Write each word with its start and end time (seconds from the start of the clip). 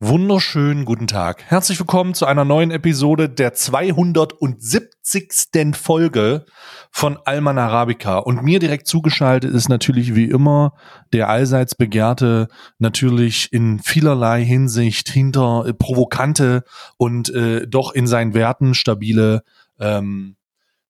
Wunderschönen 0.00 0.84
guten 0.84 1.06
Tag. 1.06 1.44
Herzlich 1.44 1.78
willkommen 1.78 2.14
zu 2.14 2.26
einer 2.26 2.44
neuen 2.44 2.72
Episode 2.72 3.28
der 3.28 3.54
270. 3.54 5.72
Folge 5.72 6.46
von 6.90 7.16
Alman 7.24 7.58
Arabica. 7.58 8.18
Und 8.18 8.42
mir 8.42 8.58
direkt 8.58 8.88
zugeschaltet 8.88 9.54
ist 9.54 9.68
natürlich 9.68 10.16
wie 10.16 10.24
immer 10.24 10.72
der 11.12 11.28
allseits 11.28 11.76
begehrte, 11.76 12.48
natürlich 12.78 13.52
in 13.52 13.78
vielerlei 13.78 14.44
Hinsicht 14.44 15.08
hinter 15.08 15.64
äh, 15.64 15.72
provokante 15.72 16.64
und 16.96 17.32
äh, 17.32 17.68
doch 17.68 17.94
in 17.94 18.08
seinen 18.08 18.34
Werten 18.34 18.74
stabile 18.74 19.44
ähm, 19.78 20.34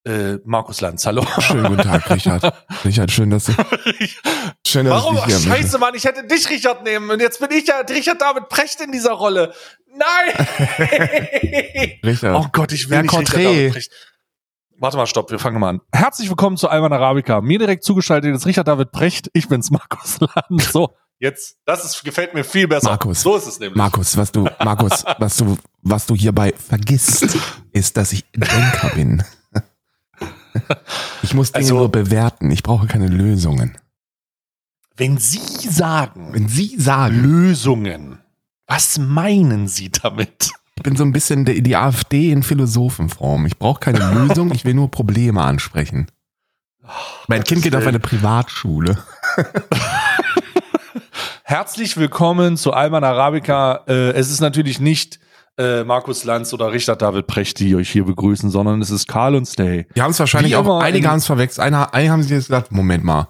äh, 0.05 0.39
Markus 0.45 0.80
Lanz. 0.80 1.07
Hallo. 1.07 1.25
Schönen 1.41 1.64
guten 1.64 1.82
Tag, 1.82 2.09
Richard. 2.11 2.55
Richard, 2.84 3.11
schön, 3.11 3.30
dass 3.30 3.46
du. 3.46 3.52
Schön, 4.66 4.87
dass 4.87 4.95
Warum? 4.95 5.16
Ich 5.16 5.25
hier 5.25 5.38
Scheiße, 5.38 5.79
Mann, 5.79 5.95
ich 5.95 6.05
hätte 6.05 6.27
dich, 6.27 6.48
Richard, 6.50 6.84
nehmen. 6.84 7.11
Und 7.11 7.20
jetzt 7.20 7.41
bin 7.41 7.50
ich 7.52 7.66
ja 7.66 7.79
Richard 7.80 8.20
David 8.20 8.48
Precht 8.48 8.80
in 8.80 8.93
dieser 8.93 9.12
Rolle. 9.12 9.55
Nein! 9.97 10.47
Richard. 12.05 12.37
Oh 12.37 12.48
Gott, 12.52 12.73
ich 12.73 12.91
will 12.91 13.02
nicht 13.02 13.12
Richard 13.12 13.34
David 13.34 13.73
Precht. 13.73 13.92
Warte 14.78 14.97
mal, 14.97 15.06
stopp, 15.06 15.30
wir 15.30 15.38
fangen 15.38 15.61
mal 15.61 15.70
an. 15.70 15.80
Herzlich 15.92 16.28
willkommen 16.28 16.56
zu 16.56 16.69
Alman 16.69 16.92
Arabica. 16.92 17.41
Mir 17.41 17.59
direkt 17.59 17.84
zugeschaltet 17.84 18.34
ist 18.34 18.45
Richard 18.45 18.66
David 18.66 18.91
Precht. 18.91 19.30
Ich 19.33 19.48
bin's, 19.48 19.70
Markus 19.70 20.19
Lanz. 20.20 20.73
So, 20.73 20.97
jetzt, 21.20 21.56
das 21.64 21.84
ist, 21.84 22.05
gefällt 22.05 22.34
mir 22.34 22.42
viel 22.42 22.66
besser. 22.66 22.91
Markus. 22.91 23.23
So 23.23 23.36
ist 23.36 23.47
es 23.47 23.61
nämlich. 23.61 23.77
Markus, 23.77 24.16
was 24.16 24.33
du, 24.33 24.48
Markus, 24.64 25.05
was 25.19 25.36
du, 25.36 25.56
was 25.83 26.06
du 26.06 26.16
hierbei 26.16 26.52
vergisst, 26.56 27.39
ist, 27.73 27.97
dass 27.97 28.12
ich 28.12 28.25
Denker 28.33 28.91
bin. 28.95 29.23
Ich 31.22 31.34
muss 31.34 31.52
Dinge 31.52 31.64
also, 31.64 31.78
nur 31.78 31.90
bewerten. 31.90 32.50
Ich 32.50 32.62
brauche 32.62 32.86
keine 32.86 33.08
Lösungen. 33.08 33.76
Wenn 34.96 35.18
Sie 35.18 35.68
sagen, 35.68 36.32
wenn 36.32 36.48
Sie 36.48 36.77
sagen 36.78 37.22
Lösungen, 37.22 38.18
was 38.66 38.98
meinen 38.98 39.68
Sie 39.68 39.90
damit? 39.90 40.52
Ich 40.77 40.82
bin 40.82 40.96
so 40.96 41.04
ein 41.04 41.12
bisschen 41.12 41.44
die, 41.44 41.62
die 41.62 41.77
AfD 41.77 42.30
in 42.30 42.42
Philosophenform. 42.42 43.46
Ich 43.46 43.58
brauche 43.58 43.80
keine 43.80 43.98
Lösung, 44.12 44.52
ich 44.52 44.64
will 44.64 44.74
nur 44.74 44.91
Probleme 44.91 45.42
ansprechen. 45.42 46.06
Oh, 46.84 46.89
mein 47.28 47.44
Kind 47.44 47.62
geht 47.62 47.74
auf 47.74 47.86
eine 47.86 48.00
Privatschule. 48.00 48.98
Herzlich 51.44 51.96
willkommen 51.96 52.56
zu 52.56 52.72
Alman 52.72 53.05
Arabica. 53.05 53.84
Äh, 53.86 54.12
es 54.12 54.30
ist 54.30 54.41
natürlich 54.41 54.80
nicht 54.80 55.18
äh, 55.58 55.84
Markus 55.84 56.24
Lanz 56.24 56.52
oder 56.52 56.72
Richard 56.72 57.02
David 57.02 57.27
Precht, 57.27 57.58
die 57.60 57.74
euch 57.77 57.91
hier 57.91 58.05
begrüßen, 58.05 58.50
sondern 58.50 58.80
es 58.83 58.91
ist 58.91 59.06
Karl 59.06 59.34
und 59.34 59.47
Stay. 59.47 59.86
Die 59.94 60.02
haben 60.02 60.11
es 60.11 60.19
wahrscheinlich 60.19 60.56
auch, 60.56 60.80
einige 60.80 61.08
haben 61.08 61.19
es 61.19 61.27
verwechselt. 61.27 61.64
Einer, 61.64 61.94
einige 61.94 62.12
haben 62.12 62.22
sich 62.22 62.33
jetzt 62.33 62.46
gedacht, 62.46 62.72
Moment 62.72 63.05
mal, 63.05 63.28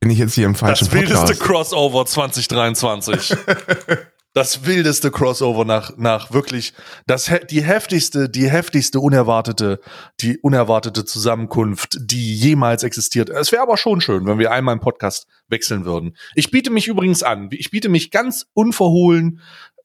bin 0.00 0.10
ich 0.10 0.18
jetzt 0.18 0.34
hier 0.34 0.46
im 0.46 0.54
falschen 0.54 0.86
Das 0.86 0.94
wildeste 0.94 1.26
Podcast? 1.26 1.40
Crossover 1.42 2.06
2023. 2.06 3.36
das 4.32 4.64
wildeste 4.64 5.10
Crossover 5.10 5.64
nach, 5.64 5.96
nach 5.96 6.32
wirklich, 6.32 6.72
das, 7.06 7.30
die 7.50 7.62
heftigste, 7.62 8.28
die 8.28 8.48
heftigste 8.48 9.00
unerwartete, 9.00 9.80
die 10.20 10.38
unerwartete 10.38 11.04
Zusammenkunft, 11.04 11.98
die 12.00 12.34
jemals 12.34 12.82
existiert. 12.82 13.28
Es 13.28 13.52
wäre 13.52 13.62
aber 13.62 13.76
schon 13.76 14.00
schön, 14.00 14.26
wenn 14.26 14.38
wir 14.38 14.52
einmal 14.52 14.74
im 14.74 14.80
Podcast 14.80 15.26
wechseln 15.48 15.84
würden. 15.84 16.16
Ich 16.34 16.50
biete 16.50 16.70
mich 16.70 16.86
übrigens 16.88 17.22
an. 17.22 17.48
Ich 17.52 17.70
biete 17.70 17.88
mich 17.88 18.10
ganz 18.10 18.46
unverhohlen 18.54 19.40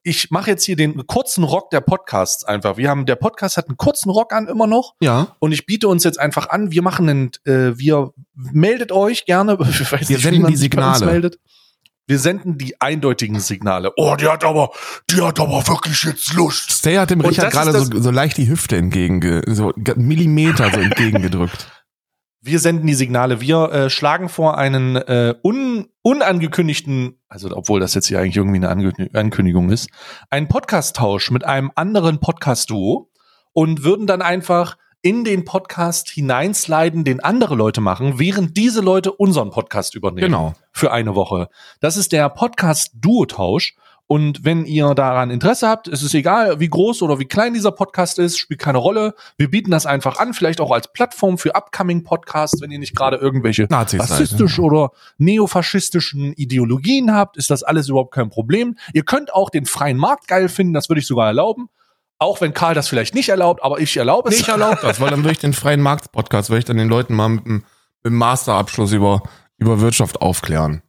ich 0.05 0.29
mache 0.29 0.51
jetzt 0.51 0.63
hier 0.63 0.75
den 0.75 1.07
kurzen 1.07 1.43
Rock 1.43 1.71
der 1.71 1.81
Podcasts 1.81 2.43
einfach. 2.43 2.77
Wir 2.77 2.89
haben, 2.89 3.07
der 3.07 3.15
Podcast 3.15 3.57
hat 3.57 3.67
einen 3.67 3.77
kurzen 3.77 4.11
Rock 4.11 4.33
an 4.33 4.47
immer 4.47 4.67
noch. 4.67 4.93
Ja. 5.01 5.35
Und 5.39 5.51
ich 5.51 5.65
biete 5.65 5.87
uns 5.87 6.03
jetzt 6.03 6.19
einfach 6.19 6.49
an, 6.49 6.69
wir 6.69 6.83
machen 6.83 7.09
einen, 7.09 7.31
äh, 7.45 7.77
wir 7.77 8.11
meldet 8.35 8.91
euch 8.91 9.25
gerne, 9.25 9.53
ich 9.69 9.91
weiß 9.91 10.07
wir 10.07 10.17
nicht, 10.17 10.23
senden 10.23 10.47
die 10.47 10.55
Signale. 10.55 11.05
meldet. 11.07 11.39
Wir 12.05 12.19
senden 12.19 12.59
die 12.59 12.79
eindeutigen 12.79 13.39
Signale. 13.39 13.93
Oh, 13.97 14.15
die 14.15 14.27
hat 14.27 14.43
aber, 14.43 14.69
die 15.09 15.19
hat 15.21 15.39
aber 15.39 15.67
wirklich 15.67 16.03
jetzt 16.03 16.35
Lust. 16.35 16.71
Stay 16.71 16.97
hat 16.97 17.09
dem 17.09 17.21
Richard 17.21 17.51
gerade 17.51 17.71
so, 17.71 17.99
so 17.99 18.11
leicht 18.11 18.37
die 18.37 18.47
Hüfte 18.47 18.77
entgegen, 18.77 19.41
so 19.47 19.73
Millimeter 19.95 20.69
so 20.71 20.81
entgegengedrückt. 20.81 21.67
Wir 22.47 22.59
senden 22.59 22.85
die 22.85 22.93
Signale. 22.93 23.41
Wir 23.41 23.71
äh, 23.71 23.89
schlagen 23.89 24.29
vor 24.29 24.59
einen 24.59 24.97
äh, 24.97 25.33
un 25.43 25.87
unangekündigten, 26.03 27.19
also 27.27 27.49
obwohl 27.51 27.79
das 27.79 27.95
jetzt 27.95 28.05
hier 28.05 28.19
eigentlich 28.19 28.37
irgendwie 28.37 28.63
eine 28.63 29.09
Ankündigung 29.13 29.71
ist, 29.71 29.89
einen 30.29 30.47
Podcast-Tausch 30.47 31.31
mit 31.31 31.43
einem 31.43 31.71
anderen 31.73 32.19
Podcast-Duo 32.19 33.09
und 33.53 33.83
würden 33.83 34.05
dann 34.05 34.21
einfach 34.21 34.77
in 35.01 35.23
den 35.23 35.43
Podcast 35.43 36.07
hineinsliden, 36.09 37.03
den 37.03 37.19
andere 37.19 37.55
Leute 37.55 37.81
machen, 37.81 38.19
während 38.19 38.55
diese 38.55 38.81
Leute 38.81 39.11
unseren 39.11 39.49
Podcast 39.49 39.95
übernehmen. 39.95 40.27
Genau. 40.27 40.53
Für 40.71 40.91
eine 40.91 41.15
Woche. 41.15 41.49
Das 41.79 41.97
ist 41.97 42.11
der 42.11 42.29
Podcast-Duo-Tausch. 42.29 43.75
Und 44.07 44.45
wenn 44.45 44.65
ihr 44.65 44.93
daran 44.93 45.31
Interesse 45.31 45.67
habt, 45.67 45.87
ist 45.87 46.03
es 46.03 46.13
egal, 46.13 46.59
wie 46.59 46.69
groß 46.69 47.01
oder 47.01 47.17
wie 47.17 47.25
klein 47.25 47.55
dieser 47.55 47.71
Podcast 47.71 48.19
ist, 48.19 48.37
spielt 48.37 48.59
keine 48.59 48.77
Rolle. 48.77 49.15
Wir 49.35 49.49
bieten 49.49 49.71
das 49.71 49.87
einfach 49.87 50.19
an, 50.19 50.35
vielleicht 50.35 50.61
auch 50.61 50.69
als 50.69 50.93
Plattform 50.93 51.39
für 51.39 51.55
upcoming 51.55 52.03
Podcasts, 52.03 52.61
wenn 52.61 52.69
ihr 52.69 52.77
nicht 52.77 52.95
gerade 52.95 53.17
irgendwelche 53.17 53.63
Nazis 53.63 53.99
rassistisch 53.99 54.57
seid, 54.57 54.65
oder 54.65 54.91
neofaschistischen 55.17 56.33
Ideologien 56.33 57.15
habt, 57.15 57.35
ist 57.35 57.49
das 57.49 57.63
alles 57.63 57.89
überhaupt 57.89 58.13
kein 58.13 58.29
Problem. 58.29 58.77
Ihr 58.93 59.03
könnt 59.03 59.33
auch 59.33 59.49
den 59.49 59.65
freien 59.65 59.97
Markt 59.97 60.27
geil 60.27 60.49
finden, 60.49 60.73
das 60.73 60.87
würde 60.87 60.99
ich 60.99 61.07
sogar 61.07 61.25
erlauben. 61.25 61.69
Auch 62.19 62.41
wenn 62.41 62.53
Karl 62.53 62.75
das 62.75 62.87
vielleicht 62.87 63.15
nicht 63.15 63.29
erlaubt, 63.29 63.63
aber 63.63 63.79
ich 63.79 63.97
erlaube 63.97 64.29
es. 64.29 64.35
Nee, 64.35 64.41
ich 64.41 64.47
erlaube 64.47 64.77
das, 64.81 65.01
weil 65.01 65.09
dann 65.09 65.21
würde 65.21 65.31
ich 65.31 65.39
den 65.39 65.53
freien 65.53 65.81
Markt-Podcast, 65.81 66.49
würde 66.49 66.59
ich 66.59 66.65
dann 66.65 66.77
den 66.77 66.87
Leuten 66.87 67.15
mal 67.15 67.29
mit 67.29 67.45
dem 67.45 67.63
Masterabschluss 68.03 68.93
über, 68.93 69.23
über 69.57 69.81
Wirtschaft 69.81 70.21
aufklären. 70.21 70.83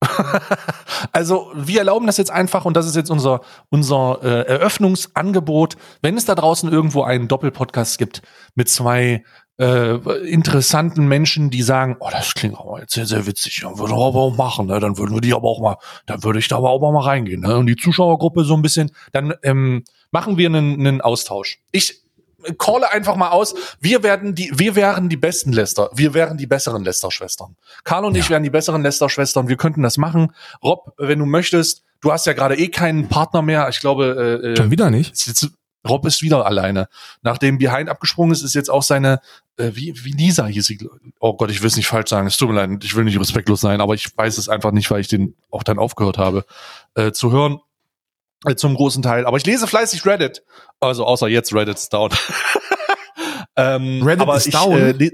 also 1.12 1.50
wir 1.54 1.80
erlauben 1.80 2.06
das 2.06 2.16
jetzt 2.16 2.30
einfach 2.30 2.64
und 2.64 2.76
das 2.76 2.86
ist 2.86 2.96
jetzt 2.96 3.10
unser, 3.10 3.40
unser 3.68 4.18
äh, 4.22 4.46
Eröffnungsangebot. 4.46 5.76
Wenn 6.02 6.16
es 6.16 6.24
da 6.24 6.34
draußen 6.34 6.70
irgendwo 6.70 7.02
einen 7.02 7.28
Doppelpodcast 7.28 7.98
gibt 7.98 8.22
mit 8.54 8.68
zwei 8.68 9.24
äh, 9.58 9.96
interessanten 10.28 11.08
Menschen, 11.08 11.50
die 11.50 11.62
sagen, 11.62 11.96
oh, 12.00 12.08
das 12.10 12.34
klingt 12.34 12.58
aber 12.58 12.80
jetzt 12.80 12.94
sehr, 12.94 13.06
sehr 13.06 13.26
witzig, 13.26 13.60
ja, 13.62 13.76
würde 13.76 13.94
aber 13.94 14.20
auch 14.20 14.36
machen, 14.36 14.66
ne? 14.66 14.78
dann 14.78 14.98
würden 14.98 15.14
wir 15.14 15.20
die 15.20 15.34
aber 15.34 15.48
auch 15.48 15.60
mal, 15.60 15.76
dann 16.06 16.22
würde 16.22 16.38
ich 16.38 16.48
da 16.48 16.58
aber 16.58 16.70
auch 16.70 16.80
mal 16.80 17.00
reingehen. 17.00 17.40
Ne? 17.40 17.56
Und 17.56 17.66
die 17.66 17.76
Zuschauergruppe 17.76 18.44
so 18.44 18.54
ein 18.54 18.62
bisschen, 18.62 18.92
dann 19.12 19.34
ähm, 19.42 19.82
machen 20.12 20.36
wir 20.38 20.46
einen, 20.46 20.78
einen 20.78 21.00
Austausch. 21.00 21.58
Ich 21.72 22.02
calle 22.58 22.90
einfach 22.92 23.16
mal 23.16 23.30
aus, 23.30 23.54
wir 23.80 24.02
werden 24.02 24.34
die, 24.34 24.50
wir 24.54 24.76
wären 24.76 25.08
die 25.08 25.16
besten 25.16 25.52
Lester, 25.52 25.90
wir 25.94 26.14
wären 26.14 26.38
die 26.38 26.46
besseren 26.46 26.84
Lester-Schwestern. 26.84 27.56
Karl 27.84 28.04
und 28.04 28.14
ja. 28.14 28.20
ich 28.20 28.30
wären 28.30 28.42
die 28.42 28.50
besseren 28.50 28.82
Lester-Schwestern, 28.82 29.48
wir 29.48 29.56
könnten 29.56 29.82
das 29.82 29.96
machen. 29.96 30.32
Rob, 30.62 30.92
wenn 30.98 31.18
du 31.18 31.26
möchtest, 31.26 31.84
du 32.00 32.12
hast 32.12 32.26
ja 32.26 32.32
gerade 32.32 32.56
eh 32.56 32.68
keinen 32.68 33.08
Partner 33.08 33.42
mehr, 33.42 33.68
ich 33.68 33.80
glaube, 33.80 34.40
äh, 34.44 34.48
äh 34.48 34.56
Schon 34.56 34.70
wieder 34.70 34.90
nicht. 34.90 35.26
Jetzt, 35.26 35.50
Rob 35.86 36.04
ist 36.06 36.22
wieder 36.22 36.44
alleine. 36.44 36.88
Nachdem 37.22 37.58
Behind 37.58 37.88
abgesprungen 37.88 38.32
ist, 38.32 38.42
ist 38.42 38.54
jetzt 38.54 38.70
auch 38.70 38.82
seine, 38.82 39.20
äh, 39.56 39.70
wie, 39.74 39.94
wie 40.04 40.12
Lisa 40.12 40.46
hieß 40.46 40.66
sie. 40.66 40.88
Oh 41.20 41.34
Gott, 41.34 41.50
ich 41.50 41.60
will 41.60 41.68
es 41.68 41.76
nicht 41.76 41.86
falsch 41.86 42.10
sagen, 42.10 42.26
es 42.26 42.36
tut 42.36 42.48
mir 42.48 42.54
leid, 42.54 42.84
ich 42.84 42.94
will 42.94 43.04
nicht 43.04 43.18
respektlos 43.18 43.60
sein, 43.60 43.80
aber 43.80 43.94
ich 43.94 44.16
weiß 44.16 44.38
es 44.38 44.48
einfach 44.48 44.72
nicht, 44.72 44.90
weil 44.90 45.00
ich 45.00 45.08
den 45.08 45.34
auch 45.50 45.62
dann 45.62 45.78
aufgehört 45.78 46.18
habe 46.18 46.44
äh, 46.94 47.12
zu 47.12 47.32
hören. 47.32 47.60
Äh, 48.46 48.54
zum 48.54 48.74
großen 48.74 49.02
Teil. 49.02 49.26
Aber 49.26 49.36
ich 49.36 49.46
lese 49.46 49.66
fleißig 49.66 50.06
Reddit. 50.06 50.44
Also 50.80 51.04
außer 51.04 51.28
jetzt 51.28 51.52
Reddit 51.52 51.76
ist 51.76 51.92
down. 51.92 52.10
ähm, 53.56 54.02
Reddit 54.02 54.28
ist 54.28 54.46
ich, 54.46 54.54
down. 54.54 54.78
Äh, 54.78 55.10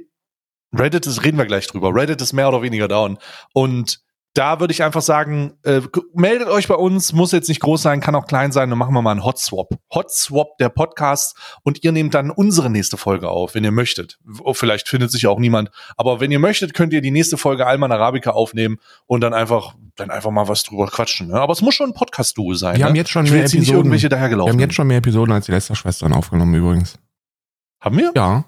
Reddit 0.77 1.07
ist, 1.07 1.25
reden 1.25 1.39
wir 1.39 1.47
gleich 1.47 1.67
drüber. 1.67 1.95
Reddit 1.95 2.21
ist 2.21 2.33
mehr 2.33 2.49
oder 2.49 2.63
weniger 2.63 2.89
down. 2.89 3.19
Und 3.53 4.04
da 4.35 4.59
würde 4.59 4.73
ich 4.73 4.83
einfach 4.83 5.01
sagen, 5.01 5.55
äh, 5.63 5.81
meldet 6.13 6.49
euch 6.49 6.67
bei 6.67 6.75
uns, 6.75 7.13
muss 7.13 7.31
jetzt 7.31 7.49
nicht 7.49 7.61
groß 7.61 7.83
sein, 7.83 8.01
kann 8.01 8.17
auch 8.17 8.27
klein 8.27 8.51
sein, 8.51 8.69
dann 8.69 8.79
machen 8.79 8.93
wir 8.93 9.01
mal 9.01 9.13
einen 9.13 9.25
Hot 9.25 9.39
Swap. 9.39 9.69
Hot 9.95 10.11
Swap 10.11 10.59
der 10.59 10.71
Podcast 10.71 11.37
und 11.63 11.85
ihr 11.85 11.93
nehmt 11.93 12.15
dann 12.15 12.33
unsere 12.33 12.69
nächste 12.69 12.97
Folge 12.97 13.29
auf, 13.29 13.55
wenn 13.55 13.63
ihr 13.63 13.71
möchtet. 13.71 14.19
Oh, 14.43 14.53
vielleicht 14.53 14.89
findet 14.89 15.13
sich 15.13 15.29
auch 15.29 15.39
niemand, 15.39 15.71
aber 15.97 16.19
wenn 16.19 16.33
ihr 16.33 16.41
möchtet, 16.41 16.75
könnt 16.75 16.93
ihr 16.93 17.01
die 17.01 17.13
nächste 17.13 17.37
Folge 17.37 17.65
Alman 17.65 17.93
Arabica 17.93 18.31
aufnehmen 18.31 18.79
und 19.07 19.21
dann 19.21 19.35
einfach 19.35 19.77
dann 19.95 20.11
einfach 20.11 20.33
mal 20.33 20.49
was 20.49 20.65
drüber 20.65 20.89
quatschen. 20.89 21.29
Ne? 21.29 21.35
Aber 21.35 21.53
es 21.53 21.63
muss 21.63 21.77
schon 21.77 21.91
ein 21.91 21.95
Podcast-Duo 21.95 22.55
sein. 22.55 22.75
Wir 22.75 22.81
ne? 22.81 22.89
haben 22.89 22.97
jetzt 22.97 23.11
schon 23.11 23.31
mehr 23.31 23.45
Episoden. 23.45 23.77
irgendwelche 23.77 24.09
dahergelaufen. 24.09 24.49
Wir 24.49 24.53
haben 24.55 24.61
jetzt 24.61 24.75
schon 24.75 24.89
mehr 24.89 24.99
Episoden 24.99 25.33
als 25.33 25.47
die 25.47 25.53
Lester-Schwestern 25.53 26.13
aufgenommen 26.13 26.55
übrigens. 26.55 26.99
Haben 27.81 27.99
wir? 27.99 28.13
Ja. 28.17 28.47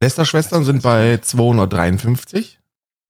Lester-Schwestern 0.00 0.64
sind 0.64 0.82
bei 0.82 1.18
253. 1.18 2.58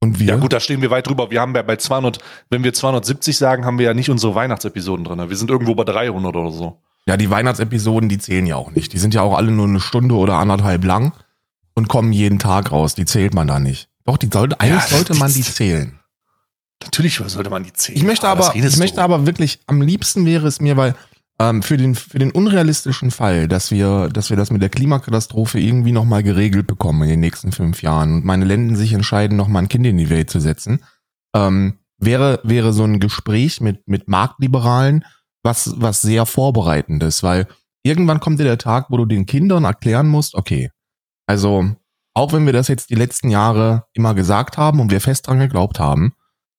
Und 0.04 0.20
wir? 0.20 0.26
Ja 0.26 0.36
gut, 0.36 0.52
da 0.52 0.60
stehen 0.60 0.82
wir 0.82 0.90
weit 0.90 1.06
drüber. 1.06 1.30
Wir 1.30 1.40
haben 1.40 1.54
ja 1.54 1.62
bei 1.62 1.76
200, 1.76 2.18
wenn 2.50 2.62
wir 2.62 2.74
270 2.74 3.38
sagen, 3.38 3.64
haben 3.64 3.78
wir 3.78 3.86
ja 3.86 3.94
nicht 3.94 4.10
unsere 4.10 4.34
Weihnachtsepisoden 4.34 5.02
drin. 5.02 5.30
Wir 5.30 5.36
sind 5.36 5.50
irgendwo 5.50 5.74
bei 5.74 5.84
300 5.84 6.36
oder 6.36 6.50
so. 6.50 6.78
Ja, 7.06 7.16
die 7.16 7.30
Weihnachtsepisoden, 7.30 8.10
die 8.10 8.18
zählen 8.18 8.46
ja 8.46 8.56
auch 8.56 8.70
nicht. 8.72 8.92
Die 8.92 8.98
sind 8.98 9.14
ja 9.14 9.22
auch 9.22 9.34
alle 9.34 9.50
nur 9.50 9.66
eine 9.66 9.80
Stunde 9.80 10.14
oder 10.14 10.34
anderthalb 10.34 10.84
lang 10.84 11.14
und 11.74 11.88
kommen 11.88 12.12
jeden 12.12 12.38
Tag 12.38 12.70
raus. 12.70 12.94
Die 12.94 13.06
zählt 13.06 13.32
man 13.32 13.46
da 13.46 13.58
nicht. 13.58 13.88
Doch, 14.04 14.18
die 14.18 14.28
sollte, 14.30 14.60
eigentlich 14.60 14.90
ja, 14.90 14.96
sollte 14.96 15.14
man 15.14 15.32
die 15.32 15.40
zählen. 15.42 15.98
Natürlich 16.82 17.16
sollte 17.26 17.48
man 17.48 17.64
die 17.64 17.72
zählen. 17.72 17.96
Ich 17.96 18.04
möchte 18.04 18.28
aber, 18.28 18.54
ich 18.54 18.76
möchte 18.76 19.00
aber 19.00 19.24
wirklich, 19.24 19.60
am 19.66 19.80
liebsten 19.80 20.26
wäre 20.26 20.46
es 20.46 20.60
mir, 20.60 20.76
weil 20.76 20.94
ähm, 21.38 21.62
für, 21.62 21.76
den, 21.76 21.94
für 21.94 22.18
den 22.18 22.30
unrealistischen 22.30 23.10
Fall, 23.10 23.48
dass 23.48 23.70
wir, 23.70 24.08
dass 24.08 24.30
wir 24.30 24.36
das 24.36 24.50
mit 24.50 24.62
der 24.62 24.68
Klimakatastrophe 24.68 25.58
irgendwie 25.58 25.92
nochmal 25.92 26.22
geregelt 26.22 26.66
bekommen 26.66 27.02
in 27.02 27.08
den 27.08 27.20
nächsten 27.20 27.52
fünf 27.52 27.82
Jahren 27.82 28.14
und 28.14 28.24
meine 28.24 28.44
Länden 28.44 28.76
sich 28.76 28.92
entscheiden, 28.92 29.36
nochmal 29.36 29.62
ein 29.62 29.68
Kind 29.68 29.86
in 29.86 29.98
die 29.98 30.10
Welt 30.10 30.30
zu 30.30 30.40
setzen, 30.40 30.84
ähm, 31.34 31.78
wäre, 31.98 32.40
wäre 32.44 32.72
so 32.72 32.84
ein 32.84 33.00
Gespräch 33.00 33.60
mit, 33.60 33.86
mit 33.88 34.08
Marktliberalen 34.08 35.04
was, 35.42 35.74
was 35.76 36.00
sehr 36.00 36.26
Vorbereitendes, 36.26 37.22
weil 37.22 37.46
irgendwann 37.82 38.20
kommt 38.20 38.40
dir 38.40 38.44
der 38.44 38.58
Tag, 38.58 38.86
wo 38.88 38.96
du 38.96 39.04
den 39.04 39.26
Kindern 39.26 39.64
erklären 39.64 40.08
musst, 40.08 40.34
okay, 40.34 40.70
also 41.26 41.70
auch 42.14 42.32
wenn 42.32 42.46
wir 42.46 42.52
das 42.52 42.68
jetzt 42.68 42.90
die 42.90 42.94
letzten 42.94 43.28
Jahre 43.28 43.84
immer 43.92 44.14
gesagt 44.14 44.56
haben 44.56 44.80
und 44.80 44.90
wir 44.90 45.00
fest 45.00 45.26
dran 45.26 45.40
geglaubt 45.40 45.78
haben, 45.78 46.14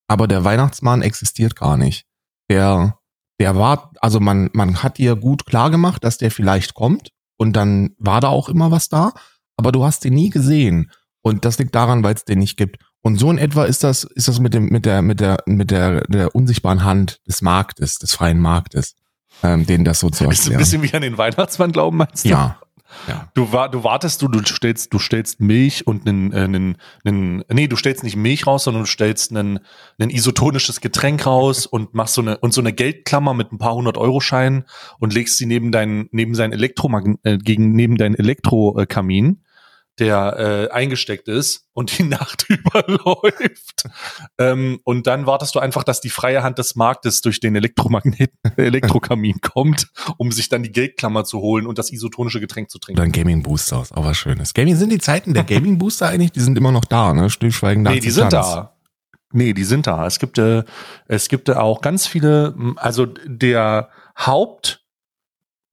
aber 0.07 0.27
der 0.27 0.43
Weihnachtsmann 0.43 1.01
existiert 1.01 1.55
gar 1.55 1.77
nicht. 1.77 2.05
Der, 2.49 2.99
der 3.39 3.55
war, 3.55 3.91
also 3.99 4.19
man, 4.19 4.49
man 4.53 4.83
hat 4.83 4.97
dir 4.97 5.15
gut 5.15 5.45
klar 5.45 5.69
gemacht, 5.69 6.03
dass 6.03 6.17
der 6.17 6.31
vielleicht 6.31 6.73
kommt 6.73 7.09
und 7.37 7.53
dann 7.53 7.91
war 7.97 8.21
da 8.21 8.29
auch 8.29 8.49
immer 8.49 8.71
was 8.71 8.89
da, 8.89 9.11
aber 9.57 9.71
du 9.71 9.83
hast 9.83 10.03
den 10.03 10.13
nie 10.13 10.29
gesehen. 10.29 10.91
Und 11.21 11.43
das 11.43 11.57
liegt 11.57 11.73
daran, 11.73 12.03
weil 12.03 12.13
es 12.13 12.23
den 12.23 12.39
nicht 12.39 12.55
gibt. 12.55 12.77
Und 13.01 13.17
so 13.17 13.31
in 13.31 13.37
etwa 13.37 13.65
ist 13.65 13.83
das, 13.83 14.03
ist 14.03 14.27
das 14.27 14.39
mit 14.39 14.53
dem, 14.53 14.65
mit 14.65 14.85
der, 14.85 15.01
mit 15.01 15.19
der, 15.19 15.37
mit 15.45 15.71
der, 15.71 16.01
der 16.01 16.35
unsichtbaren 16.35 16.83
Hand 16.83 17.19
des 17.27 17.41
Marktes, 17.41 17.95
des 17.95 18.13
freien 18.13 18.39
Marktes, 18.39 18.95
ähm, 19.43 19.65
denen 19.65 19.85
das 19.85 19.99
so 19.99 20.09
zu 20.09 20.27
Bist 20.27 20.47
du 20.47 20.51
ein 20.51 20.57
bisschen 20.57 20.81
wie 20.83 20.93
an 20.93 21.01
den 21.01 21.17
Weihnachtsmann 21.17 21.71
glauben, 21.71 21.97
meinst 21.97 22.25
du? 22.25 22.29
Ja. 22.29 22.59
Ja. 23.07 23.29
Du, 23.33 23.51
wa- 23.51 23.67
du 23.67 23.83
wartest, 23.83 24.21
du, 24.21 24.27
du 24.27 24.41
stellst, 24.45 24.93
du 24.93 24.99
stellst 24.99 25.39
Milch 25.39 25.85
und 25.85 26.07
einen, 26.07 26.31
äh, 26.33 26.37
einen, 26.37 26.77
einen, 27.03 27.43
nee, 27.51 27.67
du 27.67 27.75
stellst 27.75 28.03
nicht 28.03 28.15
Milch 28.15 28.47
raus, 28.47 28.63
sondern 28.63 28.83
du 28.83 28.87
stellst 28.89 29.31
einen, 29.31 29.59
einen 29.99 30.09
isotonisches 30.09 30.81
Getränk 30.81 31.25
raus 31.25 31.65
und 31.65 31.93
machst 31.93 32.15
so 32.15 32.21
eine, 32.21 32.37
und 32.37 32.53
so 32.53 32.61
eine 32.61 32.73
Geldklammer 32.73 33.33
mit 33.33 33.51
ein 33.51 33.57
paar 33.57 33.75
hundert 33.75 33.97
Euro 33.97 34.19
Scheinen 34.19 34.65
und 34.99 35.13
legst 35.13 35.37
sie 35.37 35.45
neben 35.45 35.71
deinen, 35.71 36.07
neben 36.11 36.35
seinen 36.35 36.53
Elektromagn 36.53 37.17
äh, 37.23 37.37
gegen, 37.37 37.73
neben 37.73 37.97
deinen 37.97 38.15
Elektrokamin, 38.15 39.41
der 39.99 40.69
äh, 40.69 40.73
eingesteckt 40.73 41.27
ist 41.27 41.67
und 41.73 41.97
die 41.97 42.03
Nacht 42.15 42.45
überläuft. 42.49 43.83
ähm, 44.37 44.79
und 44.83 45.07
dann 45.07 45.25
wartest 45.25 45.55
du 45.55 45.59
einfach, 45.59 45.83
dass 45.83 46.01
die 46.01 46.09
freie 46.09 46.43
Hand 46.43 46.57
des 46.57 46.75
Marktes 46.75 47.21
durch 47.21 47.39
den 47.39 47.55
Elektromagnet, 47.55 48.31
Elektrokamin 48.57 49.41
kommt, 49.41 49.87
um 50.17 50.31
sich 50.31 50.49
dann 50.49 50.63
die 50.63 50.71
Geldklammer 50.71 51.23
zu 51.23 51.39
holen 51.39 51.67
und 51.67 51.77
das 51.77 51.91
isotonische 51.91 52.39
Getränk 52.39 52.69
zu 52.69 52.79
trinken. 52.79 53.01
Ein 53.01 53.11
Gaming 53.11 53.43
Booster 53.43 53.81
ist 53.81 53.95
auch 53.95 54.05
was 54.05 54.17
Schönes. 54.17 54.53
Gaming 54.53 54.75
sind 54.75 54.91
die 54.91 54.99
Zeiten 54.99 55.33
der 55.33 55.43
Gaming 55.43 55.77
Booster 55.77 56.07
eigentlich, 56.07 56.31
die 56.31 56.41
sind 56.41 56.57
immer 56.57 56.71
noch 56.71 56.85
da, 56.85 57.13
ne? 57.13 57.29
Stillschweigend 57.29 57.87
Nee, 57.87 57.99
die 57.99 58.11
sind 58.11 58.33
da. 58.33 58.75
Nee, 59.31 59.53
die 59.53 59.63
sind 59.63 59.87
da. 59.87 60.05
Es 60.05 60.19
gibt, 60.19 60.37
äh, 60.37 60.63
es 61.07 61.27
gibt 61.27 61.49
äh, 61.49 61.53
auch 61.53 61.81
ganz 61.81 62.07
viele, 62.07 62.55
also 62.77 63.05
der 63.05 63.89
Haupt, 64.17 64.85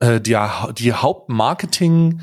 äh, 0.01 0.21
der, 0.21 0.73
die 0.77 0.93
Hauptmarketing 0.93 2.21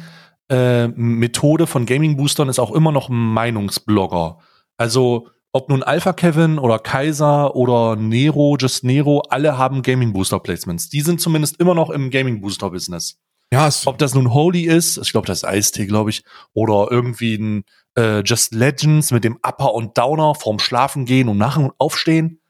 äh, 0.50 0.88
Methode 0.88 1.68
von 1.68 1.86
Gaming 1.86 2.18
Boostern 2.18 2.50
ist 2.50 2.60
auch 2.60 2.72
immer 2.72 2.92
noch 2.92 3.10
Meinungsblogger. 3.10 4.40
Also 4.78 5.28
ob 5.52 5.70
nun 5.70 5.82
Alpha 5.82 6.14
Kevin 6.14 6.60
oder 6.60 6.78
Kaiser 6.78 7.56
oder 7.56 7.96
Nero, 7.96 8.56
Just 8.60 8.84
Nero, 8.84 9.24
alle 9.30 9.58
haben 9.58 9.82
Gaming 9.82 10.14
Booster 10.14 10.40
Placements. 10.40 10.90
Die 10.90 11.02
sind 11.02 11.20
zumindest 11.22 11.60
immer 11.60 11.74
noch 11.74 11.90
im 11.90 12.12
Gaming 12.12 12.42
Booster 12.42 12.70
Business. 12.70 13.20
Ja, 13.52 13.68
es, 13.68 13.88
Ob 13.88 13.98
das 13.98 14.14
nun 14.14 14.32
Holy 14.32 14.66
ist, 14.66 14.98
ich 14.98 15.12
glaube, 15.12 15.26
das 15.26 15.40
ist 15.40 15.46
Eistee, 15.46 15.88
glaube 15.88 16.12
ich, 16.12 16.24
oder 16.54 16.88
irgendwie 16.92 17.36
ein 17.36 17.64
äh, 17.98 18.20
Just 18.20 18.54
Legends 18.54 19.12
mit 19.12 19.24
dem 19.24 19.40
Upper 19.42 19.74
und 19.74 19.98
Downer 19.98 20.36
vorm 20.36 20.60
Schlafen 20.60 21.06
gehen 21.06 21.28
und 21.30 21.40
nach 21.40 21.58
und 21.58 21.72
aufstehen, 21.80 22.42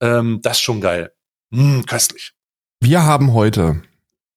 ähm, 0.00 0.38
das 0.42 0.58
ist 0.58 0.62
schon 0.62 0.80
geil. 0.80 1.12
Mm, 1.50 1.80
köstlich. 1.82 2.32
wir 2.80 3.02
haben 3.02 3.32
heute, 3.32 3.82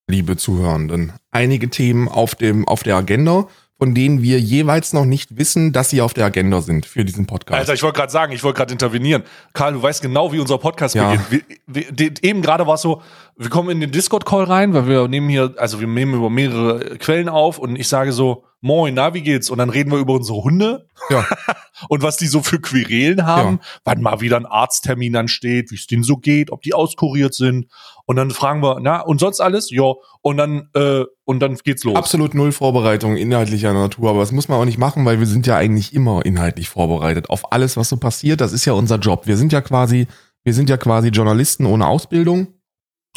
liebe 0.08 0.38
Zuhörenden, 0.38 1.12
einige 1.32 1.70
Themen 1.70 2.08
auf 2.08 2.34
dem, 2.36 2.66
auf 2.68 2.82
der 2.84 2.96
Agenda, 2.96 3.48
von 3.78 3.94
denen 3.94 4.24
wir 4.24 4.40
jeweils 4.40 4.94
noch 4.94 5.06
nicht 5.06 5.38
wissen, 5.38 5.72
dass 5.74 5.90
sie 5.92 6.02
auf 6.02 6.14
der 6.14 6.26
Agenda 6.26 6.62
sind 6.62 6.86
für 6.88 7.06
diesen 7.06 7.28
Podcast. 7.28 7.60
Alter, 7.60 7.74
ich 7.74 7.84
wollte 7.84 7.98
gerade 7.98 8.12
sagen, 8.12 8.32
ich 8.32 8.44
wollte 8.44 8.58
gerade 8.58 8.72
intervenieren. 8.72 9.24
Karl, 9.54 9.74
du 9.74 9.84
weißt 9.84 10.02
genau, 10.02 10.32
wie 10.32 10.40
unser 10.40 10.58
Podcast 10.58 10.96
Ja. 10.96 11.12
beginnt. 11.12 11.32
Wir, 11.32 11.42
wir, 11.68 11.92
de- 11.92 12.14
eben 12.28 12.42
gerade 12.42 12.66
war 12.66 12.76
es 12.76 12.82
so, 12.82 13.02
wir 13.38 13.50
kommen 13.50 13.70
in 13.70 13.80
den 13.82 13.92
Discord-Call 13.92 14.46
rein, 14.46 14.74
weil 14.74 14.88
wir 14.88 15.08
nehmen 15.08 15.30
hier, 15.30 15.54
also 15.58 15.80
wir 15.80 15.88
nehmen 15.88 16.16
über 16.16 16.30
mehrere 16.32 16.98
Quellen 16.98 17.30
auf 17.30 17.60
und 17.60 17.76
ich 17.76 17.88
sage 17.88 18.14
so, 18.14 18.46
moin, 18.62 18.94
na, 18.94 19.14
wie 19.14 19.22
geht's? 19.22 19.50
Und 19.50 19.60
dann 19.60 19.70
reden 19.70 19.92
wir 19.92 20.00
über 20.00 20.14
unsere 20.14 20.44
Hunde 20.44 20.88
ja. 21.10 21.26
und 21.90 22.02
was 22.02 22.18
die 22.18 22.28
so 22.28 22.42
für 22.42 22.60
Querelen 22.60 23.26
haben, 23.26 23.60
wann 23.84 24.02
mal 24.02 24.22
wieder 24.22 24.38
ein 24.38 24.46
Arzttermin 24.46 25.16
ansteht, 25.16 25.72
wie 25.72 25.76
es 25.76 25.88
denen 25.88 26.04
so 26.04 26.18
geht, 26.18 26.52
ob 26.52 26.62
die 26.62 26.74
auskuriert 26.74 27.34
sind. 27.34 27.68
Und 28.06 28.16
dann 28.16 28.32
fragen 28.32 28.62
wir, 28.62 28.80
na, 28.82 29.02
und 29.02 29.20
sonst 29.20 29.42
alles? 29.42 29.70
Ja. 29.70 29.94
Und 30.22 30.38
dann, 30.38 30.70
äh, 30.74 31.04
und 31.26 31.40
dann 31.40 31.56
geht's 31.56 31.84
los. 31.84 31.96
Absolut 31.96 32.34
null 32.34 32.52
Vorbereitung 32.52 33.18
inhaltlicher 33.18 33.74
Natur, 33.74 34.10
aber 34.10 34.22
das 34.22 34.32
muss 34.32 34.48
man 34.48 34.60
auch 34.60 34.66
nicht 34.66 34.78
machen, 34.78 35.06
weil 35.06 35.20
wir 35.20 35.28
sind 35.28 35.46
ja 35.46 35.58
eigentlich 35.58 35.94
immer 35.94 36.26
inhaltlich 36.26 36.70
vorbereitet 36.70 37.30
auf 37.30 37.52
alles, 37.52 37.78
was 37.78 37.90
so 37.90 37.98
passiert. 37.98 38.42
Das 38.42 38.54
ist 38.54 38.66
ja 38.66 38.74
unser 38.74 38.98
Job. 38.98 39.28
Wir 39.28 39.38
sind 39.38 39.54
ja 39.54 39.62
quasi, 39.62 40.08
wir 40.44 40.54
sind 40.54 40.70
ja 40.70 40.78
quasi 40.78 41.10
Journalisten 41.10 41.66
ohne 41.66 41.88
Ausbildung 41.88 42.48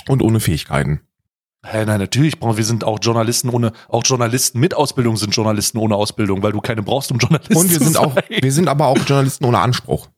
und 0.08 0.22
ohne 0.22 0.40
Fähigkeiten. 0.40 1.00
Hä, 1.64 1.84
nein, 1.84 2.00
natürlich 2.00 2.40
brauchen 2.40 2.56
wir 2.56 2.64
sind 2.64 2.84
auch 2.84 2.98
Journalisten 3.02 3.50
ohne, 3.50 3.72
auch 3.88 4.02
Journalisten 4.04 4.60
mit 4.60 4.72
Ausbildung 4.74 5.16
sind 5.16 5.34
Journalisten 5.36 5.76
ohne 5.78 5.94
Ausbildung, 5.94 6.42
weil 6.42 6.52
du 6.52 6.60
keine 6.62 6.82
brauchst, 6.82 7.10
um 7.12 7.18
Journalist 7.18 7.54
Und 7.54 7.70
wir 7.70 7.78
zu 7.78 7.84
sind 7.84 7.92
sein. 7.94 8.04
auch, 8.04 8.16
wir 8.28 8.52
sind 8.52 8.68
aber 8.68 8.86
auch 8.86 8.96
Journalisten 8.98 9.44
ohne 9.44 9.58
Anspruch. 9.58 10.08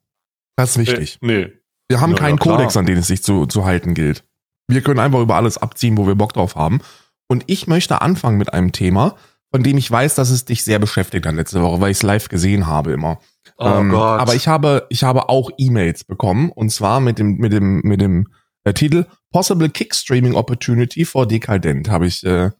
Das 0.57 0.71
ist 0.77 0.79
wichtig. 0.79 1.19
Äh, 1.21 1.27
nee. 1.27 1.53
Wir 1.89 2.01
haben 2.01 2.13
Ja, 2.13 2.19
keinen 2.19 2.39
ja. 2.39 2.45
Kodex, 2.45 2.77
an 2.77 2.87
den 2.87 2.99
es 2.99 3.09
sich 3.09 3.23
zu, 3.25 3.47
zu 3.47 3.65
halten 3.65 3.95
gilt. 3.95 4.25
Wir 4.69 4.83
können 4.83 5.01
einfach 5.01 5.21
über 5.21 5.35
alles 5.35 5.59
abziehen, 5.59 5.97
wo 5.99 6.07
wir 6.07 6.15
Bock 6.15 6.33
drauf 6.33 6.55
haben. 6.55 6.81
Und 7.29 7.45
ich 7.49 7.67
möchte 7.67 8.01
anfangen 8.03 8.39
mit 8.39 8.53
einem 8.53 8.71
Thema, 8.73 9.17
von 9.51 9.63
dem 9.65 9.77
ich 9.79 9.91
weiß, 9.91 10.15
dass 10.15 10.31
es 10.31 10.45
dich 10.45 10.63
sehr 10.63 10.79
beschäftigt 10.79 11.27
hat 11.27 11.35
letzte 11.35 11.61
Woche, 11.61 11.81
weil 11.81 11.91
ich 11.91 11.99
es 11.99 12.03
live 12.03 12.29
gesehen 12.29 12.67
habe 12.69 12.93
immer. 12.93 13.19
Oh 13.59 13.67
Ähm, 13.67 13.91
Gott. 13.91 14.21
Aber 14.21 14.35
ich 14.35 14.47
habe, 14.49 14.87
ich 14.91 15.03
habe 15.03 15.29
auch 15.29 15.51
E-Mails 15.59 16.05
bekommen 16.05 16.51
und 16.51 16.71
zwar 16.71 17.01
mit 17.01 17.19
dem, 17.19 17.37
mit 17.39 17.53
dem, 17.53 17.81
mit 17.83 18.01
dem 18.01 18.29
äh, 18.65 18.73
Titel 18.73 19.07
Possible 19.33 19.69
Kick 19.69 19.95
Streaming 19.95 20.35
Opportunity 20.35 21.05
for 21.05 21.27
Decadent 21.27 21.89
habe 21.91 22.07
ich, 22.07 22.23
äh, 22.25 22.51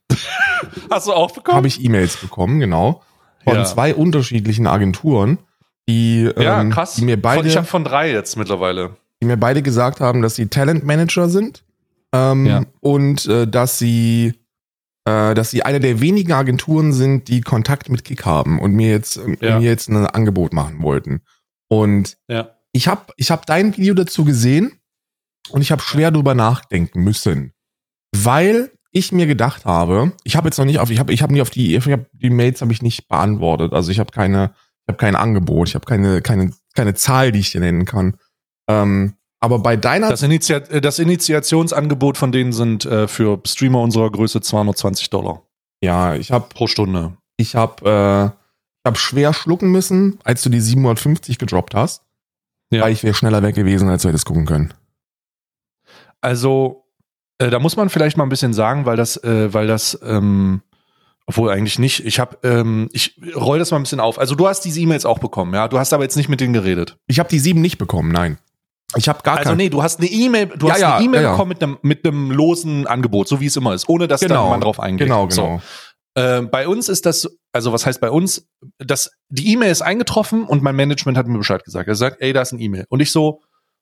Hast 0.91 1.07
du 1.07 1.13
auch 1.13 1.31
bekommen? 1.33 1.57
habe 1.57 1.67
ich 1.67 1.85
E-Mails 1.85 2.17
bekommen, 2.17 2.61
genau. 2.61 3.03
Von 3.45 3.57
Ja. 3.57 3.65
zwei 3.65 3.95
unterschiedlichen 3.95 4.67
Agenturen, 4.67 5.39
die, 5.89 6.31
ja, 6.37 6.61
ähm, 6.61 6.71
krass. 6.71 6.95
die 6.95 7.05
mir 7.05 7.21
beide 7.21 7.47
ich 7.49 7.57
habe 7.57 7.67
von 7.67 7.85
drei 7.85 8.11
jetzt 8.13 8.37
mittlerweile. 8.37 8.97
die 9.21 9.27
mir 9.27 9.37
beide 9.37 9.63
gesagt 9.63 10.01
haben, 10.01 10.23
dass 10.23 10.35
sie 10.37 10.47
Talentmanager 10.47 11.29
sind 11.29 11.65
ähm, 12.13 12.47
Ja. 12.47 12.63
und 12.81 13.27
äh, 13.27 13.47
dass 13.47 13.79
sie 13.79 14.35
äh, 15.05 15.35
dass 15.35 15.51
sie 15.51 15.65
eine 15.65 15.81
der 15.81 16.01
wenigen 16.01 16.33
Agenturen 16.33 16.93
sind, 16.93 17.27
die 17.27 17.41
Kontakt 17.41 17.89
mit 17.89 18.05
Kick 18.05 18.25
haben 18.25 18.61
und 18.61 18.73
mir 18.75 18.91
jetzt 18.91 19.17
äh, 19.17 19.37
Ja. 19.41 19.59
mir 19.59 19.69
jetzt 19.69 19.89
ein 19.89 20.07
Angebot 20.07 20.53
machen 20.53 20.81
wollten. 20.83 21.23
Und 21.69 22.17
Ja. 22.29 22.51
ich 22.71 22.87
habe 22.87 23.13
ich 23.17 23.33
hab 23.33 23.45
dein 23.47 23.77
Video 23.77 23.95
dazu 23.95 24.25
gesehen 24.25 24.73
und 25.51 25.63
ich 25.63 25.73
habe 25.73 25.83
schwer 25.83 26.11
drüber 26.11 26.35
nachdenken 26.35 27.03
müssen, 27.03 27.53
weil 28.15 28.73
ich 28.91 29.11
mir 29.13 29.27
gedacht 29.27 29.65
habe, 29.65 30.13
ich 30.25 30.37
habe 30.37 30.49
jetzt 30.49 30.59
noch 30.59 30.67
nicht 30.67 30.79
auf, 30.79 30.91
ich 30.91 30.99
habe 30.99 31.13
ich 31.13 31.23
habe 31.23 31.33
nie 31.33 31.43
auf 31.43 31.51
die, 31.51 31.75
ich 31.75 31.87
hab, 31.89 32.07
die 32.13 32.31
Mails 32.31 32.61
habe 32.61 32.73
ich 32.73 32.83
nicht 32.83 33.09
beantwortet, 33.09 33.73
also 33.73 33.91
ich 33.91 33.99
habe 33.99 34.13
keine, 34.13 34.53
ich 34.85 34.89
habe 34.89 34.99
kein 34.99 35.17
Angebot, 35.17 35.69
ich 35.69 35.75
habe 35.75 35.87
keine 35.87 36.23
keine 36.23 36.53
keine 36.75 36.95
Zahl, 36.95 37.33
die 37.33 37.41
ich 37.41 37.51
dir 37.53 37.61
nennen 37.61 37.85
kann. 37.85 38.17
Ähm, 38.69 39.15
aber 39.41 39.59
bei 39.59 39.77
deiner 39.77 40.09
Das, 40.09 40.23
Initiat 40.23 40.71
äh, 40.71 40.81
das 40.81 40.99
Initiationsangebot 41.01 42.17
von 42.17 42.31
denen 42.31 42.53
sind 42.53 42.85
äh, 42.85 43.09
für 43.09 43.41
Streamer 43.45 43.81
unserer 43.81 44.11
Größe 44.11 44.41
220 44.41 45.11
Dollar 45.11 45.43
Ja, 45.83 46.15
ich 46.15 46.31
habe 46.31 46.47
pro 46.49 46.69
Stunde. 46.69 47.17
ich 47.37 47.57
hab, 47.57 47.85
äh, 47.85 48.27
ich 48.27 48.31
hab 48.87 48.99
schwer 48.99 49.33
schlucken 49.33 49.71
müssen, 49.71 50.19
als 50.23 50.43
du 50.43 50.49
die 50.49 50.61
750 50.61 51.39
gedroppt 51.39 51.75
hast. 51.75 52.03
Ja. 52.71 52.83
Weil 52.83 52.93
ich 52.93 53.03
wäre 53.03 53.15
schneller 53.15 53.43
weg 53.43 53.55
gewesen, 53.55 53.89
als 53.89 54.05
wir 54.05 54.11
hättest 54.11 54.27
gucken 54.27 54.47
können. 54.47 54.73
Also, 56.23 56.87
äh, 57.39 57.51
da 57.51 57.59
muss 57.59 57.77
man 57.77 57.91
vielleicht 57.91 58.17
mal 58.17 58.25
ein 58.25 58.29
bisschen 58.31 58.55
sagen, 58.55 58.87
weil 58.87 58.97
das, 58.97 59.17
äh, 59.23 59.53
weil 59.53 59.67
das, 59.67 59.99
ähm, 60.03 60.63
obwohl 61.27 61.51
eigentlich 61.51 61.79
nicht. 61.79 62.05
Ich 62.05 62.19
habe, 62.19 62.39
ähm, 62.43 62.89
ich 62.93 63.21
roll 63.37 63.59
das 63.59 63.71
mal 63.71 63.77
ein 63.79 63.83
bisschen 63.83 64.01
auf. 64.01 64.19
Also 64.19 64.35
du 64.35 64.49
hast 64.49 64.61
diese 64.63 64.81
E-Mails 64.81 65.05
auch 65.05 65.19
bekommen, 65.19 65.53
ja. 65.55 65.69
Du 65.69 65.79
hast 65.79 65.93
aber 65.93 66.03
jetzt 66.05 66.17
nicht 66.17 66.29
mit 66.29 66.41
denen 66.41 66.53
geredet. 66.53 66.97
Ich 67.07 67.19
habe 67.19 67.29
die 67.29 67.39
7 67.39 67.61
nicht 67.61 67.79
bekommen, 67.79 68.11
nein. 68.11 68.39
Ich 68.97 69.09
habe 69.09 69.23
gar 69.23 69.39
Also 69.39 69.51
kein. 69.51 69.57
nee, 69.57 69.69
du 69.71 69.83
hast 69.83 70.01
eine 70.01 70.09
E-Mail, 70.11 70.47
du 70.49 70.67
Ja, 70.67 70.75
hast 70.75 70.81
ja, 70.81 70.97
eine 70.97 71.05
E-Mail 71.05 71.23
ja, 71.23 71.29
ja. 71.29 71.33
bekommen 71.33 71.49
mit 71.51 71.63
einem 71.63 71.79
mit 71.83 72.05
einem 72.07 72.31
losen 72.31 72.87
Angebot, 72.87 73.29
so 73.29 73.41
wie 73.41 73.47
es 73.47 73.57
immer 73.57 73.73
ist, 73.73 73.89
ohne 73.89 74.07
dass 74.09 74.21
da 74.21 74.27
Genau, 74.27 74.51
man 74.51 74.61
drauf 74.61 74.81
eingeht. 74.81 75.07
Genau, 75.07 75.31
So. 75.31 75.43
genau. 75.43 75.63
Äh, 76.15 76.43
bei 76.43 76.69
uns 76.69 76.91
ist 76.91 77.07
das, 77.07 77.27
also 77.53 77.73
was 77.73 77.87
heißt 77.87 78.01
bei 78.01 78.11
uns, 78.11 78.47
das, 78.79 79.13
die 79.31 79.51
E-Mail 79.53 79.71
ist 79.71 79.81
eingetroffen 79.81 80.45
und 80.45 80.63
mein 80.63 80.77
Management 80.77 81.17
hat 81.17 81.27
mir 81.27 81.39
Bescheid 81.39 81.65
gesagt. 81.65 81.89
Er 81.89 81.95
sagt, 81.95 82.21
ey, 82.21 82.35
da 82.35 82.43
ist 82.43 82.53
ein 82.53 82.61
E-Mail. 82.61 82.85
Und 82.91 83.01
ich 83.01 83.11
so, 83.11 83.41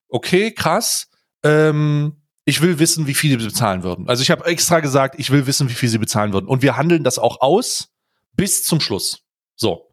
okay, 0.08 0.52
krass. 0.54 1.08
Ähm, 1.42 2.19
ich 2.50 2.60
will 2.60 2.78
wissen, 2.78 3.06
wie 3.06 3.14
viel 3.14 3.38
sie 3.38 3.46
bezahlen 3.46 3.82
würden. 3.82 4.08
Also 4.08 4.22
ich 4.22 4.30
habe 4.30 4.44
extra 4.44 4.80
gesagt, 4.80 5.14
ich 5.18 5.30
will 5.30 5.46
wissen, 5.46 5.70
wie 5.70 5.74
viel 5.74 5.88
sie 5.88 5.98
bezahlen 5.98 6.32
würden. 6.32 6.46
Und 6.46 6.62
wir 6.62 6.76
handeln 6.76 7.04
das 7.04 7.18
auch 7.18 7.40
aus 7.40 7.88
bis 8.32 8.64
zum 8.64 8.80
Schluss. 8.80 9.22
So. 9.56 9.86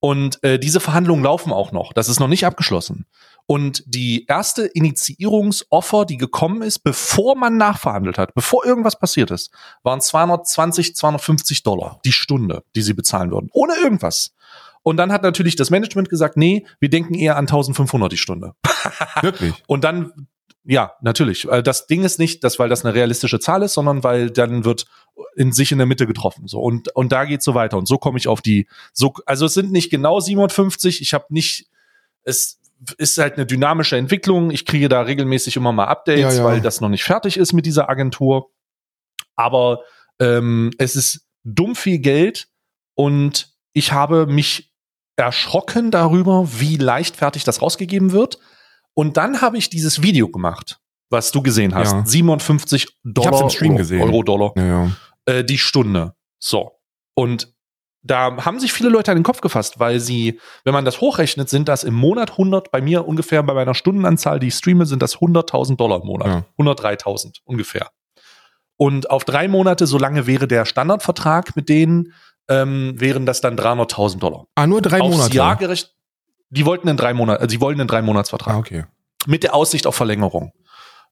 Und 0.00 0.42
äh, 0.44 0.58
diese 0.58 0.80
Verhandlungen 0.80 1.24
laufen 1.24 1.52
auch 1.52 1.72
noch. 1.72 1.92
Das 1.92 2.08
ist 2.08 2.20
noch 2.20 2.28
nicht 2.28 2.46
abgeschlossen. 2.46 3.06
Und 3.46 3.82
die 3.86 4.26
erste 4.26 4.64
Initiierungsoffer, 4.66 6.04
die 6.04 6.16
gekommen 6.16 6.62
ist, 6.62 6.80
bevor 6.80 7.36
man 7.36 7.56
nachverhandelt 7.56 8.16
hat, 8.16 8.34
bevor 8.34 8.64
irgendwas 8.64 8.98
passiert 8.98 9.30
ist, 9.30 9.50
waren 9.82 10.00
220, 10.00 10.94
250 10.94 11.62
Dollar 11.62 12.00
die 12.04 12.12
Stunde, 12.12 12.62
die 12.74 12.82
sie 12.82 12.94
bezahlen 12.94 13.30
würden. 13.30 13.50
Ohne 13.52 13.74
irgendwas. 13.76 14.34
Und 14.82 14.98
dann 14.98 15.12
hat 15.12 15.22
natürlich 15.22 15.56
das 15.56 15.70
Management 15.70 16.10
gesagt, 16.10 16.36
nee, 16.36 16.66
wir 16.78 16.90
denken 16.90 17.14
eher 17.14 17.36
an 17.36 17.44
1500 17.44 18.12
die 18.12 18.18
Stunde. 18.18 18.54
Wirklich. 19.22 19.54
Und 19.66 19.84
dann, 19.84 20.28
ja, 20.64 20.92
natürlich. 21.02 21.46
Äh, 21.48 21.62
Das 21.62 21.86
Ding 21.86 22.04
ist 22.04 22.18
nicht, 22.18 22.42
dass 22.44 22.58
weil 22.58 22.68
das 22.68 22.84
eine 22.84 22.94
realistische 22.94 23.38
Zahl 23.38 23.62
ist, 23.62 23.74
sondern 23.74 24.02
weil 24.02 24.30
dann 24.30 24.64
wird 24.64 24.86
in 25.36 25.52
sich 25.52 25.72
in 25.72 25.78
der 25.78 25.86
Mitte 25.86 26.06
getroffen. 26.06 26.48
So 26.48 26.60
und 26.60 26.94
und 26.96 27.12
da 27.12 27.24
geht's 27.24 27.44
so 27.44 27.54
weiter 27.54 27.76
und 27.76 27.86
so 27.86 27.98
komme 27.98 28.18
ich 28.18 28.28
auf 28.28 28.40
die. 28.42 28.66
So 28.92 29.14
also 29.26 29.46
es 29.46 29.54
sind 29.54 29.72
nicht 29.72 29.90
genau 29.90 30.20
57. 30.20 31.00
Ich 31.02 31.14
habe 31.14 31.26
nicht 31.28 31.66
es 32.24 32.60
ist 32.98 33.18
halt 33.18 33.34
eine 33.34 33.46
dynamische 33.46 33.96
Entwicklung. 33.96 34.50
Ich 34.50 34.66
kriege 34.66 34.88
da 34.88 35.02
regelmäßig 35.02 35.56
immer 35.56 35.72
mal 35.72 35.86
Updates, 35.86 36.36
Ja, 36.36 36.42
ja. 36.42 36.44
weil 36.44 36.60
das 36.60 36.80
noch 36.80 36.88
nicht 36.88 37.04
fertig 37.04 37.36
ist 37.36 37.52
mit 37.52 37.66
dieser 37.66 37.88
Agentur. 37.88 38.50
Aber 39.36 39.80
ähm, 40.18 40.70
es 40.78 40.96
ist 40.96 41.26
dumm 41.44 41.76
viel 41.76 41.98
Geld 41.98 42.48
und 42.94 43.52
ich 43.72 43.92
habe 43.92 44.26
mich 44.26 44.72
erschrocken 45.16 45.90
darüber, 45.90 46.48
wie 46.58 46.76
leichtfertig 46.76 47.44
das 47.44 47.62
rausgegeben 47.62 48.12
wird. 48.12 48.38
Und 48.94 49.16
dann 49.16 49.40
habe 49.40 49.58
ich 49.58 49.70
dieses 49.70 50.02
Video 50.02 50.28
gemacht, 50.28 50.80
was 51.10 51.32
du 51.32 51.42
gesehen 51.42 51.74
hast. 51.74 51.92
Ja. 51.92 52.06
57 52.06 52.88
Dollar, 53.04 53.42
im 53.42 53.50
Stream 53.50 53.72
Euro, 53.72 53.78
gesehen. 53.78 54.02
Euro, 54.02 54.22
Dollar, 54.22 54.52
Ja, 54.56 54.90
äh, 55.26 55.44
die 55.44 55.58
Stunde. 55.58 56.14
So. 56.38 56.72
Und 57.14 57.52
da 58.02 58.44
haben 58.44 58.60
sich 58.60 58.72
viele 58.72 58.90
Leute 58.90 59.10
an 59.10 59.16
den 59.16 59.24
Kopf 59.24 59.40
gefasst, 59.40 59.80
weil 59.80 59.98
sie, 59.98 60.38
wenn 60.64 60.74
man 60.74 60.84
das 60.84 61.00
hochrechnet, 61.00 61.48
sind 61.48 61.68
das 61.68 61.84
im 61.84 61.94
Monat 61.94 62.32
100, 62.32 62.70
bei 62.70 62.82
mir 62.82 63.08
ungefähr 63.08 63.42
bei 63.42 63.54
meiner 63.54 63.74
Stundenanzahl, 63.74 64.38
die 64.38 64.48
ich 64.48 64.54
streame, 64.54 64.84
sind 64.84 65.00
das 65.02 65.16
100.000 65.16 65.76
Dollar 65.76 66.00
im 66.02 66.06
Monat. 66.06 66.26
Ja. 66.28 66.44
103.000 66.58 67.38
ungefähr. 67.44 67.88
Und 68.76 69.08
auf 69.10 69.24
drei 69.24 69.48
Monate, 69.48 69.86
so 69.86 69.98
lange 69.98 70.26
wäre 70.26 70.46
der 70.46 70.66
Standardvertrag 70.66 71.56
mit 71.56 71.68
denen, 71.68 72.12
ähm, 72.48 72.94
wären 73.00 73.24
das 73.24 73.40
dann 73.40 73.56
300.000 73.56 74.18
Dollar. 74.18 74.46
Ah, 74.54 74.66
nur 74.66 74.82
drei 74.82 75.00
Aufs 75.00 75.16
Monate. 75.16 75.34
Jahr 75.34 75.56
gerechnet, 75.56 75.94
die 76.50 76.66
wollten 76.66 76.88
einen 76.88 76.98
drei 76.98 77.14
Monat, 77.14 77.42
äh, 77.42 77.48
sie 77.48 77.60
wollen 77.60 77.80
einen 77.80 77.88
drei 77.88 78.02
Monatsvertrag 78.02 78.54
ah, 78.54 78.58
okay. 78.58 78.84
mit 79.26 79.42
der 79.42 79.54
Aussicht 79.54 79.86
auf 79.86 79.94
Verlängerung. 79.94 80.52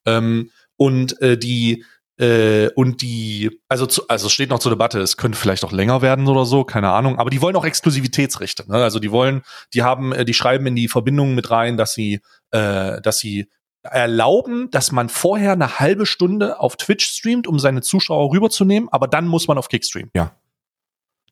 Ähm, 0.05 0.51
und 0.77 1.21
äh, 1.21 1.37
die 1.37 1.83
äh, 2.17 2.69
und 2.75 3.01
die, 3.01 3.59
also 3.67 3.85
zu, 3.87 4.07
also 4.07 4.27
es 4.27 4.33
steht 4.33 4.49
noch 4.49 4.59
zur 4.59 4.71
Debatte, 4.71 4.99
es 4.99 5.17
könnte 5.17 5.37
vielleicht 5.37 5.65
auch 5.65 5.71
länger 5.71 6.01
werden 6.01 6.27
oder 6.27 6.45
so, 6.45 6.63
keine 6.63 6.91
Ahnung, 6.91 7.17
aber 7.17 7.29
die 7.29 7.41
wollen 7.41 7.55
auch 7.55 7.65
Exklusivitätsrechte. 7.65 8.65
Ne? 8.69 8.77
Also 8.83 8.99
die 8.99 9.11
wollen, 9.11 9.41
die 9.73 9.81
haben, 9.81 10.13
äh, 10.13 10.23
die 10.23 10.33
schreiben 10.33 10.67
in 10.67 10.75
die 10.75 10.87
Verbindung 10.87 11.33
mit 11.33 11.49
rein, 11.49 11.75
dass 11.75 11.93
sie, 11.93 12.21
äh, 12.51 13.01
dass 13.01 13.19
sie 13.19 13.49
erlauben, 13.81 14.69
dass 14.71 14.91
man 14.91 15.09
vorher 15.09 15.53
eine 15.53 15.79
halbe 15.79 16.05
Stunde 16.05 16.59
auf 16.59 16.77
Twitch 16.77 17.05
streamt, 17.05 17.47
um 17.47 17.59
seine 17.59 17.81
Zuschauer 17.81 18.31
rüberzunehmen, 18.31 18.89
aber 18.91 19.07
dann 19.07 19.27
muss 19.27 19.47
man 19.47 19.57
auf 19.57 19.67
Kick 19.67 19.83
streamen. 19.83 20.11
Ja. 20.15 20.31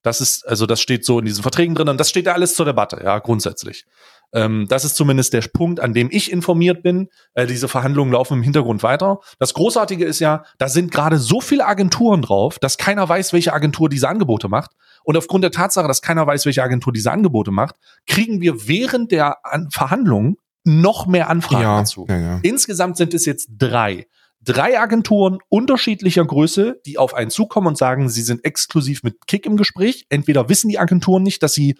Das 0.03 0.21
ist, 0.21 0.47
also 0.47 0.65
das 0.65 0.81
steht 0.81 1.05
so 1.05 1.19
in 1.19 1.25
diesen 1.25 1.43
Verträgen 1.43 1.75
drin 1.75 1.89
und 1.89 1.99
das 1.99 2.09
steht 2.09 2.27
da 2.27 2.33
alles 2.33 2.55
zur 2.55 2.65
Debatte, 2.65 3.01
ja, 3.03 3.19
grundsätzlich. 3.19 3.85
Ähm, 4.33 4.65
das 4.69 4.85
ist 4.85 4.95
zumindest 4.95 5.33
der 5.33 5.41
Punkt, 5.41 5.79
an 5.79 5.93
dem 5.93 6.09
ich 6.11 6.31
informiert 6.31 6.83
bin. 6.83 7.09
Äh, 7.33 7.47
diese 7.47 7.67
Verhandlungen 7.67 8.13
laufen 8.13 8.37
im 8.37 8.43
Hintergrund 8.43 8.81
weiter. 8.81 9.19
Das 9.39 9.53
Großartige 9.53 10.05
ist 10.05 10.19
ja, 10.19 10.43
da 10.57 10.69
sind 10.69 10.91
gerade 10.91 11.17
so 11.19 11.41
viele 11.41 11.65
Agenturen 11.65 12.21
drauf, 12.21 12.57
dass 12.57 12.77
keiner 12.77 13.07
weiß, 13.07 13.33
welche 13.33 13.53
Agentur 13.53 13.89
diese 13.89 14.07
Angebote 14.07 14.47
macht. 14.47 14.71
Und 15.03 15.17
aufgrund 15.17 15.43
der 15.43 15.51
Tatsache, 15.51 15.87
dass 15.87 16.01
keiner 16.01 16.25
weiß, 16.25 16.45
welche 16.45 16.63
Agentur 16.63 16.93
diese 16.93 17.11
Angebote 17.11 17.51
macht, 17.51 17.75
kriegen 18.07 18.39
wir 18.41 18.67
während 18.67 19.11
der 19.11 19.45
An 19.45 19.69
Verhandlungen 19.71 20.37
noch 20.63 21.07
mehr 21.07 21.29
Anfragen 21.29 21.63
Ja, 21.63 21.79
dazu. 21.79 22.05
ja, 22.07 22.17
ja. 22.17 22.39
Insgesamt 22.43 22.97
sind 22.97 23.13
es 23.13 23.25
jetzt 23.25 23.49
drei. 23.57 24.07
Drei 24.43 24.79
Agenturen 24.79 25.37
unterschiedlicher 25.49 26.25
Größe, 26.25 26.81
die 26.85 26.97
auf 26.97 27.13
einen 27.13 27.29
zukommen 27.29 27.67
und 27.67 27.77
sagen, 27.77 28.09
sie 28.09 28.23
sind 28.23 28.43
exklusiv 28.43 29.03
mit 29.03 29.27
Kick 29.27 29.45
im 29.45 29.55
Gespräch. 29.55 30.05
Entweder 30.09 30.49
wissen 30.49 30.69
die 30.69 30.79
Agenturen 30.79 31.21
nicht, 31.21 31.43
dass 31.43 31.53
sie 31.53 31.77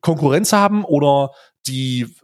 Konkurrenz 0.00 0.52
haben 0.52 0.84
oder 0.84 1.32
die 1.66 2.14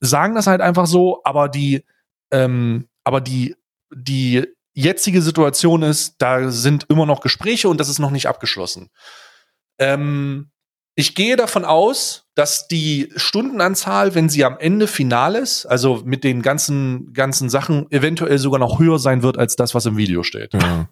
sagen 0.00 0.34
das 0.34 0.46
halt 0.46 0.60
einfach 0.60 0.86
so, 0.86 1.20
aber 1.24 1.48
die, 1.48 1.84
ähm, 2.30 2.88
aber 3.04 3.20
die, 3.20 3.56
die 3.92 4.46
jetzige 4.74 5.22
Situation 5.22 5.82
ist, 5.82 6.16
da 6.18 6.50
sind 6.50 6.86
immer 6.88 7.04
noch 7.04 7.20
Gespräche 7.20 7.68
und 7.68 7.78
das 7.78 7.88
ist 7.88 7.98
noch 7.98 8.10
nicht 8.10 8.28
abgeschlossen. 8.28 8.90
Ähm, 9.78 10.50
ich 10.94 11.14
gehe 11.14 11.36
davon 11.36 11.64
aus, 11.64 12.27
dass 12.38 12.68
die 12.68 13.12
Stundenanzahl, 13.16 14.14
wenn 14.14 14.28
sie 14.28 14.44
am 14.44 14.58
Ende 14.60 14.86
final 14.86 15.34
ist, 15.34 15.66
also 15.66 16.02
mit 16.04 16.22
den 16.22 16.40
ganzen, 16.40 17.12
ganzen 17.12 17.50
Sachen, 17.50 17.90
eventuell 17.90 18.38
sogar 18.38 18.60
noch 18.60 18.78
höher 18.78 19.00
sein 19.00 19.24
wird 19.24 19.36
als 19.36 19.56
das, 19.56 19.74
was 19.74 19.86
im 19.86 19.96
Video 19.96 20.22
steht. 20.22 20.54
Ja. 20.54 20.88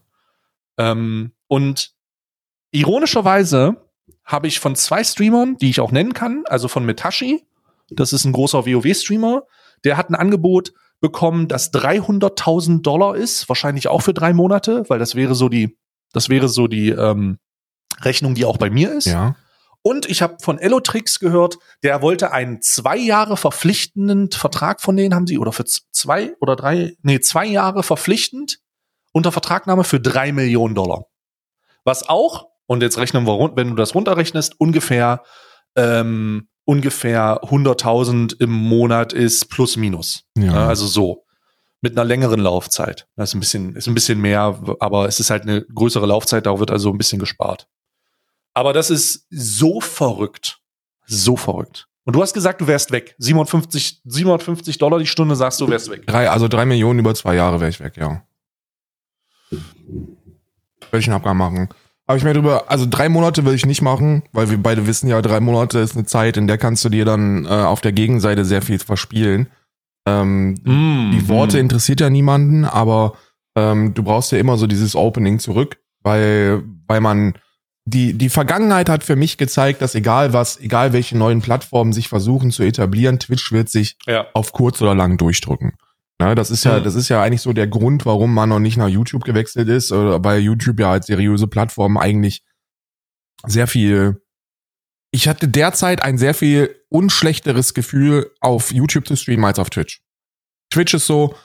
Ähm, 0.76 1.31
und 1.47 1.93
ironischerweise 2.73 3.76
habe 4.25 4.49
ich 4.49 4.59
von 4.59 4.75
zwei 4.75 5.05
Streamern, 5.05 5.57
die 5.59 5.71
ich 5.71 5.79
auch 5.79 5.93
nennen 5.93 6.15
kann, 6.15 6.43
also 6.47 6.67
von 6.67 6.85
Metashi, 6.85 7.45
das 7.91 8.12
ist 8.12 8.25
ein 8.25 8.33
großer 8.33 8.67
WoW-Streamer, 8.67 9.45
der 9.85 9.97
hat 9.97 10.11
ein 10.11 10.17
Angebot 10.17 10.73
bekommen, 10.99 11.47
das 11.47 11.73
300.000 11.73 12.83
Dollar 12.83 13.15
ist, 13.15 13.49
wahrscheinlich 13.49 13.87
auch 13.87 14.03
für 14.03 14.15
drei 14.15 14.33
Monate, 14.33 14.83
weil 14.88 14.99
das 14.99 15.15
wäre 15.15 15.37
so 15.37 15.49
die, 15.49 15.79
das 16.12 16.29
wäre 16.29 16.49
so 16.49 16.67
die 16.67 16.88
ähm, 16.88 17.38
Rechnung, 18.00 18.35
die 18.35 18.47
auch 18.47 18.57
bei 18.57 18.69
mir 18.69 18.93
ist. 18.93 19.07
ja. 19.07 19.37
Und 19.87 20.11
ich 20.11 20.21
habe 20.21 20.38
von 20.43 20.59
Elotrix 20.59 21.21
gehört, 21.21 21.59
der 21.85 22.02
wollte 22.02 22.33
einen 22.33 22.61
zwei 22.61 22.97
Jahre 22.97 23.37
verpflichtenden 23.37 24.33
Vertrag 24.33 24.81
von 24.81 24.97
denen 24.97 25.14
haben 25.14 25.28
sie 25.28 25.38
oder 25.38 25.52
für 25.52 25.64
zwei 25.64 26.35
oder 26.40 26.57
drei, 26.57 26.97
nee, 27.02 27.21
zwei 27.21 27.47
Jahre 27.47 27.85
verpflichtend 27.85 28.59
unter 29.12 29.31
Vertragnahme 29.31 29.85
für 29.85 30.00
drei 30.00 30.33
Millionen 30.33 30.75
Dollar. 30.75 31.07
Was 31.85 32.09
auch, 32.09 32.49
und 32.66 32.83
jetzt 32.83 32.99
rechnen 32.99 33.28
wir 33.28 33.35
rund, 33.35 33.57
wenn 33.57 33.69
du 33.69 33.75
das 33.76 33.95
runterrechnest, 33.95 34.59
ungefähr, 34.59 35.23
ähm, 35.76 36.49
ungefähr 36.64 37.45
100.000 37.45 38.40
im 38.40 38.50
Monat 38.50 39.12
ist 39.12 39.50
plus 39.50 39.76
minus. 39.76 40.25
Ja, 40.37 40.66
also 40.66 40.88
so. 40.88 41.26
Mit 41.81 41.93
einer 41.93 42.05
längeren 42.05 42.40
Laufzeit. 42.40 43.07
Das 43.14 43.28
ist 43.28 43.35
ein 43.35 43.40
bisschen, 43.40 43.76
ist 43.76 43.87
ein 43.87 43.95
bisschen 43.95 44.21
mehr, 44.21 44.61
aber 44.81 45.07
es 45.07 45.21
ist 45.21 45.31
halt 45.31 45.45
eine 45.45 45.62
größere 45.62 46.07
Laufzeit, 46.07 46.47
da 46.47 46.59
wird 46.59 46.73
also 46.73 46.90
ein 46.90 46.99
bisschen 46.99 47.21
gespart. 47.21 47.69
Aber 48.56 48.72
das 48.72 48.88
ist 48.88 49.26
so 49.28 49.82
verrückt. 49.82 50.60
So 51.04 51.36
verrückt. 51.36 51.88
Und 52.04 52.16
du 52.16 52.22
hast 52.22 52.32
gesagt, 52.32 52.62
du 52.62 52.66
wärst 52.66 52.90
weg. 52.90 53.14
57, 53.18 54.00
750 54.02 54.78
Dollar 54.78 54.98
die 54.98 55.06
Stunde 55.06 55.36
sagst 55.36 55.60
du, 55.60 55.68
wärst 55.68 55.90
weg. 55.90 56.06
Drei, 56.06 56.30
also 56.30 56.48
drei 56.48 56.64
Millionen 56.64 57.00
über 57.00 57.14
zwei 57.14 57.34
Jahre 57.34 57.60
wäre 57.60 57.68
ich 57.68 57.80
weg, 57.80 57.98
ja. 57.98 58.22
Würde 59.50 60.98
ich 60.98 61.06
einen 61.06 61.16
Abgang 61.16 61.36
machen. 61.36 61.68
Habe 62.08 62.16
ich 62.16 62.25
mir 62.25 62.32
drüber, 62.32 62.70
also 62.70 62.86
drei 62.88 63.10
Monate 63.10 63.44
will 63.44 63.52
ich 63.52 63.66
nicht 63.66 63.82
machen, 63.82 64.22
weil 64.32 64.48
wir 64.48 64.56
beide 64.56 64.86
wissen 64.86 65.08
ja, 65.08 65.20
drei 65.20 65.40
Monate 65.40 65.80
ist 65.80 65.94
eine 65.94 66.06
Zeit, 66.06 66.38
in 66.38 66.46
der 66.46 66.56
kannst 66.56 66.82
du 66.82 66.88
dir 66.88 67.04
dann 67.04 67.44
äh, 67.44 67.48
auf 67.48 67.82
der 67.82 67.92
Gegenseite 67.92 68.46
sehr 68.46 68.62
viel 68.62 68.78
verspielen. 68.78 69.48
Ähm, 70.06 70.54
Mm, 70.64 71.10
die 71.12 71.28
Worte 71.28 71.58
interessiert 71.58 72.00
ja 72.00 72.08
niemanden, 72.08 72.64
aber 72.64 73.18
ähm, 73.54 73.92
du 73.92 74.02
brauchst 74.02 74.32
ja 74.32 74.38
immer 74.38 74.56
so 74.56 74.66
dieses 74.66 74.96
Opening 74.96 75.40
zurück, 75.40 75.76
weil, 76.02 76.62
weil 76.86 77.02
man 77.02 77.34
die, 77.88 78.14
die 78.14 78.28
Vergangenheit 78.28 78.88
hat 78.88 79.05
für 79.05 79.14
mich 79.16 79.38
gezeigt, 79.38 79.81
dass 79.81 79.95
egal 79.95 80.33
was, 80.33 80.59
egal 80.59 80.93
welche 80.93 81.16
neuen 81.16 81.40
Plattformen 81.40 81.93
sich 81.93 82.09
versuchen 82.09 82.50
zu 82.50 82.64
etablieren, 82.64 83.19
Twitch 83.21 83.52
wird 83.52 83.69
sich 83.71 83.97
Ja. 84.07 84.26
auf 84.35 84.52
kurz 84.52 84.83
oder 84.83 84.95
lang 84.95 85.16
durchdrücken. 85.19 85.75
Na, 86.19 86.35
das 86.35 86.50
ist 86.50 86.64
ja, 86.64 86.78
Mhm. 86.81 86.85
das 86.85 86.95
ist 86.97 87.09
ja 87.09 87.23
eigentlich 87.23 87.43
so 87.43 87.52
der 87.52 87.69
Grund, 87.69 88.05
warum 88.05 88.35
man 88.35 88.49
noch 88.49 88.59
nicht 88.59 88.76
nach 88.76 88.88
YouTube 88.88 89.23
gewechselt 89.25 89.69
ist, 89.69 89.93
oder 89.93 90.23
weil 90.25 90.40
YouTube 90.40 90.81
ja 90.81 90.90
als 90.90 91.07
seriöse 91.07 91.47
Plattform 91.47 91.97
eigentlich 91.97 92.43
sehr 93.47 93.66
viel. 93.66 94.21
Ich 95.12 95.28
hatte 95.28 95.47
derzeit 95.47 96.02
ein 96.02 96.19
sehr 96.19 96.35
viel 96.35 96.75
unschlechteres 96.88 97.73
Gefühl, 97.75 98.33
auf 98.40 98.73
YouTube 98.73 99.07
zu 99.07 99.16
streamen 99.16 99.45
als 99.45 99.59
auf 99.59 99.71
Twitch. 99.71 100.02
Twitch 100.73 100.95
ist 100.95 101.07
so, 101.07 101.37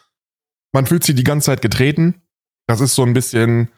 man 0.73 0.87
fühlt 0.87 1.03
sich 1.03 1.15
die 1.15 1.23
ganze 1.23 1.47
Zeit 1.47 1.61
getreten. 1.61 2.21
Das 2.67 2.79
ist 2.81 2.95
so 2.95 3.03
ein 3.03 3.13
bisschen, 3.13 3.69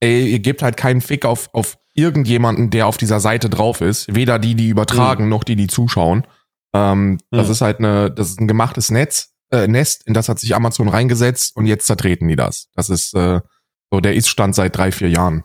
ey, 0.00 0.26
ihr 0.32 0.40
gebt 0.40 0.62
halt 0.62 0.76
keinen 0.76 1.00
Fick 1.00 1.24
auf, 1.24 1.50
auf 1.54 1.78
irgendjemanden, 1.98 2.70
der 2.70 2.86
auf 2.86 2.96
dieser 2.96 3.20
Seite 3.20 3.50
drauf 3.50 3.80
ist. 3.80 4.14
Weder 4.14 4.38
die, 4.38 4.54
die 4.54 4.68
übertragen, 4.68 5.28
noch 5.28 5.44
die, 5.44 5.56
die 5.56 5.66
zuschauen. 5.66 6.26
Ähm, 6.74 7.18
Das 7.30 7.46
Mhm. 7.46 7.52
ist 7.52 7.60
halt 7.60 7.78
eine, 7.78 8.10
das 8.10 8.30
ist 8.30 8.40
ein 8.40 8.48
gemachtes 8.48 8.90
Netz, 8.90 9.32
äh, 9.50 9.66
Nest, 9.66 10.06
in 10.06 10.14
das 10.14 10.28
hat 10.28 10.38
sich 10.38 10.54
Amazon 10.54 10.88
reingesetzt 10.88 11.56
und 11.56 11.66
jetzt 11.66 11.86
zertreten 11.86 12.28
die 12.28 12.36
das. 12.36 12.68
Das 12.74 12.88
ist 12.90 13.14
äh, 13.14 13.40
so 13.90 14.00
der 14.00 14.14
Ist-Stand 14.14 14.54
seit 14.54 14.76
drei, 14.76 14.92
vier 14.92 15.08
Jahren. 15.10 15.42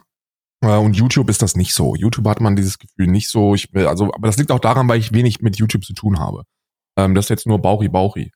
Äh, 0.62 0.76
und 0.78 0.96
YouTube 0.96 1.30
ist 1.30 1.42
das 1.42 1.56
nicht 1.56 1.74
so. 1.74 1.96
YouTube 1.96 2.28
hat 2.28 2.42
man 2.42 2.56
dieses 2.56 2.78
Gefühl 2.80 3.08
nicht 3.08 3.30
so. 3.30 3.56
Ich 3.56 3.74
will, 3.74 3.88
also, 3.88 4.14
aber 4.14 4.28
das 4.28 4.38
liegt 4.38 4.52
auch 4.52 4.60
daran, 4.60 4.88
weil 4.90 5.00
ich 5.00 5.14
wenig 5.14 5.42
mit 5.42 5.58
YouTube 5.58 5.86
zu 5.86 5.94
tun 5.94 6.20
habe. 6.20 6.44
Ähm, 6.98 7.16
das 7.16 7.26
ist 7.26 7.30
jetzt 7.30 7.48
nur 7.48 7.60
Bauchi 7.60 7.88
Bauchi. 7.90 8.32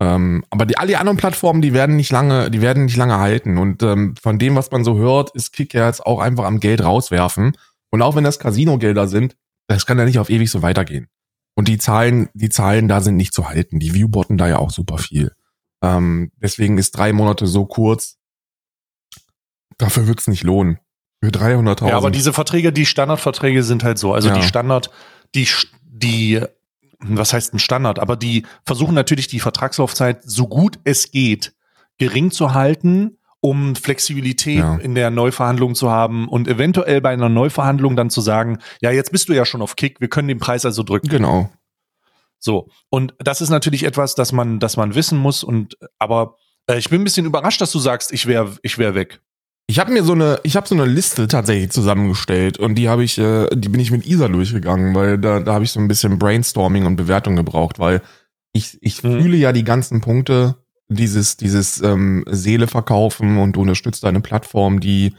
Ähm, 0.00 0.44
aber 0.48 0.64
die, 0.64 0.78
alle 0.78 0.88
die 0.88 0.96
anderen 0.96 1.18
Plattformen, 1.18 1.60
die 1.60 1.74
werden 1.74 1.96
nicht 1.96 2.10
lange, 2.10 2.50
die 2.50 2.62
werden 2.62 2.86
nicht 2.86 2.96
lange 2.96 3.18
halten. 3.18 3.58
Und 3.58 3.82
ähm, 3.82 4.14
von 4.20 4.38
dem, 4.38 4.56
was 4.56 4.70
man 4.70 4.82
so 4.82 4.96
hört, 4.96 5.30
ist 5.34 5.52
Kick 5.52 5.74
ja 5.74 5.86
jetzt 5.86 6.04
auch 6.04 6.20
einfach 6.20 6.44
am 6.44 6.58
Geld 6.58 6.82
rauswerfen. 6.82 7.56
Und 7.90 8.02
auch 8.02 8.16
wenn 8.16 8.24
das 8.24 8.38
Casino-Gelder 8.38 9.08
sind, 9.08 9.36
das 9.68 9.84
kann 9.84 9.98
ja 9.98 10.04
nicht 10.06 10.18
auf 10.18 10.30
ewig 10.30 10.50
so 10.50 10.62
weitergehen. 10.62 11.08
Und 11.54 11.68
die 11.68 11.76
Zahlen, 11.78 12.30
die 12.32 12.48
Zahlen 12.48 12.88
da 12.88 13.00
sind 13.02 13.16
nicht 13.16 13.34
zu 13.34 13.48
halten. 13.48 13.78
Die 13.78 13.92
Viewbotten 13.92 14.38
da 14.38 14.48
ja 14.48 14.58
auch 14.58 14.70
super 14.70 14.96
viel. 14.98 15.32
Ähm, 15.82 16.32
deswegen 16.36 16.78
ist 16.78 16.92
drei 16.92 17.12
Monate 17.12 17.46
so 17.46 17.66
kurz. 17.66 18.16
Dafür 19.76 20.06
wird's 20.06 20.28
nicht 20.28 20.44
lohnen. 20.44 20.78
Für 21.22 21.30
300.000. 21.30 21.88
Ja, 21.88 21.96
aber 21.98 22.10
diese 22.10 22.32
Verträge, 22.32 22.72
die 22.72 22.86
Standardverträge 22.86 23.62
sind 23.62 23.84
halt 23.84 23.98
so. 23.98 24.14
Also 24.14 24.28
Ja. 24.28 24.34
die 24.34 24.42
Standard, 24.42 24.90
die, 25.34 25.46
die, 25.84 26.40
was 27.02 27.32
heißt 27.32 27.54
ein 27.54 27.58
Standard? 27.58 27.98
Aber 27.98 28.16
die 28.16 28.46
versuchen 28.64 28.94
natürlich 28.94 29.26
die 29.28 29.40
Vertragslaufzeit 29.40 30.22
so 30.24 30.46
gut 30.46 30.78
es 30.84 31.10
geht 31.10 31.54
gering 31.98 32.30
zu 32.30 32.54
halten, 32.54 33.18
um 33.40 33.76
Flexibilität 33.76 34.58
Ja. 34.58 34.76
in 34.76 34.94
der 34.94 35.10
Neuverhandlung 35.10 35.74
zu 35.74 35.90
haben 35.90 36.28
und 36.28 36.48
eventuell 36.48 37.00
bei 37.00 37.10
einer 37.10 37.28
Neuverhandlung 37.28 37.94
dann 37.96 38.10
zu 38.10 38.20
sagen, 38.20 38.58
ja, 38.80 38.90
jetzt 38.90 39.12
bist 39.12 39.28
du 39.28 39.34
ja 39.34 39.44
schon 39.44 39.62
auf 39.62 39.76
Kick, 39.76 40.00
wir 40.00 40.08
können 40.08 40.28
den 40.28 40.38
Preis 40.38 40.64
also 40.64 40.82
drücken. 40.82 41.08
Genau. 41.08 41.50
So. 42.38 42.68
Und 42.88 43.14
das 43.18 43.40
ist 43.42 43.50
natürlich 43.50 43.84
etwas, 43.84 44.14
das 44.14 44.32
man, 44.32 44.60
das 44.60 44.76
man 44.78 44.94
wissen 44.94 45.18
muss 45.18 45.44
und, 45.44 45.76
aber 45.98 46.36
äh, 46.66 46.78
ich 46.78 46.88
bin 46.88 47.02
ein 47.02 47.04
bisschen 47.04 47.26
überrascht, 47.26 47.60
dass 47.60 47.72
du 47.72 47.78
sagst, 47.78 48.12
ich 48.12 48.26
wäre, 48.26 48.56
ich 48.62 48.78
wäre 48.78 48.94
weg. 48.94 49.20
Ich 49.70 49.78
habe 49.78 49.92
mir 49.92 50.02
so 50.02 50.14
eine, 50.14 50.40
ich 50.42 50.56
habe 50.56 50.66
so 50.66 50.74
eine 50.74 50.84
Liste 50.84 51.28
tatsächlich 51.28 51.70
zusammengestellt 51.70 52.58
und 52.58 52.74
die 52.74 52.88
habe 52.88 53.04
ich, 53.04 53.18
äh, 53.18 53.46
die 53.54 53.68
bin 53.68 53.80
ich 53.80 53.92
mit 53.92 54.04
Isa 54.04 54.26
durchgegangen, 54.26 54.96
weil 54.96 55.16
da, 55.16 55.38
da 55.38 55.54
habe 55.54 55.62
ich 55.62 55.70
so 55.70 55.78
ein 55.78 55.86
bisschen 55.86 56.18
Brainstorming 56.18 56.86
und 56.86 56.96
Bewertung 56.96 57.36
gebraucht, 57.36 57.78
weil 57.78 58.02
ich, 58.52 58.78
ich 58.80 59.00
Mhm. 59.04 59.20
fühle 59.22 59.36
ja 59.36 59.52
die 59.52 59.62
ganzen 59.62 60.00
Punkte, 60.00 60.56
dieses, 60.88 61.36
dieses 61.36 61.80
ähm, 61.82 62.24
Seele 62.28 62.66
verkaufen 62.66 63.38
und 63.38 63.54
du 63.54 63.60
unterstützt 63.60 64.04
eine 64.04 64.20
Plattform, 64.20 64.80
die, 64.80 65.14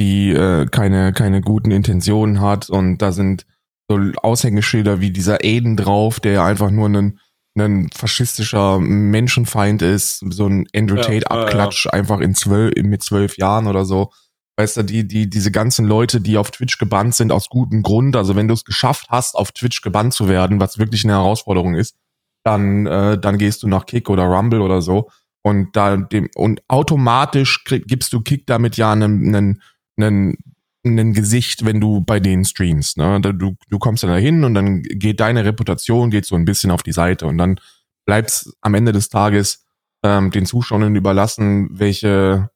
die 0.00 0.30
äh, 0.30 0.64
keine, 0.64 1.12
keine 1.12 1.42
guten 1.42 1.70
Intentionen 1.70 2.40
hat 2.40 2.70
und 2.70 3.02
da 3.02 3.12
sind 3.12 3.44
so 3.86 3.98
Aushängeschilder 4.22 5.02
wie 5.02 5.10
dieser 5.10 5.44
Aiden 5.44 5.76
drauf, 5.76 6.20
der 6.20 6.32
ja 6.32 6.46
einfach 6.46 6.70
nur 6.70 6.88
ein, 6.88 7.18
ein 7.56 7.90
faschistischer 7.90 8.78
Menschenfeind 8.78 9.82
ist, 9.82 10.24
so 10.30 10.46
ein 10.46 10.66
Andrew 10.74 10.96
Ja, 10.96 11.02
Tate 11.02 11.14
ja, 11.14 11.36
ja. 11.36 11.42
Abklatsch 11.42 11.86
einfach 11.88 12.20
in 12.20 12.34
zwölf, 12.34 12.72
mit 12.82 13.02
zwölf 13.02 13.36
Jahren 13.36 13.66
oder 13.66 13.84
so. 13.84 14.12
Weißt 14.56 14.76
du, 14.76 14.82
die, 14.82 15.08
die, 15.08 15.28
diese 15.28 15.50
ganzen 15.50 15.86
Leute, 15.86 16.20
die 16.20 16.36
auf 16.36 16.50
Twitch 16.50 16.78
gebannt 16.78 17.14
sind, 17.14 17.32
aus 17.32 17.48
gutem 17.48 17.82
Grund. 17.82 18.14
Also 18.14 18.36
wenn 18.36 18.46
du 18.46 18.54
es 18.54 18.64
geschafft 18.64 19.06
hast, 19.08 19.34
auf 19.34 19.52
Twitch 19.52 19.80
gebannt 19.80 20.12
zu 20.12 20.28
werden, 20.28 20.60
was 20.60 20.78
wirklich 20.78 21.04
eine 21.04 21.14
Herausforderung 21.14 21.74
ist, 21.74 21.96
dann, 22.44 22.86
äh, 22.86 23.18
dann 23.18 23.38
gehst 23.38 23.62
du 23.62 23.68
nach 23.68 23.86
Kick 23.86 24.10
oder 24.10 24.24
Rumble 24.24 24.60
oder 24.60 24.82
so. 24.82 25.08
Und 25.42 25.74
da 25.74 25.96
dem, 25.96 26.28
und 26.34 26.62
automatisch 26.68 27.64
krieg, 27.64 27.86
gibst 27.86 28.12
du 28.12 28.20
Kick 28.20 28.46
damit 28.46 28.76
ja 28.76 28.92
einen, 28.92 29.34
einen, 29.34 29.62
einen, 29.96 30.36
einen 30.84 31.12
Gesicht, 31.12 31.64
wenn 31.64 31.80
du 31.80 32.00
bei 32.00 32.20
denen 32.20 32.44
streamst. 32.44 32.96
Ne? 32.96 33.20
Du, 33.20 33.54
du 33.68 33.78
kommst 33.78 34.02
dann 34.02 34.10
dahin 34.10 34.44
und 34.44 34.54
dann 34.54 34.82
geht 34.82 35.20
deine 35.20 35.44
Reputation 35.44 36.10
geht 36.10 36.24
so 36.24 36.34
ein 36.36 36.44
bisschen 36.44 36.70
auf 36.70 36.82
die 36.82 36.92
Seite 36.92 37.26
und 37.26 37.38
dann 37.38 37.60
bleibt's 38.06 38.52
am 38.60 38.74
Ende 38.74 38.92
des 38.92 39.08
Tages 39.08 39.66
ähm, 40.02 40.30
den 40.30 40.46
Zuschauern 40.46 40.96
überlassen, 40.96 41.68
welche, 41.72 42.50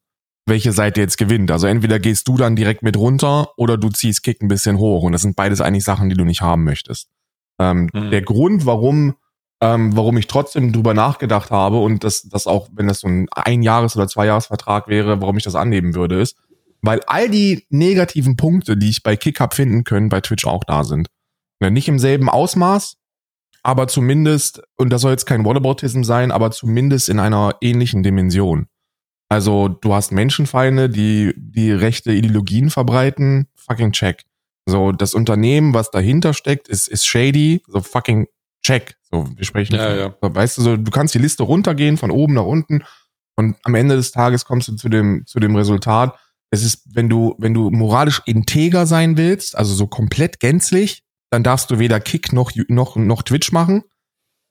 welche 0.47 0.71
Seite 0.71 1.01
jetzt 1.01 1.17
gewinnt. 1.17 1.51
Also 1.51 1.67
entweder 1.67 1.99
gehst 1.99 2.27
du 2.27 2.37
dann 2.37 2.55
direkt 2.55 2.81
mit 2.81 2.97
runter 2.97 3.49
oder 3.57 3.77
du 3.77 3.89
ziehst 3.89 4.23
Kick 4.23 4.41
ein 4.41 4.47
bisschen 4.47 4.77
hoch. 4.77 5.03
Und 5.03 5.11
das 5.11 5.21
sind 5.21 5.35
beides 5.35 5.61
eigentlich 5.61 5.83
Sachen, 5.83 6.09
die 6.09 6.15
du 6.15 6.25
nicht 6.25 6.41
haben 6.41 6.63
möchtest. 6.63 7.09
Ähm, 7.59 7.89
Mhm. 7.93 8.09
Der 8.09 8.21
Grund, 8.23 8.65
warum, 8.65 9.15
ähm, 9.61 9.95
warum 9.95 10.17
ich 10.17 10.27
trotzdem 10.27 10.73
drüber 10.73 10.93
nachgedacht 10.93 11.51
habe 11.51 11.77
und 11.77 12.03
das, 12.03 12.23
das 12.23 12.47
auch, 12.47 12.69
wenn 12.73 12.87
das 12.87 12.99
so 13.01 13.07
ein 13.07 13.29
Einjahres- 13.29 13.95
oder 13.95 14.07
Zweijahresvertrag 14.07 14.87
wäre, 14.87 15.21
warum 15.21 15.37
ich 15.37 15.43
das 15.43 15.55
annehmen 15.55 15.93
würde, 15.95 16.19
ist, 16.19 16.37
weil 16.85 17.01
all 17.07 17.29
die 17.29 17.65
negativen 17.69 18.35
Punkte, 18.35 18.77
die 18.77 18.89
ich 18.89 19.03
bei 19.03 19.15
Kick 19.15 19.39
hab 19.39 19.53
finden 19.53 19.83
können, 19.83 20.09
bei 20.09 20.21
Twitch 20.21 20.45
auch 20.45 20.63
da 20.63 20.83
sind. 20.83 21.07
Ja, 21.61 21.69
Nicht 21.69 21.87
im 21.87 21.99
selben 21.99 22.29
Ausmaß, 22.29 22.97
aber 23.63 23.87
zumindest, 23.87 24.61
und 24.77 24.91
das 24.91 25.01
soll 25.01 25.11
jetzt 25.11 25.25
kein 25.25 25.43
Whataboutism 25.43 26.03
sein, 26.03 26.31
aber 26.31 26.51
zumindest 26.51 27.09
in 27.09 27.19
einer 27.19 27.55
ähnlichen 27.61 28.03
Dimension. 28.03 28.67
Also 29.27 29.69
du 29.69 29.93
hast 29.93 30.11
Menschenfeinde, 30.11 30.89
die 30.89 31.33
die 31.35 31.71
rechte 31.71 32.11
Ideologien 32.11 32.69
verbreiten, 32.69 33.47
fucking 33.55 33.91
check. 33.91 34.23
So 34.67 34.91
das 34.91 35.13
Unternehmen, 35.13 35.73
was 35.73 35.91
dahinter 35.91 36.33
steckt, 36.33 36.67
ist 36.67 36.87
ist 36.87 37.07
shady, 37.07 37.63
so 37.67 37.81
fucking 37.81 38.27
check. 38.63 38.97
So 39.09 39.27
wir 39.35 39.45
sprechen, 39.45 39.75
Ja, 39.75 39.95
ja. 39.95 40.15
Weißt 40.21 40.57
du, 40.57 40.61
so 40.61 40.77
du 40.77 40.91
kannst 40.91 41.15
die 41.15 41.19
Liste 41.19 41.43
runtergehen 41.43 41.97
von 41.97 42.11
oben 42.11 42.35
nach 42.35 42.45
unten 42.45 42.83
und 43.35 43.57
am 43.63 43.75
Ende 43.75 43.95
des 43.95 44.11
Tages 44.11 44.45
kommst 44.45 44.67
du 44.67 44.75
zu 44.75 44.89
dem 44.89 45.23
zu 45.25 45.39
dem 45.39 45.55
Resultat. 45.55 46.17
Es 46.55 46.63
ist, 46.63 46.95
wenn 46.95 47.09
du 47.09 47.35
wenn 47.37 47.53
du 47.53 47.69
moralisch 47.69 48.21
integer 48.25 48.85
sein 48.85 49.17
willst, 49.17 49.57
also 49.57 49.73
so 49.73 49.87
komplett 49.87 50.39
gänzlich, 50.39 51.03
dann 51.29 51.43
darfst 51.43 51.69
du 51.71 51.79
weder 51.79 51.99
Kick 51.99 52.33
noch 52.33 52.51
noch 52.67 52.95
noch 52.95 53.23
Twitch 53.23 53.51
machen. 53.51 53.83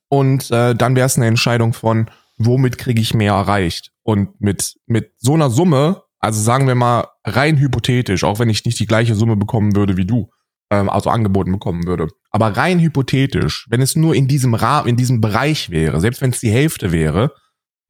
Und 0.08 0.50
äh, 0.50 0.74
dann 0.74 0.96
wäre 0.96 1.06
es 1.06 1.16
eine 1.16 1.26
Entscheidung 1.26 1.72
von 1.72 2.10
womit 2.36 2.78
kriege 2.78 3.00
ich 3.00 3.14
mehr 3.14 3.32
erreicht? 3.32 3.92
Und 4.02 4.40
mit 4.40 4.76
mit 4.86 5.12
so 5.18 5.34
einer 5.34 5.50
Summe 5.50 6.04
also 6.24 6.40
sagen 6.40 6.66
wir 6.66 6.74
mal 6.74 7.08
rein 7.24 7.58
hypothetisch 7.58 8.24
auch 8.24 8.38
wenn 8.38 8.48
ich 8.48 8.64
nicht 8.64 8.80
die 8.80 8.86
gleiche 8.86 9.14
Summe 9.14 9.36
bekommen 9.36 9.76
würde 9.76 9.96
wie 9.96 10.06
du 10.06 10.30
ähm, 10.70 10.88
also 10.88 11.10
angeboten 11.10 11.52
bekommen 11.52 11.86
würde 11.86 12.08
aber 12.30 12.56
rein 12.56 12.80
hypothetisch 12.80 13.66
wenn 13.68 13.82
es 13.82 13.94
nur 13.94 14.14
in 14.14 14.26
diesem 14.26 14.54
Rahmen 14.54 14.88
in 14.88 14.96
diesem 14.96 15.20
Bereich 15.20 15.68
wäre 15.68 16.00
selbst 16.00 16.22
wenn 16.22 16.30
es 16.30 16.40
die 16.40 16.50
Hälfte 16.50 16.92
wäre 16.92 17.32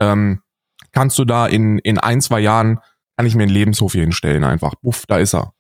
ähm, 0.01 0.41
kannst 0.93 1.19
du 1.19 1.25
da 1.25 1.47
in 1.47 1.79
in 1.79 1.99
ein 1.99 2.21
zwei 2.21 2.41
Jahren 2.41 2.81
kann 3.17 3.27
ich 3.27 3.35
mir 3.35 3.45
einen 3.45 3.53
Lebenshof 3.53 3.93
hier 3.93 4.03
hinstellen 4.03 4.45
einfach 4.45 4.75
buff 4.83 5.05
da 5.07 5.19
ist 5.19 5.35
er 5.35 5.53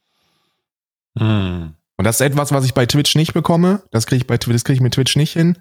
Hm. 1.19 1.75
und 1.97 2.05
das 2.05 2.17
ist 2.17 2.27
etwas, 2.27 2.51
was 2.53 2.64
ich 2.64 2.75
bei 2.75 2.87
Twitch 2.87 3.14
nicht 3.14 3.35
bekomme. 3.35 3.83
Das 3.93 4.07
kriege 4.07 4.17
ich 4.17 4.27
bei 4.27 4.37
Twitch, 4.37 4.55
das 4.55 4.64
kriege 4.64 4.75
ich 4.75 4.81
mit 4.81 4.95
Twitch 4.95 5.14
nicht 5.14 5.33
hin. 5.33 5.59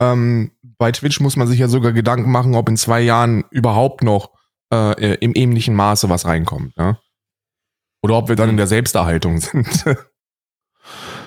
Ähm, 0.00 0.50
bei 0.62 0.90
Twitch 0.90 1.20
muss 1.20 1.36
man 1.36 1.46
sich 1.46 1.60
ja 1.60 1.68
sogar 1.68 1.92
Gedanken 1.92 2.30
machen, 2.30 2.54
ob 2.56 2.68
in 2.68 2.76
zwei 2.76 3.00
Jahren 3.00 3.44
überhaupt 3.50 4.02
noch 4.02 4.30
äh, 4.72 5.14
im 5.18 5.32
ähnlichen 5.36 5.76
Maße 5.76 6.08
was 6.10 6.26
reinkommt. 6.26 6.76
Ne? 6.76 6.98
Oder 8.02 8.16
ob 8.16 8.28
wir 8.28 8.34
dann 8.36 8.50
in 8.50 8.56
der 8.56 8.66
Selbsterhaltung 8.66 9.38
sind. 9.40 9.84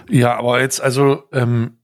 Ja, 0.10 0.38
aber 0.38 0.60
jetzt, 0.62 0.82
also, 0.82 1.24
ähm, 1.32 1.79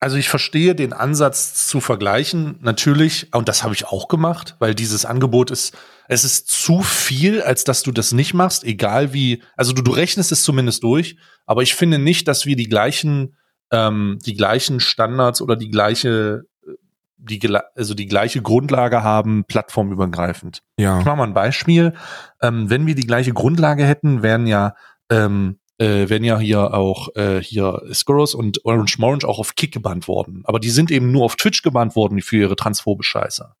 also 0.00 0.16
ich 0.16 0.28
verstehe 0.28 0.74
den 0.74 0.92
Ansatz 0.92 1.66
zu 1.66 1.80
vergleichen, 1.80 2.58
natürlich, 2.60 3.32
und 3.34 3.48
das 3.48 3.62
habe 3.62 3.74
ich 3.74 3.86
auch 3.86 4.08
gemacht, 4.08 4.56
weil 4.58 4.74
dieses 4.74 5.04
Angebot 5.04 5.50
ist, 5.50 5.76
es 6.08 6.24
ist 6.24 6.48
zu 6.48 6.82
viel, 6.82 7.42
als 7.42 7.64
dass 7.64 7.82
du 7.82 7.92
das 7.92 8.12
nicht 8.12 8.34
machst, 8.34 8.64
egal 8.64 9.12
wie, 9.12 9.42
also 9.56 9.72
du, 9.72 9.82
du 9.82 9.92
rechnest 9.92 10.32
es 10.32 10.42
zumindest 10.42 10.82
durch, 10.82 11.16
aber 11.46 11.62
ich 11.62 11.74
finde 11.74 11.98
nicht, 11.98 12.28
dass 12.28 12.46
wir 12.46 12.56
die 12.56 12.68
gleichen, 12.68 13.36
ähm, 13.70 14.18
die 14.24 14.34
gleichen 14.34 14.80
Standards 14.80 15.40
oder 15.40 15.56
die 15.56 15.70
gleiche, 15.70 16.44
äh, 16.66 16.72
die, 17.16 17.40
also 17.74 17.94
die 17.94 18.06
gleiche 18.06 18.42
Grundlage 18.42 19.02
haben, 19.02 19.44
plattformübergreifend. 19.44 20.62
ja. 20.78 20.98
Ich 20.98 21.06
mache 21.06 21.16
mal 21.16 21.24
ein 21.24 21.34
Beispiel. 21.34 21.94
Ähm, 22.42 22.68
wenn 22.68 22.86
wir 22.86 22.94
die 22.94 23.06
gleiche 23.06 23.32
Grundlage 23.32 23.84
hätten, 23.84 24.22
wären 24.22 24.46
ja, 24.46 24.74
ähm, 25.10 25.58
äh, 25.78 26.08
wären 26.08 26.24
ja 26.24 26.38
hier 26.38 26.74
auch 26.74 27.14
äh, 27.16 27.42
hier 27.42 27.82
Skurrus 27.92 28.34
und 28.34 28.64
Orange 28.64 28.98
Morange 28.98 29.24
auch 29.26 29.38
auf 29.38 29.54
Kick 29.54 29.72
gebannt 29.72 30.08
worden. 30.08 30.42
Aber 30.44 30.58
die 30.58 30.70
sind 30.70 30.90
eben 30.90 31.12
nur 31.12 31.24
auf 31.24 31.36
Twitch 31.36 31.62
gebannt 31.62 31.96
worden 31.96 32.20
für 32.22 32.36
ihre 32.36 32.56
transphobe 32.56 33.04
Scheiße. 33.04 33.54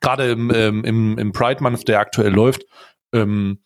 Gerade 0.00 0.30
im, 0.30 0.50
ähm, 0.54 0.84
im, 0.84 1.18
im 1.18 1.32
Pride 1.32 1.62
Month, 1.62 1.86
der 1.86 2.00
aktuell 2.00 2.32
läuft, 2.32 2.64
ähm, 3.12 3.60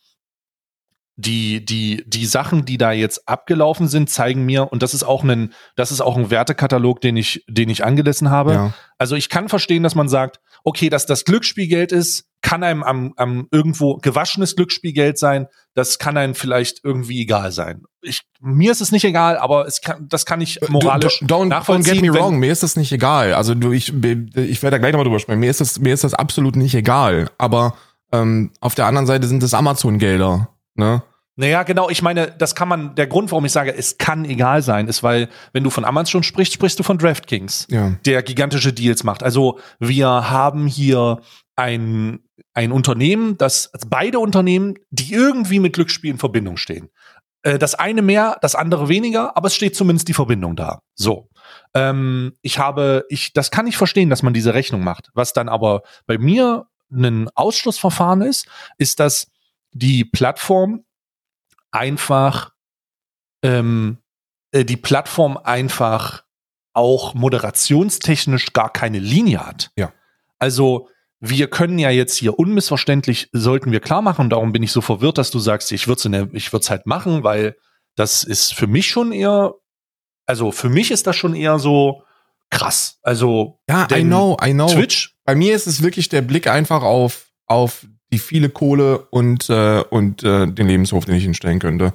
die, 1.17 1.65
die, 1.65 2.03
die 2.09 2.27
Sachen, 2.27 2.65
die 2.65 2.77
da 2.77 2.91
jetzt 2.91 3.29
abgelaufen 3.29 3.87
sind, 3.87 4.11
zeigen 4.11 4.45
mir, 4.45 4.73
und 4.73 4.83
das 4.83 4.95
ist 4.95 5.05
auch 5.05 5.23
ein, 5.23 5.53
das 5.77 5.93
ist 5.93 6.01
auch 6.01 6.17
ein 6.17 6.31
Wertekatalog, 6.31 7.01
den 7.01 7.17
ich, 7.17 7.45
den 7.49 7.69
ich 7.69 7.85
angelassen 7.85 8.31
habe. 8.31 8.53
ja. 8.53 8.75
Also 8.99 9.15
ich 9.15 9.29
kann 9.29 9.49
verstehen, 9.49 9.85
dass 9.85 9.95
man 9.95 10.09
sagt, 10.09 10.41
okay, 10.65 10.89
dass 10.89 11.07
das 11.07 11.25
Glücksspielgeld 11.25 11.93
ist, 11.93 12.25
kann 12.43 12.63
einem 12.63 12.83
am, 12.83 13.15
am 13.17 13.49
irgendwo 13.51 13.97
gewaschenes 13.97 14.57
Glücksspielgeld 14.57 15.19
sein, 15.19 15.47
das 15.75 15.99
kann 15.99 16.17
einem 16.17 16.35
vielleicht 16.35 16.85
irgendwie 16.85 17.23
egal 17.23 17.53
sein. 17.53 17.85
Ich, 18.03 18.23
mir 18.41 18.71
ist 18.73 18.81
es 18.81 18.93
nicht 18.93 19.05
egal, 19.05 19.39
aber 19.39 19.67
es 19.67 19.81
kann, 19.81 20.09
das 20.09 20.27
kann 20.27 20.41
ich 20.41 20.61
moralisch 20.69 21.23
Äh, 21.23 21.25
don't, 21.25 21.29
don't 21.29 21.45
nachvollziehen. 21.47 22.03
get 22.03 22.03
me 22.03 22.13
wrong, 22.19 22.39
mir 22.39 22.53
ist 22.53 22.63
das 22.63 22.77
nicht 22.77 22.93
egal. 22.93 23.35
Also 23.35 23.55
du, 23.55 23.73
ich, 23.73 23.89
ich 23.95 24.63
werde 24.63 24.73
da 24.73 24.79
gleich 24.79 24.93
nochmal 24.93 25.05
drüber 25.05 25.21
sprechen. 25.21 25.41
Mir 25.41 25.51
ist 25.51 25.61
das, 25.61 25.79
mir 25.79 25.95
ist 25.95 26.05
das 26.05 26.13
absolut 26.15 26.57
nicht 26.57 26.75
egal. 26.75 27.31
Aber 27.39 27.77
ähm, 28.13 28.51
auf 28.61 28.75
der 28.75 28.87
anderen 28.87 29.07
Seite 29.07 29.27
sind 29.27 29.43
es 29.43 29.55
Amazon-Gelder. 29.55 30.49
Ne? 30.75 31.03
Naja, 31.37 31.65
genau, 31.65 31.91
ich 31.91 32.01
meine, 32.01 32.31
das 32.31 32.55
kann 32.55 32.69
man, 32.69 32.95
der 32.95 33.09
Grund, 33.09 33.33
warum 33.33 33.45
ich 33.45 33.53
sage, 33.53 33.75
es 33.77 33.99
kann 33.99 34.25
egal 34.25 34.63
sein, 34.63 34.87
ist, 34.87 35.03
weil, 35.03 35.29
wenn 35.53 35.65
du 35.65 35.71
von 35.71 35.85
Amazon 35.85 36.23
sprichst, 36.23 36.53
sprichst 36.55 36.79
du 36.79 36.85
von 36.85 36.97
DraftKings. 36.99 37.67
Ja. 37.71 37.97
der 38.07 38.23
gigantische 38.23 38.73
Deals 38.73 39.03
macht. 39.03 39.23
Also 39.23 39.59
wir 39.81 40.07
haben 40.09 40.67
hier 40.67 41.21
ein, 41.57 42.21
ein 42.53 42.71
Unternehmen, 42.73 43.37
das 43.37 43.73
also 43.73 43.89
beide 43.91 44.21
Unternehmen, 44.21 44.75
die 44.91 45.13
irgendwie 45.13 45.59
mit 45.59 45.73
Glücksspiel 45.73 46.11
in 46.13 46.19
Verbindung 46.19 46.57
stehen. 46.57 46.89
Äh, 47.43 47.59
Das 47.59 47.75
eine 47.75 48.03
mehr, 48.03 48.37
das 48.41 48.55
andere 48.55 48.89
weniger, 48.89 49.37
aber 49.37 49.49
es 49.49 49.55
steht 49.57 49.75
zumindest 49.75 50.07
die 50.09 50.15
Verbindung 50.15 50.55
da. 50.55 50.81
So. 50.95 51.29
Ähm, 51.75 52.35
ich 52.43 52.59
habe, 52.61 53.05
ich, 53.09 53.33
das 53.33 53.51
kann 53.51 53.67
ich 53.67 53.77
verstehen, 53.77 54.09
dass 54.09 54.23
man 54.23 54.35
diese 54.35 54.55
Rechnung 54.55 54.85
macht. 54.85 55.11
Was 55.15 55.33
dann 55.33 55.49
aber 55.49 55.83
bei 56.07 56.17
mir 56.17 56.67
ein 56.93 57.29
Ausschlussverfahren 57.35 58.23
ist, 58.23 58.47
ist, 58.79 59.01
dass 59.01 59.27
die 59.73 60.05
Plattform 60.05 60.85
einfach 61.75 62.53
ähm, 63.43 63.99
äh, 64.53 64.65
die 64.65 64.77
Plattform 64.77 65.37
einfach 65.37 66.25
auch 66.73 67.15
moderationstechnisch 67.15 68.53
gar 68.53 68.73
keine 68.73 68.99
Linie 68.99 69.47
hat. 69.47 69.71
Ja. 69.77 69.93
Also 70.39 70.89
wir 71.21 71.49
können 71.49 71.79
ja 71.79 71.91
jetzt 71.91 72.17
hier 72.17 72.39
unmissverständlich, 72.39 73.31
sollten 73.33 73.73
wir 73.73 73.81
klar 73.81 74.03
machen, 74.03 74.29
darum 74.29 74.53
bin 74.53 74.63
ich 74.63 74.73
so 74.73 74.81
verwirrt, 74.81 75.19
dass 75.19 75.31
du 75.31 75.39
sagst, 75.39 75.73
ich 75.73 75.89
würde 75.89 76.29
es 76.33 76.71
halt 76.71 76.87
machen, 76.87 77.23
weil 77.23 77.57
das 77.97 78.25
ist 78.25 78.53
für 78.53 78.67
mich 78.67 78.89
schon 78.89 79.13
eher, 79.13 79.55
also 80.27 80.53
für 80.53 80.69
mich 80.69 80.91
ist 80.91 81.07
das 81.07 81.17
schon 81.17 81.35
eher 81.35 81.59
so 81.59 82.03
krass. 82.51 82.99
Also 83.03 83.61
Ja, 83.69 83.87
I 83.91 84.03
know, 84.03 84.37
I 84.45 84.53
know. 84.53 84.69
Twitch, 84.69 85.17
Bei 85.25 85.35
mir 85.35 85.55
ist 85.55 85.67
es 85.67 85.83
wirklich 85.83 86.09
der 86.09 86.23
Blick 86.23 86.47
einfach 86.47 86.83
auf, 86.83 87.33
auf 87.47 87.87
die 88.15 88.21
viele 88.21 88.49
Kohle 88.49 89.01
und, 89.11 89.51
äh, 89.51 89.83
und 89.91 90.23
äh, 90.23 90.47
den 90.47 90.69
Lebenshof, 90.69 91.05
den 91.05 91.17
ich 91.17 91.25
hinstellen 91.25 91.59
könnte. 91.59 91.93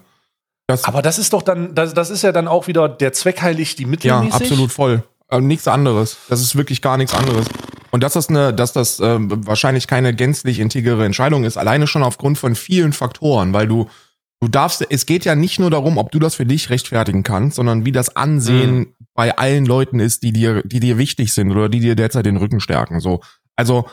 Das, 0.68 0.84
aber 0.84 1.02
das 1.02 1.18
ist 1.18 1.32
doch 1.32 1.42
dann, 1.42 1.74
das, 1.74 1.94
das 1.94 2.10
ist 2.10 2.24
ja 2.24 2.34
dann 2.34 2.50
auch 2.50 2.68
wieder 2.68 2.90
der 2.90 3.14
Zweck 3.14 3.42
heiligt 3.42 3.80
die 3.80 3.86
Mittel. 3.86 4.08
Ja, 4.08 4.20
absolut 4.20 4.72
voll. 4.72 5.04
Aber 5.30 5.42
nichts 5.42 5.68
anderes. 5.68 6.18
Das 6.28 6.42
ist 6.42 6.58
wirklich 6.58 6.82
gar 6.82 6.98
nichts 6.98 7.14
anderes. 7.14 7.48
Und 7.92 8.04
dass 8.04 8.14
das 8.14 8.28
eine, 8.28 8.54
dass 8.54 8.74
das 8.74 9.00
äh, 9.00 9.18
wahrscheinlich 9.20 9.88
keine 9.88 10.14
gänzlich 10.14 10.60
integere 10.60 11.06
Entscheidung 11.06 11.46
ist, 11.46 11.58
alleine 11.58 11.88
schon 11.88 12.04
aufgrund 12.04 12.38
von 12.38 12.54
vielen 12.54 12.92
Faktoren, 12.92 13.54
weil 13.54 13.68
du 13.68 13.88
du 14.42 14.48
darfst, 14.48 14.86
es 14.90 15.06
geht 15.06 15.26
ja 15.26 15.36
nicht 15.36 15.60
nur 15.60 15.70
darum, 15.70 15.98
ob 15.98 16.12
du 16.12 16.20
das 16.20 16.36
für 16.36 16.46
dich 16.46 16.70
rechtfertigen 16.70 17.24
kannst, 17.24 17.56
sondern 17.56 17.86
wie 17.86 17.92
das 17.92 18.16
Ansehen 18.16 18.78
mhm. 18.78 18.96
bei 19.14 19.38
allen 19.38 19.66
Leuten 19.66 20.00
ist, 20.00 20.24
die 20.24 20.32
dir, 20.32 20.64
die 20.64 20.80
dir 20.80 20.98
wichtig 20.98 21.34
sind 21.34 21.52
oder 21.52 21.70
die 21.70 21.80
dir 21.80 21.96
derzeit 21.96 22.26
den 22.26 22.38
Rücken 22.38 22.60
stärken. 22.60 23.00
So, 23.00 23.22
also 23.60 23.86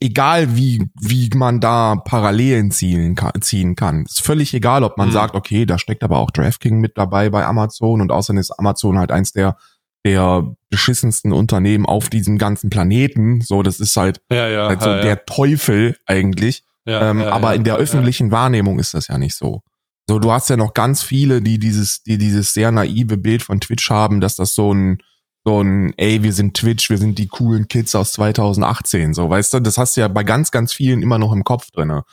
egal 0.00 0.56
wie 0.56 0.90
wie 1.00 1.30
man 1.34 1.60
da 1.60 1.96
Parallelen 1.96 2.70
ziehen 2.70 3.14
kann, 3.14 3.32
ziehen 3.40 3.76
kann, 3.76 4.04
ist 4.04 4.22
völlig 4.22 4.54
egal, 4.54 4.82
ob 4.82 4.96
man 4.96 5.08
mhm. 5.08 5.12
sagt, 5.12 5.34
okay, 5.34 5.66
da 5.66 5.78
steckt 5.78 6.02
aber 6.02 6.18
auch 6.18 6.30
DraftKings 6.30 6.80
mit 6.80 6.96
dabei 6.96 7.30
bei 7.30 7.44
Amazon 7.44 8.00
und 8.00 8.10
außerdem 8.10 8.40
ist 8.40 8.50
Amazon 8.52 8.98
halt 8.98 9.12
eins 9.12 9.32
der 9.32 9.56
der 10.04 10.56
beschissensten 10.70 11.32
Unternehmen 11.32 11.84
auf 11.86 12.08
diesem 12.08 12.38
ganzen 12.38 12.70
Planeten. 12.70 13.42
So, 13.42 13.62
das 13.62 13.80
ist 13.80 13.96
halt, 13.96 14.22
ja, 14.32 14.48
ja, 14.48 14.68
halt 14.68 14.82
so 14.82 14.88
ja, 14.88 15.02
der 15.02 15.26
Teufel 15.26 15.96
eigentlich. 16.06 16.64
Ähm, 16.86 17.20
aber 17.22 17.54
in 17.54 17.64
der 17.64 17.76
öffentlichen 17.76 18.30
Wahrnehmung 18.30 18.78
ist 18.78 18.94
das 18.94 19.08
ja 19.08 19.18
nicht 19.18 19.34
so. 19.34 19.62
So, 20.08 20.18
du 20.18 20.32
hast 20.32 20.50
ja 20.50 20.56
noch 20.56 20.74
ganz 20.74 21.02
viele, 21.02 21.40
die 21.42 21.58
dieses, 21.58 22.02
die 22.02 22.18
dieses 22.18 22.52
sehr 22.52 22.72
naive 22.72 23.16
Bild 23.16 23.42
von 23.42 23.60
Twitch 23.60 23.90
haben, 23.90 24.20
dass 24.20 24.36
das 24.36 24.54
so 24.54 24.72
ein, 24.72 24.98
so 25.44 25.62
ein, 25.62 25.94
ey, 25.96 26.22
wir 26.22 26.32
sind 26.32 26.54
Twitch, 26.54 26.90
wir 26.90 26.98
sind 26.98 27.18
die 27.18 27.28
coolen 27.28 27.68
Kids 27.68 27.94
aus 27.94 28.12
2018, 28.12 29.14
so, 29.14 29.30
weißt 29.30 29.54
du, 29.54 29.60
das 29.60 29.78
hast 29.78 29.96
du 29.96 30.02
ja 30.02 30.08
bei 30.08 30.22
ganz, 30.22 30.50
ganz 30.50 30.72
vielen 30.72 31.02
immer 31.02 31.18
noch 31.18 31.32
im 31.32 31.44
Kopf 31.44 31.70
drinne. 31.70 32.04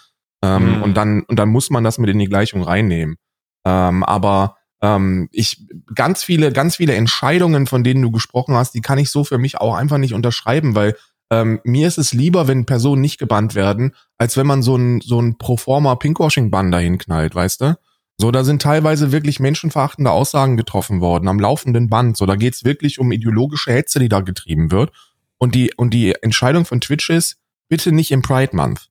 Ähm, 0.44 0.78
mhm. 0.78 0.84
Und 0.84 0.94
dann, 0.96 1.24
und 1.24 1.38
dann 1.38 1.50
muss 1.50 1.70
man 1.70 1.84
das 1.84 1.98
mit 1.98 2.10
in 2.10 2.20
die 2.20 2.30
Gleichung 2.30 2.62
reinnehmen. 2.62 3.18
Ähm, 3.66 4.04
aber 4.04 4.56
ähm, 4.82 5.28
ich, 5.32 5.68
ganz 5.94 6.24
viele, 6.24 6.52
ganz 6.52 6.78
viele 6.78 6.96
Entscheidungen, 6.96 7.68
von 7.68 7.84
denen 7.84 8.02
du 8.02 8.12
gesprochen 8.12 8.56
hast, 8.56 8.74
die 8.74 8.82
kann 8.82 9.00
ich 9.00 9.10
so 9.10 9.24
für 9.24 9.38
mich 9.38 9.58
auch 9.58 9.74
einfach 9.74 9.98
nicht 9.98 10.14
unterschreiben, 10.14 10.76
weil 10.76 10.96
ähm, 11.32 11.60
mir 11.64 11.88
ist 11.88 11.98
es 11.98 12.14
lieber, 12.14 12.48
wenn 12.48 12.66
Personen 12.66 13.02
nicht 13.02 13.18
gebannt 13.18 13.56
werden, 13.56 13.94
als 14.18 14.38
wenn 14.38 14.48
man 14.48 14.62
so 14.62 14.78
ein, 14.78 15.02
so 15.02 15.20
ein 15.20 15.38
Proforma 15.38 15.96
Pinkwashing-Bann 15.96 16.72
dahin 16.72 16.98
knallt, 16.98 17.36
weißt 17.36 17.62
du? 17.62 17.78
So, 18.20 18.32
da 18.32 18.44
sind 18.44 18.62
teilweise 18.62 19.12
wirklich 19.12 19.40
menschenverachtende 19.40 20.10
Aussagen 20.12 20.58
getroffen 20.58 21.02
worden 21.02 21.28
am 21.28 21.40
laufenden 21.40 21.88
Band. 21.88 22.18
So, 22.18 22.26
da 22.26 22.36
geht's 22.36 22.64
wirklich 22.64 23.00
um 23.00 23.12
ideologische 23.12 23.72
Hetze, 23.72 24.00
die 24.00 24.10
da 24.10 24.22
getrieben 24.22 24.72
wird. 24.72 24.92
Und 25.38 25.54
die, 25.54 25.72
und 25.76 25.94
die 25.94 26.16
Entscheidung 26.24 26.66
von 26.66 26.82
Twitch 26.82 27.12
ist, 27.12 27.38
bitte 27.70 27.92
nicht 27.92 28.10
im 28.10 28.24
Pride 28.24 28.56
Month. 28.56 28.90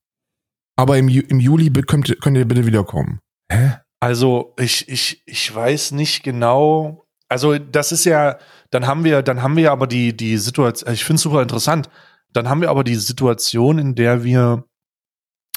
Aber 0.76 0.96
im, 0.96 1.08
im 1.08 1.40
Juli 1.40 1.70
könnt, 1.70 2.20
könnt 2.20 2.36
ihr 2.36 2.44
bitte 2.46 2.66
wiederkommen. 2.66 3.20
Hä? 3.50 3.78
Also, 3.98 4.54
ich, 4.58 4.88
ich, 4.88 5.22
ich 5.26 5.52
weiß 5.52 5.92
nicht 5.92 6.22
genau. 6.22 7.06
Also, 7.28 7.58
das 7.58 7.90
ist 7.90 8.04
ja, 8.04 8.38
dann 8.70 8.86
haben 8.86 9.02
wir, 9.02 9.22
dann 9.22 9.42
haben 9.42 9.56
wir 9.56 9.72
aber 9.72 9.88
die, 9.88 10.16
die 10.16 10.36
Situation, 10.36 10.92
ich 10.92 11.04
finde 11.04 11.16
es 11.16 11.22
super 11.22 11.42
interessant. 11.42 11.90
Dann 12.32 12.48
haben 12.48 12.60
wir 12.60 12.70
aber 12.70 12.84
die 12.84 12.94
Situation, 12.94 13.78
in 13.78 13.94
der 13.96 14.22
wir, 14.22 14.64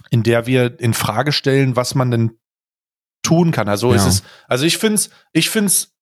in 0.09 0.23
der 0.23 0.47
wir 0.47 0.79
in 0.79 0.95
Frage 0.95 1.31
stellen, 1.31 1.75
was 1.75 1.93
man 1.93 2.09
denn 2.09 2.39
tun 3.21 3.51
kann. 3.51 3.67
Also 3.67 3.89
ja. 3.89 3.95
ist 3.95 4.05
es, 4.05 4.23
also 4.47 4.65
ich 4.65 4.77
finde 4.77 4.95
es, 4.95 5.09
ich 5.33 5.49
finde 5.49 5.67
es 5.67 5.93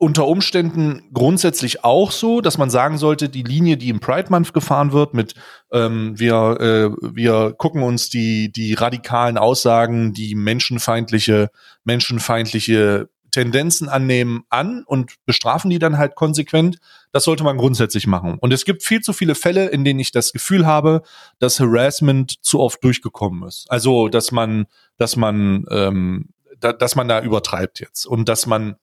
unter 0.00 0.28
Umständen 0.28 1.02
grundsätzlich 1.12 1.84
auch 1.84 2.12
so, 2.12 2.40
dass 2.40 2.56
man 2.56 2.70
sagen 2.70 2.98
sollte, 2.98 3.28
die 3.28 3.42
Linie, 3.42 3.76
die 3.76 3.88
im 3.88 3.98
Pride 3.98 4.30
Month 4.30 4.54
gefahren 4.54 4.92
wird, 4.92 5.12
mit 5.12 5.34
ähm, 5.72 6.18
wir 6.18 6.60
äh, 6.60 6.90
wir 7.14 7.52
gucken 7.58 7.82
uns 7.82 8.08
die 8.08 8.52
die 8.52 8.74
radikalen 8.74 9.36
Aussagen, 9.36 10.12
die 10.12 10.36
menschenfeindliche 10.36 11.50
menschenfeindliche 11.82 13.08
Tendenzen 13.32 13.88
annehmen 13.88 14.44
an 14.48 14.84
und 14.86 15.16
bestrafen 15.26 15.68
die 15.68 15.78
dann 15.78 15.98
halt 15.98 16.14
konsequent. 16.14 16.78
Das 17.12 17.24
sollte 17.24 17.44
man 17.44 17.58
grundsätzlich 17.58 18.06
machen. 18.06 18.38
Und 18.40 18.52
es 18.52 18.64
gibt 18.64 18.82
viel 18.82 19.00
zu 19.00 19.12
viele 19.12 19.34
Fälle, 19.34 19.66
in 19.66 19.84
denen 19.84 20.00
ich 20.00 20.12
das 20.12 20.32
Gefühl 20.32 20.66
habe, 20.66 21.02
dass 21.38 21.60
Harassment 21.60 22.36
zu 22.42 22.60
oft 22.60 22.82
durchgekommen 22.82 23.46
ist. 23.46 23.66
Also 23.68 24.08
dass 24.08 24.32
man 24.32 24.66
dass 24.96 25.16
man 25.16 25.66
ähm, 25.70 26.28
da, 26.60 26.72
dass 26.72 26.96
man 26.96 27.08
da 27.08 27.20
übertreibt 27.20 27.80
jetzt 27.80 28.06
und 28.06 28.28
dass 28.28 28.46
man 28.46 28.76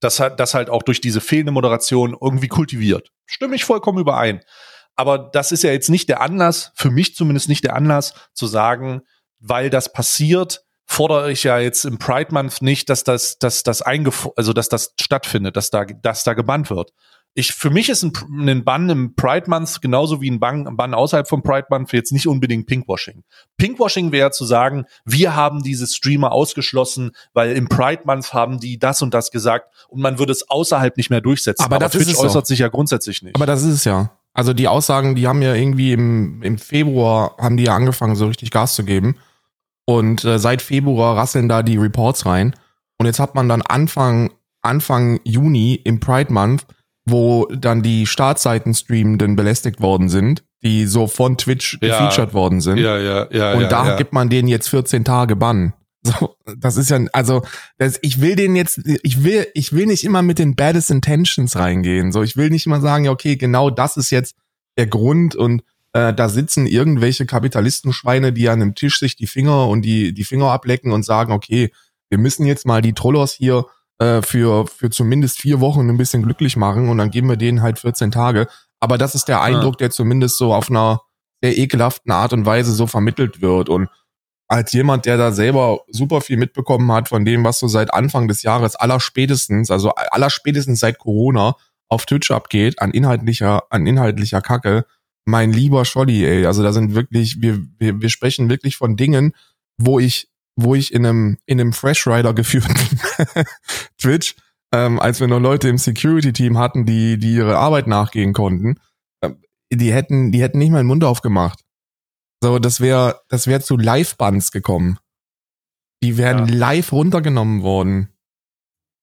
das, 0.00 0.20
hat, 0.20 0.38
das 0.40 0.54
halt 0.54 0.70
auch 0.70 0.82
durch 0.82 1.00
diese 1.00 1.20
fehlende 1.20 1.52
Moderation 1.52 2.16
irgendwie 2.20 2.48
kultiviert. 2.48 3.10
Stimme 3.26 3.56
ich 3.56 3.64
vollkommen 3.64 3.98
überein. 3.98 4.40
Aber 4.96 5.18
das 5.18 5.50
ist 5.50 5.64
ja 5.64 5.72
jetzt 5.72 5.88
nicht 5.88 6.08
der 6.08 6.20
Anlass, 6.20 6.72
für 6.74 6.90
mich 6.90 7.14
zumindest 7.16 7.48
nicht 7.48 7.64
der 7.64 7.74
Anlass, 7.74 8.14
zu 8.32 8.46
sagen, 8.46 9.02
weil 9.38 9.70
das 9.70 9.92
passiert, 9.92 10.64
fordere 10.86 11.32
ich 11.32 11.42
ja 11.42 11.58
jetzt 11.58 11.84
im 11.84 11.98
Pride 11.98 12.32
Month 12.32 12.62
nicht, 12.62 12.90
dass 12.90 13.02
das, 13.02 13.38
dass 13.38 13.62
das 13.62 13.82
eingef 13.82 14.28
also 14.36 14.52
dass 14.52 14.68
das 14.68 14.94
stattfindet, 15.00 15.56
dass 15.56 15.70
da, 15.70 15.84
dass 15.84 16.24
da 16.24 16.34
gebannt 16.34 16.70
wird 16.70 16.92
ich, 17.36 17.52
für 17.52 17.70
mich 17.70 17.88
ist 17.88 18.04
ein, 18.04 18.12
ein 18.48 18.64
Bann 18.64 18.88
im 18.88 19.16
Pride 19.16 19.50
Month 19.50 19.82
genauso 19.82 20.20
wie 20.20 20.30
ein 20.30 20.38
Bann, 20.38 20.68
ein 20.68 20.76
Bann 20.76 20.94
außerhalb 20.94 21.28
vom 21.28 21.42
Pride 21.42 21.66
Month 21.68 21.92
jetzt 21.92 22.12
nicht 22.12 22.28
unbedingt 22.28 22.66
Pinkwashing. 22.66 23.24
Pinkwashing 23.56 24.12
wäre 24.12 24.30
zu 24.30 24.44
sagen, 24.44 24.84
wir 25.04 25.34
haben 25.34 25.62
diese 25.62 25.86
Streamer 25.88 26.30
ausgeschlossen, 26.30 27.10
weil 27.32 27.56
im 27.56 27.68
Pride 27.68 28.02
Month 28.04 28.32
haben 28.32 28.60
die 28.60 28.78
das 28.78 29.02
und 29.02 29.12
das 29.12 29.32
gesagt 29.32 29.68
und 29.88 30.00
man 30.00 30.20
würde 30.20 30.30
es 30.30 30.48
außerhalb 30.48 30.96
nicht 30.96 31.10
mehr 31.10 31.20
durchsetzen. 31.20 31.64
Aber, 31.64 31.76
Aber 31.76 31.86
das 31.86 31.92
Twitch 31.92 32.16
äußert 32.16 32.46
sich 32.46 32.60
ja 32.60 32.68
grundsätzlich 32.68 33.22
nicht. 33.22 33.34
Aber 33.34 33.46
das 33.46 33.62
ist 33.62 33.74
es 33.74 33.84
ja. 33.84 34.12
Also 34.32 34.52
die 34.52 34.68
Aussagen, 34.68 35.16
die 35.16 35.26
haben 35.26 35.42
ja 35.42 35.54
irgendwie 35.54 35.92
im, 35.92 36.40
im 36.42 36.58
Februar, 36.58 37.36
haben 37.38 37.56
die 37.56 37.64
ja 37.64 37.74
angefangen, 37.74 38.14
so 38.14 38.26
richtig 38.26 38.52
Gas 38.52 38.76
zu 38.76 38.84
geben. 38.84 39.16
Und 39.86 40.24
äh, 40.24 40.38
seit 40.38 40.62
Februar 40.62 41.16
rasseln 41.16 41.48
da 41.48 41.62
die 41.62 41.76
Reports 41.76 42.26
rein. 42.26 42.54
Und 42.98 43.06
jetzt 43.06 43.18
hat 43.18 43.34
man 43.34 43.48
dann 43.48 43.62
Anfang, 43.62 44.32
Anfang 44.62 45.20
Juni 45.24 45.74
im 45.74 46.00
Pride 46.00 46.32
Month 46.32 46.64
wo 47.06 47.46
dann 47.46 47.82
die 47.82 48.06
Startseiten-Streamenden 48.06 49.36
belästigt 49.36 49.80
worden 49.80 50.08
sind, 50.08 50.44
die 50.62 50.86
so 50.86 51.06
von 51.06 51.36
Twitch 51.36 51.78
ja. 51.82 51.88
gefeatured 51.88 52.32
worden 52.32 52.60
sind. 52.60 52.78
Ja, 52.78 52.98
ja, 52.98 53.28
ja. 53.30 53.52
Und 53.52 53.62
ja, 53.62 53.68
da 53.68 53.86
ja. 53.88 53.96
gibt 53.96 54.12
man 54.12 54.30
denen 54.30 54.48
jetzt 54.48 54.68
14 54.68 55.04
Tage 55.04 55.36
Bann. 55.36 55.74
So, 56.06 56.36
das 56.58 56.76
ist 56.76 56.90
ja, 56.90 57.00
also, 57.14 57.42
das, 57.78 57.98
ich 58.02 58.20
will 58.20 58.36
den 58.36 58.56
jetzt, 58.56 58.78
ich 59.02 59.24
will, 59.24 59.46
ich 59.54 59.72
will 59.72 59.86
nicht 59.86 60.04
immer 60.04 60.20
mit 60.20 60.38
den 60.38 60.54
baddest 60.54 60.90
intentions 60.90 61.56
reingehen. 61.56 62.12
So, 62.12 62.22
ich 62.22 62.36
will 62.36 62.50
nicht 62.50 62.66
immer 62.66 62.82
sagen, 62.82 63.06
ja, 63.06 63.10
okay, 63.10 63.36
genau 63.36 63.70
das 63.70 63.96
ist 63.96 64.10
jetzt 64.10 64.36
der 64.76 64.86
Grund 64.86 65.34
und 65.34 65.62
äh, 65.94 66.12
da 66.12 66.28
sitzen 66.28 66.66
irgendwelche 66.66 67.24
Kapitalistenschweine, 67.24 68.34
die 68.34 68.50
an 68.50 68.60
einem 68.60 68.74
Tisch 68.74 68.98
sich 68.98 69.16
die 69.16 69.26
Finger 69.26 69.68
und 69.68 69.82
die, 69.82 70.12
die 70.12 70.24
Finger 70.24 70.50
ablecken 70.50 70.92
und 70.92 71.04
sagen, 71.04 71.32
okay, 71.32 71.70
wir 72.10 72.18
müssen 72.18 72.44
jetzt 72.44 72.66
mal 72.66 72.82
die 72.82 72.92
Trollos 72.92 73.32
hier 73.32 73.64
äh, 73.98 74.22
für, 74.22 74.66
für 74.66 74.90
zumindest 74.90 75.40
vier 75.40 75.60
Wochen 75.60 75.88
ein 75.88 75.96
bisschen 75.96 76.22
glücklich 76.22 76.56
machen 76.56 76.88
und 76.88 76.98
dann 76.98 77.10
geben 77.10 77.28
wir 77.28 77.36
denen 77.36 77.62
halt 77.62 77.78
14 77.78 78.10
Tage. 78.10 78.48
Aber 78.80 78.98
das 78.98 79.14
ist 79.14 79.26
der 79.26 79.40
Eindruck, 79.40 79.78
der 79.78 79.90
zumindest 79.90 80.36
so 80.36 80.52
auf 80.52 80.68
einer 80.68 81.00
sehr 81.42 81.56
ekelhaften 81.56 82.12
Art 82.12 82.32
und 82.32 82.46
Weise 82.46 82.72
so 82.72 82.86
vermittelt 82.86 83.40
wird. 83.40 83.68
Und 83.68 83.88
als 84.48 84.72
jemand, 84.72 85.06
der 85.06 85.16
da 85.16 85.32
selber 85.32 85.80
super 85.88 86.20
viel 86.20 86.36
mitbekommen 86.36 86.90
hat 86.92 87.08
von 87.08 87.24
dem, 87.24 87.44
was 87.44 87.58
so 87.58 87.66
seit 87.66 87.92
Anfang 87.94 88.28
des 88.28 88.42
Jahres 88.42 88.76
allerspätestens, 88.76 89.70
also 89.70 89.90
allerspätestens 89.90 90.80
seit 90.80 90.98
Corona 90.98 91.56
auf 91.88 92.06
Twitch 92.06 92.30
abgeht, 92.30 92.80
an 92.80 92.90
inhaltlicher, 92.90 93.62
an 93.70 93.86
inhaltlicher 93.86 94.40
Kacke, 94.40 94.84
mein 95.26 95.52
lieber 95.52 95.84
Scholli, 95.84 96.24
ey, 96.24 96.46
also 96.46 96.62
da 96.62 96.72
sind 96.72 96.94
wirklich, 96.94 97.40
wir, 97.40 97.62
wir, 97.78 98.00
wir 98.00 98.08
sprechen 98.10 98.50
wirklich 98.50 98.76
von 98.76 98.96
Dingen, 98.96 99.34
wo 99.78 99.98
ich 99.98 100.28
wo 100.56 100.74
ich 100.74 100.92
in 100.92 101.04
einem, 101.04 101.38
in 101.46 101.60
einem 101.60 101.72
Fresh 101.72 102.06
Rider 102.06 102.34
geführten 102.34 102.74
Twitch, 104.00 104.36
ähm, 104.72 105.00
als 105.00 105.20
wir 105.20 105.28
noch 105.28 105.40
Leute 105.40 105.68
im 105.68 105.78
Security-Team 105.78 106.58
hatten, 106.58 106.86
die, 106.86 107.18
die 107.18 107.34
ihre 107.34 107.58
Arbeit 107.58 107.86
nachgehen 107.86 108.32
konnten, 108.32 108.80
äh, 109.20 109.30
die 109.72 109.92
hätten, 109.92 110.32
die 110.32 110.42
hätten 110.42 110.58
nicht 110.58 110.70
mal 110.70 110.78
den 110.78 110.86
Mund 110.86 111.04
aufgemacht. 111.04 111.60
So, 112.42 112.58
das 112.58 112.80
wäre, 112.80 113.20
das 113.28 113.46
wäre 113.46 113.60
zu 113.60 113.76
Live-Bands 113.76 114.52
gekommen. 114.52 114.98
Die 116.02 116.18
wären 116.18 116.48
ja. 116.48 116.54
live 116.54 116.92
runtergenommen 116.92 117.62
worden. 117.62 118.10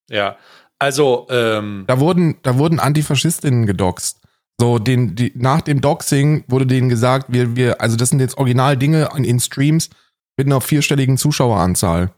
Ja, 0.09 0.37
also, 0.77 1.27
ähm, 1.29 1.85
da 1.87 1.99
wurden, 1.99 2.37
da 2.43 2.57
wurden 2.57 2.79
Antifaschistinnen 2.79 3.65
gedoxt. 3.65 4.21
So, 4.59 4.77
den, 4.77 5.15
die, 5.15 5.31
nach 5.35 5.61
dem 5.61 5.81
Doxing 5.81 6.43
wurde 6.47 6.67
denen 6.67 6.89
gesagt, 6.89 7.27
wir, 7.29 7.55
wir, 7.55 7.81
also 7.81 7.97
das 7.97 8.09
sind 8.09 8.19
jetzt 8.19 8.37
original 8.37 8.77
Dinge 8.77 9.09
in, 9.15 9.23
in 9.23 9.39
Streams, 9.39 9.89
mit 10.37 10.47
einer 10.47 10.61
vierstelligen 10.61 11.17
Zuschaueranzahl. 11.17 12.13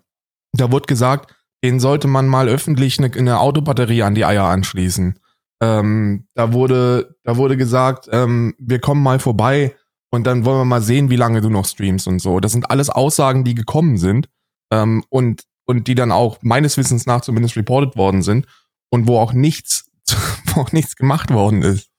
Da 0.54 0.72
wurde 0.72 0.86
gesagt, 0.86 1.36
den 1.64 1.80
sollte 1.80 2.08
man 2.08 2.28
mal 2.28 2.48
öffentlich 2.48 3.00
eine, 3.00 3.12
eine 3.14 3.40
Autobatterie 3.40 4.04
an 4.04 4.16
die 4.16 4.26
Eier 4.26 4.46
anschließen. 4.46 5.20
Ähm, 5.62 6.28
da 6.34 6.54
wurde, 6.54 7.16
da 7.24 7.38
wurde 7.38 7.58
gesagt, 7.58 8.10
ähm, 8.12 8.54
wir 8.60 8.80
kommen 8.80 9.02
mal 9.02 9.20
vorbei 9.20 9.76
und 10.12 10.28
dann 10.28 10.46
wollen 10.46 10.60
wir 10.60 10.66
mal 10.66 10.82
sehen, 10.82 11.10
wie 11.10 11.16
lange 11.16 11.42
du 11.42 11.50
noch 11.50 11.66
streamst 11.66 12.08
und 12.08 12.20
so. 12.20 12.40
Das 12.40 12.52
sind 12.52 12.70
alles 12.70 12.90
Aussagen, 12.90 13.44
die 13.44 13.56
gekommen 13.56 13.98
sind 13.98 14.30
ähm, 14.72 15.04
und 15.10 15.46
und 15.66 15.88
die 15.88 15.96
dann 15.96 16.12
auch 16.12 16.40
meines 16.42 16.78
Wissens 16.78 17.06
nach 17.06 17.22
zumindest 17.22 17.56
reported 17.56 17.96
worden 17.96 18.22
sind 18.22 18.48
und 18.90 19.08
wo 19.08 19.20
auch 19.20 19.34
nichts, 19.34 19.90
wo 20.54 20.62
auch 20.62 20.72
nichts 20.72 20.96
gemacht 20.96 21.32
worden 21.32 21.62
ist, 21.62 21.90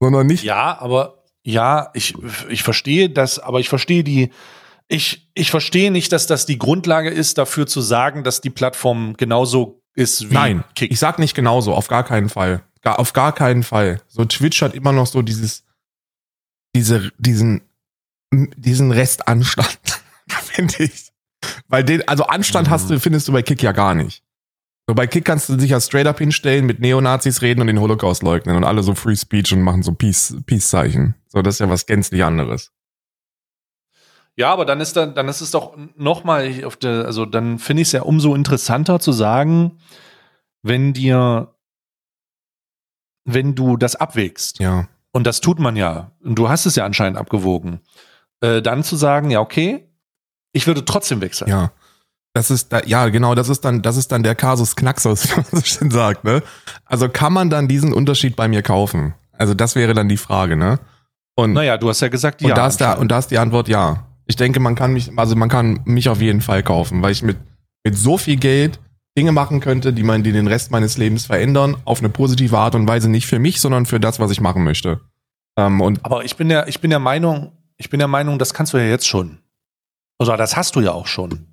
sondern 0.00 0.26
nicht. 0.26 0.44
Ja, 0.44 0.78
aber 0.80 1.24
Ja, 1.42 1.90
ich, 1.94 2.14
ich 2.48 2.62
verstehe 2.62 3.10
das, 3.10 3.38
aber 3.38 3.60
ich 3.60 3.68
verstehe 3.68 4.04
die, 4.04 4.30
ich, 4.90 5.30
ich 5.34 5.50
verstehe 5.50 5.90
nicht, 5.90 6.10
dass 6.12 6.26
das 6.26 6.46
die 6.46 6.58
Grundlage 6.58 7.10
ist, 7.10 7.38
dafür 7.38 7.66
zu 7.66 7.80
sagen, 7.80 8.24
dass 8.24 8.40
die 8.40 8.50
Plattform 8.50 9.14
genauso 9.16 9.82
ist 9.94 10.28
wie 10.30 10.34
Nein, 10.34 10.64
Kick. 10.74 10.90
ich 10.90 10.98
sag 10.98 11.18
nicht 11.18 11.34
genauso, 11.34 11.74
auf 11.74 11.88
gar 11.88 12.04
keinen 12.04 12.28
Fall. 12.28 12.62
Gar, 12.82 12.98
auf 12.98 13.12
gar 13.12 13.32
keinen 13.34 13.62
Fall. 13.62 14.02
So 14.08 14.24
Twitch 14.24 14.60
hat 14.62 14.74
immer 14.74 14.92
noch 14.92 15.06
so 15.06 15.22
dieses, 15.22 15.64
diese, 16.74 17.12
diesen, 17.18 17.62
diesen 18.32 18.90
Restanstand, 18.92 19.78
finde 20.28 20.74
ich. 20.84 21.12
Weil 21.68 21.84
den, 21.84 22.06
also 22.08 22.24
Anstand 22.24 22.66
Mhm. 22.68 22.70
hast 22.72 22.90
du, 22.90 22.98
findest 23.00 23.28
du 23.28 23.32
bei 23.32 23.42
Kick 23.42 23.62
ja 23.62 23.72
gar 23.72 23.94
nicht. 23.94 24.24
So 24.88 24.94
bei 24.94 25.06
Kick 25.06 25.24
kannst 25.24 25.48
du 25.48 25.56
dich 25.56 25.70
ja 25.70 25.80
straight 25.80 26.06
up 26.08 26.18
hinstellen, 26.18 26.66
mit 26.66 26.80
Neonazis 26.80 27.42
reden 27.42 27.60
und 27.60 27.68
den 27.68 27.78
Holocaust 27.80 28.22
leugnen 28.24 28.56
und 28.56 28.64
alle 28.64 28.82
so 28.82 28.94
Free 28.96 29.14
Speech 29.16 29.52
und 29.52 29.62
machen 29.62 29.82
so 29.84 29.92
Peace, 29.92 30.34
Peace-Zeichen. 30.46 31.14
So, 31.28 31.42
das 31.42 31.56
ist 31.56 31.58
ja 31.60 31.70
was 31.70 31.86
gänzlich 31.86 32.24
anderes. 32.24 32.72
Ja, 34.40 34.50
aber 34.54 34.64
dann 34.64 34.80
ist 34.80 34.96
dann, 34.96 35.14
dann 35.14 35.28
ist 35.28 35.42
es 35.42 35.50
doch 35.50 35.76
noch 35.96 36.24
mal 36.24 36.64
auf 36.64 36.76
der, 36.76 37.04
also 37.04 37.26
dann 37.26 37.58
finde 37.58 37.82
ich 37.82 37.88
es 37.88 37.92
ja 37.92 38.00
umso 38.00 38.34
interessanter 38.34 38.98
zu 38.98 39.12
sagen, 39.12 39.78
wenn 40.62 40.94
dir, 40.94 41.54
wenn 43.26 43.54
du 43.54 43.76
das 43.76 43.96
abwägst, 43.96 44.58
Ja. 44.58 44.88
und 45.12 45.26
das 45.26 45.42
tut 45.42 45.58
man 45.58 45.76
ja, 45.76 46.12
und 46.24 46.36
du 46.36 46.48
hast 46.48 46.64
es 46.64 46.74
ja 46.74 46.86
anscheinend 46.86 47.18
abgewogen, 47.18 47.80
äh, 48.40 48.62
dann 48.62 48.82
zu 48.82 48.96
sagen, 48.96 49.30
ja, 49.30 49.40
okay, 49.40 49.92
ich 50.52 50.66
würde 50.66 50.86
trotzdem 50.86 51.20
wechseln. 51.20 51.50
Ja. 51.50 51.72
Das 52.32 52.50
ist 52.50 52.72
da, 52.72 52.80
ja, 52.86 53.10
genau, 53.10 53.34
das 53.34 53.50
ist 53.50 53.62
dann, 53.66 53.82
das 53.82 53.98
ist 53.98 54.10
dann 54.10 54.22
der 54.22 54.36
Kasus 54.36 54.74
Knaxus, 54.74 55.24
wie 55.30 55.34
man 55.36 55.44
so 55.50 55.60
schön 55.60 55.90
sagt, 55.90 56.24
ne? 56.24 56.42
Also 56.86 57.10
kann 57.10 57.34
man 57.34 57.50
dann 57.50 57.68
diesen 57.68 57.92
Unterschied 57.92 58.36
bei 58.36 58.48
mir 58.48 58.62
kaufen? 58.62 59.12
Also 59.32 59.52
das 59.52 59.74
wäre 59.74 59.92
dann 59.92 60.08
die 60.08 60.16
Frage, 60.16 60.56
ne? 60.56 60.78
Und, 61.34 61.52
Naja, 61.52 61.76
du 61.76 61.90
hast 61.90 62.00
ja 62.00 62.08
gesagt, 62.08 62.40
und 62.40 62.48
ja. 62.48 62.54
da 62.54 62.68
ist 62.68 62.80
und 62.80 63.10
da 63.10 63.18
ist 63.18 63.30
die 63.30 63.38
Antwort 63.38 63.68
ja. 63.68 64.06
Ich 64.30 64.36
denke, 64.36 64.60
man 64.60 64.76
kann 64.76 64.92
mich, 64.92 65.10
also 65.18 65.34
man 65.34 65.48
kann 65.48 65.80
mich 65.86 66.08
auf 66.08 66.20
jeden 66.20 66.40
Fall 66.40 66.62
kaufen, 66.62 67.02
weil 67.02 67.10
ich 67.10 67.24
mit, 67.24 67.36
mit 67.82 67.98
so 67.98 68.16
viel 68.16 68.36
Geld 68.36 68.78
Dinge 69.18 69.32
machen 69.32 69.58
könnte, 69.58 69.92
die 69.92 70.04
man, 70.04 70.22
die 70.22 70.30
den 70.30 70.46
Rest 70.46 70.70
meines 70.70 70.96
Lebens 70.98 71.26
verändern, 71.26 71.76
auf 71.84 71.98
eine 71.98 72.10
positive 72.10 72.56
Art 72.56 72.76
und 72.76 72.86
Weise 72.86 73.10
nicht 73.10 73.26
für 73.26 73.40
mich, 73.40 73.60
sondern 73.60 73.86
für 73.86 73.98
das, 73.98 74.20
was 74.20 74.30
ich 74.30 74.40
machen 74.40 74.62
möchte. 74.62 75.00
Ähm, 75.56 75.80
und 75.80 76.04
Aber 76.04 76.24
ich 76.24 76.36
bin 76.36 76.48
der, 76.48 76.68
ich 76.68 76.80
bin 76.80 76.90
der 76.90 77.00
Meinung, 77.00 77.50
ich 77.76 77.90
bin 77.90 77.98
der 77.98 78.06
Meinung, 78.06 78.38
das 78.38 78.54
kannst 78.54 78.72
du 78.72 78.78
ja 78.78 78.84
jetzt 78.84 79.08
schon. 79.08 79.38
Oder 80.20 80.36
das 80.36 80.56
hast 80.56 80.76
du 80.76 80.80
ja 80.80 80.92
auch 80.92 81.08
schon. 81.08 81.48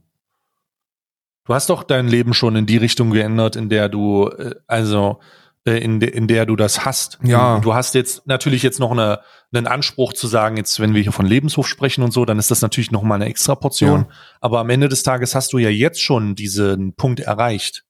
Du 1.46 1.56
hast 1.56 1.72
doch 1.72 1.82
dein 1.82 2.08
Leben 2.08 2.36
schon 2.36 2.56
in 2.56 2.68
die 2.68 2.78
Richtung 2.78 3.10
geändert, 3.10 3.56
in 3.56 3.70
der 3.70 3.90
du, 3.90 4.30
äh, 4.30 4.54
also 4.68 5.18
in, 5.72 6.00
de, 6.00 6.10
in 6.10 6.28
der 6.28 6.46
du 6.46 6.56
das 6.56 6.86
hast. 6.86 7.20
Ja. 7.24 7.60
Du, 7.60 7.74
hast 7.74 7.96
jetzt 7.96 8.26
natürlich 8.28 8.64
jetzt 8.64 8.80
noch 8.80 8.92
eine, 8.92 9.20
einen 9.54 9.68
Anspruch 9.68 10.14
zu 10.14 10.28
sagen, 10.28 10.58
jetzt 10.58 10.80
wenn 10.80 10.94
wir 10.94 11.02
hier 11.02 11.12
von 11.12 11.26
Lebenshof 11.26 11.68
sprechen 11.68 12.04
und 12.04 12.12
so, 12.12 12.26
dann 12.26 12.40
ist 12.40 12.52
das 12.52 12.62
natürlich 12.62 12.92
noch 12.92 13.04
mal 13.04 13.16
eine 13.16 13.26
extra 13.26 13.56
Portion. 13.56 14.02
Ja. 14.02 14.16
Aber 14.42 14.60
am 14.60 14.70
Ende 14.70 14.90
des 14.90 15.04
Tages 15.04 15.36
hast 15.36 15.54
du 15.54 15.58
ja 15.58 15.70
jetzt 15.70 16.02
schon 16.02 16.36
diesen 16.36 16.94
Punkt 16.94 17.20
erreicht. 17.20 17.84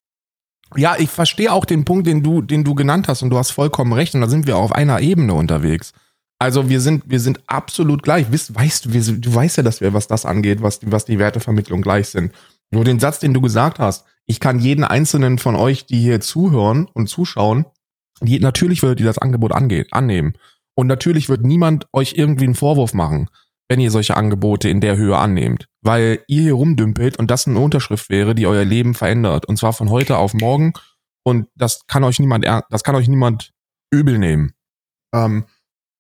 Ja, 0.76 0.96
ich 0.98 1.10
verstehe 1.10 1.52
auch 1.54 1.66
den 1.66 1.86
Punkt, 1.86 2.08
den 2.08 2.24
du, 2.24 2.42
den 2.42 2.64
du 2.64 2.76
genannt 2.76 3.08
hast 3.08 3.22
und 3.22 3.30
du 3.30 3.38
hast 3.38 3.52
vollkommen 3.52 3.94
recht 3.94 4.16
und 4.16 4.22
da 4.22 4.28
sind 4.28 4.48
wir 4.48 4.58
auf 4.58 4.74
einer 4.74 5.00
Ebene 5.00 5.34
unterwegs. 5.34 5.94
Also 6.40 6.70
wir 6.70 6.82
sind, 6.82 7.04
wir 7.08 7.20
sind 7.20 7.42
absolut 7.48 8.04
gleich. 8.04 8.32
Weißt, 8.32 8.54
weißt 8.54 8.86
du, 8.86 8.94
wir, 8.94 9.02
du 9.02 9.34
weißt 9.34 9.58
ja, 9.58 9.64
dass 9.64 9.82
wir, 9.82 9.94
was 9.94 10.08
das 10.08 10.26
angeht, 10.26 10.62
was, 10.62 10.80
was 10.84 11.06
die 11.06 11.20
Wertevermittlung 11.20 11.82
gleich 11.82 12.10
sind. 12.10 12.32
Nur 12.70 12.84
den 12.84 13.00
Satz, 13.00 13.20
den 13.20 13.34
du 13.34 13.42
gesagt 13.42 13.80
hast, 13.80 14.06
ich 14.28 14.40
kann 14.40 14.60
jeden 14.60 14.84
einzelnen 14.84 15.38
von 15.40 15.56
euch, 15.56 15.86
die 15.86 16.00
hier 16.00 16.20
zuhören 16.20 16.88
und 16.94 17.08
zuschauen, 17.08 17.66
die, 18.22 18.40
natürlich 18.40 18.82
würdet 18.84 19.00
ihr 19.00 19.06
das 19.06 19.18
Angebot 19.18 19.54
angeht, 19.54 19.94
annehmen. 19.94 20.34
Und 20.76 20.88
natürlich 20.88 21.30
wird 21.30 21.42
niemand 21.44 21.88
euch 21.94 22.14
irgendwie 22.16 22.46
einen 22.46 22.56
Vorwurf 22.56 22.94
machen, 22.94 23.30
wenn 23.70 23.80
ihr 23.80 23.90
solche 23.90 24.18
Angebote 24.18 24.70
in 24.70 24.82
der 24.82 24.98
Höhe 24.98 25.18
annehmt. 25.18 25.68
Weil 25.82 26.24
ihr 26.28 26.44
hier 26.44 26.54
rumdümpelt 26.54 27.18
und 27.18 27.32
das 27.32 27.48
eine 27.48 27.60
Unterschrift 27.60 28.10
wäre, 28.10 28.36
die 28.36 28.48
euer 28.48 28.66
Leben 28.66 28.94
verändert. 28.94 29.46
Und 29.46 29.58
zwar 29.58 29.74
von 29.74 29.90
heute 29.90 30.18
auf 30.18 30.34
morgen. 30.34 30.74
Und 31.24 31.48
das 31.56 31.86
kann 31.88 32.04
euch 32.04 32.20
niemand, 32.20 32.46
das 32.46 32.84
kann 32.84 32.96
euch 32.96 33.08
niemand 33.08 33.54
übel 33.92 34.18
nehmen. 34.18 34.54
Ähm, 35.14 35.46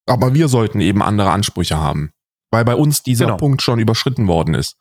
aber 0.05 0.33
wir 0.33 0.47
sollten 0.47 0.81
eben 0.81 1.01
andere 1.01 1.31
Ansprüche 1.31 1.77
haben. 1.77 2.11
Weil 2.51 2.65
bei 2.65 2.75
uns 2.75 3.03
dieser 3.03 3.25
Genau. 3.25 3.37
Punkt 3.37 3.61
schon 3.61 3.79
überschritten 3.79 4.27
worden 4.27 4.53
ist. 4.53 4.77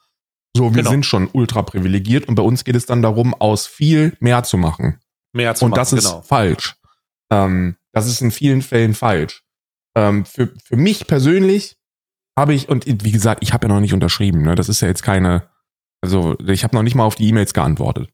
So, 0.57 0.71
wir 0.75 0.83
Genau. 0.83 0.91
sind 0.91 1.07
schon 1.07 1.29
ultra 1.33 1.63
privilegiert 1.63 2.27
und 2.29 2.35
bei 2.35 2.43
uns 2.43 2.65
geht 2.65 2.77
es 2.77 2.87
dann 2.87 3.03
darum, 3.03 3.35
aus 3.35 3.67
viel 3.67 4.17
mehr 4.21 4.43
zu 4.43 4.57
machen. 4.59 4.99
Mehr 5.33 5.55
zu 5.55 5.65
Und 5.67 5.73
machen, 5.73 5.79
das 5.79 5.93
ist 5.93 6.05
genau. 6.09 6.23
falsch. 6.23 6.77
Ähm, 7.31 7.77
das 7.93 8.07
ist 8.07 8.21
in 8.21 8.31
vielen 8.31 8.63
Fällen 8.63 8.95
falsch. 8.95 9.43
Ähm, 9.97 10.25
für, 10.25 10.53
für 10.65 10.77
mich 10.77 11.07
persönlich 11.07 11.77
habe 12.39 12.55
ich, 12.55 12.69
und 12.69 12.85
wie 12.87 13.13
gesagt, 13.13 13.43
ich 13.43 13.53
habe 13.53 13.67
ja 13.67 13.73
noch 13.75 13.81
nicht 13.81 13.95
unterschrieben, 13.95 14.43
ne? 14.43 14.55
Das 14.55 14.69
ist 14.69 14.81
ja 14.83 14.89
jetzt 14.89 15.03
keine, 15.03 15.49
also 16.03 16.37
ich 16.47 16.65
habe 16.65 16.77
noch 16.77 16.83
nicht 16.83 16.95
mal 16.95 17.05
auf 17.05 17.15
die 17.15 17.29
E-Mails 17.29 17.55
geantwortet. 17.55 18.11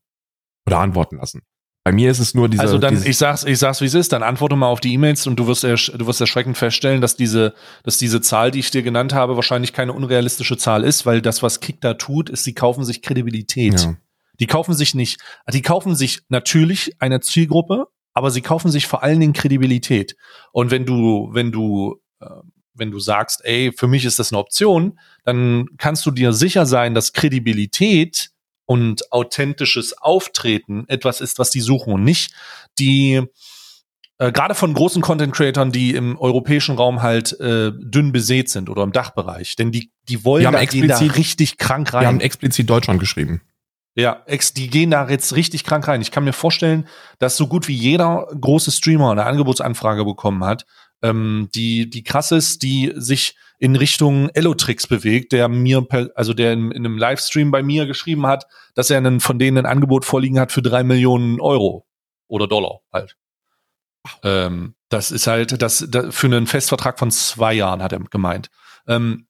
Oder 0.67 0.79
antworten 0.79 1.17
lassen. 1.17 1.43
Bei 1.85 1.93
mir 1.93 2.11
ist 2.11 2.21
es 2.21 2.35
nur 2.35 2.49
diese. 2.49 2.63
Also 2.63 2.79
dann, 2.79 2.95
diese 2.95 3.09
ich 3.09 3.17
sag's, 3.17 3.43
ich 3.45 3.59
sag's, 3.59 3.81
wie 3.81 3.87
es 3.87 3.95
ist, 3.95 4.13
dann 4.13 4.23
antworte 4.23 4.55
mal 4.55 4.69
auf 4.69 4.81
die 4.81 4.93
E-Mails 4.93 5.27
und 5.27 5.37
du 5.37 5.49
wirst, 5.49 5.65
du 5.65 6.07
wirst 6.07 6.21
erschreckend 6.21 6.57
feststellen, 6.57 7.01
dass 7.01 7.17
diese, 7.17 7.55
dass 7.83 7.99
diese 7.99 8.21
Zahl, 8.21 8.53
die 8.53 8.61
ich 8.61 8.71
dir 8.71 8.83
genannt 8.83 9.15
habe, 9.15 9.35
wahrscheinlich 9.35 9.73
keine 9.73 9.93
unrealistische 9.93 10.57
Zahl 10.57 10.85
ist, 10.85 11.07
weil 11.07 11.21
das, 11.21 11.43
was 11.43 11.61
Kick 11.61 11.81
da 11.81 11.95
tut, 11.95 12.31
ist, 12.31 12.45
sie 12.45 12.55
kaufen 12.55 12.85
sich 12.85 13.03
Kredibilität. 13.03 13.81
ja. 13.81 13.97
Die 14.41 14.47
kaufen 14.47 14.75
sich 14.75 14.95
nicht, 14.95 15.21
die 15.53 15.63
kaufen 15.63 15.95
sich 15.95 16.23
natürlich 16.29 16.97
eine 17.01 17.21
Zielgruppe, 17.21 17.87
aber 18.15 18.31
sie 18.31 18.41
kaufen 18.41 18.71
sich 18.71 18.87
vor 18.87 19.03
allen 19.03 19.21
Dingen 19.21 19.33
Kredibilität. 19.33 20.17
Und 20.53 20.71
wenn 20.71 20.87
du, 20.87 21.31
wenn 21.33 21.53
du, 21.53 22.01
äh, 22.21 22.27
wenn 22.75 22.91
du 22.91 22.99
sagst, 22.99 23.45
ey, 23.45 23.73
für 23.77 23.87
mich 23.87 24.05
ist 24.05 24.19
das 24.19 24.33
eine 24.33 24.39
Option, 24.39 24.99
dann 25.25 25.69
kannst 25.77 26.07
du 26.07 26.11
dir 26.11 26.33
sicher 26.33 26.67
sein, 26.67 26.95
dass 26.95 27.13
Kredibilität 27.13 28.32
und 28.73 29.13
authentisches 29.13 29.99
Auftreten 29.99 30.85
etwas 30.89 31.21
ist, 31.21 31.39
was 31.39 31.51
die 31.51 31.61
suchen 31.61 31.93
und 31.93 32.05
nicht 32.05 32.33
die 32.79 33.23
äh, 34.19 34.33
gerade 34.33 34.55
von 34.55 34.73
großen 34.73 35.03
Content 35.03 35.35
Creatern, 35.35 35.73
die 35.73 35.95
im 35.95 36.19
europäischen 36.19 36.77
Raum 36.77 37.03
halt 37.03 37.39
äh, 37.41 37.73
dünn 37.75 38.13
besät 38.13 38.49
sind 38.49 38.71
oder 38.71 38.83
im 38.83 38.93
Dachbereich, 38.93 39.57
denn 39.57 39.73
die 39.73 39.91
die 40.09 40.25
wollen 40.25 40.43
Die 40.43 40.47
haben 40.47 40.55
da, 40.55 40.65
gehen 40.65 40.89
da 40.89 40.99
explizit- 40.99 41.17
richtig 41.17 41.59
krank 41.59 41.93
rein. 41.93 42.03
Wir 42.03 42.09
haben 42.09 42.21
explizit 42.21 42.69
Deutschland 42.69 43.01
geschrieben. 43.01 43.43
Ja, 43.95 44.23
ex, 44.27 44.55
die 44.55 44.69
gehen 44.71 44.91
da 44.91 45.09
jetzt 45.09 45.37
richtig 45.37 45.65
krank 45.65 45.87
rein. 45.87 46.01
Ich 46.01 46.11
kann 46.11 46.25
mir 46.25 46.33
vorstellen, 46.33 46.89
dass 47.19 47.37
so 47.37 47.47
gut 47.47 47.69
wie 47.69 47.75
jeder 47.75 48.27
große 48.41 48.71
Streamer 48.71 49.11
eine 49.11 49.25
Angebotsanfrage 49.25 50.05
bekommen 50.05 50.45
hat, 50.45 50.65
ähm, 51.03 51.49
die, 51.55 51.91
die 51.91 52.03
krass 52.03 52.33
ist, 52.33 52.63
die 52.63 52.93
sich 52.97 53.37
in 53.63 53.77
Richtung 53.77 54.29
Elotrix 54.31 54.89
bewegt, 54.89 55.31
der 55.31 55.47
mir, 55.47 55.87
also 56.17 56.35
der 56.35 56.53
in, 56.53 56.73
in 56.73 56.85
einem 56.85 56.99
Livestream 56.99 57.53
bei 57.53 57.63
mir 57.63 57.87
geschrieben 57.87 58.27
hat, 58.27 58.49
dass 58.75 58.91
er 58.91 58.97
einen, 58.97 59.21
von 59.21 59.39
denen 59.39 59.59
ein 59.59 59.67
Angebot 59.67 60.05
vorliegen 60.05 60.41
hat 60.41 60.51
für 60.51 60.63
drei 60.63 60.83
Millionen 60.83 61.41
Euro 61.41 61.87
oder 62.27 62.49
Dollar 62.49 62.81
halt. 62.93 63.17
Ähm, 64.25 64.75
das 64.89 65.13
ist 65.13 65.29
halt, 65.29 65.63
das, 65.63 65.87
das 65.89 66.13
für 66.13 66.27
einen 66.27 66.49
Festvertrag 66.49 66.99
von 66.99 67.13
zwei 67.13 67.55
Jahren 67.55 67.85
hat 67.85 67.93
er 67.93 68.01
gemeint. 68.01 68.51
Ähm, 68.89 69.29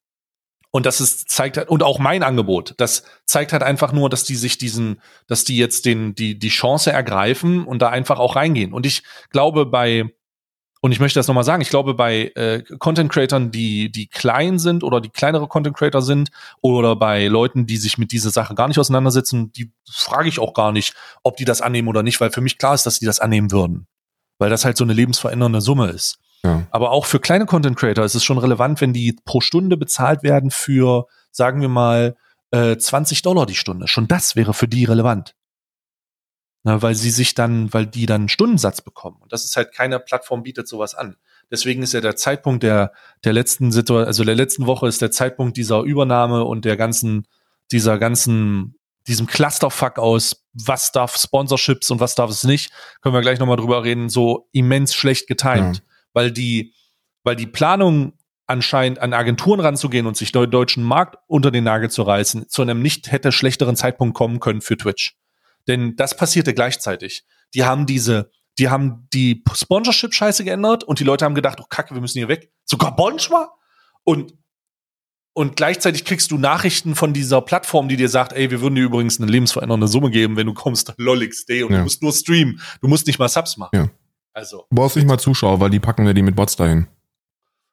und 0.71 0.87
das 0.87 1.03
ist, 1.03 1.29
zeigt 1.29 1.59
halt, 1.59 1.69
und 1.69 1.83
auch 1.83 1.99
mein 1.99 2.23
Angebot, 2.23 2.73
das 2.79 3.05
zeigt 3.27 3.53
halt 3.53 3.63
einfach 3.63 3.93
nur, 3.93 4.09
dass 4.09 4.25
die 4.25 4.37
sich 4.37 4.57
diesen, 4.57 5.03
dass 5.27 5.45
die 5.45 5.59
jetzt 5.59 5.85
den, 5.85 6.15
die, 6.15 6.39
die 6.39 6.49
Chance 6.49 6.91
ergreifen 6.91 7.67
und 7.67 7.83
da 7.83 7.91
einfach 7.91 8.19
auch 8.19 8.35
reingehen. 8.35 8.73
Und 8.73 8.87
ich 8.87 9.03
glaube 9.29 9.67
bei, 9.67 10.07
und 10.85 10.91
ich 10.91 10.99
möchte 10.99 11.21
das 11.21 11.29
nochmal 11.29 11.45
sagen, 11.45 11.63
ich 11.63 11.71
glaube 11.71 11.95
bei 11.95 12.33
äh, 12.35 12.65
Content 12.81 13.11
Creatern, 13.13 13.53
die, 13.53 13.93
die 13.93 14.09
klein 14.09 14.59
sind 14.59 14.83
oder 14.83 15.01
die 15.01 15.11
kleinere 15.11 15.47
Content 15.47 15.77
Creator 15.77 16.03
sind 16.03 16.31
oder 16.61 16.97
bei 16.97 17.29
Leuten, 17.29 17.67
die 17.67 17.77
sich 17.77 17.99
mit 17.99 18.11
dieser 18.11 18.31
Sache 18.31 18.57
gar 18.57 18.67
nicht 18.67 18.81
auseinandersetzen, 18.81 19.53
die 19.53 19.73
frage 19.89 20.29
ich 20.29 20.41
auch 20.41 20.55
gar 20.55 20.73
nicht, 20.73 20.95
ob 21.23 21.37
die 21.37 21.45
das 21.45 21.61
annehmen 21.61 21.87
oder 21.87 22.03
nicht, 22.03 22.21
weil 22.21 22.33
für 22.33 22.41
mich 22.41 22.59
klar 22.59 22.75
ist, 22.75 22.85
dass 22.85 22.99
die 22.99 23.07
das 23.07 23.21
annehmen 23.21 23.53
würden. 23.53 23.87
Weil 24.41 24.51
das 24.51 24.65
halt 24.65 24.77
so 24.77 24.83
eine 24.83 24.93
lebensverändernde 24.93 25.61
Summe 25.61 25.89
ist. 25.89 26.19
Ja. 26.43 26.67
Aber 26.73 26.91
auch 26.91 27.07
für 27.07 27.21
kleine 27.21 27.47
Content 27.47 27.77
Creator 27.77 28.05
ist 28.05 28.17
es 28.17 28.25
schon 28.25 28.39
relevant, 28.39 28.81
wenn 28.81 28.93
die 28.93 29.17
pro 29.25 29.41
Stunde 29.41 29.77
bezahlt 29.77 30.25
werden 30.25 30.51
für, 30.51 31.07
sagen 31.31 31.61
wir 31.61 31.69
mal, 31.69 32.17
äh, 32.51 32.77
20 32.77 33.23
Dollar 33.23 33.47
die 33.47 33.55
Stunde. 33.55 33.87
Schon 33.87 34.09
das 34.09 34.35
wäre 34.35 34.53
für 34.53 34.67
die 34.67 34.85
relevant. 34.85 35.37
Na, 36.65 36.81
weil 36.81 36.95
sie 36.95 37.11
sich 37.11 37.35
dann, 37.35 37.73
weil 37.73 37.87
die 37.87 38.07
dann 38.07 38.23
einen 38.23 38.29
Stundensatz 38.29 38.83
bekommen. 38.83 39.19
Und 39.21 39.33
das 39.33 39.45
ist 39.45 39.57
halt, 39.57 39.73
keine 39.73 39.99
Plattform 39.99 40.45
bietet 40.45 40.69
sowas 40.69 40.95
an. 40.95 41.17
Deswegen 41.51 41.83
ist 41.83 41.93
ja 41.93 42.01
der 42.01 42.15
Zeitpunkt 42.15 42.63
der, 42.63 42.93
der 43.25 43.33
letzten 43.33 43.73
Situation, 43.73 44.07
also 44.07 44.25
der 44.25 44.37
letzten 44.37 44.67
Woche 44.67 44.87
ist 44.87 45.03
der 45.03 45.11
Zeitpunkt 45.11 45.57
dieser 45.57 45.83
Übernahme 45.83 46.45
und 46.45 46.65
der 46.65 46.77
ganzen, 46.77 47.27
dieser 47.73 47.99
ganzen, 47.99 48.79
diesem 49.09 49.27
Clusterfuck 49.27 49.99
aus, 49.99 50.45
was 50.53 50.93
darf 50.93 51.17
Sponsorships 51.17 51.91
und 51.91 51.99
was 51.99 52.15
darf 52.15 52.31
es 52.31 52.45
nicht, 52.45 52.73
können 53.01 53.15
wir 53.15 53.23
gleich 53.23 53.41
nochmal 53.41 53.57
drüber 53.57 53.83
reden, 53.83 54.09
so 54.09 54.49
immens 54.53 54.95
schlecht 54.95 55.27
getimt. 55.27 55.79
Ja. 55.79 55.83
Weil 56.13 56.31
die, 56.31 56.75
weil 57.25 57.35
die 57.35 57.47
Planung 57.47 58.13
anscheinend 58.47 59.01
an 59.01 59.15
Agenturen 59.15 59.61
ranzugehen 59.61 60.07
und 60.07 60.17
sich 60.17 60.31
den 60.31 60.51
deutschen 60.51 60.85
Markt 60.85 61.17
unter 61.27 61.51
den 61.51 61.65
Nagel 61.65 61.91
zu 61.91 62.03
reißen, 62.03 62.49
zu 62.49 62.63
einem 62.63 62.83
nicht 62.83 63.11
hätte 63.11 63.33
schlechteren 63.33 63.77
Zeitpunkt 63.77 64.15
kommen 64.15 64.41
können 64.41 64.61
für 64.61 64.77
Twitch. 64.77 65.17
Denn 65.69 65.97
das 65.97 66.17
passierte 66.17 66.55
gleichzeitig. 66.55 67.25
Die 67.55 67.65
haben 67.65 67.87
diese, 67.87 68.31
die 68.59 68.69
haben 68.69 69.09
die 69.13 69.43
Sponsorship-Scheiße 69.55 70.45
geändert 70.45 70.85
und 70.85 70.99
die 71.01 71.05
Leute 71.05 71.25
haben 71.25 71.35
gedacht, 71.35 71.59
oh 71.61 71.67
Kacke, 71.69 71.95
wir 71.95 72.01
müssen 72.01 72.19
hier 72.19 72.29
weg. 72.29 72.51
Sogar 72.65 72.95
Bonchma? 72.97 73.51
Und 74.05 74.35
und 75.35 75.57
gleichzeitig 75.57 76.05
kriegst 76.05 76.31
du 76.31 76.37
Nachrichten 76.37 76.95
von 76.95 77.15
dieser 77.15 77.41
Plattform, 77.41 77.89
die 77.89 77.97
dir 77.97 78.11
sagt, 78.11 78.35
ey, 78.35 78.51
wir 78.51 78.61
würden 78.61 78.75
dir 78.75 78.85
übrigens 78.85 79.19
eine 79.19 79.31
lebensverändernde 79.31 79.89
Summe 79.89 80.11
geben, 80.11 80.37
wenn 80.37 80.47
du 80.47 80.53
kommst, 80.53 80.93
lolixd 80.99 81.49
und 81.51 81.57
Ja. 81.57 81.79
du 81.79 81.85
musst 81.85 82.03
nur 82.03 82.13
streamen. 82.13 82.61
Du 82.83 82.89
musst 82.89 83.07
nicht 83.07 83.19
mal 83.19 83.29
Subs 83.31 83.57
machen. 83.57 83.71
Ja. 83.75 83.89
Also, 84.35 84.67
Du 84.69 84.77
brauchst 84.77 84.97
nicht 84.97 85.07
mal 85.09 85.19
Zuschauer, 85.19 85.59
weil 85.61 85.71
die 85.71 85.81
packen 85.81 86.05
wir 86.05 86.13
die 86.13 86.21
mit 86.23 86.37
Bots 86.37 86.57
dahin. 86.57 86.87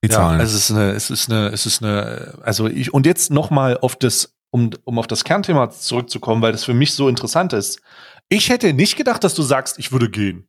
Die 0.01 0.07
ja, 0.07 0.15
Zahlen. 0.15 0.39
es 0.39 0.53
ist 0.53 0.71
eine, 0.71 0.91
es 0.91 1.09
ist 1.09 1.29
eine, 1.29 1.47
es 1.49 1.65
ist 1.65 1.83
eine, 1.83 2.39
also 2.43 2.67
ich, 2.67 2.93
und 2.93 3.05
jetzt 3.05 3.29
noch 3.31 3.49
mal 3.49 3.77
auf 3.77 3.97
das, 3.97 4.33
um, 4.51 4.71
um 4.83 4.99
auf 4.99 5.07
das 5.07 5.23
Kernthema 5.23 5.69
zurückzukommen, 5.69 6.41
weil 6.41 6.51
das 6.51 6.63
für 6.63 6.73
mich 6.73 6.93
so 6.93 7.07
interessant 7.07 7.53
ist. 7.53 7.81
Ich 8.29 8.49
hätte 8.49 8.73
nicht 8.73 8.95
gedacht, 8.95 9.23
dass 9.23 9.35
du 9.35 9.41
sagst, 9.41 9.79
ich 9.79 9.91
würde 9.91 10.09
gehen. 10.09 10.47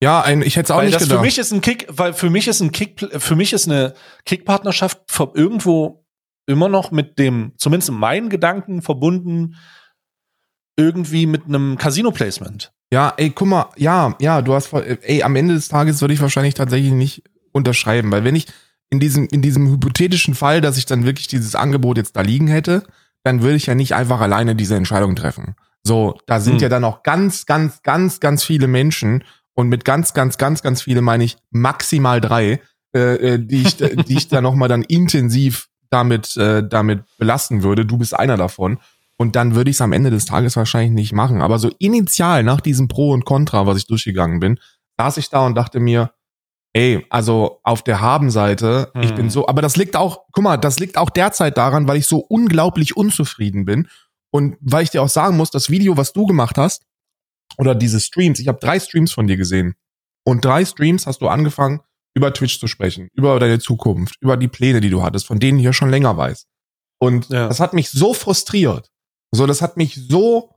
ja, 0.00 0.20
ein, 0.20 0.42
ich 0.42 0.56
hätte 0.56 0.66
es 0.66 0.70
auch 0.70 0.78
weil 0.78 0.86
nicht 0.86 0.96
das 0.96 1.04
gedacht. 1.04 1.18
für 1.18 1.24
mich 1.24 1.38
ist 1.38 1.52
ein 1.52 1.60
Kick, 1.60 1.86
weil 1.88 2.12
für 2.12 2.30
mich 2.30 2.48
ist 2.48 2.60
ein 2.60 2.72
Kick, 2.72 3.06
für 3.18 3.36
mich 3.36 3.52
ist 3.52 3.68
eine 3.68 3.94
Kickpartnerschaft 4.24 5.02
irgendwo 5.34 6.04
immer 6.46 6.68
noch 6.68 6.90
mit 6.90 7.18
dem, 7.18 7.52
zumindest 7.56 7.90
in 7.90 7.96
meinen 7.96 8.28
Gedanken 8.28 8.82
verbunden, 8.82 9.56
irgendwie 10.76 11.26
mit 11.26 11.44
einem 11.44 11.78
Casino-Placement. 11.78 12.72
Ja, 12.92 13.14
ey, 13.16 13.30
guck 13.30 13.48
mal, 13.48 13.70
ja, 13.76 14.16
ja, 14.20 14.42
du 14.42 14.54
hast 14.54 14.66
voll, 14.66 14.98
ey, 15.02 15.22
am 15.22 15.36
Ende 15.36 15.54
des 15.54 15.68
Tages 15.68 16.00
würde 16.00 16.14
ich 16.14 16.20
wahrscheinlich 16.20 16.54
tatsächlich 16.54 16.92
nicht 16.92 17.22
unterschreiben, 17.52 18.10
weil 18.10 18.24
wenn 18.24 18.36
ich 18.36 18.46
in 18.90 19.00
diesem, 19.00 19.26
in 19.28 19.40
diesem 19.40 19.70
hypothetischen 19.70 20.34
Fall, 20.34 20.60
dass 20.60 20.76
ich 20.76 20.86
dann 20.86 21.04
wirklich 21.04 21.26
dieses 21.26 21.54
Angebot 21.54 21.96
jetzt 21.96 22.16
da 22.16 22.20
liegen 22.20 22.48
hätte, 22.48 22.84
dann 23.24 23.42
würde 23.42 23.56
ich 23.56 23.66
ja 23.66 23.74
nicht 23.74 23.94
einfach 23.94 24.20
alleine 24.20 24.54
diese 24.54 24.76
Entscheidung 24.76 25.16
treffen. 25.16 25.54
So, 25.82 26.18
da 26.26 26.40
sind 26.40 26.54
Hm. 26.54 26.60
ja 26.62 26.68
dann 26.68 26.84
auch 26.84 27.02
ganz, 27.02 27.46
ganz, 27.46 27.82
ganz, 27.82 28.20
ganz 28.20 28.44
viele 28.44 28.66
Menschen 28.68 29.24
und 29.54 29.68
mit 29.68 29.84
ganz, 29.84 30.14
ganz, 30.14 30.38
ganz, 30.38 30.62
ganz 30.62 30.82
viele 30.82 31.02
meine 31.02 31.24
ich 31.24 31.36
maximal 31.50 32.20
drei, 32.20 32.60
äh, 32.94 33.34
äh, 33.34 33.38
die 33.38 33.62
ich, 33.62 33.76
die 33.76 34.16
ich 34.16 34.28
da 34.28 34.40
nochmal 34.40 34.68
dann 34.68 34.82
intensiv 34.82 35.68
damit, 35.90 36.36
äh, 36.36 36.66
damit 36.66 37.04
belasten 37.18 37.62
würde. 37.62 37.84
Du 37.84 37.98
bist 37.98 38.18
einer 38.18 38.36
davon. 38.36 38.78
Und 39.18 39.36
dann 39.36 39.54
würde 39.54 39.70
ich 39.70 39.76
es 39.76 39.80
am 39.80 39.92
Ende 39.92 40.10
des 40.10 40.24
Tages 40.24 40.56
wahrscheinlich 40.56 40.92
nicht 40.92 41.12
machen. 41.12 41.42
Aber 41.42 41.58
so 41.58 41.70
initial 41.78 42.42
nach 42.42 42.60
diesem 42.60 42.88
Pro 42.88 43.10
und 43.12 43.24
Contra, 43.24 43.66
was 43.66 43.76
ich 43.76 43.86
durchgegangen 43.86 44.40
bin, 44.40 44.58
saß 44.98 45.18
ich 45.18 45.28
da 45.28 45.46
und 45.46 45.54
dachte 45.54 45.80
mir, 45.80 46.12
ey, 46.74 47.04
also 47.10 47.60
auf 47.62 47.82
der 47.82 48.00
Habenseite, 48.00 48.90
ich 49.00 49.10
Hm. 49.10 49.14
bin 49.16 49.30
so, 49.30 49.46
aber 49.48 49.60
das 49.62 49.76
liegt 49.76 49.94
auch, 49.96 50.24
guck 50.32 50.42
mal, 50.44 50.56
das 50.56 50.78
liegt 50.78 50.96
auch 50.96 51.10
derzeit 51.10 51.56
daran, 51.56 51.86
weil 51.88 51.96
ich 51.98 52.06
so 52.06 52.18
unglaublich 52.18 52.96
unzufrieden 52.96 53.64
bin. 53.64 53.88
Und 54.34 54.56
weil 54.62 54.82
ich 54.84 54.90
dir 54.90 55.02
auch 55.02 55.10
sagen 55.10 55.36
muss, 55.36 55.50
das 55.50 55.68
Video, 55.68 55.96
was 55.98 56.12
du 56.14 56.26
gemacht 56.26 56.56
hast, 56.56 56.84
oder 57.58 57.74
diese 57.74 58.00
Streams, 58.00 58.40
ich 58.40 58.48
habe 58.48 58.58
drei 58.58 58.80
Streams 58.80 59.12
von 59.12 59.26
dir 59.26 59.36
gesehen. 59.36 59.74
Und 60.24 60.44
drei 60.44 60.64
Streams 60.64 61.06
hast 61.06 61.20
du 61.20 61.28
angefangen, 61.28 61.80
über 62.14 62.32
Twitch 62.32 62.58
zu 62.58 62.66
sprechen, 62.66 63.08
über 63.14 63.38
deine 63.38 63.58
Zukunft, 63.58 64.16
über 64.20 64.38
die 64.38 64.48
Pläne, 64.48 64.80
die 64.80 64.88
du 64.90 65.02
hattest, 65.02 65.26
von 65.26 65.38
denen 65.38 65.58
ich 65.58 65.64
ja 65.64 65.72
schon 65.74 65.90
länger 65.90 66.16
weiß. 66.16 66.46
Und 66.98 67.28
Ja. 67.28 67.48
das 67.48 67.60
hat 67.60 67.74
mich 67.74 67.90
so 67.90 68.14
frustriert. 68.14 68.90
So, 69.34 69.46
das 69.46 69.60
hat 69.60 69.76
mich 69.76 69.94
so 70.08 70.54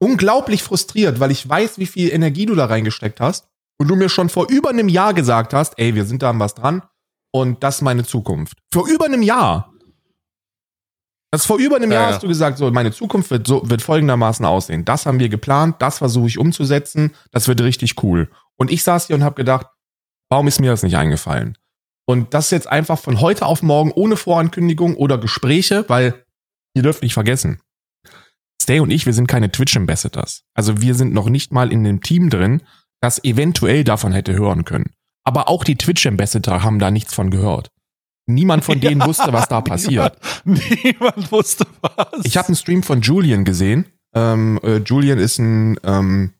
unglaublich 0.00 0.62
frustriert, 0.62 1.20
weil 1.20 1.30
ich 1.30 1.46
weiß, 1.48 1.78
wie 1.78 1.86
viel 1.86 2.10
Energie 2.12 2.46
du 2.46 2.54
da 2.54 2.66
reingesteckt 2.66 3.20
hast. 3.20 3.48
Und 3.80 3.88
du 3.88 3.96
mir 3.96 4.10
schon 4.10 4.28
vor 4.28 4.46
über 4.50 4.68
einem 4.68 4.90
Jahr 4.90 5.14
gesagt 5.14 5.54
hast, 5.54 5.72
ey, 5.78 5.94
wir 5.94 6.04
sind 6.04 6.22
da 6.22 6.28
an 6.28 6.38
was 6.38 6.54
dran 6.54 6.82
und 7.32 7.64
das 7.64 7.76
ist 7.76 7.80
meine 7.80 8.04
Zukunft. 8.04 8.58
Vor 8.70 8.86
über 8.86 9.06
einem 9.06 9.22
Jahr. 9.22 9.72
Das 11.30 11.46
vor 11.46 11.56
über 11.56 11.76
einem 11.76 11.90
Ja, 11.90 12.00
Jahr 12.00 12.08
ja. 12.08 12.14
hast 12.14 12.22
du 12.22 12.28
gesagt, 12.28 12.58
so, 12.58 12.70
meine 12.70 12.92
Zukunft 12.92 13.30
wird 13.30 13.46
so, 13.46 13.70
wird 13.70 13.80
folgendermaßen 13.80 14.44
aussehen. 14.44 14.84
Das 14.84 15.06
haben 15.06 15.18
wir 15.18 15.30
geplant, 15.30 15.76
das 15.78 15.96
versuche 15.96 16.26
ich 16.26 16.36
umzusetzen, 16.36 17.14
das 17.30 17.48
wird 17.48 17.62
richtig 17.62 18.02
cool. 18.02 18.30
Und 18.56 18.70
ich 18.70 18.82
saß 18.82 19.06
hier 19.06 19.16
und 19.16 19.24
habe 19.24 19.36
gedacht, 19.36 19.66
warum 20.28 20.46
ist 20.46 20.60
mir 20.60 20.70
das 20.70 20.82
nicht 20.82 20.98
eingefallen? 20.98 21.56
Und 22.04 22.34
das 22.34 22.50
jetzt 22.50 22.66
einfach 22.68 22.98
von 22.98 23.22
heute 23.22 23.46
auf 23.46 23.62
morgen 23.62 23.92
ohne 23.92 24.16
Vorankündigung 24.18 24.94
oder 24.94 25.16
Gespräche, 25.16 25.86
weil 25.88 26.26
ihr 26.74 26.82
dürft 26.82 27.02
nicht 27.02 27.14
vergessen, 27.14 27.62
Stay 28.62 28.80
und 28.80 28.90
ich, 28.90 29.06
wir 29.06 29.14
sind 29.14 29.26
keine 29.26 29.50
Twitch 29.50 29.74
Ambassadors. 29.76 30.44
Also 30.54 30.82
wir 30.82 30.94
sind 30.94 31.14
noch 31.14 31.30
nicht 31.30 31.50
mal 31.50 31.72
in 31.72 31.82
dem 31.82 32.02
Team 32.02 32.28
drin, 32.28 32.62
das 33.00 33.22
eventuell 33.24 33.84
davon 33.84 34.12
hätte 34.12 34.34
hören 34.34 34.64
können. 34.64 34.92
Aber 35.24 35.48
auch 35.48 35.64
die 35.64 35.76
Twitch 35.76 36.06
Ambassador 36.06 36.62
haben 36.62 36.78
da 36.78 36.90
nichts 36.90 37.14
von 37.14 37.30
gehört. 37.30 37.70
Niemand 38.26 38.64
von 38.64 38.80
denen 38.80 39.00
Ja, 39.00 39.06
wusste, 39.06 39.32
was 39.32 39.48
da 39.48 39.60
passiert. 39.60 40.18
Niemand, 40.44 40.84
niemand 40.84 41.32
wusste 41.32 41.66
was. 41.80 42.24
Ich 42.24 42.36
habe 42.36 42.48
einen 42.48 42.56
Stream 42.56 42.82
von 42.82 43.00
Julian 43.00 43.44
gesehen. 43.44 43.86
Ähm, 44.14 44.58
äh, 44.62 44.78
Julian 44.78 45.18
ist 45.18 45.38
ein, 45.38 45.78
ähm, 45.84 46.34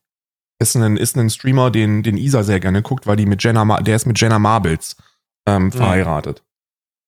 ist 0.59 0.77
ein 0.77 0.96
ist 0.96 1.16
ein 1.16 1.31
Streamer, 1.31 1.70
den 1.70 2.03
den 2.03 2.16
Isa 2.16 2.42
sehr 2.42 2.61
gerne 2.61 2.83
guckt, 2.83 3.07
weil 3.07 3.16
die 3.16 3.27
mit 3.27 3.42
Jenna, 3.42 3.81
der 3.81 3.96
ist 3.96 4.07
mit 4.07 4.20
Jenna 4.20 4.38
Marbles 4.38 4.96
ähm, 5.46 5.73
verheiratet. 5.73 6.42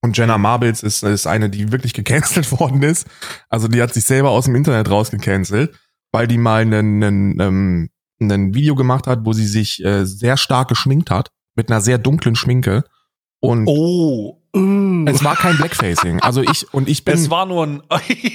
Und 0.04 0.16
Jenna 0.16 0.38
Marbles 0.38 0.82
ist 0.82 1.02
ist 1.02 1.26
eine, 1.26 1.48
die 1.50 1.70
wirklich 1.70 1.94
gecancelt 1.94 2.50
worden 2.60 2.82
ist. 2.82 3.06
Also 3.48 3.68
die 3.68 3.82
hat 3.82 3.94
sich 3.94 4.04
selber 4.04 4.30
aus 4.30 4.46
dem 4.46 4.56
Internet 4.56 4.90
rausgecancelt, 4.90 5.78
weil 6.12 6.26
die 6.26 6.38
mal 6.38 6.62
einen, 6.62 7.02
einen, 7.02 7.40
ähm, 7.40 7.90
ein 8.30 8.54
Video 8.54 8.74
gemacht 8.74 9.06
hat, 9.06 9.20
wo 9.24 9.32
sie 9.32 9.46
sich 9.46 9.84
äh, 9.84 10.04
sehr 10.04 10.36
stark 10.36 10.68
geschminkt 10.68 11.10
hat 11.10 11.30
mit 11.54 11.70
einer 11.70 11.80
sehr 11.80 11.98
dunklen 11.98 12.36
Schminke. 12.36 12.84
Und 13.40 13.66
oh. 13.66 14.38
Uh. 14.54 15.04
es 15.08 15.24
war 15.24 15.34
kein 15.36 15.56
Blackfacing. 15.56 16.20
Also 16.20 16.42
ich 16.42 16.72
und 16.74 16.88
ich 16.88 17.04
bin 17.04 17.14
Es 17.14 17.30
war 17.30 17.46
nur 17.46 17.66
ein. 17.66 17.82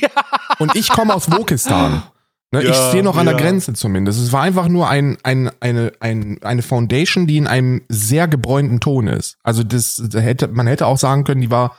und 0.60 0.76
ich 0.76 0.90
komme 0.90 1.14
aus 1.14 1.32
Wokistan. 1.32 2.04
Ne, 2.52 2.62
ich 2.64 2.70
Ja, 2.70 2.90
stehe 2.90 3.04
noch 3.04 3.18
an 3.18 3.26
der 3.26 3.36
ja. 3.36 3.42
Grenze 3.42 3.74
zumindest. 3.74 4.20
Es 4.20 4.32
war 4.32 4.42
einfach 4.42 4.68
nur 4.70 4.90
ein, 4.90 5.18
ein, 5.24 5.52
eine, 5.60 5.92
ein, 6.00 6.42
eine 6.44 6.62
Foundation, 6.62 7.28
die 7.28 7.38
in 7.38 7.46
einem 7.46 7.82
sehr 7.90 8.28
gebräunten 8.28 8.80
Ton 8.80 9.08
ist. 9.08 9.38
Also 9.44 9.64
das 9.64 10.02
da 10.10 10.20
hätte, 10.20 10.48
man 10.48 10.66
hätte 10.66 10.86
auch 10.88 10.98
sagen 10.98 11.24
können, 11.26 11.42
die 11.42 11.52
war 11.52 11.78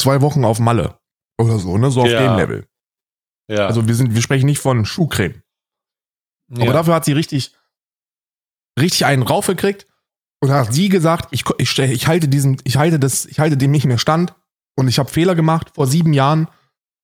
zwei 0.00 0.20
Wochen 0.22 0.44
auf 0.44 0.58
Malle 0.58 0.98
oder 1.38 1.58
so, 1.58 1.76
ne? 1.76 1.90
So 1.90 2.00
auf 2.02 2.08
Ja. 2.08 2.22
dem 2.28 2.36
Level. 2.38 2.66
ja. 3.48 3.66
Also 3.66 3.86
wir 3.86 3.94
sind, 3.94 4.14
wir 4.14 4.22
sprechen 4.22 4.46
nicht 4.46 4.58
von 4.60 4.84
Schuhcreme. 4.86 5.42
Ja. 6.50 6.62
Aber 6.64 6.72
dafür 6.72 6.94
hat 6.94 7.04
sie 7.04 7.12
richtig, 7.12 7.54
richtig 8.78 9.06
einen 9.06 9.22
raufgekriegt 9.22 9.86
und 10.42 10.50
hat 10.50 10.72
sie 10.72 10.88
gesagt, 10.88 11.28
ich, 11.32 11.44
ich, 11.58 11.78
ich 11.78 12.06
halte 12.06 12.28
diesen, 12.28 12.60
ich 12.64 12.76
halte 12.76 12.98
das, 12.98 13.26
ich 13.26 13.38
halte 13.40 13.56
dem 13.56 13.70
nicht 13.70 13.84
mehr 13.86 13.98
stand 13.98 14.34
und 14.76 14.88
ich 14.88 14.98
habe 14.98 15.10
Fehler 15.10 15.34
gemacht 15.34 15.72
vor 15.74 15.86
sieben 15.86 16.12
Jahren 16.12 16.48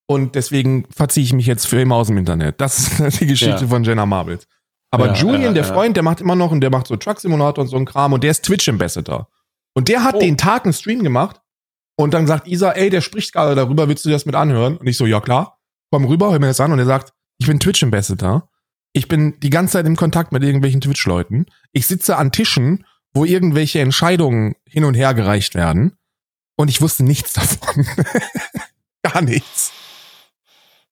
und 0.08 0.34
deswegen 0.34 0.86
verziehe 0.90 1.24
ich 1.24 1.32
mich 1.32 1.46
jetzt 1.46 1.66
für 1.66 1.80
immer 1.80 1.96
aus 1.96 2.06
dem 2.06 2.16
Internet. 2.18 2.60
Das 2.60 2.98
ist 3.00 3.20
die 3.20 3.26
Geschichte 3.26 3.62
Ja. 3.62 3.68
von 3.68 3.84
Jenna 3.84 4.06
Marbles. 4.06 4.46
Aber 4.92 5.08
Ja, 5.08 5.14
Julian, 5.14 5.54
der. 5.54 5.64
Freund, 5.64 5.96
der 5.96 6.02
macht 6.04 6.20
immer 6.20 6.36
noch 6.36 6.52
und 6.52 6.60
der 6.60 6.70
macht 6.70 6.86
so 6.86 6.96
Truck 6.96 7.20
Simulator 7.20 7.62
und 7.62 7.68
so 7.68 7.76
ein 7.76 7.84
Kram 7.84 8.12
und 8.12 8.22
der 8.22 8.30
ist 8.30 8.44
Twitch 8.44 8.68
Ambassador. 8.68 9.28
Und 9.74 9.88
der 9.88 10.04
hat 10.04 10.14
Oh. 10.14 10.20
den 10.20 10.38
Tag 10.38 10.64
einen 10.64 10.72
Stream 10.72 11.02
gemacht 11.02 11.40
und 11.98 12.14
dann 12.14 12.26
sagt 12.26 12.46
Isa, 12.48 12.70
ey, 12.70 12.88
der 12.88 13.00
spricht 13.00 13.32
gerade 13.32 13.54
darüber, 13.54 13.88
willst 13.88 14.04
du 14.04 14.10
das 14.10 14.24
mit 14.24 14.34
anhören? 14.34 14.76
Und 14.78 14.86
ich 14.86 14.96
so, 14.96 15.04
ja 15.06 15.20
klar, 15.20 15.58
komm 15.90 16.04
rüber, 16.06 16.30
hör 16.30 16.38
mir 16.38 16.46
das 16.46 16.60
an 16.60 16.72
und 16.72 16.78
er 16.78 16.86
sagt, 16.86 17.12
ich 17.38 17.46
bin 17.46 17.60
Twitch 17.60 17.82
Ambassador. 17.82 18.48
Ich 18.96 19.08
bin 19.08 19.38
die 19.40 19.50
ganze 19.50 19.72
Zeit 19.72 19.84
im 19.84 19.94
Kontakt 19.94 20.32
mit 20.32 20.42
irgendwelchen 20.42 20.80
Twitch-Leuten. 20.80 21.44
Ich 21.72 21.86
sitze 21.86 22.16
an 22.16 22.32
Tischen, 22.32 22.86
wo 23.12 23.26
irgendwelche 23.26 23.80
Entscheidungen 23.80 24.54
hin 24.66 24.84
und 24.84 24.94
her 24.94 25.12
gereicht 25.12 25.54
werden. 25.54 25.98
Und 26.56 26.70
ich 26.70 26.80
wusste 26.80 27.04
nichts 27.04 27.34
davon. 27.34 27.86
Gar 29.02 29.20
nichts. 29.20 29.70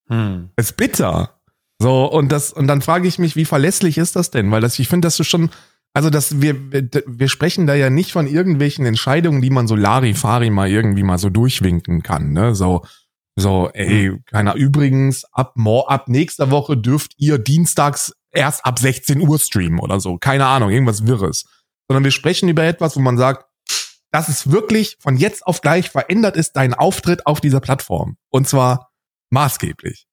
Hm. 0.08 0.50
Es 0.54 0.66
ist 0.66 0.76
bitter. 0.76 1.40
So, 1.78 2.04
und 2.04 2.30
das, 2.30 2.52
und 2.52 2.66
dann 2.66 2.82
frage 2.82 3.08
ich 3.08 3.18
mich, 3.18 3.36
wie 3.36 3.46
verlässlich 3.46 3.96
ist 3.96 4.16
das 4.16 4.30
denn? 4.30 4.50
Weil 4.50 4.60
das, 4.60 4.78
ich 4.78 4.88
finde, 4.88 5.06
das 5.06 5.18
ist 5.18 5.28
schon, 5.28 5.48
also 5.94 6.10
das, 6.10 6.42
wir, 6.42 6.72
wir 6.72 6.86
wir 7.06 7.28
sprechen 7.28 7.66
da 7.66 7.74
ja 7.74 7.88
nicht 7.88 8.12
von 8.12 8.26
irgendwelchen 8.26 8.84
Entscheidungen, 8.84 9.40
die 9.40 9.48
man 9.48 9.66
so 9.66 9.76
Larifari 9.76 10.50
mal 10.50 10.68
irgendwie 10.68 11.04
mal 11.04 11.16
so 11.16 11.30
durchwinken 11.30 12.02
kann, 12.02 12.34
ne? 12.34 12.54
So, 12.54 12.84
so, 13.36 13.70
ey, 13.72 14.16
keiner, 14.26 14.54
übrigens, 14.54 15.24
ab, 15.32 15.54
ab 15.86 16.08
nächster 16.08 16.50
Woche 16.50 16.76
dürft 16.76 17.12
ihr 17.16 17.38
dienstags 17.38 18.12
erst 18.30 18.64
ab 18.64 18.78
16 18.78 19.20
Uhr 19.20 19.38
streamen 19.38 19.80
oder 19.80 20.00
so. 20.00 20.18
Keine 20.18 20.46
Ahnung, 20.46 20.70
irgendwas 20.70 21.06
Wirres. 21.06 21.44
Sondern 21.88 22.04
wir 22.04 22.10
sprechen 22.10 22.48
über 22.48 22.64
etwas, 22.64 22.96
wo 22.96 23.00
man 23.00 23.18
sagt, 23.18 23.46
das 24.12 24.28
ist 24.28 24.52
wirklich 24.52 24.96
von 25.00 25.16
jetzt 25.16 25.44
auf 25.46 25.60
gleich 25.60 25.90
verändert 25.90 26.36
ist 26.36 26.52
dein 26.52 26.72
Auftritt 26.74 27.26
auf 27.26 27.40
dieser 27.40 27.60
Plattform. 27.60 28.16
Und 28.30 28.46
zwar 28.48 28.92
maßgeblich. 29.30 30.06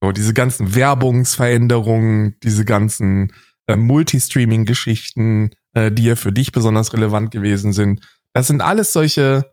So, 0.00 0.12
diese 0.12 0.32
ganzen 0.32 0.74
Werbungsveränderungen, 0.74 2.36
diese 2.42 2.64
ganzen 2.64 3.32
äh, 3.66 3.76
Multistreaming-Geschichten, 3.76 5.50
äh, 5.74 5.90
die 5.90 6.04
ja 6.04 6.16
für 6.16 6.32
dich 6.32 6.52
besonders 6.52 6.92
relevant 6.92 7.30
gewesen 7.32 7.72
sind. 7.72 8.06
Das 8.32 8.46
sind 8.46 8.60
alles 8.60 8.92
solche, 8.92 9.51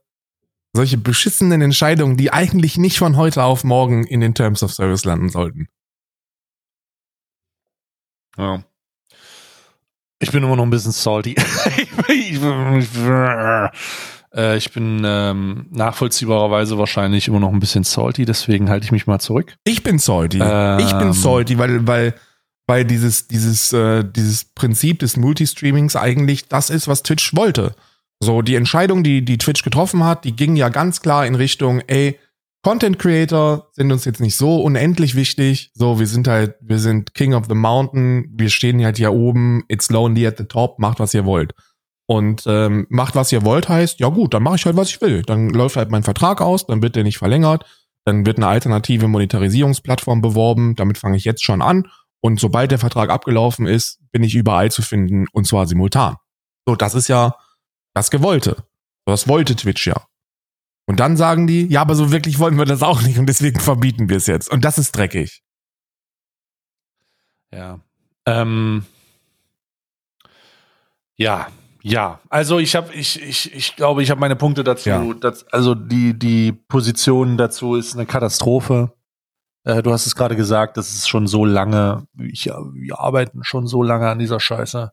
solche 0.74 0.98
beschissenen 0.98 1.62
Entscheidungen, 1.62 2.18
die 2.18 2.32
eigentlich 2.32 2.78
nicht 2.78 3.00
von 3.00 3.18
heute 3.18 3.44
auf 3.44 3.64
morgen 3.64 4.04
in 4.06 4.22
den 4.22 4.36
Terms 4.36 4.64
of 4.64 4.74
Service 4.74 5.06
landen 5.06 5.30
sollten. 5.30 5.68
Ja. 8.38 8.64
Ich 10.20 10.32
bin 10.32 10.44
immer 10.44 10.56
noch 10.56 10.64
ein 10.64 10.70
bisschen 10.70 10.92
salty. 10.92 11.36
ich 12.08 12.42
bin, 12.42 12.88
äh, 14.34 14.58
ich 14.58 14.72
bin 14.72 15.02
ähm, 15.06 15.68
nachvollziehbarerweise 15.72 16.78
wahrscheinlich 16.78 17.28
immer 17.28 17.40
noch 17.40 17.52
ein 17.52 17.60
bisschen 17.60 17.84
salty, 17.84 18.26
deswegen 18.26 18.70
halte 18.70 18.86
ich 18.86 18.92
mich 18.92 19.08
mal 19.08 19.20
zurück. 19.20 19.56
Ich 19.64 19.82
bin 19.82 19.98
salty. 19.98 20.40
Ähm. 20.42 20.80
ich 20.80 20.94
bin 20.94 21.14
salty, 21.14 21.58
weil, 21.58 21.88
weil, 21.88 22.14
weil 22.68 22.86
dieses, 22.86 23.28
dieses, 23.28 23.74
äh, 23.74 24.04
dieses 24.04 24.46
Prinzip 24.46 25.00
des 25.00 25.18
Multistreamings 25.18 25.96
eigentlich 25.96 26.48
das 26.48 26.70
ist, 26.70 26.88
was 26.88 27.02
Twitch 27.02 27.34
wollte. 27.36 27.76
So, 28.22 28.42
die 28.42 28.56
Entscheidung, 28.56 29.04
die, 29.04 29.24
die 29.24 29.38
Twitch 29.38 29.64
getroffen 29.64 30.04
hat, 30.04 30.26
die 30.26 30.36
ging 30.36 30.56
ja 30.56 30.70
ganz 30.70 31.02
klar 31.02 31.26
in 31.26 31.36
Richtung, 31.36 31.82
ey, 31.88 32.20
Content 32.62 33.00
Creator 33.00 33.70
sind 33.72 33.92
uns 33.92 34.04
jetzt 34.04 34.20
nicht 34.20 34.36
so 34.36 34.62
unendlich 34.62 35.16
wichtig. 35.16 35.72
So, 35.74 36.00
wir 36.00 36.08
sind 36.08 36.28
halt, 36.28 36.56
wir 36.60 36.80
sind 36.80 37.14
King 37.14 37.34
of 37.34 37.46
the 37.48 37.56
Mountain, 37.56 38.30
wir 38.34 38.50
stehen 38.50 38.84
halt 38.84 38.98
hier 38.98 39.14
oben, 39.14 39.64
it's 39.70 39.90
lonely 39.90 40.28
at 40.28 40.38
the 40.38 40.44
top, 40.44 40.78
macht 40.78 41.00
was 41.00 41.14
ihr 41.14 41.24
wollt. 41.24 41.54
Und 42.06 42.44
ähm, 42.48 42.86
macht 42.90 43.16
was 43.16 43.32
ihr 43.32 43.46
wollt 43.46 43.70
heißt, 43.70 44.00
ja 44.00 44.10
gut, 44.10 44.34
dann 44.34 44.44
mache 44.44 44.56
ich 44.56 44.66
halt, 44.66 44.76
was 44.76 44.90
ich 44.90 45.00
will. 45.00 45.22
Dann 45.22 45.50
läuft 45.50 45.78
halt 45.78 45.90
mein 45.90 46.04
Vertrag 46.04 46.42
aus, 46.42 46.68
dann 46.68 46.82
wird 46.82 46.98
der 46.98 47.04
nicht 47.04 47.20
verlängert, 47.20 47.66
dann 48.04 48.26
wird 48.26 48.38
eine 48.38 48.48
alternative 48.48 49.08
Monetarisierungsplattform 49.08 50.20
beworben, 50.20 50.76
damit 50.76 50.98
fange 50.98 51.16
ich 51.16 51.24
jetzt 51.24 51.46
schon 51.46 51.62
an. 51.62 51.88
Und 52.20 52.42
sobald 52.42 52.72
der 52.72 52.80
Vertrag 52.80 53.10
abgelaufen 53.10 53.68
ist, 53.68 54.00
bin 54.12 54.24
ich 54.24 54.36
überall 54.36 54.70
zu 54.70 54.82
finden 54.82 55.28
und 55.32 55.48
zwar 55.48 55.66
simultan. 55.66 56.18
So, 56.68 56.76
das 56.76 56.94
ist 56.94 57.08
ja 57.08 57.36
das 57.94 58.12
Gewollte. 58.12 58.64
Das 59.06 59.28
wollte 59.28 59.56
Twitch 59.56 59.88
ja. 59.88 60.06
Und 60.86 61.00
dann 61.00 61.18
sagen 61.18 61.46
die, 61.46 61.68
ja, 61.68 61.82
aber 61.82 61.96
so 61.96 62.12
wirklich 62.12 62.40
wollen 62.40 62.58
wir 62.58 62.66
das 62.66 62.82
auch 62.82 63.02
nicht 63.02 63.20
und 63.20 63.28
deswegen 63.28 63.60
verbieten 63.60 64.10
wir 64.10 64.18
es 64.18 64.28
jetzt. 64.28 64.52
Und 64.52 64.66
das 64.66 64.78
ist 64.78 64.96
dreckig. 64.96 65.44
Ja. 67.52 67.80
Ähm, 68.26 68.86
ja, 71.16 71.48
ja. 71.82 72.20
Also 72.30 72.60
ich 72.60 72.76
habe, 72.76 72.94
ich, 72.94 73.22
ich, 73.22 73.54
ich 73.54 73.76
glaube, 73.76 74.04
ich 74.04 74.10
habe 74.10 74.20
meine 74.20 74.36
Punkte 74.36 74.64
dazu. 74.64 74.90
Ja. 74.90 75.14
Das, 75.14 75.48
also 75.50 75.76
die, 75.76 76.18
die 76.18 76.52
Position 76.54 77.38
dazu 77.38 77.76
ist 77.76 77.94
eine 77.94 78.06
Katastrophe. 78.06 78.94
Äh, 79.66 79.84
du 79.84 79.92
hast 79.92 80.06
es 80.06 80.16
gerade 80.16 80.36
gesagt, 80.36 80.78
das 80.78 80.90
ist 80.90 81.08
schon 81.08 81.28
so 81.28 81.46
lange, 81.46 82.08
ich, 82.18 82.46
wir 82.46 83.00
arbeiten 83.00 83.44
schon 83.44 83.68
so 83.68 83.84
lange 83.84 84.10
an 84.10 84.20
dieser 84.20 84.40
Scheiße 84.40 84.92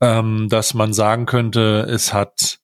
ähm, 0.00 0.48
dass 0.48 0.74
man 0.74 0.92
sagen 0.92 1.26
könnte, 1.26 1.86
es 1.88 2.12
hat 2.12 2.60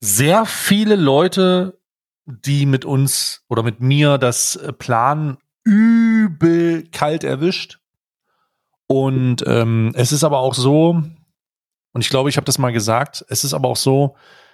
sehr 0.00 0.46
viele 0.46 0.96
Leute, 0.96 1.80
die 2.26 2.66
mit 2.66 2.84
uns 2.84 3.44
oder 3.48 3.62
mit 3.62 3.80
mir 3.80 4.18
das 4.18 4.58
Plan 4.78 5.38
übel 5.64 6.88
kalt 6.90 7.24
erwischt. 7.24 7.78
Und 8.88 9.42
ähm, 9.46 9.92
es 9.94 10.12
ist 10.12 10.22
aber 10.22 10.38
auch 10.38 10.54
so, 10.54 10.90
und 11.92 12.00
ich 12.00 12.08
glaube, 12.08 12.28
ich 12.28 12.36
habe 12.36 12.44
das 12.44 12.58
mal 12.58 12.72
gesagt, 12.72 13.24
es 13.28 13.42
ist 13.42 13.54
aber 13.54 13.68
auch 13.68 13.76
so, 13.76 14.14
äh, 14.14 14.45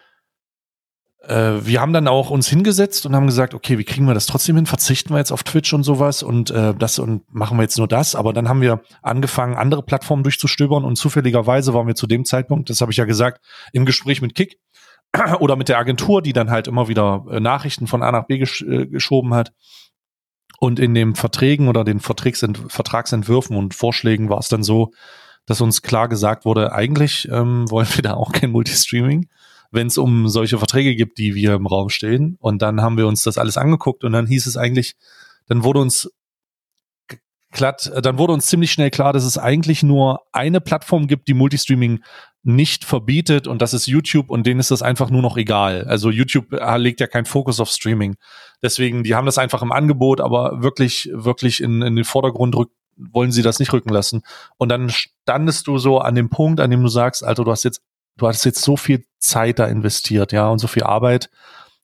wir 1.28 1.80
haben 1.80 1.92
dann 1.92 2.08
auch 2.08 2.30
uns 2.30 2.48
hingesetzt 2.48 3.06
und 3.06 3.14
haben 3.14 3.26
gesagt, 3.26 3.54
okay, 3.54 3.78
wie 3.78 3.84
kriegen 3.84 4.06
wir 4.06 4.14
das 4.14 4.26
trotzdem 4.26 4.56
hin? 4.56 4.66
Verzichten 4.66 5.14
wir 5.14 5.18
jetzt 5.18 5.30
auf 5.30 5.44
Twitch 5.44 5.72
und 5.72 5.84
sowas 5.84 6.24
und 6.24 6.50
äh, 6.50 6.74
das 6.74 6.98
und 6.98 7.22
machen 7.32 7.58
wir 7.58 7.62
jetzt 7.62 7.78
nur 7.78 7.86
das. 7.86 8.16
Aber 8.16 8.32
dann 8.32 8.48
haben 8.48 8.60
wir 8.60 8.82
angefangen, 9.02 9.54
andere 9.54 9.84
Plattformen 9.84 10.24
durchzustöbern 10.24 10.84
und 10.84 10.96
zufälligerweise 10.96 11.74
waren 11.74 11.86
wir 11.86 11.94
zu 11.94 12.08
dem 12.08 12.24
Zeitpunkt, 12.24 12.70
das 12.70 12.80
habe 12.80 12.90
ich 12.90 12.98
ja 12.98 13.04
gesagt, 13.04 13.40
im 13.72 13.84
Gespräch 13.84 14.20
mit 14.20 14.34
Kick 14.34 14.58
oder 15.38 15.54
mit 15.54 15.68
der 15.68 15.78
Agentur, 15.78 16.22
die 16.22 16.32
dann 16.32 16.50
halt 16.50 16.66
immer 16.66 16.88
wieder 16.88 17.24
äh, 17.30 17.38
Nachrichten 17.38 17.86
von 17.86 18.02
A 18.02 18.10
nach 18.10 18.26
B 18.26 18.38
gesch 18.38 18.62
äh, 18.62 18.86
geschoben 18.86 19.32
hat. 19.34 19.52
Und 20.58 20.78
in 20.78 20.94
den 20.94 21.14
Verträgen 21.14 21.68
oder 21.68 21.84
den 21.84 22.00
Vertragsent 22.00 22.58
Vertragsentwürfen 22.68 23.56
und 23.56 23.74
Vorschlägen 23.74 24.28
war 24.28 24.38
es 24.38 24.48
dann 24.48 24.62
so, 24.62 24.92
dass 25.46 25.60
uns 25.60 25.82
klar 25.82 26.08
gesagt 26.08 26.44
wurde, 26.44 26.72
eigentlich 26.72 27.28
ähm, 27.30 27.64
wollen 27.70 27.88
wir 27.94 28.02
da 28.02 28.14
auch 28.14 28.32
kein 28.32 28.50
Multistreaming 28.50 29.28
wenn 29.72 29.88
es 29.88 29.98
um 29.98 30.28
solche 30.28 30.58
Verträge 30.58 30.94
gibt, 30.94 31.18
die 31.18 31.34
wir 31.34 31.54
im 31.54 31.66
Raum 31.66 31.88
stehen. 31.88 32.36
Und 32.38 32.62
dann 32.62 32.80
haben 32.80 32.96
wir 32.98 33.06
uns 33.06 33.22
das 33.22 33.38
alles 33.38 33.56
angeguckt 33.56 34.04
und 34.04 34.12
dann 34.12 34.26
hieß 34.26 34.46
es 34.46 34.56
eigentlich, 34.56 34.94
dann 35.48 35.64
wurde 35.64 35.80
uns 35.80 36.10
glatt, 37.50 37.90
dann 38.02 38.18
wurde 38.18 38.32
uns 38.34 38.46
ziemlich 38.46 38.72
schnell 38.72 38.90
klar, 38.90 39.12
dass 39.12 39.24
es 39.24 39.38
eigentlich 39.38 39.82
nur 39.82 40.20
eine 40.32 40.60
Plattform 40.60 41.06
gibt, 41.06 41.28
die 41.28 41.34
Multistreaming 41.34 42.02
nicht 42.42 42.84
verbietet 42.84 43.46
und 43.46 43.62
das 43.62 43.72
ist 43.72 43.86
YouTube 43.86 44.28
und 44.28 44.46
denen 44.46 44.60
ist 44.60 44.70
das 44.70 44.82
einfach 44.82 45.10
nur 45.10 45.22
noch 45.22 45.36
egal. 45.36 45.84
Also 45.84 46.10
YouTube 46.10 46.52
äh, 46.52 46.76
legt 46.76 47.00
ja 47.00 47.06
keinen 47.06 47.24
Fokus 47.24 47.60
auf 47.60 47.70
Streaming. 47.70 48.16
Deswegen, 48.62 49.04
die 49.04 49.14
haben 49.14 49.26
das 49.26 49.38
einfach 49.38 49.62
im 49.62 49.72
Angebot, 49.72 50.20
aber 50.20 50.62
wirklich, 50.62 51.08
wirklich 51.12 51.62
in, 51.62 51.82
in 51.82 51.94
den 51.94 52.04
Vordergrund 52.04 52.56
rück, 52.56 52.70
wollen 52.96 53.32
sie 53.32 53.42
das 53.42 53.58
nicht 53.58 53.72
rücken 53.72 53.90
lassen. 53.90 54.22
Und 54.58 54.70
dann 54.70 54.90
standest 54.90 55.66
du 55.66 55.78
so 55.78 55.98
an 56.00 56.14
dem 56.14 56.30
Punkt, 56.30 56.60
an 56.60 56.70
dem 56.70 56.82
du 56.82 56.88
sagst, 56.88 57.24
Alter, 57.24 57.44
du 57.44 57.50
hast 57.50 57.64
jetzt 57.64 57.82
du 58.16 58.26
hast 58.26 58.44
jetzt 58.44 58.62
so 58.62 58.76
viel 58.76 59.04
Zeit 59.18 59.58
da 59.58 59.66
investiert, 59.66 60.32
ja, 60.32 60.48
und 60.48 60.58
so 60.58 60.66
viel 60.66 60.82
Arbeit, 60.82 61.30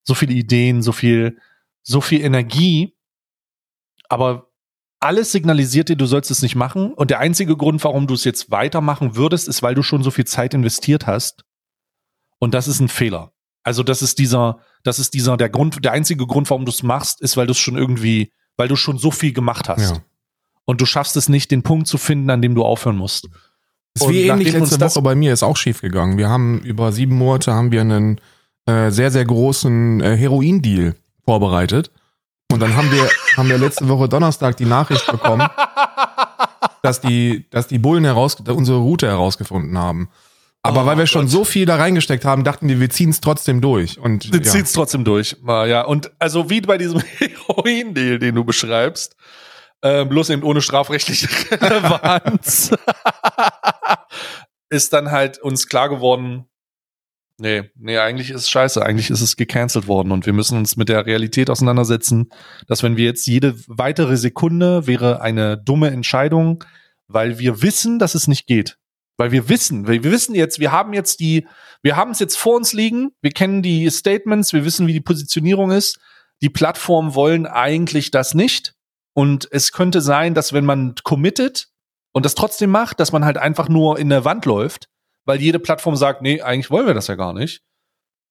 so 0.02 0.14
viele 0.14 0.34
Ideen, 0.34 0.82
so 0.82 0.92
viel, 0.92 1.38
so 1.82 2.00
viel 2.00 2.22
Energie, 2.22 2.96
aber 4.08 4.48
alles 5.00 5.32
signalisiert 5.32 5.88
dir, 5.88 5.96
du 5.96 6.06
sollst 6.06 6.30
es 6.30 6.42
nicht 6.42 6.56
machen. 6.56 6.92
Und 6.92 7.10
der 7.10 7.20
einzige 7.20 7.56
Grund, 7.56 7.84
warum 7.84 8.06
du 8.06 8.14
es 8.14 8.24
jetzt 8.24 8.50
weitermachen 8.50 9.14
würdest, 9.14 9.48
ist, 9.48 9.62
weil 9.62 9.74
du 9.74 9.82
schon 9.82 10.02
so 10.02 10.10
viel 10.10 10.26
Zeit 10.26 10.54
investiert 10.54 11.06
hast. 11.06 11.44
Und 12.38 12.54
das 12.54 12.68
ist 12.68 12.80
ein 12.80 12.88
Fehler. 12.88 13.32
Also 13.62 13.82
das 13.82 14.02
ist 14.02 14.18
dieser, 14.18 14.60
das 14.82 14.98
ist 14.98 15.14
dieser, 15.14 15.36
der 15.36 15.50
Grund, 15.50 15.84
der 15.84 15.92
einzige 15.92 16.26
Grund, 16.26 16.48
warum 16.50 16.64
du 16.64 16.70
es 16.70 16.82
machst, 16.82 17.20
ist, 17.20 17.36
weil 17.36 17.46
du 17.46 17.52
es 17.52 17.58
schon 17.58 17.76
irgendwie, 17.76 18.32
weil 18.56 18.68
du 18.68 18.76
schon 18.76 18.98
so 18.98 19.10
viel 19.10 19.32
gemacht 19.32 19.68
hast. 19.68 19.90
Ja. 19.90 20.02
Und 20.64 20.80
du 20.80 20.86
schaffst 20.86 21.16
es 21.16 21.28
nicht, 21.28 21.50
den 21.50 21.62
Punkt 21.62 21.86
zu 21.86 21.98
finden, 21.98 22.30
an 22.30 22.42
dem 22.42 22.54
du 22.54 22.64
aufhören 22.64 22.96
musst. 22.96 23.28
Ist 24.02 24.08
wie 24.08 24.22
ähnlich 24.22 24.52
letzte 24.52 24.80
Woche 24.80 25.02
bei 25.02 25.14
mir, 25.14 25.32
ist 25.32 25.42
auch 25.42 25.56
schief 25.56 25.80
gegangen. 25.80 26.18
Wir 26.18 26.28
haben 26.28 26.60
über 26.60 26.92
sieben 26.92 27.16
Monate 27.16 27.52
haben 27.52 27.72
wir 27.72 27.80
einen 27.80 28.20
äh, 28.66 28.90
sehr, 28.90 29.10
sehr 29.10 29.24
großen 29.24 30.00
äh, 30.00 30.16
Heroin-Deal 30.16 30.94
vorbereitet. 31.24 31.90
Und 32.52 32.60
dann 32.60 32.76
haben 32.76 32.90
wir, 32.90 33.08
haben 33.36 33.48
wir 33.48 33.58
letzte 33.58 33.88
Woche 33.88 34.08
Donnerstag 34.08 34.56
die 34.56 34.64
Nachricht 34.64 35.06
bekommen, 35.10 35.48
dass 36.82 37.00
die, 37.00 37.46
dass 37.50 37.66
die 37.66 37.78
Bullen 37.78 38.04
heraus, 38.04 38.36
unsere 38.48 38.78
Route 38.78 39.06
herausgefunden 39.06 39.76
haben. 39.76 40.08
Aber 40.62 40.82
oh, 40.82 40.86
weil 40.86 40.96
wir 40.96 41.04
Gott. 41.04 41.10
schon 41.10 41.28
so 41.28 41.44
viel 41.44 41.66
da 41.66 41.76
reingesteckt 41.76 42.24
haben, 42.24 42.44
dachten 42.44 42.68
wir, 42.68 42.80
wir 42.80 42.90
ziehen 42.90 43.10
es 43.10 43.20
trotzdem 43.20 43.60
durch. 43.60 43.98
Und 43.98 44.32
wir 44.32 44.40
ja. 44.40 44.50
ziehen 44.50 44.62
es 44.62 44.72
trotzdem 44.72 45.04
durch. 45.04 45.36
Ja, 45.46 45.82
und 45.82 46.10
also 46.18 46.50
wie 46.50 46.60
bei 46.60 46.78
diesem 46.78 47.00
Heroin-Deal, 47.18 48.18
den 48.18 48.34
du 48.34 48.44
beschreibst, 48.44 49.16
äh, 49.82 50.04
bloß 50.04 50.30
eben 50.30 50.42
ohne 50.42 50.60
strafrechtliche 50.60 51.28
Relevanz, 51.60 52.70
ist 54.70 54.92
dann 54.92 55.10
halt 55.10 55.38
uns 55.38 55.68
klar 55.68 55.88
geworden, 55.88 56.46
nee, 57.38 57.70
nee, 57.76 57.98
eigentlich 57.98 58.30
ist 58.30 58.42
es 58.42 58.50
scheiße, 58.50 58.84
eigentlich 58.84 59.10
ist 59.10 59.20
es 59.20 59.36
gecancelt 59.36 59.86
worden 59.86 60.12
und 60.12 60.26
wir 60.26 60.32
müssen 60.32 60.58
uns 60.58 60.76
mit 60.76 60.88
der 60.88 61.06
Realität 61.06 61.50
auseinandersetzen, 61.50 62.30
dass 62.66 62.82
wenn 62.82 62.96
wir 62.96 63.04
jetzt 63.04 63.26
jede 63.26 63.54
weitere 63.66 64.16
Sekunde 64.16 64.86
wäre 64.86 65.20
eine 65.20 65.56
dumme 65.56 65.90
Entscheidung, 65.90 66.64
weil 67.06 67.38
wir 67.38 67.62
wissen, 67.62 67.98
dass 67.98 68.14
es 68.14 68.28
nicht 68.28 68.46
geht. 68.46 68.78
Weil 69.16 69.32
wir 69.32 69.48
wissen, 69.48 69.88
wir 69.88 70.04
wissen 70.04 70.36
jetzt, 70.36 70.60
wir 70.60 70.70
haben 70.70 70.92
jetzt 70.92 71.18
die, 71.18 71.46
wir 71.82 71.96
haben 71.96 72.12
es 72.12 72.20
jetzt 72.20 72.36
vor 72.36 72.54
uns 72.54 72.72
liegen, 72.72 73.10
wir 73.20 73.32
kennen 73.32 73.62
die 73.62 73.90
Statements, 73.90 74.52
wir 74.52 74.64
wissen, 74.64 74.86
wie 74.86 74.92
die 74.92 75.00
Positionierung 75.00 75.72
ist. 75.72 75.98
Die 76.40 76.50
Plattformen 76.50 77.16
wollen 77.16 77.46
eigentlich 77.46 78.12
das 78.12 78.34
nicht. 78.34 78.74
Und 79.18 79.48
es 79.50 79.72
könnte 79.72 80.00
sein, 80.00 80.32
dass 80.34 80.52
wenn 80.52 80.64
man 80.64 80.94
committet 81.02 81.72
und 82.12 82.24
das 82.24 82.36
trotzdem 82.36 82.70
macht, 82.70 83.00
dass 83.00 83.10
man 83.10 83.24
halt 83.24 83.36
einfach 83.36 83.68
nur 83.68 83.98
in 83.98 84.10
der 84.10 84.24
Wand 84.24 84.46
läuft, 84.46 84.88
weil 85.24 85.40
jede 85.40 85.58
Plattform 85.58 85.96
sagt, 85.96 86.22
nee, 86.22 86.40
eigentlich 86.40 86.70
wollen 86.70 86.86
wir 86.86 86.94
das 86.94 87.08
ja 87.08 87.16
gar 87.16 87.32
nicht. 87.32 87.64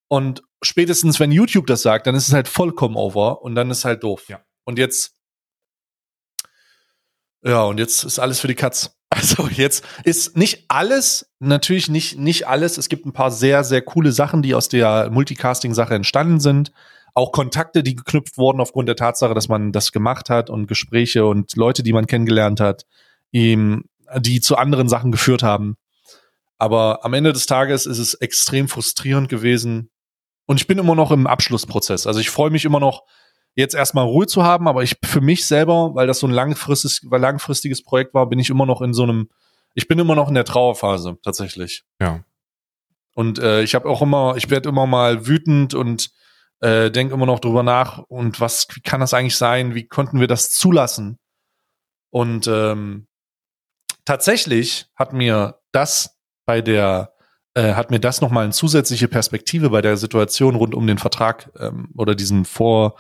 Und 0.08 0.44
spätestens, 0.62 1.20
wenn 1.20 1.34
YouTube 1.34 1.68
das 1.68 1.82
sagt, 1.82 2.08
dann 2.08 2.16
ist 2.16 2.30
es 2.30 2.34
halt 2.34 2.48
vollkommen 2.48 2.96
over 2.96 3.42
und 3.42 3.54
dann 3.56 3.70
ist 3.70 3.84
halt 3.84 4.02
doof. 4.02 4.30
Ja. 4.30 4.46
Und 4.64 4.80
jetzt, 4.80 5.18
ja, 7.44 7.64
und 7.64 7.80
jetzt 7.80 8.06
ist 8.06 8.18
alles 8.18 8.40
für 8.40 8.48
die 8.48 8.56
Katz. 8.56 8.94
Also 9.10 9.48
jetzt 9.48 9.86
ist 10.04 10.38
nicht 10.38 10.66
alles, 10.70 11.34
natürlich 11.40 11.90
nicht, 11.90 12.18
nicht 12.18 12.48
alles. 12.48 12.78
Es 12.78 12.88
gibt 12.88 13.06
ein 13.06 13.14
paar 13.14 13.32
sehr, 13.32 13.66
sehr 13.66 13.82
coole 13.82 14.14
Sachen, 14.14 14.42
die 14.42 14.54
aus 14.54 14.70
der 14.70 15.10
Multicasting-Sache 15.10 15.96
entstanden 15.96 16.40
sind 16.40 16.72
auch 17.14 17.32
Kontakte, 17.32 17.84
die 17.84 17.96
geknüpft 17.96 18.38
wurden 18.38 18.60
aufgrund 18.62 18.88
der 18.88 18.96
Tatsache, 18.96 19.34
dass 19.34 19.48
man 19.48 19.72
das 19.72 19.92
gemacht 19.92 20.30
hat 20.30 20.50
und 20.50 20.68
Gespräche 20.68 21.26
und 21.26 21.56
Leute, 21.56 21.84
die 21.84 21.94
man 21.94 22.08
kennengelernt 22.08 22.60
hat, 22.60 22.86
ihm, 23.32 23.86
die 24.18 24.40
zu 24.40 24.56
anderen 24.58 24.88
Sachen 24.88 25.12
geführt 25.12 25.44
haben. 25.44 25.78
Aber 26.58 27.06
am 27.06 27.14
Ende 27.14 27.34
des 27.34 27.46
Tages 27.46 27.86
ist 27.86 28.00
es 28.00 28.14
extrem 28.16 28.68
frustrierend 28.68 29.30
gewesen. 29.30 29.90
Und 30.46 30.60
ich 30.60 30.68
bin 30.68 30.78
immer 30.78 30.96
noch 30.96 31.12
im 31.12 31.28
Abschlussprozess. 31.28 32.08
Also 32.08 32.20
ich 32.20 32.30
freue 32.30 32.50
mich 32.50 32.66
immer 32.66 32.80
noch, 32.80 33.04
jetzt 33.56 33.74
erstmal 33.74 34.06
Ruhe 34.06 34.28
zu 34.28 34.44
haben, 34.44 34.68
aber 34.68 34.84
ich 34.84 34.98
für 35.04 35.20
mich 35.20 35.46
selber, 35.46 35.96
weil 35.96 36.08
das 36.08 36.20
so 36.20 36.28
ein 36.28 36.34
langfristiges, 36.34 37.02
weil 37.06 37.20
langfristiges 37.20 37.84
Projekt 37.84 38.14
war, 38.14 38.30
bin 38.30 38.40
ich 38.40 38.50
immer 38.50 38.68
noch 38.68 38.82
in 38.82 38.94
so 38.94 39.04
einem, 39.04 39.30
ich 39.74 39.88
bin 39.88 39.98
immer 39.98 40.16
noch 40.16 40.30
in 40.30 40.36
der 40.36 40.46
Trauerphase 40.46 41.18
tatsächlich. 41.24 41.84
Ja. 42.00 42.24
Und 43.16 43.40
äh, 43.40 43.64
ich 43.64 43.74
habe 43.74 43.90
auch 43.90 44.04
immer, 44.04 44.36
ich 44.38 44.52
werde 44.52 44.70
immer 44.70 44.86
mal 44.86 45.26
wütend 45.26 45.74
und 45.74 46.12
äh, 46.62 46.90
denke 46.92 47.14
immer 47.14 47.26
noch 47.26 47.40
drüber 47.40 47.64
nach 47.64 48.00
und 48.00 48.40
was 48.40 48.68
wie 48.74 48.82
kann 48.82 49.00
das 49.00 49.14
eigentlich 49.14 49.38
sein? 49.38 49.76
Wie 49.76 49.88
konnten 49.88 50.20
wir 50.20 50.28
das 50.28 50.52
zulassen? 50.52 51.20
Und 52.10 52.48
ähm, 52.48 53.08
tatsächlich 54.06 54.88
hat 54.96 55.14
mir 55.14 55.60
das 55.72 56.18
bei 56.46 56.62
der 56.62 57.14
äh, 57.54 57.74
hat 57.74 57.92
mir 57.92 58.00
das 58.00 58.22
nochmal 58.22 58.46
eine 58.46 58.54
zusätzliche 58.54 59.08
Perspektive 59.08 59.70
bei 59.70 59.82
der 59.82 59.98
Situation 59.98 60.56
rund 60.56 60.74
um 60.74 60.88
den 60.88 60.98
Vertrag 60.98 61.52
ähm, 61.60 61.90
oder 61.98 62.16
diesen 62.16 62.46
Vor 62.46 62.96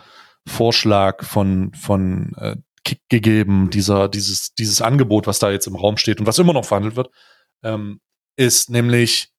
Vorschlag 0.47 1.23
von 1.25 1.73
von 1.73 2.33
äh, 2.37 2.55
Kick 2.83 3.01
gegeben, 3.09 3.69
dieser 3.69 4.07
dieses 4.07 4.53
dieses 4.53 4.81
Angebot, 4.81 5.27
was 5.27 5.39
da 5.39 5.51
jetzt 5.51 5.67
im 5.67 5.75
Raum 5.75 5.97
steht 5.97 6.19
und 6.19 6.27
was 6.27 6.39
immer 6.39 6.53
noch 6.53 6.65
verhandelt 6.65 6.95
wird, 6.95 7.09
ähm, 7.63 7.99
ist 8.35 8.69
nämlich 8.69 9.33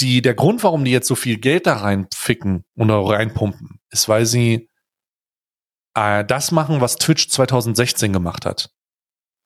die, 0.00 0.22
der 0.22 0.34
Grund, 0.34 0.62
warum 0.62 0.84
die 0.84 0.90
jetzt 0.90 1.08
so 1.08 1.14
viel 1.14 1.38
Geld 1.38 1.66
da 1.66 1.76
reinficken 1.76 2.64
oder 2.76 2.98
reinpumpen, 2.98 3.80
ist, 3.90 4.08
weil 4.08 4.26
sie 4.26 4.68
äh, 5.94 6.24
das 6.24 6.50
machen, 6.50 6.80
was 6.80 6.96
Twitch 6.96 7.28
2016 7.28 8.12
gemacht 8.12 8.46
hat. 8.46 8.70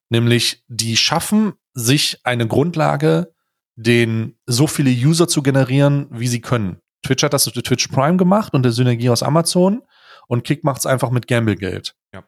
Nämlich, 0.09 0.63
die 0.69 0.97
schaffen 0.97 1.55
sich 1.75 2.21
eine 2.25 2.47
Grundlage, 2.47 3.35
den 3.75 4.39
so 4.47 4.67
viele 4.67 4.91
User 4.91 5.29
zu 5.29 5.43
generieren, 5.43 6.07
wie 6.11 6.29
sie 6.29 6.41
können. 6.41 6.81
Twitch 7.03 7.23
hat 7.23 7.33
das 7.33 7.55
mit 7.55 7.65
Twitch 7.67 7.89
Prime 7.89 8.17
gemacht 8.17 8.55
und 8.55 8.63
der 8.63 8.73
Synergie 8.73 9.11
aus 9.11 9.23
Amazon 9.23 9.83
und 10.29 10.45
Kick 10.45 10.65
macht 10.65 10.79
es 10.79 10.87
einfach 10.87 11.11
mit 11.11 11.27
Gamble-Geld. 11.27 11.95
Ja. 12.15 12.25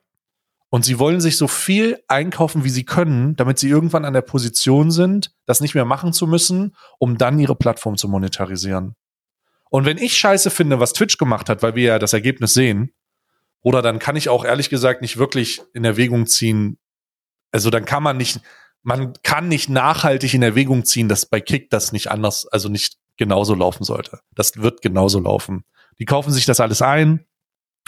Und 0.70 0.84
sie 0.84 0.98
wollen 0.98 1.20
sich 1.20 1.36
so 1.36 1.48
viel 1.48 1.98
einkaufen, 2.08 2.62
wie 2.62 2.70
sie 2.70 2.84
können, 2.84 3.36
damit 3.36 3.58
sie 3.58 3.68
irgendwann 3.68 4.04
an 4.04 4.12
der 4.12 4.22
Position 4.22 4.90
sind, 4.90 5.32
das 5.46 5.60
nicht 5.60 5.74
mehr 5.74 5.86
machen 5.86 6.12
zu 6.12 6.26
müssen, 6.26 6.76
um 6.98 7.16
dann 7.16 7.38
ihre 7.38 7.56
Plattform 7.56 7.96
zu 7.96 8.08
monetarisieren. 8.08 8.94
Und 9.70 9.86
wenn 9.86 9.98
ich 9.98 10.16
scheiße 10.16 10.50
finde, 10.50 10.80
was 10.80 10.92
Twitch 10.92 11.16
gemacht 11.16 11.48
hat, 11.48 11.62
weil 11.62 11.74
wir 11.74 11.84
ja 11.84 11.98
das 11.98 12.12
Ergebnis 12.12 12.54
sehen, 12.54 12.92
oder 13.62 13.82
dann 13.82 13.98
kann 13.98 14.16
ich 14.16 14.28
auch 14.28 14.44
ehrlich 14.44 14.70
gesagt 14.70 15.00
nicht 15.02 15.16
wirklich 15.16 15.62
in 15.72 15.84
Erwägung 15.84 16.26
ziehen, 16.26 16.78
also 17.50 17.70
dann 17.70 17.86
kann 17.86 18.02
man 18.02 18.18
nicht, 18.18 18.40
man 18.82 19.14
kann 19.22 19.48
nicht 19.48 19.70
nachhaltig 19.70 20.34
in 20.34 20.42
Erwägung 20.42 20.84
ziehen, 20.84 21.08
dass 21.08 21.26
bei 21.26 21.40
Kick 21.40 21.70
das 21.70 21.92
nicht 21.92 22.10
anders, 22.10 22.46
also 22.46 22.68
nicht 22.68 22.98
genauso 23.16 23.54
laufen 23.54 23.84
sollte. 23.84 24.20
Das 24.34 24.58
wird 24.58 24.82
genauso 24.82 25.18
laufen. 25.20 25.64
Die 25.98 26.04
kaufen 26.04 26.32
sich 26.32 26.44
das 26.44 26.60
alles 26.60 26.82
ein 26.82 27.24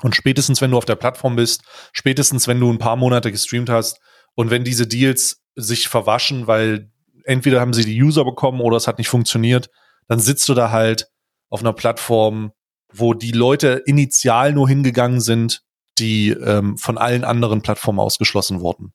und 0.03 0.17
spätestens, 0.17 0.61
wenn 0.61 0.71
du 0.71 0.79
auf 0.79 0.85
der 0.85 0.97
Plattform 0.97 1.37
bist, 1.37 1.63
spätestens, 1.93 2.49
wenn 2.49 2.61
du 2.61 2.71
ein 2.71 2.79
paar 2.79 2.97
Monate 2.97 3.31
gestreamt 3.31 3.71
hast 3.71 4.01
und 4.35 4.51
wenn 4.51 4.65
diese 4.65 4.87
Deals 4.87 5.43
sich 5.57 5.89
verwaschen, 5.89 6.47
weil 6.47 6.91
entweder 7.25 7.61
haben 7.61 7.73
sie 7.73 7.85
die 7.85 8.03
User 8.03 8.25
bekommen 8.25 8.61
oder 8.61 8.77
es 8.77 8.87
hat 8.87 8.99
nicht 8.99 9.09
funktioniert, 9.09 9.71
dann 10.09 10.19
sitzt 10.19 10.49
du 10.49 10.55
da 10.55 10.71
halt 10.71 11.09
auf 11.49 11.61
einer 11.61 11.73
Plattform, 11.73 12.53
wo 12.93 13.15
die 13.15 13.33
Leute 13.33 13.83
initial 13.87 14.53
nur 14.53 14.69
hingegangen 14.69 15.21
sind, 15.21 15.63
die 15.99 16.31
ähm, 16.31 16.77
von 16.79 16.99
allen 16.99 17.25
anderen 17.25 17.63
Plattformen 17.63 18.01
ausgeschlossen 18.01 18.61
wurden, 18.61 18.93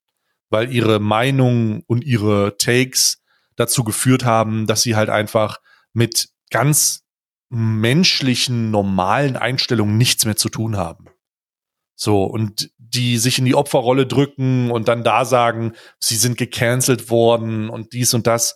weil 0.49 0.73
ihre 0.73 0.99
Meinungen 0.99 1.83
und 1.87 2.03
ihre 2.03 2.57
Takes 2.57 3.21
dazu 3.55 3.83
geführt 3.83 4.25
haben, 4.25 4.67
dass 4.67 4.81
sie 4.81 4.95
halt 4.95 5.09
einfach 5.09 5.59
mit 5.93 6.29
ganz 6.49 7.04
menschlichen, 7.55 8.69
normalen 8.69 9.37
Einstellungen 9.37 9.97
nichts 9.97 10.25
mehr 10.25 10.35
zu 10.35 10.49
tun 10.49 10.75
haben. 10.75 11.05
So, 11.95 12.23
und 12.25 12.69
die 12.77 13.17
sich 13.17 13.39
in 13.39 13.45
die 13.45 13.55
Opferrolle 13.55 14.05
drücken 14.05 14.69
und 14.69 14.89
dann 14.89 15.03
da 15.03 15.23
sagen, 15.23 15.73
sie 15.99 16.17
sind 16.17 16.37
gecancelt 16.37 17.09
worden 17.09 17.69
und 17.69 17.93
dies 17.93 18.13
und 18.13 18.27
das, 18.27 18.55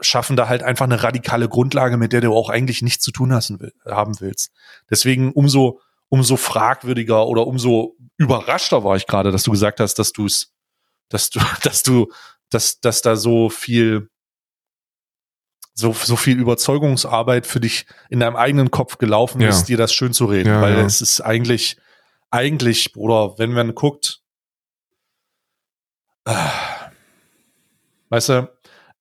schaffen 0.00 0.36
da 0.36 0.48
halt 0.48 0.62
einfach 0.62 0.86
eine 0.86 1.02
radikale 1.02 1.48
Grundlage, 1.48 1.98
mit 1.98 2.12
der 2.12 2.22
du 2.22 2.34
auch 2.34 2.48
eigentlich 2.48 2.80
nichts 2.80 3.04
zu 3.04 3.12
tun 3.12 3.32
hast, 3.32 3.52
haben 3.86 4.20
willst. 4.20 4.50
Deswegen 4.90 5.32
umso, 5.32 5.80
umso 6.08 6.36
fragwürdiger 6.36 7.26
oder 7.26 7.46
umso 7.46 7.96
überraschter 8.16 8.82
war 8.82 8.96
ich 8.96 9.06
gerade, 9.06 9.30
dass 9.30 9.42
du 9.42 9.50
gesagt 9.50 9.80
hast, 9.80 9.98
dass 9.98 10.12
du 10.12 10.24
es, 10.24 10.54
dass 11.10 11.28
du, 11.28 11.40
dass 11.62 11.82
du, 11.82 12.10
dass, 12.48 12.80
dass 12.80 13.02
da 13.02 13.16
so 13.16 13.50
viel 13.50 14.08
so, 15.78 15.92
so 15.92 16.16
viel 16.16 16.38
Überzeugungsarbeit 16.40 17.46
für 17.46 17.60
dich 17.60 17.86
in 18.10 18.18
deinem 18.18 18.34
eigenen 18.34 18.70
Kopf 18.72 18.98
gelaufen 18.98 19.40
Ja. 19.40 19.48
ist, 19.48 19.66
dir 19.66 19.76
das 19.76 19.92
schön 19.94 20.12
zu 20.12 20.24
reden. 20.26 20.48
Ja, 20.48 20.60
weil 20.60 20.74
ja. 20.74 20.84
es 20.84 21.00
ist 21.00 21.20
eigentlich, 21.20 21.76
eigentlich, 22.30 22.92
Bruder, 22.92 23.34
wenn 23.38 23.52
man 23.52 23.74
guckt, 23.76 24.20
äh, 26.24 26.34
weißt 28.10 28.28
du, 28.30 28.50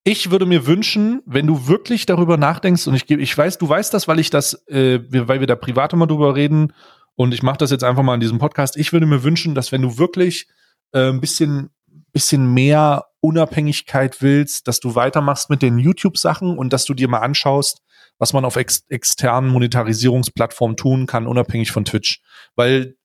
ich 0.03 0.29
würde 0.31 0.45
mir 0.45 0.65
wünschen, 0.67 1.21
wenn 1.25 1.47
du 1.47 1.67
wirklich 1.67 2.05
darüber 2.05 2.37
nachdenkst, 2.37 2.87
und 2.87 2.93
ich 2.93 3.07
gebe, 3.07 3.21
ich 3.21 3.35
weiß, 3.37 3.57
du 3.57 3.67
weißt 3.67 3.93
das, 3.93 4.07
weil 4.07 4.19
ich 4.19 4.29
das, 4.29 4.53
äh, 4.67 4.99
wir- 5.09 5.27
weil 5.27 5.39
wir 5.39 5.47
da 5.47 5.55
privat 5.55 5.93
immer 5.93 6.07
drüber 6.07 6.35
reden, 6.35 6.73
und 7.15 7.33
ich 7.33 7.41
mache 7.41 7.57
das 7.57 7.71
jetzt 7.71 7.83
einfach 7.83 8.03
mal 8.03 8.13
in 8.13 8.19
diesem 8.19 8.37
Podcast. 8.37 8.77
Ich 8.77 8.93
würde 8.93 9.07
mir 9.07 9.23
wünschen, 9.23 9.55
dass 9.55 9.71
wenn 9.71 9.81
du 9.81 9.97
wirklich 9.97 10.47
äh, 10.93 11.09
ein 11.09 11.19
bisschen, 11.19 11.71
bisschen 12.13 12.53
mehr 12.53 13.05
Unabhängigkeit 13.27 14.21
willst, 14.21 14.67
dass 14.67 14.79
du 14.79 14.95
weitermachst 14.95 15.49
mit 15.49 15.61
den 15.61 15.77
YouTube-Sachen 15.77 16.57
und 16.57 16.73
dass 16.73 16.85
du 16.85 16.93
dir 16.93 17.07
mal 17.07 17.19
anschaust, 17.19 17.81
was 18.19 18.33
man 18.33 18.45
auf 18.45 18.55
ex 18.55 18.83
externen 18.89 19.51
Monetarisierungsplattformen 19.51 20.77
tun 20.77 21.05
kann, 21.05 21.27
unabhängig 21.27 21.71
von 21.71 21.85
Twitch. 21.85 22.21
Weil 22.55 22.95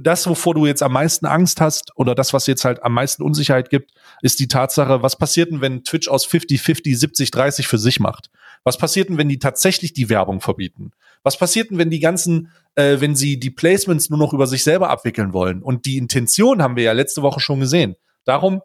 das, 0.00 0.28
wovor 0.28 0.54
du 0.54 0.66
jetzt 0.66 0.82
am 0.82 0.92
meisten 0.92 1.26
Angst 1.26 1.60
hast 1.60 1.92
oder 1.96 2.14
das, 2.14 2.32
was 2.32 2.46
jetzt 2.46 2.64
halt 2.64 2.82
am 2.82 2.92
meisten 2.92 3.22
Unsicherheit 3.22 3.70
gibt, 3.70 3.92
ist 4.20 4.40
die 4.40 4.48
Tatsache, 4.48 5.02
was 5.02 5.16
passiert 5.16 5.50
denn, 5.50 5.60
wenn 5.60 5.84
Twitch 5.84 6.08
aus 6.08 6.26
50-50, 6.26 6.98
70-30 6.98 7.66
für 7.66 7.78
sich 7.78 8.00
macht? 8.00 8.30
Was 8.64 8.78
passiert 8.78 9.08
denn, 9.08 9.16
wenn 9.16 9.28
die 9.28 9.38
tatsächlich 9.38 9.92
die 9.92 10.10
Werbung 10.10 10.40
verbieten? 10.40 10.90
Was 11.22 11.38
passiert 11.38 11.70
denn, 11.70 11.78
wenn 11.78 11.90
die 11.90 12.00
ganzen, 12.00 12.50
äh, 12.74 13.00
wenn 13.00 13.14
sie 13.14 13.38
die 13.38 13.50
Placements 13.50 14.10
nur 14.10 14.18
noch 14.18 14.32
über 14.32 14.46
sich 14.46 14.64
selber 14.64 14.90
abwickeln 14.90 15.32
wollen? 15.32 15.62
Und 15.62 15.86
die 15.86 15.98
Intention 15.98 16.62
haben 16.62 16.76
wir 16.76 16.84
ja 16.84 16.92
letzte 16.92 17.22
Woche 17.22 17.40
schon 17.40 17.60
gesehen. 17.60 17.94
Darum, 18.24 18.60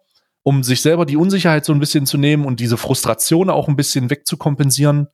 um 0.48 0.64
sich 0.64 0.82
selber 0.82 1.06
die 1.06 1.18
Unsicherheit 1.18 1.66
so 1.66 1.74
ein 1.74 1.80
bisschen 1.80 2.06
zu 2.06 2.18
nehmen 2.18 2.46
und 2.46 2.60
diese 2.60 2.78
Frustration 2.78 3.50
auch 3.50 3.68
ein 3.68 3.76
bisschen 3.76 4.10
wegzukompensieren, 4.12 5.08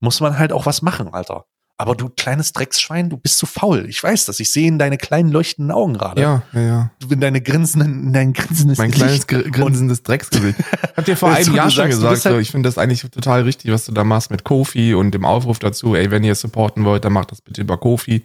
muss 0.00 0.20
man 0.20 0.38
halt 0.38 0.52
auch 0.52 0.66
was 0.66 0.82
machen, 0.82 1.14
Alter. 1.14 1.46
Aber 1.78 1.94
du 1.94 2.08
kleines 2.10 2.52
Drecksschwein, 2.52 3.08
du 3.08 3.16
bist 3.16 3.38
zu 3.38 3.46
faul. 3.46 3.86
Ich 3.88 4.00
weiß 4.02 4.26
das. 4.26 4.38
Ich 4.40 4.52
sehe 4.52 4.68
in 4.68 4.78
deine 4.78 4.98
kleinen 4.98 5.30
leuchtenden 5.30 5.70
Augen 5.72 5.94
gerade. 5.94 6.20
Ja, 6.20 6.42
ja, 6.52 6.60
ja. 6.60 6.90
Du 7.00 7.08
in 7.10 7.20
deine 7.20 7.40
grinsenden, 7.40 8.08
in 8.08 8.12
dein 8.12 8.32
grinsendes 8.32 8.78
Mein 8.78 8.90
Gesicht. 8.90 9.26
kleines 9.28 9.44
gr- 9.44 9.50
grinsendes 9.50 10.02
Drecksgesicht. 10.02 10.58
Hab 10.96 11.04
dir 11.04 11.16
vor 11.16 11.30
einem 11.30 11.44
so, 11.44 11.52
Jahr 11.54 11.70
schon 11.70 11.86
gesagt, 11.88 12.12
bist 12.14 12.24
halt- 12.26 12.34
so, 12.34 12.40
ich 12.40 12.50
finde 12.50 12.68
das 12.68 12.76
eigentlich 12.78 13.02
total 13.10 13.42
richtig, 13.42 13.70
was 13.72 13.86
du 13.86 13.92
da 13.92 14.04
machst 14.04 14.30
mit 14.32 14.42
Kofi 14.44 14.94
und 14.94 15.12
dem 15.12 15.24
Aufruf 15.24 15.58
dazu, 15.60 15.94
ey, 15.94 16.10
wenn 16.10 16.24
ihr 16.24 16.34
supporten 16.34 16.84
wollt, 16.84 17.04
dann 17.04 17.12
macht 17.12 17.30
das 17.32 17.40
bitte 17.40 17.60
über 17.62 17.78
Kofi, 17.78 18.24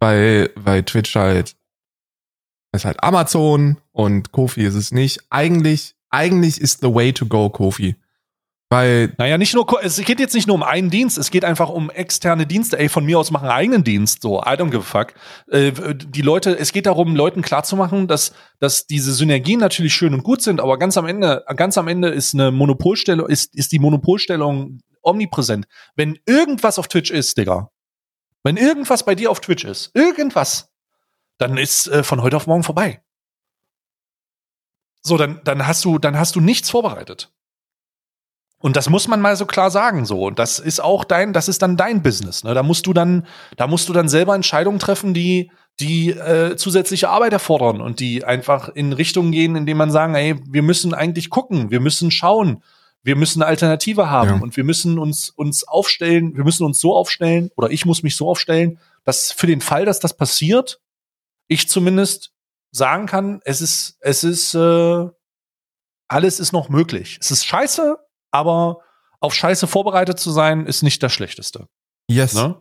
weil, 0.00 0.50
weil 0.56 0.82
Twitch 0.84 1.14
halt 1.16 1.56
ist 2.72 2.84
halt 2.84 3.02
Amazon 3.02 3.78
und 3.92 4.32
Kofi 4.32 4.62
ist 4.64 4.74
es 4.74 4.92
nicht. 4.92 5.20
Eigentlich, 5.30 5.95
eigentlich 6.10 6.60
ist 6.60 6.80
the 6.80 6.94
way 6.94 7.12
to 7.12 7.26
go 7.26 7.50
Kofi. 7.50 7.96
Weil, 8.68 9.14
Naja, 9.16 9.38
nicht 9.38 9.54
nur, 9.54 9.64
es 9.84 9.96
geht 9.98 10.18
jetzt 10.18 10.34
nicht 10.34 10.48
nur 10.48 10.56
um 10.56 10.64
einen 10.64 10.90
Dienst, 10.90 11.18
es 11.18 11.30
geht 11.30 11.44
einfach 11.44 11.68
um 11.68 11.88
externe 11.88 12.46
Dienste. 12.46 12.76
Ey, 12.78 12.88
von 12.88 13.04
mir 13.04 13.16
aus 13.16 13.30
machen 13.30 13.48
eigenen 13.48 13.84
Dienst, 13.84 14.22
so, 14.22 14.40
I 14.40 14.56
don't 14.56 14.70
give 14.70 14.78
a 14.78 14.80
fuck. 14.80 15.14
Äh, 15.48 15.72
die 15.94 16.22
Leute, 16.22 16.58
es 16.58 16.72
geht 16.72 16.86
darum, 16.86 17.14
Leuten 17.14 17.42
klarzumachen, 17.42 18.08
dass, 18.08 18.34
dass 18.58 18.88
diese 18.88 19.12
Synergien 19.12 19.60
natürlich 19.60 19.94
schön 19.94 20.14
und 20.14 20.24
gut 20.24 20.42
sind, 20.42 20.60
aber 20.60 20.78
ganz 20.78 20.96
am 20.96 21.06
Ende, 21.06 21.44
ganz 21.54 21.78
am 21.78 21.86
Ende 21.86 22.08
ist 22.08 22.34
eine 22.34 22.50
Monopolstellung, 22.50 23.28
ist, 23.28 23.54
ist 23.54 23.70
die 23.70 23.78
Monopolstellung 23.78 24.80
omnipräsent. 25.00 25.66
Wenn 25.94 26.18
irgendwas 26.26 26.80
auf 26.80 26.88
Twitch 26.88 27.12
ist, 27.12 27.38
Digga, 27.38 27.70
wenn 28.42 28.56
irgendwas 28.56 29.04
bei 29.04 29.14
dir 29.14 29.30
auf 29.30 29.38
Twitch 29.38 29.64
ist, 29.64 29.92
irgendwas, 29.94 30.72
dann 31.38 31.56
ist 31.56 31.86
äh, 31.86 32.02
von 32.02 32.20
heute 32.20 32.36
auf 32.36 32.48
morgen 32.48 32.64
vorbei. 32.64 33.00
So, 35.06 35.16
dann, 35.16 35.40
dann 35.44 35.66
hast 35.66 35.84
du, 35.84 35.98
dann 35.98 36.18
hast 36.18 36.34
du 36.34 36.40
nichts 36.40 36.68
vorbereitet. 36.68 37.30
Und 38.58 38.74
das 38.76 38.88
muss 38.88 39.06
man 39.06 39.20
mal 39.20 39.36
so 39.36 39.46
klar 39.46 39.70
sagen, 39.70 40.06
so. 40.06 40.24
Und 40.26 40.38
das 40.38 40.58
ist 40.58 40.80
auch 40.80 41.04
dein, 41.04 41.32
das 41.32 41.48
ist 41.48 41.62
dann 41.62 41.76
dein 41.76 42.02
Business. 42.02 42.42
Ne? 42.42 42.54
Da 42.54 42.62
musst 42.62 42.86
du 42.86 42.92
dann, 42.92 43.26
da 43.56 43.66
musst 43.66 43.88
du 43.88 43.92
dann 43.92 44.08
selber 44.08 44.34
Entscheidungen 44.34 44.78
treffen, 44.78 45.14
die, 45.14 45.50
die 45.78 46.10
äh, 46.10 46.56
zusätzliche 46.56 47.08
Arbeit 47.10 47.32
erfordern 47.32 47.80
und 47.80 48.00
die 48.00 48.24
einfach 48.24 48.70
in 48.70 48.92
Richtungen 48.92 49.30
gehen, 49.30 49.56
indem 49.56 49.76
man 49.76 49.90
sagen, 49.90 50.14
ey, 50.14 50.40
wir 50.48 50.62
müssen 50.62 50.94
eigentlich 50.94 51.30
gucken, 51.30 51.70
wir 51.70 51.80
müssen 51.80 52.10
schauen, 52.10 52.62
wir 53.02 53.14
müssen 53.14 53.42
eine 53.42 53.48
Alternative 53.48 54.10
haben 54.10 54.30
Ja. 54.30 54.36
und 54.40 54.56
wir 54.56 54.64
müssen 54.64 54.98
uns, 54.98 55.28
uns 55.28 55.62
aufstellen, 55.62 56.36
wir 56.36 56.42
müssen 56.42 56.64
uns 56.64 56.80
so 56.80 56.96
aufstellen, 56.96 57.50
oder 57.56 57.70
ich 57.70 57.84
muss 57.84 58.02
mich 58.02 58.16
so 58.16 58.28
aufstellen, 58.28 58.80
dass 59.04 59.30
für 59.30 59.46
den 59.46 59.60
Fall, 59.60 59.84
dass 59.84 60.00
das 60.00 60.16
passiert, 60.16 60.80
ich 61.46 61.68
zumindest 61.68 62.32
sagen 62.76 63.06
kann, 63.06 63.40
es 63.44 63.60
ist, 63.60 63.96
es 64.00 64.24
ist, 64.24 64.54
äh, 64.54 65.08
alles 66.08 66.40
ist 66.40 66.52
noch 66.52 66.68
möglich. 66.68 67.18
Es 67.20 67.30
ist 67.30 67.44
scheiße, 67.46 67.98
aber 68.30 68.80
auf 69.20 69.34
Scheiße 69.34 69.66
vorbereitet 69.66 70.18
zu 70.20 70.30
sein, 70.30 70.66
ist 70.66 70.82
nicht 70.82 71.02
das 71.02 71.12
Schlechteste. 71.12 71.68
yes, 72.08 72.34
Ne? 72.34 72.60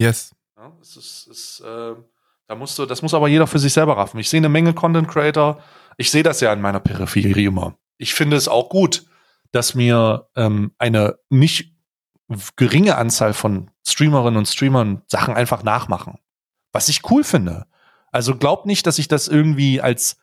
yes. 0.00 0.34
Ja, 0.56 0.72
es 0.82 0.96
ist, 0.96 1.26
es, 1.28 1.60
äh, 1.60 1.94
da 2.48 2.54
musst 2.54 2.78
du, 2.78 2.86
das 2.86 3.02
muss 3.02 3.14
aber 3.14 3.28
jeder 3.28 3.46
für 3.46 3.58
sich 3.58 3.72
selber 3.72 3.96
raffen. 3.96 4.18
Ich 4.18 4.28
sehe 4.28 4.38
eine 4.38 4.48
Menge 4.48 4.74
Content 4.74 5.08
Creator. 5.08 5.62
Ich 5.96 6.10
sehe 6.10 6.22
das 6.22 6.40
ja 6.40 6.52
in 6.52 6.60
meiner 6.60 6.80
Peripherie 6.80 7.44
immer. 7.46 7.76
Ich 7.98 8.14
finde 8.14 8.36
es 8.36 8.48
auch 8.48 8.68
gut, 8.68 9.06
dass 9.52 9.74
mir 9.74 10.28
ähm, 10.34 10.72
eine 10.78 11.18
nicht 11.28 11.74
geringe 12.56 12.96
Anzahl 12.96 13.32
von 13.32 13.70
Streamerinnen 13.86 14.36
und 14.36 14.46
Streamern 14.46 15.02
Sachen 15.06 15.34
einfach 15.34 15.62
nachmachen. 15.62 16.18
Was 16.72 16.88
ich 16.88 17.08
cool 17.10 17.24
finde. 17.24 17.66
Also 18.12 18.36
glaubt 18.36 18.66
nicht, 18.66 18.86
dass 18.86 18.98
ich 18.98 19.08
das 19.08 19.28
irgendwie 19.28 19.80
als 19.80 20.16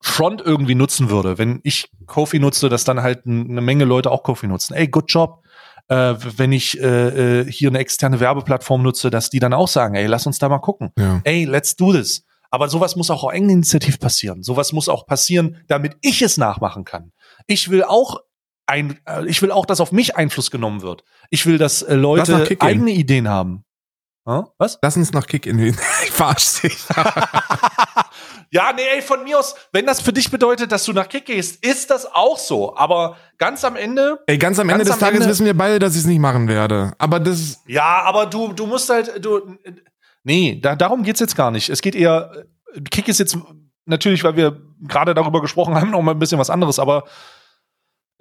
Front 0.00 0.40
irgendwie 0.40 0.74
nutzen 0.74 1.10
würde. 1.10 1.38
Wenn 1.38 1.60
ich 1.62 1.88
Kofi 2.06 2.38
nutze, 2.38 2.68
dass 2.68 2.84
dann 2.84 3.02
halt 3.02 3.26
eine 3.26 3.60
Menge 3.60 3.84
Leute 3.84 4.10
auch 4.10 4.22
Kofi 4.22 4.48
nutzen. 4.48 4.74
Ey, 4.74 4.88
good 4.88 5.10
job. 5.10 5.44
Äh, 5.88 6.14
wenn 6.36 6.52
ich 6.52 6.80
äh, 6.80 7.40
äh, 7.40 7.50
hier 7.50 7.68
eine 7.68 7.78
externe 7.78 8.20
Werbeplattform 8.20 8.82
nutze, 8.82 9.10
dass 9.10 9.30
die 9.30 9.38
dann 9.38 9.52
auch 9.52 9.68
sagen, 9.68 9.94
ey, 9.94 10.06
lass 10.06 10.26
uns 10.26 10.38
da 10.38 10.48
mal 10.48 10.58
gucken. 10.58 10.90
Ja. 10.98 11.20
Ey, 11.24 11.44
let's 11.44 11.76
do 11.76 11.92
this. 11.92 12.24
Aber 12.50 12.68
sowas 12.68 12.96
muss 12.96 13.10
auch 13.10 13.24
eigeninitiativ 13.24 13.98
passieren. 13.98 14.42
Sowas 14.42 14.72
muss 14.72 14.88
auch 14.88 15.06
passieren, 15.06 15.56
damit 15.68 15.96
ich 16.02 16.20
es 16.22 16.36
nachmachen 16.36 16.84
kann. 16.84 17.12
Ich 17.46 17.70
will 17.70 17.82
auch 17.82 18.20
ein, 18.66 18.98
äh, 19.06 19.26
ich 19.26 19.40
will 19.40 19.50
auch, 19.50 19.66
dass 19.66 19.80
auf 19.80 19.92
mich 19.92 20.16
Einfluss 20.16 20.50
genommen 20.50 20.82
wird. 20.82 21.04
Ich 21.30 21.46
will, 21.46 21.58
dass 21.58 21.82
äh, 21.82 21.94
Leute 21.94 22.56
eigene 22.60 22.90
Ideen 22.90 23.28
haben. 23.28 23.64
Hä? 24.26 24.42
Was? 24.58 24.78
Lass 24.82 24.96
uns 24.96 25.12
nach 25.12 25.26
Kick 25.26 25.46
in 25.46 25.58
den. 25.58 25.76
Ich 26.04 26.10
verarsch 26.10 26.60
dich. 26.62 26.78
Ja, 28.54 28.70
nee, 28.74 28.82
ey, 28.96 29.00
von 29.00 29.24
mir 29.24 29.38
aus, 29.38 29.54
wenn 29.72 29.86
das 29.86 30.02
für 30.02 30.12
dich 30.12 30.30
bedeutet, 30.30 30.72
dass 30.72 30.84
du 30.84 30.92
nach 30.92 31.08
Kick 31.08 31.24
gehst, 31.24 31.64
ist 31.64 31.90
das 31.90 32.04
auch 32.04 32.36
so. 32.38 32.76
Aber 32.76 33.16
ganz 33.38 33.64
am 33.64 33.76
Ende, 33.76 34.18
Ey, 34.26 34.36
ganz 34.36 34.58
am 34.58 34.68
Ende 34.68 34.84
Ganz 34.84 34.88
des 34.88 34.94
am 34.94 35.00
Tages 35.00 35.20
Ende- 35.20 35.30
wissen 35.30 35.46
wir 35.46 35.56
beide, 35.56 35.78
dass 35.78 35.94
ich 35.94 36.00
es 36.02 36.06
nicht 36.06 36.18
machen 36.18 36.48
werde. 36.48 36.92
Aber 36.98 37.18
das. 37.18 37.62
ja, 37.66 38.02
aber 38.02 38.26
du, 38.26 38.52
du 38.52 38.66
musst 38.66 38.90
halt, 38.90 39.24
du, 39.24 39.56
nee, 40.22 40.58
da, 40.60 40.76
darum 40.76 41.02
geht's 41.02 41.20
jetzt 41.20 41.34
gar 41.34 41.50
nicht. 41.50 41.70
Es 41.70 41.80
geht 41.80 41.94
eher, 41.94 42.44
Kick 42.90 43.08
ist 43.08 43.20
jetzt 43.20 43.38
natürlich, 43.86 44.22
weil 44.22 44.36
wir 44.36 44.60
gerade 44.82 45.14
darüber 45.14 45.40
gesprochen 45.40 45.74
haben, 45.74 45.90
noch 45.90 46.02
mal 46.02 46.10
ein 46.12 46.18
bisschen 46.18 46.38
was 46.38 46.50
anderes, 46.50 46.78
aber 46.78 47.04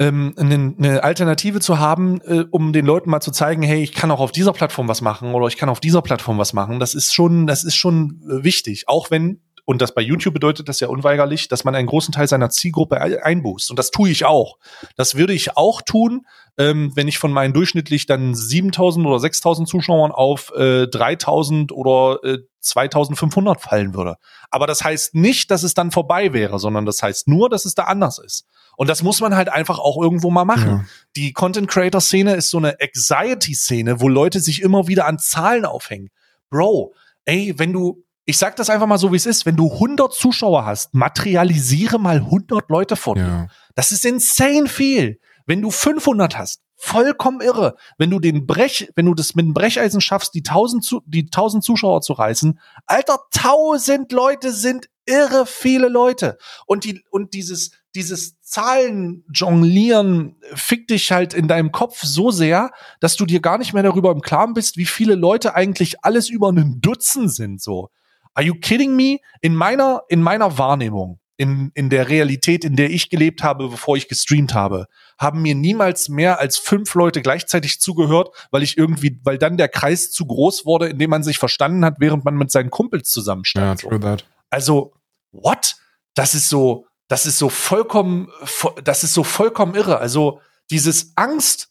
ähm, 0.01 0.33
eine, 0.35 0.73
eine 0.77 1.03
Alternative 1.03 1.59
zu 1.59 1.77
haben, 1.77 2.21
äh, 2.21 2.45
um 2.49 2.73
den 2.73 2.87
Leuten 2.87 3.11
mal 3.11 3.21
zu 3.21 3.31
zeigen, 3.31 3.61
hey, 3.61 3.83
ich 3.83 3.93
kann 3.93 4.09
auch 4.09 4.19
auf 4.19 4.31
dieser 4.31 4.51
Plattform 4.51 4.87
was 4.87 5.01
machen 5.01 5.35
oder 5.35 5.45
ich 5.45 5.57
kann 5.57 5.69
auf 5.69 5.79
dieser 5.79 6.01
Plattform 6.01 6.39
was 6.39 6.53
machen, 6.53 6.79
das 6.79 6.95
ist 6.95 7.13
schon, 7.13 7.45
das 7.45 7.63
ist 7.63 7.75
schon 7.75 8.21
äh, 8.27 8.43
wichtig. 8.43 8.85
Auch 8.87 9.11
wenn, 9.11 9.41
und 9.71 9.81
das 9.81 9.93
bei 9.93 10.01
YouTube 10.01 10.33
bedeutet 10.35 10.69
das 10.69 10.79
ja 10.79 10.87
unweigerlich, 10.87 11.47
dass 11.47 11.63
man 11.63 11.73
einen 11.73 11.87
großen 11.87 12.13
Teil 12.13 12.27
seiner 12.27 12.49
Zielgruppe 12.49 13.01
ei- 13.01 13.23
einbußt. 13.23 13.69
Und 13.71 13.79
das 13.79 13.89
tue 13.89 14.09
ich 14.09 14.25
auch. 14.25 14.57
Das 14.95 15.15
würde 15.15 15.33
ich 15.33 15.57
auch 15.57 15.81
tun, 15.81 16.27
ähm, 16.57 16.91
wenn 16.95 17.07
ich 17.07 17.17
von 17.17 17.31
meinen 17.31 17.53
durchschnittlich 17.53 18.05
dann 18.05 18.35
7000 18.35 19.05
oder 19.07 19.19
6000 19.19 19.67
Zuschauern 19.67 20.11
auf 20.11 20.51
äh, 20.55 20.87
3000 20.87 21.71
oder 21.71 22.19
äh, 22.23 22.37
2500 22.59 23.59
fallen 23.61 23.93
würde. 23.95 24.17
Aber 24.51 24.67
das 24.67 24.83
heißt 24.83 25.15
nicht, 25.15 25.49
dass 25.49 25.63
es 25.63 25.73
dann 25.73 25.91
vorbei 25.91 26.33
wäre, 26.33 26.59
sondern 26.59 26.85
das 26.85 27.01
heißt 27.01 27.27
nur, 27.27 27.49
dass 27.49 27.65
es 27.65 27.73
da 27.73 27.85
anders 27.85 28.19
ist. 28.19 28.45
Und 28.77 28.87
das 28.89 29.03
muss 29.03 29.19
man 29.21 29.35
halt 29.35 29.49
einfach 29.49 29.79
auch 29.79 30.01
irgendwo 30.01 30.29
mal 30.31 30.45
machen. 30.45 30.69
Ja. 30.69 30.85
Die 31.15 31.33
Content 31.33 31.67
Creator 31.69 32.01
Szene 32.01 32.35
ist 32.35 32.49
so 32.49 32.57
eine 32.57 32.75
Anxiety 32.81 33.53
Szene, 33.53 33.99
wo 34.01 34.07
Leute 34.07 34.39
sich 34.39 34.61
immer 34.61 34.87
wieder 34.87 35.07
an 35.07 35.19
Zahlen 35.19 35.65
aufhängen. 35.65 36.09
Bro, 36.49 36.93
ey, 37.25 37.53
wenn 37.57 37.73
du, 37.73 38.03
ich 38.31 38.37
sag 38.37 38.55
das 38.55 38.69
einfach 38.69 38.87
mal 38.87 38.97
so, 38.97 39.11
wie 39.11 39.17
es 39.17 39.25
ist, 39.25 39.45
wenn 39.45 39.57
du 39.57 39.69
100 39.69 40.13
Zuschauer 40.13 40.65
hast, 40.65 40.93
materialisiere 40.93 41.99
mal 41.99 42.15
100 42.15 42.69
Leute 42.69 42.95
vor 42.95 43.15
dir. 43.15 43.21
Ja. 43.21 43.47
Das 43.75 43.91
ist 43.91 44.05
insane 44.05 44.67
viel. 44.67 45.19
Wenn 45.45 45.61
du 45.61 45.69
500 45.69 46.37
hast, 46.37 46.61
vollkommen 46.77 47.41
irre. 47.41 47.75
Wenn 47.97 48.09
du 48.09 48.19
den 48.19 48.47
Brech, 48.47 48.89
wenn 48.95 49.05
du 49.05 49.13
das 49.13 49.35
mit 49.35 49.45
dem 49.45 49.53
Brecheisen 49.53 49.99
schaffst, 49.99 50.33
die 50.33 50.45
1000 50.45 50.81
zu, 50.81 51.01
die 51.05 51.25
1000 51.25 51.61
Zuschauer 51.61 51.99
zu 51.99 52.13
reißen, 52.13 52.57
alter, 52.85 53.19
1000 53.35 54.13
Leute 54.13 54.53
sind 54.53 54.87
irre 55.05 55.45
viele 55.45 55.89
Leute. 55.89 56.37
Und 56.65 56.85
die, 56.85 57.03
und 57.09 57.33
dieses, 57.33 57.71
dieses 57.95 58.39
Zahlen-Jonglieren 58.39 60.37
fickt 60.53 60.89
dich 60.91 61.11
halt 61.11 61.33
in 61.33 61.49
deinem 61.49 61.73
Kopf 61.73 62.01
so 62.01 62.31
sehr, 62.31 62.71
dass 63.01 63.17
du 63.17 63.25
dir 63.25 63.41
gar 63.41 63.57
nicht 63.57 63.73
mehr 63.73 63.83
darüber 63.83 64.11
im 64.11 64.21
Klaren 64.21 64.53
bist, 64.53 64.77
wie 64.77 64.85
viele 64.85 65.15
Leute 65.15 65.53
eigentlich 65.53 66.05
alles 66.05 66.29
über 66.29 66.47
einen 66.47 66.79
Dutzend 66.79 67.33
sind, 67.33 67.61
so. 67.61 67.89
Are 68.33 68.45
you 68.45 68.53
kidding 68.55 68.95
me? 68.95 69.19
In 69.41 69.55
meiner, 69.55 70.03
in 70.09 70.21
meiner 70.21 70.57
Wahrnehmung, 70.57 71.19
in, 71.37 71.71
in 71.73 71.89
der 71.89 72.07
Realität, 72.07 72.63
in 72.63 72.75
der 72.75 72.91
ich 72.91 73.09
gelebt 73.09 73.41
habe, 73.43 73.67
bevor 73.69 73.97
ich 73.97 74.07
gestreamt 74.07 74.53
habe, 74.53 74.85
haben 75.19 75.41
mir 75.41 75.55
niemals 75.55 76.07
mehr 76.07 76.39
als 76.39 76.57
fünf 76.57 76.93
Leute 76.93 77.21
gleichzeitig 77.21 77.79
zugehört, 77.81 78.29
weil 78.51 78.61
ich 78.63 78.77
irgendwie, 78.77 79.19
weil 79.23 79.37
dann 79.37 79.57
der 79.57 79.67
Kreis 79.69 80.11
zu 80.11 80.25
groß 80.25 80.65
wurde, 80.65 80.87
in 80.89 80.99
dem 80.99 81.09
man 81.09 81.23
sich 81.23 81.39
verstanden 81.39 81.83
hat, 81.83 81.95
während 81.99 82.23
man 82.25 82.35
mit 82.35 82.51
seinen 82.51 82.69
Kumpels 82.69 83.09
zusammenstand. 83.09 83.83
that. 83.99 84.25
Also, 84.49 84.93
what? 85.31 85.75
Das 86.13 86.35
ist 86.35 86.47
so, 86.49 86.85
das 87.07 87.25
ist 87.25 87.37
so 87.39 87.49
vollkommen, 87.49 88.27
vo- 88.43 88.79
das 88.81 89.03
ist 89.03 89.13
so 89.13 89.23
vollkommen 89.23 89.73
irre. 89.75 89.97
Also, 89.97 90.41
dieses 90.69 91.13
Angst, 91.15 91.69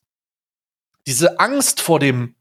diese 1.07 1.39
Angst 1.41 1.81
vor 1.81 1.99
dem, 1.99 2.35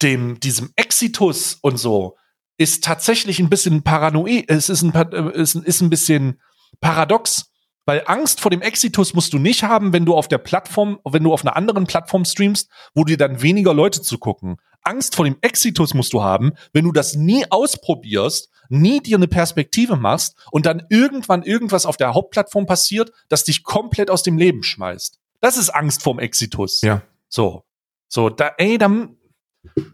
dem, 0.00 0.38
diesem 0.40 0.72
Exitus 0.76 1.58
und 1.60 1.76
so, 1.78 2.16
ist 2.58 2.84
tatsächlich 2.84 3.38
ein 3.38 3.48
bisschen 3.48 3.82
paranoid, 3.82 4.44
es 4.50 4.68
ist 4.68 4.82
ein, 4.82 4.92
pa- 4.92 5.08
äh, 5.12 5.40
ist, 5.40 5.54
ein- 5.54 5.62
ist 5.62 5.80
ein 5.80 5.88
bisschen 5.90 6.40
paradox, 6.80 7.50
weil 7.86 8.02
Angst 8.06 8.40
vor 8.40 8.50
dem 8.50 8.60
Exitus 8.60 9.14
musst 9.14 9.32
du 9.32 9.38
nicht 9.38 9.62
haben, 9.62 9.92
wenn 9.94 10.04
du 10.04 10.14
auf 10.14 10.28
der 10.28 10.38
Plattform, 10.38 10.98
wenn 11.04 11.24
du 11.24 11.32
auf 11.32 11.42
einer 11.44 11.56
anderen 11.56 11.86
Plattform 11.86 12.24
streamst, 12.26 12.68
wo 12.94 13.04
dir 13.04 13.16
dann 13.16 13.40
weniger 13.40 13.72
Leute 13.72 14.02
zu 14.02 14.18
gucken. 14.18 14.56
Angst 14.82 15.14
vor 15.16 15.24
dem 15.24 15.36
Exitus 15.40 15.94
musst 15.94 16.12
du 16.12 16.22
haben, 16.22 16.52
wenn 16.72 16.84
du 16.84 16.92
das 16.92 17.14
nie 17.14 17.44
ausprobierst, 17.50 18.50
nie 18.68 19.00
dir 19.00 19.16
eine 19.16 19.28
Perspektive 19.28 19.96
machst 19.96 20.36
und 20.50 20.66
dann 20.66 20.84
irgendwann 20.90 21.42
irgendwas 21.42 21.86
auf 21.86 21.96
der 21.96 22.12
Hauptplattform 22.14 22.66
passiert, 22.66 23.12
das 23.28 23.44
dich 23.44 23.64
komplett 23.64 24.10
aus 24.10 24.22
dem 24.22 24.36
Leben 24.36 24.62
schmeißt. 24.62 25.18
Das 25.40 25.56
ist 25.56 25.70
Angst 25.70 26.02
vorm 26.02 26.18
Exitus. 26.18 26.82
Ja. 26.82 27.02
So. 27.28 27.64
So, 28.08 28.30
da, 28.30 28.52
ey, 28.58 28.78
dann, 28.78 29.16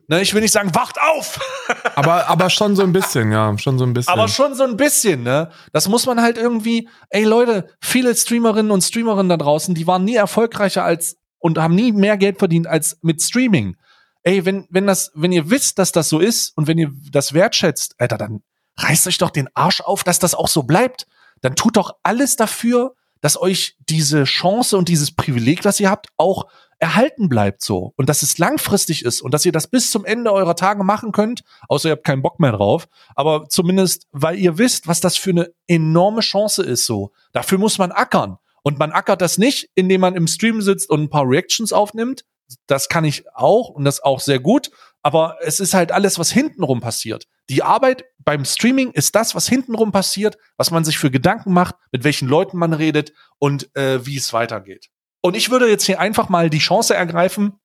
ne, 0.09 0.21
ich 0.21 0.35
will 0.35 0.41
nicht 0.41 0.53
sagen, 0.53 0.75
wacht 0.75 0.99
auf! 1.01 1.41
Aber, 1.97 2.29
aber 2.29 2.51
schon 2.51 2.75
so 2.75 2.83
ein 2.83 2.93
bisschen, 2.93 3.31
ja, 3.31 3.57
schon 3.57 3.79
so 3.79 3.85
ein 3.85 3.95
bisschen. 3.95 4.12
Aber 4.12 4.27
schon 4.27 4.55
so 4.57 4.65
ein 4.65 4.77
bisschen, 4.77 5.23
ne? 5.23 5.51
Das 5.73 5.89
muss 5.89 6.07
man 6.07 6.21
halt 6.21 6.37
irgendwie, 6.37 6.89
ey 7.11 7.23
Leute, 7.23 7.69
viele 7.81 8.15
Streamerinnen 8.17 8.73
und 8.73 8.83
Streamerinnen 8.83 9.29
da 9.29 9.37
draußen, 9.37 9.77
die 9.77 9.87
waren 9.87 10.05
nie 10.05 10.17
erfolgreicher 10.17 10.83
als 10.83 11.17
und 11.39 11.57
haben 11.59 11.77
nie 11.77 11.93
mehr 11.93 12.17
Geld 12.17 12.39
verdient 12.39 12.67
als 12.67 12.99
mit 13.03 13.23
Streaming. 13.23 13.77
Ey, 14.25 14.45
wenn, 14.45 14.67
wenn 14.71 14.87
das, 14.89 15.12
wenn 15.15 15.31
ihr 15.31 15.51
wisst, 15.51 15.79
dass 15.79 15.93
das 15.93 16.09
so 16.09 16.19
ist 16.19 16.57
und 16.57 16.67
wenn 16.67 16.79
ihr 16.79 16.91
das 17.12 17.33
wertschätzt, 17.33 17.95
Alter, 17.99 18.19
dann 18.19 18.43
reißt 18.79 19.07
euch 19.07 19.19
doch 19.19 19.31
den 19.31 19.49
Arsch 19.55 19.81
auf, 19.81 20.03
dass 20.03 20.19
das 20.19 20.35
auch 20.35 20.49
so 20.49 20.65
bleibt. 20.65 21.07
Dann 21.43 21.55
tut 21.55 21.77
doch 21.77 21.97
alles 22.03 22.37
dafür, 22.37 22.95
dass 23.21 23.41
euch 23.41 23.77
diese 23.89 24.25
Chance 24.25 24.77
und 24.77 24.89
dieses 24.89 25.15
Privileg, 25.15 25.62
das 25.62 25.81
ihr 25.81 25.91
habt, 25.91 26.09
auch 26.17 26.47
erhalten 26.85 27.30
bleibt 27.30 27.62
so 27.62 27.95
und 27.97 28.11
dass 28.11 28.22
es 28.22 28.37
langfristig 28.37 29.07
ist 29.07 29.22
und 29.22 29.32
dass 29.32 29.47
ihr 29.47 29.53
das 29.53 29.68
bis 29.68 29.91
zum 29.91 30.05
Ende 30.05 30.30
eurer 30.30 30.55
Tage 30.55 30.85
machen 30.85 31.12
könnt, 31.12 31.43
außer 31.66 31.89
ihr 31.89 31.93
habt 31.93 32.05
keinen 32.05 32.20
Bock 32.20 32.41
mehr 32.41 32.53
drauf, 32.53 32.89
aber 33.14 33.49
zumindest, 33.49 34.07
weil 34.12 34.39
ihr 34.39 34.59
wisst, 34.59 34.87
was 34.87 35.01
das 35.01 35.16
für 35.16 35.30
eine 35.30 35.51
enorme 35.66 36.20
Chance 36.20 36.62
ist 36.62 36.85
so. 36.85 37.12
Dafür 37.32 37.57
muss 37.57 37.78
man 37.78 37.91
ackern 37.91 38.37
und 38.62 38.78
man 38.78 38.93
ackert 38.93 39.22
das 39.22 39.39
nicht, 39.39 39.70
indem 39.74 40.03
man 40.03 40.14
im 40.14 40.26
Stream 40.26 40.61
sitzt 40.61 40.91
und 40.91 41.05
ein 41.05 41.09
paar 41.09 41.26
Reactions 41.26 41.72
aufnimmt. 41.72 42.26
Das 42.66 42.91
kann 42.91 43.07
ich 43.07 43.24
auch 43.35 43.70
und 43.70 43.87
das 43.87 44.03
auch 44.03 44.20
sehr 44.20 44.39
gut, 44.39 44.70
aber 45.03 45.39
es 45.41 45.61
ist 45.61 45.72
halt 45.72 45.91
alles, 45.91 46.18
was 46.18 46.30
hintenrum 46.30 46.80
passiert. 46.80 47.24
Die 47.49 47.62
Arbeit 47.62 48.05
beim 48.18 48.45
Streaming 48.45 48.91
ist 48.91 49.14
das, 49.14 49.35
was 49.35 49.49
hintenrum 49.49 49.91
passiert, 49.91 50.37
was 50.59 50.70
man 50.70 50.85
sich 50.85 50.99
für 50.99 51.11
Gedanken 51.11 51.55
macht, 51.55 51.76
mit 51.93 52.05
welchen 52.05 52.28
Leuten 52.28 52.59
man 52.59 52.74
redet 52.74 53.14
und 53.39 53.74
äh, 53.74 54.05
wie 54.05 54.18
es 54.18 54.35
weitergeht. 54.35 54.91
Und 55.25 55.37
ich 55.37 55.51
würde 55.51 55.70
jetzt 55.70 55.87
hier 55.87 56.01
einfach 56.01 56.29
mal 56.29 56.51
die 56.51 56.59
Chance 56.59 56.95
ergreifen, 56.95 57.59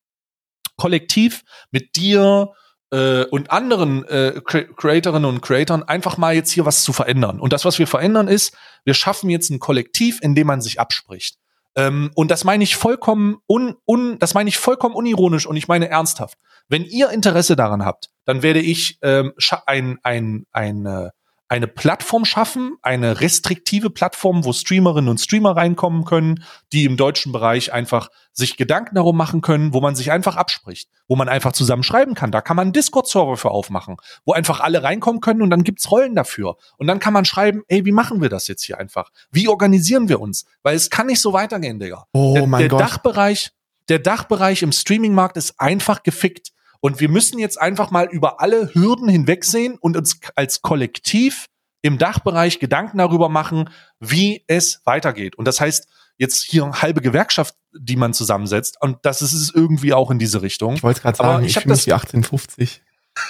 kollektiv 0.77 1.43
mit 1.71 1.97
dir 1.97 2.53
äh, 2.89 3.25
und 3.25 3.51
anderen 3.51 4.05
äh, 4.05 4.39
Cre- 4.45 4.73
Creatorinnen 4.73 5.29
und 5.29 5.41
Creatoren 5.41 5.83
einfach 5.83 6.15
mal 6.15 6.33
jetzt 6.33 6.51
hier 6.51 6.65
was 6.65 6.85
zu 6.85 6.93
verändern. 6.93 7.41
Und 7.41 7.51
das, 7.51 7.65
was 7.65 7.77
wir 7.77 7.85
verändern, 7.85 8.29
ist, 8.29 8.55
wir 8.85 8.93
schaffen 8.93 9.29
jetzt 9.29 9.49
ein 9.49 9.59
Kollektiv, 9.59 10.21
in 10.21 10.35
dem 10.35 10.47
man 10.47 10.61
sich 10.61 10.79
abspricht. 10.79 11.37
Ähm, 11.75 12.11
und 12.15 12.31
das 12.31 12.45
meine 12.45 12.63
ich 12.63 12.77
vollkommen 12.77 13.39
un, 13.45 13.75
un, 13.85 14.17
das 14.19 14.33
meine 14.33 14.47
ich 14.47 14.57
vollkommen 14.57 14.95
unironisch 14.95 15.45
und 15.45 15.57
ich 15.57 15.67
meine 15.67 15.89
ernsthaft. 15.89 16.37
Wenn 16.69 16.85
ihr 16.85 17.09
Interesse 17.09 17.57
daran 17.57 17.83
habt, 17.83 18.07
dann 18.23 18.41
werde 18.41 18.61
ich 18.61 18.99
ähm, 19.01 19.33
scha- 19.37 19.63
ein, 19.65 19.99
ein, 20.03 20.45
eine, 20.53 21.11
eine 21.49 21.67
Plattform 21.67 22.25
schaffen, 22.25 22.77
eine 22.83 23.21
restriktive 23.21 23.89
Plattform, 23.89 24.45
wo 24.45 24.53
Streamerinnen 24.53 25.09
und 25.09 25.19
Streamer 25.19 25.57
reinkommen 25.57 26.05
können, 26.05 26.43
die 26.71 26.85
im 26.85 26.95
deutschen 26.95 27.31
Bereich 27.31 27.73
einfach 27.73 28.09
sich 28.31 28.55
Gedanken 28.55 28.95
darum 28.95 29.17
machen 29.17 29.41
können, 29.41 29.73
wo 29.73 29.81
man 29.81 29.95
sich 29.95 30.11
einfach 30.11 30.35
abspricht, 30.35 30.89
wo 31.07 31.15
man 31.15 31.27
einfach 31.27 31.51
zusammen 31.51 31.81
schreiben 31.81 32.13
kann. 32.13 32.31
Da 32.31 32.41
kann 32.41 32.55
man 32.55 32.67
einen 32.67 32.73
Discord-Server 32.73 33.35
für 33.35 33.49
aufmachen, 33.49 33.97
wo 34.25 34.33
einfach 34.33 34.59
alle 34.59 34.83
reinkommen 34.83 35.21
können 35.21 35.41
und 35.41 35.49
dann 35.49 35.63
gibt's 35.63 35.89
Rollen 35.89 36.13
dafür. 36.13 36.55
Und 36.77 36.85
dann 36.85 36.99
kann 36.99 37.13
man 37.13 37.25
schreiben, 37.25 37.63
ey, 37.67 37.83
wie 37.83 37.91
machen 37.91 38.21
wir 38.21 38.29
das 38.29 38.47
jetzt 38.47 38.63
hier 38.63 38.77
einfach? 38.77 39.09
Wie 39.31 39.47
organisieren 39.47 40.07
wir 40.07 40.21
uns? 40.21 40.45
Weil 40.61 40.75
es 40.75 40.91
kann 40.91 41.07
nicht 41.07 41.19
so 41.19 41.33
weitergehen, 41.33 41.79
Digga. 41.79 42.05
Oh 42.13 42.35
der, 42.35 42.45
mein 42.45 42.59
der 42.59 42.69
Gott. 42.69 42.81
Dachbereich, 42.81 43.51
der 43.89 43.97
Dachbereich 43.97 44.61
im 44.61 44.71
Streaming-Markt 44.71 45.35
ist 45.35 45.59
einfach 45.59 46.03
gefickt. 46.03 46.51
Und 46.81 46.99
wir 46.99 47.09
müssen 47.09 47.39
jetzt 47.39 47.59
einfach 47.59 47.91
mal 47.91 48.07
über 48.09 48.39
alle 48.41 48.73
Hürden 48.73 49.09
hinwegsehen 49.09 49.77
und 49.79 49.97
uns 49.97 50.19
als 50.35 50.61
Kollektiv 50.61 51.45
im 51.81 51.97
Dachbereich 51.97 52.59
Gedanken 52.59 52.97
darüber 52.97 53.29
machen, 53.29 53.69
wie 53.99 54.43
es 54.47 54.81
weitergeht. 54.85 55.35
Und 55.37 55.45
das 55.45 55.59
heißt, 55.61 55.87
jetzt 56.17 56.43
hier 56.43 56.65
eine 56.65 56.81
halbe 56.81 57.01
Gewerkschaft, 57.01 57.55
die 57.73 57.95
man 57.95 58.13
zusammensetzt. 58.13 58.77
Und 58.81 58.97
das 59.03 59.21
ist 59.21 59.33
es 59.33 59.53
irgendwie 59.53 59.93
auch 59.93 60.11
in 60.11 60.19
diese 60.19 60.41
Richtung. 60.41 60.75
ich 60.75 60.83
wollte 60.83 61.01
gerade 61.01 61.19
Aber 61.19 61.33
sagen, 61.33 61.43
ich 61.45 61.51
ich, 61.51 61.55
hab 61.55 61.63
fühle 61.63 61.73
mich 61.75 61.79
das- 61.85 61.87
wie 61.87 61.93
1850. 61.93 62.81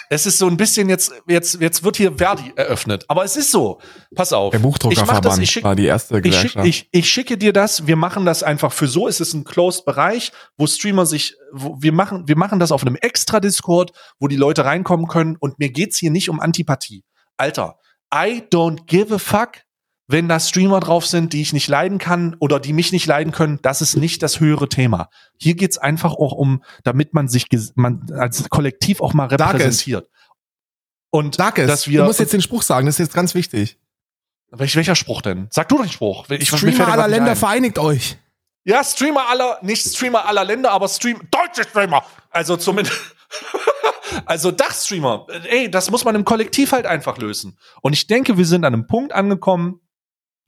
Es 0.09 0.25
ist 0.25 0.37
so 0.37 0.47
ein 0.47 0.57
bisschen 0.57 0.89
jetzt, 0.89 1.11
jetzt, 1.27 1.59
jetzt 1.61 1.83
wird 1.83 1.97
hier 1.97 2.17
Verdi 2.17 2.51
eröffnet. 2.55 3.05
Aber 3.07 3.23
es 3.23 3.35
ist 3.35 3.51
so. 3.51 3.79
Pass 4.15 4.33
auf. 4.33 4.51
Der 4.51 4.59
Ich 4.59 4.63
das, 4.63 4.71
Buchdruckerverband 4.71 5.43
ich 5.43 5.51
schick, 5.51 5.63
war 5.63 5.75
die 5.75 5.85
erste 5.85 6.19
ich, 6.19 6.23
schick, 6.23 6.51
Gewerkschaft. 6.53 6.67
ich, 6.67 6.89
ich 6.91 7.09
schicke 7.09 7.37
dir 7.37 7.53
das. 7.53 7.87
Wir 7.87 7.95
machen 7.95 8.25
das 8.25 8.43
einfach 8.43 8.73
für 8.73 8.87
so. 8.87 9.07
Es 9.07 9.19
ist 9.19 9.33
ein 9.33 9.43
closed 9.43 9.85
Bereich, 9.85 10.31
wo 10.57 10.67
Streamer 10.67 11.05
sich, 11.05 11.35
wo 11.51 11.77
wir 11.79 11.91
machen, 11.91 12.27
wir 12.27 12.37
machen 12.37 12.59
das 12.59 12.71
auf 12.71 12.81
einem 12.81 12.95
extra 12.95 13.39
Discord, 13.39 13.91
wo 14.19 14.27
die 14.27 14.35
Leute 14.35 14.65
reinkommen 14.65 15.07
können. 15.07 15.35
Und 15.39 15.59
mir 15.59 15.69
geht's 15.69 15.97
hier 15.97 16.11
nicht 16.11 16.29
um 16.29 16.39
Antipathie. 16.39 17.03
Alter, 17.37 17.77
I 18.13 18.41
don't 18.51 18.85
give 18.85 19.13
a 19.13 19.19
fuck, 19.19 19.57
wenn 20.09 20.27
da 20.27 20.39
Streamer 20.39 20.79
drauf 20.79 21.05
sind, 21.05 21.33
die 21.33 21.41
ich 21.41 21.53
nicht 21.53 21.67
leiden 21.67 21.99
kann 21.99 22.35
oder 22.39 22.59
die 22.59 22.73
mich 22.73 22.91
nicht 22.91 23.05
leiden 23.05 23.31
können, 23.31 23.59
das 23.61 23.81
ist 23.81 23.95
nicht 23.95 24.23
das 24.23 24.39
höhere 24.39 24.67
Thema. 24.67 25.09
Hier 25.37 25.53
geht's 25.53 25.77
einfach 25.77 26.13
auch 26.13 26.31
um, 26.31 26.63
damit 26.83 27.13
man 27.13 27.27
sich 27.27 27.45
man 27.75 28.11
als 28.17 28.49
Kollektiv 28.49 29.01
auch 29.01 29.13
mal 29.13 29.27
repräsentiert. 29.27 30.09
Und 31.11 31.39
Darkest, 31.39 31.69
dass 31.69 31.87
wir. 31.87 32.01
Du 32.01 32.05
musst 32.07 32.19
jetzt 32.19 32.33
den 32.33 32.41
Spruch 32.41 32.63
sagen, 32.63 32.87
das 32.87 32.95
ist 32.95 33.05
jetzt 33.05 33.13
ganz 33.13 33.35
wichtig. 33.35 33.77
Welch, 34.49 34.75
welcher 34.75 34.95
Spruch 34.95 35.21
denn? 35.21 35.47
Sag 35.51 35.69
du 35.69 35.77
den 35.77 35.89
Spruch. 35.89 36.27
Ich, 36.29 36.49
Streamer 36.49 36.87
aller 36.87 37.07
Länder 37.07 37.31
ein. 37.31 37.37
vereinigt 37.37 37.77
euch. 37.77 38.17
Ja, 38.63 38.83
Streamer 38.83 39.29
aller, 39.29 39.59
nicht 39.61 39.85
Streamer 39.85 40.25
aller 40.25 40.43
Länder, 40.43 40.71
aber 40.71 40.89
Stream, 40.89 41.21
deutsche 41.29 41.69
Streamer. 41.69 42.03
Also 42.31 42.57
zumindest, 42.57 42.99
also 44.25 44.49
Dachstreamer. 44.49 45.27
Ey, 45.49 45.69
das 45.69 45.91
muss 45.91 46.03
man 46.03 46.15
im 46.15 46.25
Kollektiv 46.25 46.71
halt 46.71 46.87
einfach 46.87 47.19
lösen. 47.19 47.59
Und 47.81 47.93
ich 47.93 48.07
denke, 48.07 48.39
wir 48.39 48.45
sind 48.45 48.65
an 48.65 48.73
einem 48.73 48.87
Punkt 48.87 49.13
angekommen, 49.13 49.81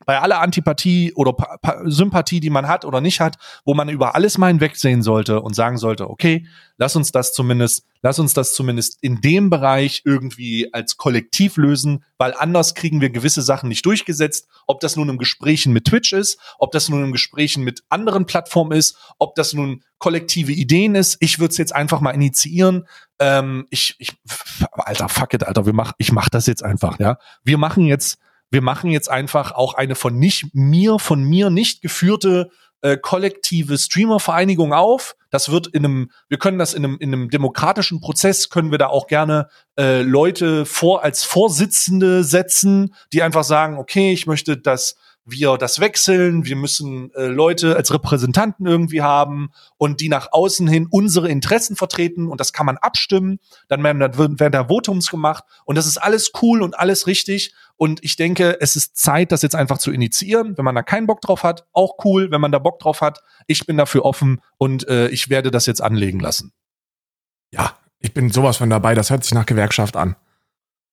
bei 0.05 0.19
aller 0.19 0.41
Antipathie 0.41 1.13
oder 1.13 1.33
pa 1.33 1.57
pa 1.57 1.81
Sympathie, 1.85 2.39
die 2.39 2.49
man 2.49 2.67
hat 2.67 2.85
oder 2.85 3.01
nicht 3.01 3.19
hat, 3.19 3.37
wo 3.65 3.73
man 3.73 3.89
über 3.89 4.15
alles 4.15 4.37
mal 4.37 4.47
hinwegsehen 4.47 5.03
sollte 5.03 5.41
und 5.41 5.55
sagen 5.55 5.77
sollte, 5.77 6.09
okay, 6.09 6.47
lass 6.77 6.95
uns 6.95 7.11
das 7.11 7.33
zumindest, 7.33 7.85
lass 8.01 8.19
uns 8.19 8.33
das 8.33 8.53
zumindest 8.53 8.97
in 9.01 9.21
dem 9.21 9.49
Bereich 9.49 10.01
irgendwie 10.05 10.73
als 10.73 10.97
Kollektiv 10.97 11.57
lösen, 11.57 12.03
weil 12.17 12.33
anders 12.33 12.73
kriegen 12.73 13.01
wir 13.01 13.09
gewisse 13.09 13.41
Sachen 13.41 13.69
nicht 13.69 13.85
durchgesetzt, 13.85 14.47
ob 14.67 14.79
das 14.79 14.95
nun 14.95 15.09
im 15.09 15.17
Gesprächen 15.17 15.73
mit 15.73 15.85
Twitch 15.85 16.13
ist, 16.13 16.39
ob 16.57 16.71
das 16.71 16.89
nun 16.89 17.03
im 17.03 17.11
Gesprächen 17.11 17.63
mit 17.63 17.83
anderen 17.89 18.25
Plattformen 18.25 18.71
ist, 18.71 18.97
ob 19.19 19.35
das 19.35 19.53
nun 19.53 19.83
kollektive 19.99 20.51
Ideen 20.51 20.95
ist. 20.95 21.17
Ich 21.19 21.39
würde 21.39 21.51
es 21.51 21.57
jetzt 21.57 21.75
einfach 21.75 22.01
mal 22.01 22.11
initiieren. 22.11 22.87
Ähm, 23.19 23.67
ich, 23.69 23.95
ich, 23.99 24.13
Alter, 24.71 25.07
fuck 25.09 25.33
it, 25.35 25.43
Alter, 25.43 25.67
wir 25.67 25.73
mach, 25.73 25.93
ich 25.99 26.11
mach 26.11 26.29
das 26.29 26.47
jetzt 26.47 26.63
einfach, 26.63 26.99
ja. 26.99 27.17
Wir 27.43 27.59
machen 27.59 27.85
jetzt 27.85 28.17
wir 28.51 28.61
machen 28.61 28.91
jetzt 28.91 29.09
einfach 29.09 29.53
auch 29.53 29.73
eine 29.73 29.95
von 29.95 30.17
nicht 30.17 30.53
mir, 30.53 30.99
von 30.99 31.23
mir 31.23 31.49
nicht 31.49 31.81
geführte 31.81 32.51
äh, 32.81 32.97
kollektive 32.97 33.77
Streamer-Vereinigung 33.77 34.73
auf. 34.73 35.15
Das 35.29 35.49
wird 35.49 35.67
in 35.67 35.85
einem, 35.85 36.11
wir 36.27 36.37
können 36.37 36.59
das 36.59 36.73
in 36.73 36.83
einem, 36.83 36.97
in 36.99 37.13
einem 37.13 37.29
demokratischen 37.29 38.01
Prozess, 38.01 38.49
können 38.49 38.71
wir 38.71 38.77
da 38.77 38.87
auch 38.87 39.07
gerne 39.07 39.47
äh, 39.79 40.01
Leute 40.01 40.65
vor 40.65 41.03
als 41.03 41.23
Vorsitzende 41.23 42.23
setzen, 42.23 42.93
die 43.13 43.23
einfach 43.23 43.43
sagen, 43.43 43.77
okay, 43.77 44.11
ich 44.11 44.27
möchte, 44.27 44.57
dass 44.57 44.95
wir 45.25 45.57
das 45.57 45.79
wechseln, 45.79 46.45
wir 46.45 46.55
müssen 46.55 47.11
äh, 47.13 47.25
Leute 47.25 47.75
als 47.75 47.93
Repräsentanten 47.93 48.65
irgendwie 48.65 49.01
haben 49.01 49.51
und 49.77 50.01
die 50.01 50.09
nach 50.09 50.29
außen 50.31 50.67
hin 50.67 50.87
unsere 50.89 51.29
Interessen 51.29 51.75
vertreten 51.75 52.27
und 52.27 52.39
das 52.39 52.53
kann 52.53 52.65
man 52.65 52.77
abstimmen, 52.77 53.39
dann 53.67 53.83
werden, 53.83 53.99
werden 54.39 54.51
da 54.51 54.69
Votums 54.69 55.09
gemacht 55.09 55.43
und 55.65 55.77
das 55.77 55.85
ist 55.85 55.97
alles 55.97 56.31
cool 56.41 56.61
und 56.61 56.79
alles 56.79 57.07
richtig 57.07 57.53
und 57.81 58.03
ich 58.03 58.15
denke, 58.15 58.57
es 58.61 58.75
ist 58.75 58.95
Zeit, 58.97 59.31
das 59.31 59.41
jetzt 59.41 59.55
einfach 59.55 59.79
zu 59.79 59.91
initiieren. 59.91 60.55
Wenn 60.55 60.65
man 60.65 60.75
da 60.75 60.83
keinen 60.83 61.07
Bock 61.07 61.21
drauf 61.21 61.43
hat, 61.43 61.65
auch 61.73 61.95
cool, 62.05 62.29
wenn 62.29 62.39
man 62.39 62.51
da 62.51 62.59
Bock 62.59 62.77
drauf 62.77 63.01
hat, 63.01 63.23
ich 63.47 63.65
bin 63.65 63.75
dafür 63.75 64.05
offen 64.05 64.41
und 64.57 64.87
äh, 64.87 65.07
ich 65.07 65.29
werde 65.29 65.49
das 65.49 65.65
jetzt 65.65 65.81
anlegen 65.81 66.19
lassen. 66.19 66.53
Ja, 67.51 67.75
ich 67.99 68.13
bin 68.13 68.29
sowas 68.29 68.57
von 68.57 68.69
dabei, 68.69 68.93
das 68.93 69.09
hört 69.09 69.23
sich 69.23 69.33
nach 69.33 69.45
Gewerkschaft 69.45 69.95
an. 69.97 70.15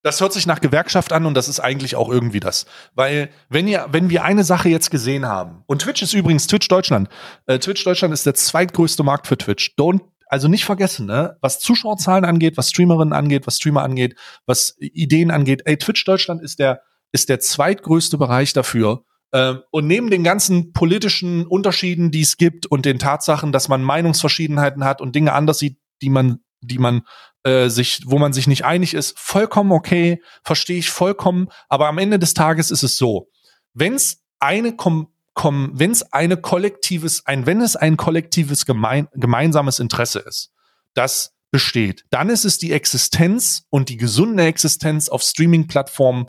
Das 0.03 0.21
hört 0.21 0.33
sich 0.33 0.47
nach 0.47 0.61
Gewerkschaft 0.61 1.13
an 1.13 1.27
und 1.27 1.35
das 1.35 1.49
ist 1.49 1.61
eigentlich 1.61 1.97
auch 1.97 2.09
irgendwie 2.09 2.41
das. 2.41 2.67
Weil, 2.95 3.31
wenn 3.49 3.67
ihr, 3.67 3.87
wenn 3.91 4.11
wir 4.11 4.25
eine 4.25 4.45
Sache 4.45 4.69
jetzt 4.69 4.91
gesehen 4.91 5.27
haben, 5.27 5.65
und 5.67 5.83
Twitch 5.83 6.03
ist 6.03 6.15
übrigens 6.15 6.47
Twitch 6.47 6.69
Deutschland. 6.69 7.09
Äh, 7.47 7.59
Twitch 7.59 7.83
Deutschland 7.85 8.15
ist 8.15 8.25
der 8.25 8.35
zweitgrößte 8.35 9.03
Markt 9.03 9.27
für 9.27 9.37
Twitch. 9.37 9.75
Don't, 9.77 10.01
also 10.29 10.47
nicht 10.47 10.65
vergessen, 10.65 11.07
ne? 11.07 11.37
Was 11.41 11.59
Zuschauerzahlen 11.59 12.25
angeht, 12.25 12.57
was 12.57 12.71
Streamerinnen 12.71 13.13
angeht, 13.13 13.47
was 13.47 13.57
Streamer 13.57 13.83
angeht, 13.83 14.15
was 14.47 14.77
Ideen 14.79 15.31
angeht. 15.31 15.63
Ey, 15.65 15.77
Twitch 15.77 16.05
Deutschland 16.05 16.43
ist 16.43 16.61
der, 16.61 16.83
ist 17.11 17.29
der 17.29 17.41
zweitgrößte 17.41 18.19
Bereich 18.19 18.53
dafür. 18.53 19.05
Ähm, 19.33 19.63
und 19.73 19.89
neben 19.89 20.11
den 20.11 20.23
ganzen 20.23 20.73
politischen 20.73 21.47
Unterschieden, 21.47 22.13
die 22.13 22.23
es 22.23 22.37
gibt 22.37 22.67
und 22.67 22.85
den 22.85 23.01
Tatsachen, 23.01 23.51
dass 23.51 23.69
man 23.69 23.83
Meinungsverschiedenheiten 23.83 24.85
hat 24.85 25.01
und 25.01 25.17
Dinge 25.17 25.33
anders 25.33 25.59
sieht, 25.59 25.79
die 26.03 26.11
man 26.11 26.41
die 26.61 26.79
man 26.79 27.03
äh, 27.49 27.71
sich, 27.71 28.03
wo 28.05 28.19
man 28.19 28.33
sich 28.33 28.47
nicht 28.47 28.65
einig 28.65 28.93
ist, 28.93 29.19
vollkommen 29.19 29.73
okay, 29.73 30.23
verstehe 30.43 30.79
ich 30.79 30.91
vollkommen. 30.91 31.49
Aber 31.69 31.89
am 31.89 31.99
Ende 31.99 32.19
des 32.19 32.35
Tages 32.35 32.71
ist 32.71 32.83
es 32.83 32.99
so, 32.99 33.31
wenn 33.73 33.95
es 33.95 34.23
eine 34.39 34.77
wenn 34.77 35.91
es 35.93 36.13
eine 36.13 36.37
kollektives, 36.37 37.25
ein 37.25 37.47
wenn 37.47 37.61
es 37.61 37.77
ein 37.77 37.97
kollektives 37.97 38.67
gemein 38.67 39.09
gemeinsames 39.15 39.79
Interesse 39.79 40.19
ist, 40.19 40.53
das 40.95 41.33
besteht, 41.51 42.05
dann 42.11 42.29
ist 42.29 42.45
es 42.45 42.59
die 42.59 42.73
Existenz 42.73 43.63
und 43.71 43.89
die 43.89 43.97
gesunde 43.97 44.45
Existenz 44.45 45.09
auf 45.09 45.23
Streaming-Plattformen 45.23 46.27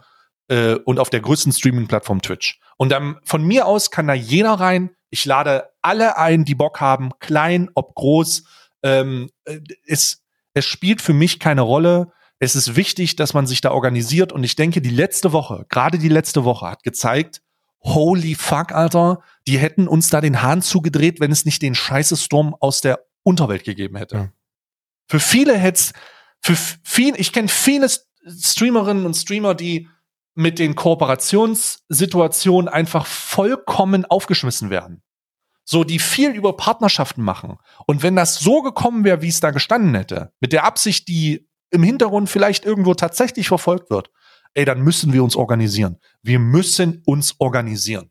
äh, 0.48 0.76
und 0.76 1.00
auf 1.00 1.10
der 1.10 1.22
größten 1.22 1.52
Streaming-Plattform 1.52 2.22
Twitch. 2.22 2.60
Und 2.78 2.90
dann 2.92 3.18
von 3.26 3.44
mir 3.44 3.66
aus 3.66 3.92
kann 3.92 4.08
da 4.08 4.14
jeder 4.14 4.54
rein. 4.54 4.92
Ich 5.10 5.26
lade 5.26 5.70
alle 5.82 6.18
ein, 6.18 6.46
die 6.46 6.56
Bock 6.56 6.80
haben, 6.80 7.12
klein, 7.20 7.70
ob 7.74 7.96
groß, 7.96 8.44
ähm, 8.84 9.30
äh, 9.46 9.60
es, 9.86 10.22
es 10.54 10.66
spielt 10.66 11.02
für 11.02 11.14
mich 11.14 11.40
keine 11.40 11.62
Rolle. 11.62 12.12
Es 12.40 12.56
ist 12.56 12.76
wichtig, 12.76 13.16
dass 13.16 13.34
man 13.34 13.48
sich 13.48 13.62
da 13.62 13.72
organisiert. 13.72 14.32
Und 14.32 14.44
ich 14.44 14.56
denke, 14.56 14.82
die 14.82 14.90
letzte 14.90 15.32
Woche, 15.32 15.66
gerade 15.70 15.98
die 15.98 16.10
letzte 16.10 16.44
Woche, 16.44 16.68
hat 16.68 16.84
gezeigt, 16.84 17.42
holy 17.82 18.36
fuck, 18.36 18.72
Alter, 18.72 19.22
die 19.48 19.58
hätten 19.58 19.88
uns 19.88 20.10
da 20.10 20.22
den 20.22 20.42
Hahn 20.42 20.62
zugedreht, 20.62 21.20
wenn 21.20 21.32
es 21.32 21.46
nicht 21.46 21.62
den 21.62 21.76
Scheißesturm 21.76 22.56
aus 22.60 22.82
der 22.82 23.06
Unterwelt 23.24 23.64
gegeben 23.64 23.98
hätte. 23.98 24.16
Ja. 24.16 24.32
Für 25.08 25.20
viele 25.20 25.58
hätte 25.58 25.92
für 26.42 26.56
viel, 26.56 27.20
ich 27.20 27.34
kenne 27.34 27.50
viele 27.50 27.88
Streamerinnen 28.26 29.06
und 29.06 29.16
Streamer, 29.16 29.56
die 29.56 29.90
mit 30.36 30.58
den 30.60 30.76
Kooperationssituationen 30.76 32.70
einfach 32.70 33.06
vollkommen 33.06 34.06
aufgeschmissen 34.06 34.70
werden 34.70 35.04
so 35.70 35.84
die 35.84 36.00
viel 36.00 36.32
über 36.32 36.58
Partnerschaften 36.58 37.22
machen. 37.22 37.58
Und 37.86 38.02
wenn 38.02 38.16
das 38.16 38.40
so 38.40 38.64
gekommen 38.64 39.04
wäre, 39.04 39.22
wie 39.22 39.28
es 39.28 39.40
da 39.40 39.52
gestanden 39.52 39.94
hätte, 39.94 40.34
mit 40.40 40.52
der 40.52 40.64
Absicht, 40.64 41.08
die 41.08 41.48
im 41.70 41.84
Hintergrund 41.84 42.28
vielleicht 42.28 42.66
irgendwo 42.66 42.96
tatsächlich 42.96 43.50
verfolgt 43.50 43.92
wird, 43.92 44.10
ey, 44.56 44.66
dann 44.66 44.82
müssen 44.82 45.14
wir 45.14 45.24
uns 45.24 45.36
organisieren. 45.36 46.00
Wir 46.24 46.40
müssen 46.40 47.04
uns 47.06 47.36
organisieren. 47.38 48.10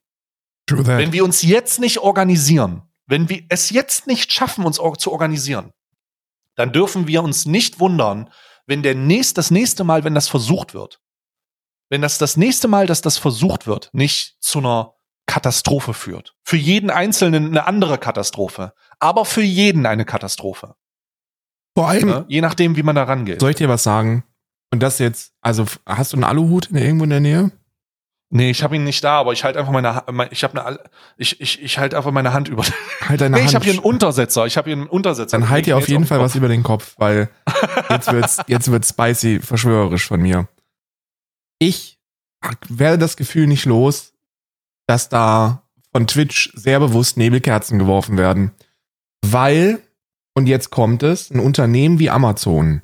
Wenn 0.71 1.13
wir 1.13 1.25
uns 1.25 1.43
jetzt 1.43 1.81
nicht 1.81 1.99
organisieren, 1.99 2.83
wenn 3.07 3.29
wir 3.29 3.43
es 3.49 3.71
jetzt 3.71 4.07
nicht 4.07 4.33
schaffen, 4.33 4.65
uns 4.65 4.77
zu 4.77 5.11
organisieren, 5.11 5.73
dann 6.55 6.73
dürfen 6.73 7.09
wir 7.09 7.25
uns 7.25 7.45
nicht 7.45 7.81
wundern, 7.81 8.31
wenn 8.67 8.85
der 8.85 8.95
nächste, 8.95 9.35
das 9.35 9.51
nächste 9.51 9.83
Mal, 9.83 10.05
wenn 10.05 10.15
das 10.15 10.29
versucht 10.29 10.75
wird, 10.75 11.01
wenn 11.91 12.03
das 12.03 12.19
das 12.19 12.37
nächste 12.37 12.69
Mal, 12.69 12.87
dass 12.87 13.01
das 13.01 13.19
versucht 13.19 13.67
wird, 13.67 13.91
nicht 13.93 14.37
zu 14.39 14.59
einer 14.61 14.95
Katastrophe 15.29 15.95
führt. 15.95 16.35
Für 16.43 16.57
jeden 16.57 16.91
Einzelnen 16.91 17.49
eine 17.49 17.67
andere 17.67 17.99
Katastrophe, 17.99 18.73
aber 18.99 19.25
für 19.25 19.43
jeden 19.43 19.87
eine 19.87 20.05
Katastrophe. 20.05 20.75
Vor 21.77 21.89
allem, 21.89 22.09
ja, 22.09 22.25
je 22.27 22.41
nachdem, 22.41 22.75
wie 22.75 22.83
man 22.83 22.97
da 22.97 23.05
rangeht. 23.05 23.41
Soll 23.41 23.51
ich 23.51 23.57
dir 23.57 23.69
was 23.69 23.85
sagen? 23.85 24.25
Und 24.73 24.83
das 24.83 24.99
jetzt, 24.99 25.33
also 25.41 25.67
hast 25.87 26.13
du 26.13 26.17
einen 26.17 26.25
Aluhut 26.25 26.67
in, 26.67 26.77
irgendwo 26.77 27.05
in 27.05 27.11
der 27.11 27.21
Nähe? 27.21 27.53
Nee, 28.31 28.51
ich 28.51 28.63
habe 28.63 28.77
ihn 28.77 28.85
nicht 28.85 29.05
da, 29.05 29.21
aber 29.21 29.33
ich 29.33 29.45
halte 29.45 29.59
einfach 29.59 29.73
meine 29.73 30.29
ich 30.31 30.45
habe 30.45 30.67
eine 30.67 30.81
ich 31.17 31.41
ich 31.41 31.63
ich 31.63 31.79
halte 31.79 31.97
einfach 31.97 32.11
meine 32.11 32.33
Hand 32.33 32.49
über. 32.49 32.63
Halt 33.01 33.21
deine 33.21 33.37
nee, 33.37 33.41
Hand. 33.41 33.51
ich 33.51 33.55
habe 33.55 33.65
hier 33.65 33.75
einen 33.75 33.83
Untersetzer, 33.83 34.45
ich 34.47 34.57
habe 34.57 34.69
hier 34.69 34.77
einen 34.77 34.87
Untersetzer. 34.87 35.39
Dann 35.39 35.49
halt 35.49 35.65
dir 35.67 35.77
auf 35.77 35.89
jeden 35.89 36.05
Fall 36.05 36.21
was 36.21 36.35
über 36.35 36.49
den 36.49 36.63
Kopf, 36.63 36.95
weil 36.99 37.31
jetzt 37.91 38.13
wird's 38.13 38.39
jetzt 38.47 38.71
wird's 38.71 38.91
spicy 38.91 39.41
verschwörerisch 39.41 40.07
von 40.07 40.21
mir. 40.21 40.49
Ich 41.59 41.99
werde 42.69 42.99
das 42.99 43.17
Gefühl 43.17 43.47
nicht 43.47 43.65
los, 43.65 44.13
dass 44.89 45.09
da 45.09 45.63
von 45.93 46.07
Twitch 46.07 46.51
sehr 46.55 46.81
bewusst 46.81 47.17
Nebelkerzen 47.17 47.79
geworfen 47.79 48.17
werden. 48.17 48.53
Weil, 49.25 49.81
und 50.35 50.47
jetzt 50.47 50.71
kommt 50.71 51.03
es, 51.03 51.31
ein 51.31 51.41
Unternehmen 51.41 51.99
wie 51.99 52.11
Amazon, 52.11 52.81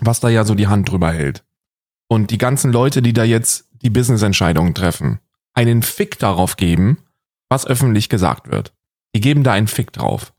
was 0.00 0.20
da 0.20 0.28
ja 0.28 0.44
so 0.44 0.54
die 0.54 0.66
Hand 0.66 0.90
drüber 0.90 1.12
hält, 1.12 1.44
und 2.08 2.30
die 2.30 2.38
ganzen 2.38 2.72
Leute, 2.72 3.02
die 3.02 3.12
da 3.12 3.24
jetzt 3.24 3.68
die 3.82 3.90
Business-Entscheidungen 3.90 4.74
treffen, 4.74 5.20
einen 5.52 5.82
Fick 5.82 6.18
darauf 6.18 6.56
geben, 6.56 6.98
was 7.48 7.66
öffentlich 7.66 8.08
gesagt 8.08 8.50
wird. 8.50 8.74
Die 9.14 9.20
geben 9.20 9.42
da 9.42 9.52
einen 9.52 9.68
Fick 9.68 9.92
drauf. 9.92 10.32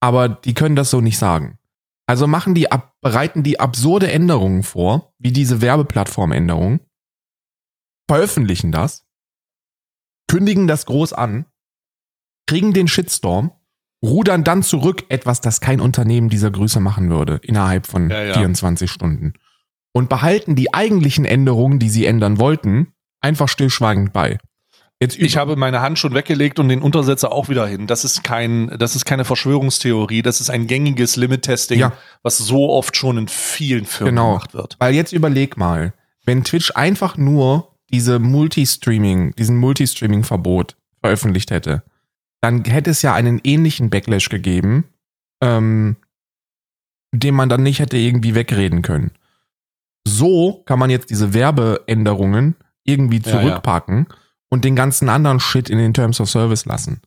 Aber 0.00 0.28
die 0.28 0.54
können 0.54 0.76
das 0.76 0.90
so 0.90 1.00
nicht 1.00 1.18
sagen. 1.18 1.58
Also 2.06 2.26
machen 2.26 2.54
die 2.54 2.70
ab, 2.70 2.94
bereiten 3.00 3.42
die 3.42 3.58
absurde 3.58 4.10
Änderungen 4.10 4.62
vor, 4.62 5.14
wie 5.18 5.32
diese 5.32 5.60
Werbeplattformänderung, 5.60 6.80
veröffentlichen 8.08 8.72
das 8.72 9.04
kündigen 10.28 10.66
das 10.66 10.86
groß 10.86 11.12
an, 11.12 11.46
kriegen 12.46 12.72
den 12.72 12.88
Shitstorm, 12.88 13.52
rudern 14.02 14.44
dann 14.44 14.62
zurück, 14.62 15.04
etwas, 15.08 15.40
das 15.40 15.60
kein 15.60 15.80
Unternehmen 15.80 16.28
dieser 16.28 16.50
Größe 16.50 16.80
machen 16.80 17.10
würde, 17.10 17.40
innerhalb 17.42 17.86
von 17.86 18.10
ja, 18.10 18.24
ja. 18.24 18.34
24 18.34 18.90
Stunden. 18.90 19.34
Und 19.92 20.08
behalten 20.08 20.56
die 20.56 20.72
eigentlichen 20.72 21.24
Änderungen, 21.24 21.78
die 21.78 21.90
sie 21.90 22.06
ändern 22.06 22.38
wollten, 22.38 22.94
einfach 23.20 23.48
stillschweigend 23.48 24.12
bei. 24.12 24.38
Jetzt 25.02 25.18
ich 25.18 25.36
habe 25.36 25.56
meine 25.56 25.80
Hand 25.80 25.98
schon 25.98 26.14
weggelegt 26.14 26.60
und 26.60 26.68
den 26.68 26.80
Untersetzer 26.80 27.32
auch 27.32 27.48
wieder 27.48 27.66
hin. 27.66 27.88
Das 27.88 28.04
ist 28.04 28.22
kein, 28.22 28.68
das 28.78 28.94
ist 28.94 29.04
keine 29.04 29.24
Verschwörungstheorie. 29.24 30.22
Das 30.22 30.40
ist 30.40 30.48
ein 30.48 30.68
gängiges 30.68 31.16
Limit-Testing, 31.16 31.80
ja. 31.80 31.92
was 32.22 32.38
so 32.38 32.70
oft 32.70 32.96
schon 32.96 33.18
in 33.18 33.26
vielen 33.26 33.84
Firmen 33.84 34.14
genau. 34.14 34.28
gemacht 34.28 34.54
wird. 34.54 34.76
Weil 34.78 34.94
jetzt 34.94 35.12
überleg 35.12 35.56
mal, 35.56 35.92
wenn 36.24 36.44
Twitch 36.44 36.70
einfach 36.76 37.16
nur 37.16 37.71
diese 37.92 38.18
Multistreaming, 38.18 39.34
diesen 39.36 39.56
Multistreaming-Verbot 39.58 40.76
veröffentlicht 41.00 41.50
hätte, 41.50 41.82
dann 42.40 42.64
hätte 42.64 42.90
es 42.90 43.02
ja 43.02 43.14
einen 43.14 43.40
ähnlichen 43.44 43.90
Backlash 43.90 44.28
gegeben, 44.28 44.84
ähm, 45.42 45.96
den 47.12 47.34
man 47.34 47.48
dann 47.48 47.62
nicht 47.62 47.78
hätte 47.78 47.96
irgendwie 47.96 48.34
wegreden 48.34 48.82
können. 48.82 49.12
So 50.06 50.62
kann 50.66 50.78
man 50.78 50.90
jetzt 50.90 51.10
diese 51.10 51.34
Werbeänderungen 51.34 52.56
irgendwie 52.84 53.22
zurückpacken 53.22 54.06
ja, 54.08 54.14
ja. 54.14 54.20
und 54.48 54.64
den 54.64 54.74
ganzen 54.74 55.08
anderen 55.08 55.38
Shit 55.38 55.70
in 55.70 55.78
den 55.78 55.94
Terms 55.94 56.20
of 56.20 56.28
Service 56.30 56.64
lassen. 56.64 57.00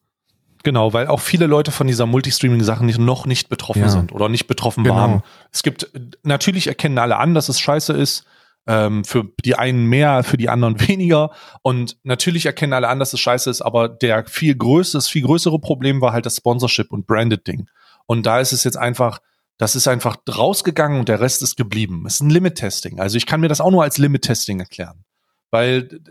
Genau, 0.63 0.93
weil 0.93 1.07
auch 1.07 1.19
viele 1.19 1.45
Leute 1.45 1.71
von 1.71 1.85
dieser 1.85 2.05
Multistreaming-Sachen 2.05 2.87
nicht, 2.87 2.97
noch 2.97 3.25
nicht 3.25 3.49
betroffen 3.49 3.83
ja. 3.83 3.89
sind 3.89 4.11
oder 4.11 4.29
nicht 4.29 4.47
betroffen 4.47 4.83
genau. 4.83 4.95
waren. 4.95 5.23
Es 5.51 5.61
gibt, 5.61 5.91
natürlich 6.23 6.67
erkennen 6.67 6.97
alle 6.97 7.17
an, 7.17 7.35
dass 7.35 7.49
es 7.49 7.59
scheiße 7.59 7.93
ist. 7.93 8.25
Ähm, 8.67 9.03
für 9.03 9.31
die 9.43 9.55
einen 9.55 9.85
mehr, 9.85 10.23
für 10.23 10.37
die 10.37 10.49
anderen 10.49 10.79
weniger. 10.87 11.31
Und 11.61 11.97
natürlich 12.03 12.45
erkennen 12.45 12.73
alle 12.73 12.87
an, 12.87 12.99
dass 12.99 13.13
es 13.13 13.19
scheiße 13.19 13.49
ist, 13.49 13.61
aber 13.61 13.89
der 13.89 14.25
viel 14.25 14.55
größere, 14.55 14.97
das 14.97 15.07
viel 15.07 15.23
größere 15.23 15.59
Problem 15.59 16.01
war 16.01 16.13
halt 16.13 16.25
das 16.25 16.37
Sponsorship 16.37 16.91
und 16.91 17.05
Branded-Ding. 17.05 17.69
Und 18.07 18.25
da 18.25 18.39
ist 18.39 18.51
es 18.51 18.63
jetzt 18.63 18.77
einfach, 18.77 19.19
das 19.57 19.75
ist 19.75 19.87
einfach 19.87 20.17
rausgegangen 20.27 20.99
und 20.99 21.09
der 21.09 21.21
Rest 21.21 21.41
ist 21.43 21.55
geblieben. 21.55 22.03
Es 22.05 22.15
ist 22.15 22.21
ein 22.21 22.29
Limit-Testing. 22.29 22.99
Also 22.99 23.17
ich 23.17 23.25
kann 23.25 23.39
mir 23.39 23.47
das 23.47 23.61
auch 23.61 23.71
nur 23.71 23.83
als 23.83 23.97
Limit-Testing 23.97 24.59
erklären. 24.59 25.05
Weil 25.51 26.01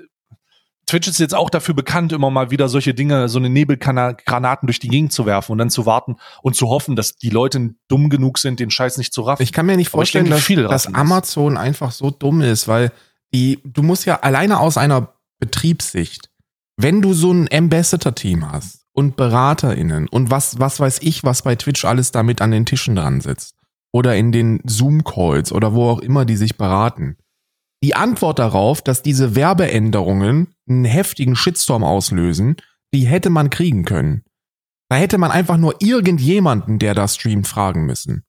Twitch 0.86 1.08
ist 1.08 1.18
jetzt 1.18 1.34
auch 1.34 1.50
dafür 1.50 1.74
bekannt, 1.74 2.12
immer 2.12 2.30
mal 2.30 2.50
wieder 2.50 2.68
solche 2.68 2.94
Dinge, 2.94 3.28
so 3.28 3.38
eine 3.38 3.48
Nebelgranaten 3.50 4.66
durch 4.66 4.78
die 4.78 4.88
Gegend 4.88 5.12
zu 5.12 5.26
werfen 5.26 5.52
und 5.52 5.58
dann 5.58 5.70
zu 5.70 5.86
warten 5.86 6.16
und 6.42 6.56
zu 6.56 6.68
hoffen, 6.68 6.96
dass 6.96 7.16
die 7.16 7.30
Leute 7.30 7.74
dumm 7.88 8.10
genug 8.10 8.38
sind, 8.38 8.60
den 8.60 8.70
Scheiß 8.70 8.98
nicht 8.98 9.12
zu 9.12 9.22
raffen. 9.22 9.42
Ich 9.42 9.52
kann 9.52 9.66
mir 9.66 9.76
nicht 9.76 9.88
vorstellen, 9.88 10.26
denke, 10.26 10.62
dass, 10.62 10.84
dass 10.84 10.94
Amazon 10.94 11.56
einfach 11.56 11.92
so 11.92 12.10
dumm 12.10 12.40
ist, 12.42 12.68
weil 12.68 12.92
die, 13.32 13.60
du 13.64 13.82
musst 13.82 14.04
ja 14.04 14.20
alleine 14.20 14.60
aus 14.60 14.76
einer 14.76 15.14
Betriebssicht, 15.38 16.30
wenn 16.76 17.02
du 17.02 17.14
so 17.14 17.32
ein 17.32 17.48
Ambassador-Team 17.52 18.50
hast 18.50 18.86
und 18.92 19.16
BeraterInnen 19.16 20.08
und 20.08 20.30
was, 20.30 20.58
was 20.58 20.80
weiß 20.80 21.00
ich, 21.02 21.24
was 21.24 21.42
bei 21.42 21.56
Twitch 21.56 21.84
alles 21.84 22.12
damit 22.12 22.42
an 22.42 22.50
den 22.50 22.66
Tischen 22.66 22.96
dran 22.96 23.20
sitzt 23.20 23.56
oder 23.92 24.16
in 24.16 24.32
den 24.32 24.60
Zoom-Calls 24.64 25.52
oder 25.52 25.74
wo 25.74 25.88
auch 25.88 26.00
immer 26.00 26.24
die 26.24 26.36
sich 26.36 26.56
beraten 26.56 27.16
die 27.84 27.94
Antwort 27.94 28.38
darauf, 28.38 28.80
dass 28.80 29.02
diese 29.02 29.34
Werbeänderungen 29.34 30.53
einen 30.68 30.84
heftigen 30.84 31.36
Shitstorm 31.36 31.84
auslösen, 31.84 32.56
die 32.92 33.06
hätte 33.06 33.30
man 33.30 33.50
kriegen 33.50 33.84
können. 33.84 34.24
Da 34.88 34.96
hätte 34.96 35.18
man 35.18 35.30
einfach 35.30 35.56
nur 35.56 35.76
irgendjemanden, 35.80 36.78
der 36.78 36.94
da 36.94 37.08
streamt, 37.08 37.48
fragen 37.48 37.86
müssen. 37.86 38.24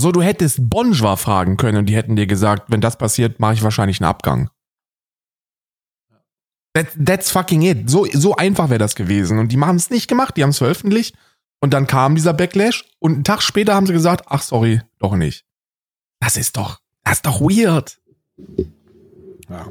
So, 0.00 0.12
du 0.12 0.22
hättest 0.22 0.70
Bonjwa 0.70 1.16
fragen 1.16 1.56
können 1.56 1.78
und 1.78 1.86
die 1.86 1.94
hätten 1.94 2.16
dir 2.16 2.26
gesagt, 2.26 2.70
wenn 2.70 2.80
das 2.80 2.96
passiert, 2.96 3.38
mache 3.38 3.54
ich 3.54 3.62
wahrscheinlich 3.62 4.00
einen 4.00 4.08
Abgang. 4.08 4.50
That, 6.72 6.88
that's 7.04 7.30
fucking 7.30 7.62
it. 7.62 7.90
So, 7.90 8.06
so 8.06 8.34
einfach 8.36 8.70
wäre 8.70 8.78
das 8.78 8.94
gewesen. 8.94 9.38
Und 9.38 9.52
die 9.52 9.60
haben 9.60 9.76
es 9.76 9.90
nicht 9.90 10.08
gemacht, 10.08 10.36
die 10.36 10.42
haben 10.42 10.50
es 10.50 10.58
veröffentlicht. 10.58 11.16
Und 11.60 11.74
dann 11.74 11.86
kam 11.86 12.14
dieser 12.14 12.32
Backlash 12.32 12.84
und 12.98 13.14
einen 13.14 13.24
Tag 13.24 13.42
später 13.42 13.74
haben 13.74 13.86
sie 13.86 13.92
gesagt, 13.92 14.24
ach 14.28 14.42
sorry, 14.42 14.80
doch 14.98 15.14
nicht. 15.14 15.44
Das 16.20 16.36
ist 16.36 16.56
doch, 16.56 16.80
das 17.04 17.18
ist 17.18 17.26
doch 17.26 17.40
weird. 17.40 18.00
Ja. 19.48 19.66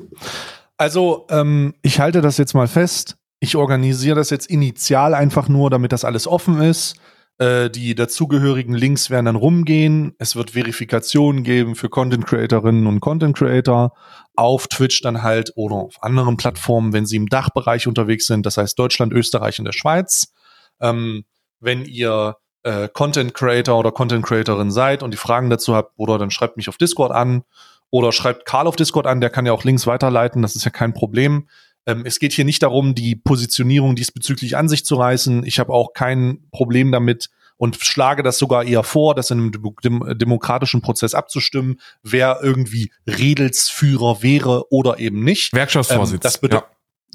Also, 0.80 1.28
ähm, 1.30 1.74
ich 1.82 2.00
halte 2.00 2.22
das 2.22 2.38
jetzt 2.38 2.54
mal 2.54 2.70
fest. 2.70 3.18
Ich 3.42 3.58
organisiere 3.58 4.16
das 4.16 4.30
jetzt 4.30 4.50
initial 4.50 5.14
einfach 5.14 5.50
nur, 5.50 5.70
damit 5.70 5.92
das 5.92 6.06
alles 6.06 6.26
offen 6.26 6.62
ist. 6.62 6.96
Äh, 7.38 7.70
die 7.70 7.96
dazugehörigen 7.96 8.74
Links 8.74 9.10
werden 9.10 9.26
dann 9.26 9.36
rumgehen. 9.36 10.16
Es 10.20 10.38
wird 10.38 10.52
Verifikationen 10.52 11.44
geben 11.44 11.76
für 11.76 11.90
Content 11.90 12.26
Creatorinnen 12.26 12.88
und 12.88 13.02
Content 13.02 13.36
Creator 13.36 13.92
auf 14.38 14.68
Twitch 14.68 15.02
dann 15.02 15.22
halt 15.22 15.52
oder 15.58 15.76
auf 15.76 16.02
anderen 16.02 16.38
Plattformen, 16.38 16.94
wenn 16.94 17.06
sie 17.06 17.18
im 17.18 17.28
Dachbereich 17.28 17.86
unterwegs 17.86 18.26
sind. 18.26 18.46
Das 18.46 18.56
heißt 18.56 18.80
Deutschland, 18.80 19.12
Österreich 19.12 19.60
und 19.60 19.66
der 19.66 19.74
Schweiz. 19.74 20.32
Ähm, 20.80 21.26
wenn 21.60 21.84
ihr 21.84 22.38
äh, 22.64 22.88
Content 22.88 23.34
Creator 23.34 23.78
oder 23.78 23.92
Content 23.92 24.26
Creatorin 24.26 24.72
seid 24.72 25.04
und 25.04 25.12
die 25.12 25.18
Fragen 25.18 25.50
dazu 25.50 25.76
habt, 25.76 25.92
oder 25.98 26.18
dann 26.18 26.32
schreibt 26.32 26.56
mich 26.56 26.70
auf 26.70 26.78
Discord 26.78 27.12
an 27.12 27.44
oder 27.92 28.12
schreibt 28.12 28.46
Karl 28.46 28.68
auf 28.68 28.76
Discord 28.76 29.08
an, 29.08 29.22
der 29.22 29.30
kann 29.30 29.46
ja 29.46 29.54
auch 29.54 29.64
Links 29.64 29.88
weiterleiten, 29.88 30.42
das 30.42 30.56
ist 30.56 30.66
ja 30.66 30.72
kein 30.72 30.94
Problem. 30.94 31.48
Ähm, 31.86 32.04
es 32.06 32.20
geht 32.20 32.34
hier 32.34 32.46
nicht 32.46 32.64
darum, 32.64 32.96
die 32.96 33.16
Positionierung 33.16 33.96
diesbezüglich 33.96 34.58
an 34.58 34.70
sich 34.70 34.86
zu 34.86 34.96
reißen. 34.96 35.44
Ich 35.46 35.60
habe 35.60 35.74
auch 35.74 35.94
kein 35.94 36.48
Problem 36.52 36.92
damit 36.92 37.30
und 37.58 37.78
schlage 37.82 38.24
das 38.24 38.38
sogar 38.38 38.64
eher 38.64 38.84
vor, 38.84 39.16
das 39.16 39.32
in 39.32 39.40
einem 39.40 39.74
dem 39.84 40.18
demokratischen 40.18 40.82
Prozess 40.82 41.14
abzustimmen, 41.14 41.80
wer 42.04 42.40
irgendwie 42.42 42.92
Redelsführer 43.06 44.24
wäre 44.24 44.72
oder 44.72 45.00
eben 45.00 45.24
nicht. 45.24 45.52
Gewerkschaftsvorsitz. 45.52 46.40
Ähm, 46.42 46.50
ja. 46.54 46.64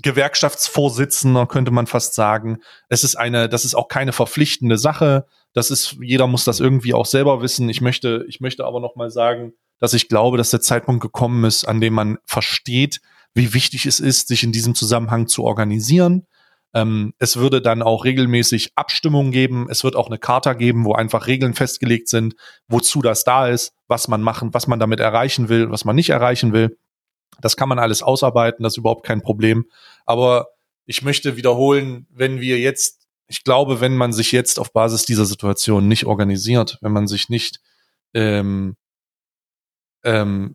Gewerkschaftsvorsitzender 0.02 1.46
könnte 1.46 1.70
man 1.70 1.86
fast 1.86 2.14
sagen. 2.14 2.58
Es 2.88 3.04
ist 3.04 3.16
eine, 3.16 3.48
das 3.48 3.64
ist 3.64 3.74
auch 3.74 3.88
keine 3.88 4.12
verpflichtende 4.12 4.76
Sache. 4.76 5.26
Das 5.54 5.70
ist, 5.70 5.96
jeder 6.02 6.26
muss 6.26 6.44
das 6.44 6.60
irgendwie 6.60 6.94
auch 6.94 7.06
selber 7.06 7.40
wissen. 7.42 7.68
Ich 7.68 7.80
möchte, 7.80 8.24
ich 8.28 8.40
möchte 8.40 8.64
aber 8.64 8.80
noch 8.80 8.96
mal 8.96 9.10
sagen, 9.10 9.54
dass 9.80 9.94
ich 9.94 10.08
glaube, 10.08 10.36
dass 10.36 10.50
der 10.50 10.60
Zeitpunkt 10.60 11.02
gekommen 11.02 11.44
ist, 11.44 11.64
an 11.64 11.80
dem 11.80 11.94
man 11.94 12.18
versteht, 12.24 13.00
wie 13.34 13.52
wichtig 13.52 13.86
es 13.86 14.00
ist, 14.00 14.28
sich 14.28 14.42
in 14.44 14.52
diesem 14.52 14.74
Zusammenhang 14.74 15.26
zu 15.26 15.44
organisieren. 15.44 16.26
Ähm, 16.72 17.14
es 17.18 17.36
würde 17.36 17.60
dann 17.60 17.82
auch 17.82 18.04
regelmäßig 18.04 18.72
Abstimmungen 18.74 19.32
geben. 19.32 19.68
Es 19.70 19.84
wird 19.84 19.96
auch 19.96 20.08
eine 20.08 20.18
Charta 20.18 20.54
geben, 20.54 20.84
wo 20.84 20.92
einfach 20.92 21.26
Regeln 21.26 21.54
festgelegt 21.54 22.08
sind, 22.08 22.34
wozu 22.68 23.02
das 23.02 23.24
da 23.24 23.48
ist, 23.48 23.74
was 23.86 24.08
man 24.08 24.22
machen, 24.22 24.54
was 24.54 24.66
man 24.66 24.80
damit 24.80 25.00
erreichen 25.00 25.48
will, 25.48 25.70
was 25.70 25.84
man 25.84 25.96
nicht 25.96 26.10
erreichen 26.10 26.52
will. 26.52 26.76
Das 27.40 27.56
kann 27.56 27.68
man 27.68 27.78
alles 27.78 28.02
ausarbeiten, 28.02 28.62
das 28.62 28.74
ist 28.74 28.78
überhaupt 28.78 29.06
kein 29.06 29.22
Problem. 29.22 29.66
Aber 30.06 30.48
ich 30.86 31.02
möchte 31.02 31.36
wiederholen, 31.36 32.06
wenn 32.10 32.40
wir 32.40 32.58
jetzt, 32.58 33.06
ich 33.28 33.44
glaube, 33.44 33.80
wenn 33.80 33.96
man 33.96 34.12
sich 34.12 34.32
jetzt 34.32 34.58
auf 34.58 34.72
Basis 34.72 35.04
dieser 35.04 35.24
Situation 35.24 35.88
nicht 35.88 36.06
organisiert, 36.06 36.78
wenn 36.80 36.92
man 36.92 37.06
sich 37.06 37.28
nicht 37.28 37.60
ähm, 38.12 38.76
ähm, 40.04 40.54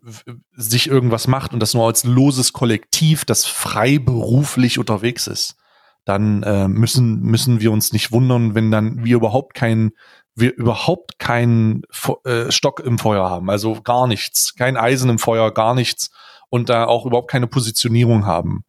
sich 0.56 0.88
irgendwas 0.88 1.28
macht 1.28 1.54
und 1.54 1.60
das 1.60 1.74
nur 1.74 1.88
als 1.88 2.04
loses 2.04 2.54
Kollektiv, 2.54 3.26
das 3.26 3.46
freiberuflich 3.46 4.80
unterwegs 4.80 5.28
ist, 5.28 5.56
dann 6.06 6.44
äh, 6.44 6.68
müssen 6.68 7.22
müssen 7.22 7.60
wir 7.60 7.72
uns 7.72 7.92
nicht 7.94 8.12
wundern, 8.12 8.56
wenn 8.56 8.72
dann 8.72 9.04
wir 9.04 9.16
überhaupt 9.16 9.54
keinen 9.54 9.92
wir 10.36 10.56
überhaupt 10.56 11.20
keinen 11.20 11.82
äh, 12.24 12.52
Stock 12.52 12.80
im 12.80 12.98
Feuer 12.98 13.30
haben, 13.30 13.50
also 13.50 13.82
gar 13.82 14.08
nichts, 14.08 14.56
kein 14.56 14.78
Eisen 14.78 15.10
im 15.10 15.20
Feuer, 15.20 15.54
gar 15.54 15.76
nichts. 15.76 16.12
Und 16.52 16.70
da 16.70 16.86
auch 16.86 17.06
überhaupt 17.06 17.30
keine 17.30 17.46
Positionierung 17.46 18.26
haben. 18.26 18.64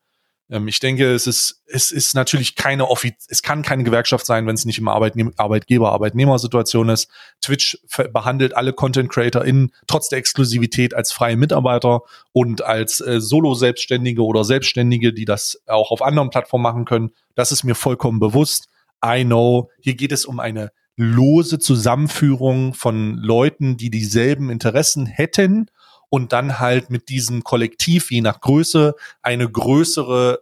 Ähm, 0.51 0.69
ich 0.69 0.81
denke, 0.81 1.13
es 1.13 1.27
ist, 1.27 1.63
es 1.67 1.91
ist 1.91 2.15
natürlich 2.15 2.57
keine 2.57 2.89
Offiz 2.89 3.27
es 3.29 3.43
kann 3.43 3.63
keine 3.63 3.85
Gewerkschaft 3.85 4.27
sein, 4.27 4.47
wenn 4.47 4.55
es 4.55 4.65
nicht 4.65 4.79
im 4.79 4.89
Arbeitne 4.89 5.31
Arbeitgeber-Arbeitnehmer-Situation 5.37 6.89
ist. 6.89 7.09
Twitch 7.41 7.79
behandelt 8.13 8.57
alle 8.57 8.73
Content 8.73 9.11
Creator 9.11 9.45
in 9.45 9.71
trotz 9.87 10.09
der 10.09 10.19
Exklusivität 10.19 10.95
als 10.95 11.13
freie 11.13 11.37
Mitarbeiter 11.37 12.03
und 12.33 12.63
als 12.63 13.01
äh, 13.01 13.21
Solo-Selbstständige 13.21 14.23
oder 14.23 14.45
Selbstständige, 14.45 15.13
die 15.13 15.25
das 15.25 15.63
auch 15.67 15.91
auf 15.91 16.03
anderen 16.03 16.31
Plattformen 16.31 16.63
machen 16.63 16.85
können. 16.85 17.11
Das 17.35 17.53
ist 17.53 17.65
mir 17.65 17.75
vollkommen 17.75 18.21
bewusst. 18.21 18.69
I 19.05 19.25
know, 19.25 19.71
hier 19.81 19.95
geht 19.95 20.13
es 20.13 20.27
um 20.27 20.41
eine 20.41 20.73
lose 20.97 21.59
Zusammenführung 21.59 22.75
von 22.75 23.15
Leuten, 23.15 23.79
die 23.79 23.91
dieselben 23.91 24.51
Interessen 24.51 25.07
hätten 25.07 25.71
und 26.11 26.33
dann 26.33 26.59
halt 26.59 26.91
mit 26.91 27.09
diesem 27.09 27.43
Kollektiv, 27.43 28.11
je 28.11 28.21
nach 28.21 28.41
Größe, 28.41 28.95
eine 29.23 29.49
größere, 29.49 30.41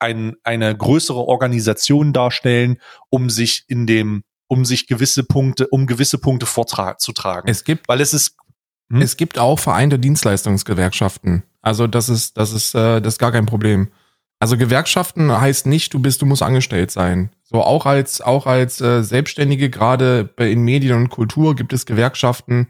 ein, 0.00 0.34
eine 0.42 0.76
größere 0.76 1.20
Organisation 1.20 2.12
darstellen, 2.12 2.78
um 3.10 3.30
sich 3.30 3.64
in 3.68 3.86
dem, 3.86 4.24
um 4.48 4.64
sich 4.64 4.86
gewisse 4.86 5.22
Punkte, 5.22 5.68
um 5.68 5.86
gewisse 5.86 6.18
Punkte 6.18 6.46
vorzutragen. 6.46 7.48
Es 7.48 7.64
gibt, 7.64 7.86
weil 7.86 8.00
es 8.00 8.12
ist, 8.12 8.36
hm? 8.90 9.02
es 9.02 9.16
gibt 9.16 9.38
auch 9.38 9.58
vereinte 9.58 9.98
Dienstleistungsgewerkschaften. 9.98 11.44
Also 11.62 11.86
das 11.86 12.08
ist, 12.08 12.36
das 12.36 12.52
ist, 12.52 12.74
äh, 12.74 13.00
das 13.00 13.14
ist 13.14 13.18
gar 13.18 13.32
kein 13.32 13.46
Problem. 13.46 13.88
Also 14.40 14.56
Gewerkschaften 14.56 15.32
heißt 15.32 15.66
nicht, 15.66 15.94
du 15.94 16.00
bist, 16.00 16.20
du 16.20 16.26
musst 16.26 16.42
angestellt 16.42 16.90
sein. 16.90 17.30
So 17.44 17.62
auch 17.62 17.86
als 17.86 18.20
auch 18.20 18.46
als 18.46 18.80
äh, 18.80 19.02
Selbstständige 19.02 19.70
gerade 19.70 20.30
in 20.38 20.62
Medien 20.62 20.96
und 20.96 21.08
Kultur 21.08 21.54
gibt 21.54 21.72
es 21.72 21.86
Gewerkschaften, 21.86 22.68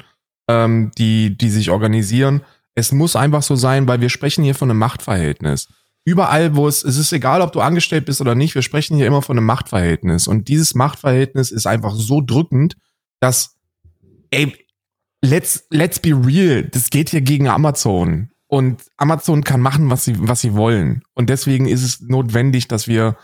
ähm, 0.49 0.91
die, 0.99 1.37
die 1.37 1.51
sich 1.51 1.71
organisieren. 1.71 2.43
Es 2.75 2.93
muss 2.93 3.17
einfach 3.17 3.43
so 3.43 3.57
sein, 3.57 3.87
weil 3.87 4.01
wir 4.01 4.11
sprechen 4.11 4.45
hier 4.45 4.55
von 4.55 4.71
einem 4.71 4.79
Machtverhältnis. 4.79 5.69
Überall, 6.05 6.55
wo 6.55 6.69
es, 6.69 6.85
es 6.85 6.99
ist 6.99 7.13
egal, 7.13 7.41
ob 7.41 7.53
du 7.53 7.61
angestellt 7.61 8.05
bist 8.05 8.21
oder 8.21 8.35
nicht, 8.35 8.55
wir 8.55 8.63
sprechen 8.63 8.97
hier 8.97 9.07
immer 9.07 9.23
von 9.23 9.39
einem 9.39 9.47
Machtverhältnis. 9.47 10.27
Und 10.27 10.49
dieses 10.49 10.75
Machtverhältnis 10.75 11.51
ist 11.51 11.67
einfach 11.67 11.95
so 11.95 12.21
drückend, 12.21 12.77
dass, 13.21 13.57
ey, 14.31 14.55
let's, 15.25 15.67
let's 15.71 15.99
be 15.99 16.11
real, 16.11 16.65
das 16.65 16.91
geht 16.91 17.11
hier 17.11 17.23
gegen 17.23 17.49
Amazon. 17.49 18.31
Und 18.47 18.83
Amazon 18.99 19.45
kann 19.45 19.63
machen, 19.63 19.91
was 19.91 20.05
sie, 20.05 20.15
was 20.29 20.43
sie 20.43 20.55
wollen. 20.55 21.03
Und 21.15 21.31
deswegen 21.31 21.67
ist 21.67 21.83
es 21.83 22.01
notwendig, 22.01 22.69
dass 22.69 22.87
wir, 22.87 23.17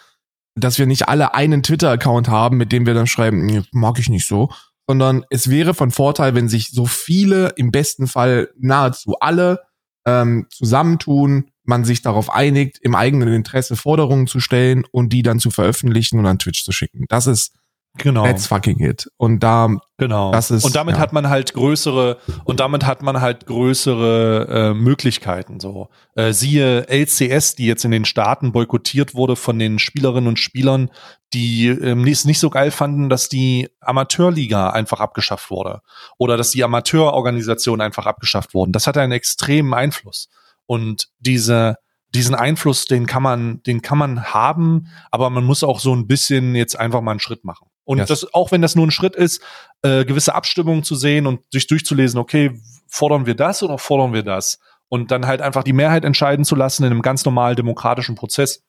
dass 0.54 0.78
wir 0.78 0.86
nicht 0.86 1.08
alle 1.08 1.34
einen 1.34 1.62
Twitter-Account 1.62 2.28
haben, 2.28 2.56
mit 2.56 2.72
dem 2.72 2.86
wir 2.86 2.94
dann 2.94 3.06
schreiben, 3.06 3.64
mag 3.72 3.98
ich 3.98 4.08
nicht 4.08 4.26
so, 4.26 4.50
sondern 4.90 5.24
es 5.30 5.48
wäre 5.48 5.72
von 5.72 5.92
Vorteil, 5.92 6.34
wenn 6.34 6.48
sich 6.48 6.70
so 6.70 6.84
viele, 6.84 7.50
im 7.50 7.70
besten 7.70 8.08
Fall 8.08 8.48
nahezu 8.58 9.14
alle, 9.20 9.60
ähm, 10.04 10.48
zusammentun 10.50 11.52
man 11.62 11.84
sich 11.84 12.02
darauf 12.02 12.28
einigt, 12.28 12.78
im 12.82 12.96
eigenen 12.96 13.32
Interesse 13.32 13.76
Forderungen 13.76 14.26
zu 14.26 14.40
stellen 14.40 14.82
und 14.90 15.12
die 15.12 15.22
dann 15.22 15.38
zu 15.38 15.52
veröffentlichen 15.52 16.18
und 16.18 16.26
an 16.26 16.40
Twitch 16.40 16.64
zu 16.64 16.72
schicken. 16.72 17.04
Das 17.08 17.28
ist 17.28 17.52
Genau. 17.98 18.24
That's 18.24 18.46
fucking 18.46 18.78
it. 18.78 19.10
Und 19.16 19.40
da, 19.40 19.68
Genau. 19.98 20.30
Das 20.30 20.50
ist- 20.50 20.64
und 20.64 20.76
damit 20.76 20.94
ja. 20.94 21.00
hat 21.00 21.12
man 21.12 21.28
halt 21.28 21.52
größere 21.54 22.18
und 22.44 22.60
damit 22.60 22.86
hat 22.86 23.02
man 23.02 23.20
halt 23.20 23.46
größere 23.46 24.70
äh, 24.70 24.74
Möglichkeiten. 24.74 25.58
So 25.58 25.88
äh, 26.14 26.32
siehe 26.32 26.86
LCS, 26.88 27.56
die 27.56 27.66
jetzt 27.66 27.84
in 27.84 27.90
den 27.90 28.04
Staaten 28.04 28.52
boykottiert 28.52 29.14
wurde 29.14 29.34
von 29.34 29.58
den 29.58 29.78
Spielerinnen 29.78 30.28
und 30.28 30.38
Spielern, 30.38 30.90
die 31.34 31.66
ähm, 31.66 32.06
es 32.06 32.24
nicht 32.24 32.38
so 32.38 32.48
geil 32.48 32.70
fanden, 32.70 33.08
dass 33.08 33.28
die 33.28 33.68
Amateurliga 33.80 34.70
einfach 34.70 35.00
abgeschafft 35.00 35.50
wurde 35.50 35.80
oder 36.16 36.36
dass 36.36 36.52
die 36.52 36.62
Amateurorganisationen 36.62 37.80
einfach 37.84 38.06
abgeschafft 38.06 38.54
wurden. 38.54 38.72
Das 38.72 38.86
hat 38.86 38.96
einen 38.98 39.12
extremen 39.12 39.74
Einfluss. 39.74 40.28
Und 40.66 41.08
diese 41.18 41.76
diesen 42.14 42.34
Einfluss, 42.34 42.86
den 42.86 43.06
kann 43.06 43.22
man, 43.22 43.62
den 43.62 43.82
kann 43.82 43.98
man 43.98 44.24
haben, 44.24 44.88
aber 45.10 45.30
man 45.30 45.44
muss 45.44 45.62
auch 45.62 45.78
so 45.78 45.94
ein 45.94 46.06
bisschen 46.06 46.54
jetzt 46.56 46.78
einfach 46.78 47.00
mal 47.02 47.12
einen 47.12 47.20
Schritt 47.20 47.44
machen. 47.44 47.69
Und 47.90 47.98
Yes. 47.98 48.06
das, 48.06 48.34
auch 48.34 48.52
wenn 48.52 48.62
das 48.62 48.76
nur 48.76 48.86
ein 48.86 48.92
Schritt 48.92 49.16
ist, 49.16 49.42
äh, 49.82 50.04
gewisse 50.04 50.32
Abstimmungen 50.36 50.84
zu 50.84 50.94
sehen 50.94 51.26
und 51.26 51.40
sich 51.50 51.66
durchzulesen, 51.66 52.20
okay, 52.20 52.52
fordern 52.86 53.26
wir 53.26 53.34
das 53.34 53.64
oder 53.64 53.78
fordern 53.78 54.12
wir 54.12 54.22
das? 54.22 54.60
Und 54.88 55.10
dann 55.10 55.26
halt 55.26 55.40
einfach 55.40 55.64
die 55.64 55.72
Mehrheit 55.72 56.04
entscheiden 56.04 56.44
zu 56.44 56.54
lassen 56.54 56.84
in 56.84 56.92
einem 56.92 57.02
ganz 57.02 57.24
normal 57.24 57.56
demokratischen 57.56 58.14
Prozess. 58.14 58.62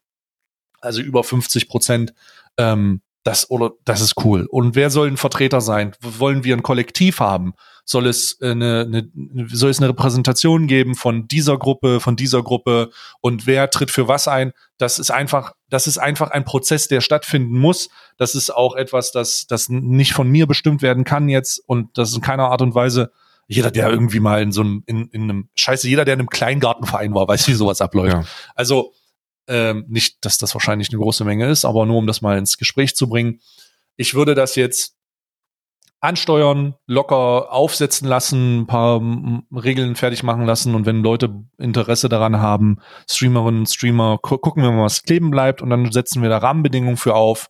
Also 0.80 1.04
über 1.04 1.24
50 1.24 1.70
Prozent, 1.70 2.16
ähm, 2.58 3.04
das 3.22 3.48
oder 3.52 3.74
das 3.86 4.02
ist 4.02 4.16
cool. 4.26 4.48
Und 4.50 4.74
wer 4.74 4.90
soll 4.90 5.10
ein 5.10 5.18
Vertreter 5.18 5.62
sein? 5.62 5.96
Wollen 6.02 6.44
wir 6.44 6.58
ein 6.58 6.64
Kollektiv 6.64 7.20
haben? 7.20 7.54
Soll 7.92 8.08
es 8.08 8.40
äh, 8.42 8.52
eine, 8.52 8.82
eine 8.82 9.10
soll 9.50 9.70
es 9.70 9.80
eine 9.80 9.90
Repräsentation 9.90 10.68
geben 10.68 10.96
von 10.96 11.28
dieser 11.28 11.58
Gruppe, 11.58 12.00
von 12.00 12.16
dieser 12.16 12.42
Gruppe 12.42 12.90
und 13.20 13.46
wer 13.46 13.70
tritt 13.70 13.92
für 13.92 14.08
was 14.08 14.28
ein? 14.28 14.54
Das 14.78 14.98
ist 14.98 15.12
einfach, 15.12 15.52
das 15.70 15.88
ist 15.88 15.98
einfach 15.98 16.32
ein 16.32 16.46
Prozess, 16.46 16.88
der 16.88 17.02
stattfinden 17.02 17.58
muss. 17.58 17.90
Das 18.18 18.34
ist 18.34 18.50
auch 18.50 18.76
etwas, 18.76 19.12
das, 19.12 19.46
das 19.46 19.68
nicht 19.68 20.14
von 20.14 20.30
mir 20.30 20.48
bestimmt 20.48 20.82
werden 20.82 21.04
kann 21.04 21.28
jetzt 21.28 21.62
und 21.68 21.98
das 21.98 22.16
in 22.16 22.22
keiner 22.22 22.50
Art 22.50 22.62
und 22.62 22.74
Weise 22.74 23.12
jeder, 23.48 23.72
der 23.72 23.90
irgendwie 23.90 24.22
mal 24.22 24.42
in 24.42 24.54
so 24.54 24.62
einem, 24.62 24.84
in, 24.86 25.08
in 25.10 25.24
einem, 25.24 25.50
scheiße, 25.56 25.90
jeder, 25.90 26.06
der 26.06 26.14
in 26.14 26.22
einem 26.22 26.30
Kleingartenverein 26.30 27.14
war, 27.14 27.28
weiß, 27.28 27.50
wie 27.50 27.54
sowas 27.54 27.82
abläuft. 27.82 28.14
ja. 28.14 28.24
Also 28.56 28.94
ähm, 29.48 29.84
nicht, 29.90 30.24
dass 30.24 30.38
das 30.38 30.56
wahrscheinlich 30.56 30.90
eine 30.90 31.00
große 31.00 31.26
Menge 31.26 31.50
ist, 31.50 31.66
aber 31.66 31.86
nur 31.86 31.98
um 31.98 32.08
das 32.08 32.22
mal 32.22 32.38
ins 32.38 32.58
Gespräch 32.58 32.96
zu 32.96 33.10
bringen. 33.10 33.42
Ich 33.98 34.14
würde 34.14 34.36
das 34.36 34.56
jetzt 34.56 34.96
ansteuern, 36.02 36.74
locker 36.88 37.54
aufsetzen 37.54 38.08
lassen, 38.08 38.62
ein 38.62 38.68
paar 38.68 39.00
Regeln 39.54 39.96
fertig 39.96 40.24
machen 40.24 40.46
lassen 40.46 40.74
und 40.76 40.86
wenn 40.86 41.04
Leute 41.04 41.30
Interesse 41.58 42.10
daran 42.10 42.40
haben, 42.40 42.80
Streamerinnen 43.10 43.68
Streamer, 43.68 44.18
gu 44.22 44.40
gucken 44.40 44.64
wir 44.64 44.72
mal, 44.72 44.86
was 44.86 45.04
kleben 45.04 45.30
bleibt 45.30 45.62
und 45.62 45.70
dann 45.70 45.92
setzen 45.92 46.24
wir 46.24 46.30
da 46.30 46.40
Rahmenbedingungen 46.40 46.98
für 46.98 47.14
auf, 47.16 47.50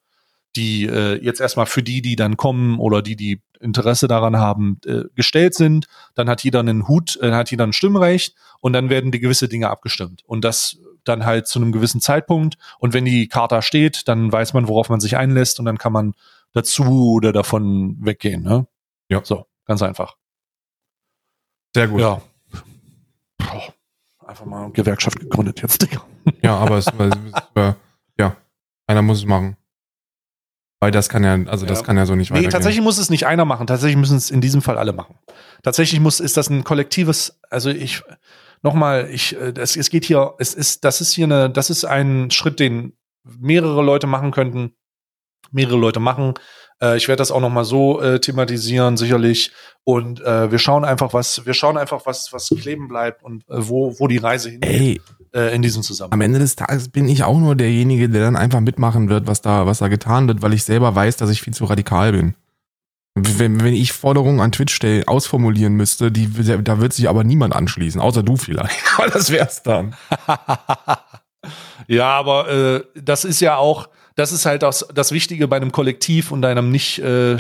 die 0.58 0.86
äh, 0.86 1.24
jetzt 1.24 1.40
erstmal 1.40 1.66
für 1.66 1.82
die, 1.82 2.02
die 2.02 2.18
dann 2.18 2.36
kommen 2.36 2.78
oder 2.78 3.02
die, 3.02 3.16
die 3.16 3.42
Interesse 3.62 4.10
daran 4.10 4.38
haben, 4.38 4.80
äh, 4.86 5.04
gestellt 5.16 5.54
sind. 5.54 5.88
Dann 6.16 6.30
hat 6.30 6.44
jeder 6.44 6.60
einen 6.60 6.90
Hut, 6.90 7.18
äh, 7.22 7.32
hat 7.32 7.52
jeder 7.52 7.66
ein 7.66 7.74
Stimmrecht 7.74 8.36
und 8.60 8.74
dann 8.74 8.90
werden 8.90 9.12
die 9.12 9.22
gewisse 9.22 9.48
Dinge 9.48 9.70
abgestimmt. 9.70 10.24
Und 10.26 10.44
das 10.44 10.78
dann 11.04 11.26
halt 11.26 11.48
zu 11.48 11.60
einem 11.60 11.72
gewissen 11.72 12.02
Zeitpunkt. 12.02 12.58
Und 12.80 12.94
wenn 12.94 13.06
die 13.06 13.28
Charta 13.28 13.62
steht, 13.62 14.08
dann 14.08 14.32
weiß 14.32 14.54
man, 14.54 14.68
worauf 14.68 14.90
man 14.90 15.00
sich 15.00 15.18
einlässt 15.18 15.60
und 15.60 15.66
dann 15.66 15.78
kann 15.78 15.94
man 15.94 16.14
dazu 16.54 17.14
oder 17.14 17.32
davon 17.32 17.98
weggehen. 18.02 18.44
Ne? 18.44 18.68
Ja. 19.10 19.22
So, 19.24 19.46
ganz 19.66 19.82
einfach. 19.82 20.18
Sehr 21.76 21.88
gut. 21.88 22.02
Ja. 22.02 22.22
Boah, 23.38 23.74
einfach 24.28 24.46
mal 24.46 24.66
eine 24.66 24.74
Gewerkschaft 24.74 25.20
gegründet 25.20 25.62
jetzt, 25.62 25.82
Digga. 25.82 26.04
Ja, 26.42 26.58
aber 26.58 26.78
es, 26.78 26.86
es, 26.88 27.76
ja, 28.20 28.36
einer 28.88 29.02
muss 29.02 29.20
es 29.20 29.26
machen. 29.26 29.58
Weil 30.80 30.92
das 30.92 31.10
kann 31.10 31.24
ja, 31.24 31.34
also 31.50 31.66
das 31.66 31.80
Ja. 31.80 31.86
kann 31.86 31.98
ja 31.98 32.06
so 32.08 32.16
nicht 32.16 32.32
Nee, 32.32 32.38
weitergehen. 32.38 32.52
tatsächlich 32.52 32.84
muss 32.84 32.98
es 32.98 33.10
nicht 33.12 33.28
einer 33.28 33.46
machen. 33.46 33.68
Tatsächlich 33.68 33.98
müssen 33.98 34.18
es 34.18 34.32
in 34.32 34.42
diesem 34.42 34.62
Fall 34.64 34.78
alle 34.80 34.94
machen. 34.94 35.16
Tatsächlich 35.62 36.00
muss, 36.00 36.20
ist 36.20 36.38
das 36.38 36.50
ein 36.50 36.64
kollektives, 36.64 37.40
also 37.52 37.70
ich, 37.70 38.02
nochmal, 38.64 39.08
ich, 39.12 39.36
äh, 39.36 39.54
es, 39.58 39.76
es 39.78 39.90
geht 39.92 40.06
hier, 40.06 40.34
es 40.40 40.56
ist, 40.56 40.84
das 40.84 41.00
ist 41.00 41.14
hier 41.14 41.26
eine, 41.26 41.52
das 41.52 41.70
ist 41.70 41.86
ein 41.86 42.32
Schritt, 42.32 42.60
den 42.60 42.98
mehrere 43.24 43.84
Leute 43.84 44.08
machen 44.08 44.32
könnten, 44.32 44.74
mehrere 45.52 45.78
Leute 45.78 46.00
machen. 46.00 46.34
Äh, 46.82 46.98
ich 46.98 47.08
werde 47.08 47.20
das 47.20 47.32
auch 47.32 47.40
nochmal 47.40 47.66
so 47.66 48.02
äh, 48.02 48.20
thematisieren, 48.20 48.98
sicherlich. 48.98 49.52
Und 49.84 50.22
äh, 50.22 50.52
wir 50.52 50.60
schauen 50.60 50.86
einfach, 50.86 51.14
was, 51.14 51.46
wir 51.46 51.54
schauen 51.54 51.78
einfach, 51.78 52.06
was, 52.06 52.34
was 52.34 52.50
kleben 52.50 52.88
bleibt 52.88 53.24
und 53.24 53.44
äh, 53.50 53.56
wo, 53.58 54.00
wo 54.00 54.08
die 54.08 54.18
Reise 54.18 54.50
hingeht 54.50 54.70
Ey, 54.70 55.02
äh, 55.34 55.56
in 55.56 55.62
diesem 55.62 55.84
Zusammenhang. 55.84 56.14
am 56.14 56.22
Ende 56.22 56.40
des 56.40 56.56
Tages 56.56 56.90
bin 56.90 57.08
ich 57.08 57.24
auch 57.24 57.38
nur 57.38 57.56
derjenige, 57.56 58.10
der 58.10 58.22
dann 58.22 58.36
einfach 58.36 58.60
mitmachen 58.60 59.10
wird, 59.10 59.28
was 59.28 59.42
da, 59.42 59.66
was 59.66 59.80
da 59.80 59.88
getan 59.88 60.28
wird, 60.28 60.42
weil 60.42 60.54
ich 60.54 60.64
selber 60.64 60.94
weiß, 60.94 61.18
dass 61.18 61.30
ich 61.30 61.42
viel 61.42 61.54
zu 61.54 61.66
radikal 61.66 62.12
bin. 62.12 62.36
Wenn, 63.14 63.62
wenn 63.62 63.74
ich 63.74 63.92
Forderungen 63.92 64.40
an 64.40 64.54
Twitch 64.54 64.74
stelle, 64.74 65.06
ausformulieren 65.06 65.74
müsste, 65.74 66.14
die, 66.14 66.30
da 66.64 66.80
wird 66.80 66.94
sich 66.94 67.10
aber 67.10 67.26
niemand 67.26 67.54
anschließen, 67.54 68.00
außer 68.00 68.24
du 68.24 68.38
vielleicht. 68.38 68.78
Aber 68.98 69.10
das 69.10 69.30
wär's 69.32 69.64
dann. 69.64 69.96
ja, 71.88 72.08
aber 72.08 72.50
äh, 72.50 72.84
das 72.96 73.26
ist 73.26 73.42
ja 73.42 73.58
auch, 73.58 73.90
das 74.16 74.32
ist 74.32 74.46
halt 74.46 74.64
das, 74.64 74.88
das 74.94 75.12
Wichtige 75.12 75.48
bei 75.48 75.58
einem 75.58 75.72
Kollektiv 75.72 76.32
und 76.32 76.44
einem 76.46 76.72
nicht 76.72 77.00
äh, 77.00 77.38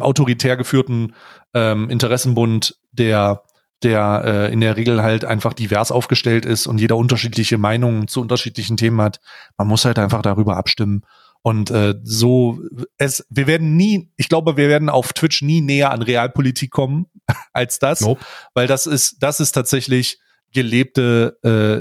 autoritär 0.00 0.56
geführten 0.56 1.14
ähm, 1.54 1.90
Interessenbund, 1.90 2.78
der 2.92 3.42
der 3.82 4.22
äh, 4.24 4.52
in 4.52 4.60
der 4.60 4.76
Regel 4.76 5.02
halt 5.02 5.24
einfach 5.24 5.52
divers 5.52 5.92
aufgestellt 5.92 6.46
ist 6.46 6.66
und 6.66 6.80
jeder 6.80 6.96
unterschiedliche 6.96 7.58
Meinungen 7.58 8.08
zu 8.08 8.20
unterschiedlichen 8.20 8.76
Themen 8.76 9.00
hat. 9.00 9.20
Man 9.58 9.68
muss 9.68 9.84
halt 9.84 9.98
einfach 9.98 10.22
darüber 10.22 10.56
abstimmen. 10.56 11.02
Und 11.42 11.70
äh, 11.70 11.94
so, 12.02 12.60
es, 12.96 13.26
wir 13.28 13.46
werden 13.46 13.76
nie, 13.76 14.10
ich 14.16 14.30
glaube, 14.30 14.56
wir 14.56 14.70
werden 14.70 14.88
auf 14.88 15.12
Twitch 15.12 15.42
nie 15.42 15.60
näher 15.60 15.90
an 15.90 16.00
Realpolitik 16.00 16.70
kommen 16.70 17.06
als 17.52 17.78
das, 17.78 18.00
Nope. 18.00 18.24
weil 18.54 18.66
das 18.66 18.86
ist, 18.86 19.22
das 19.22 19.40
ist 19.40 19.52
tatsächlich 19.52 20.18
gelebte, 20.52 21.36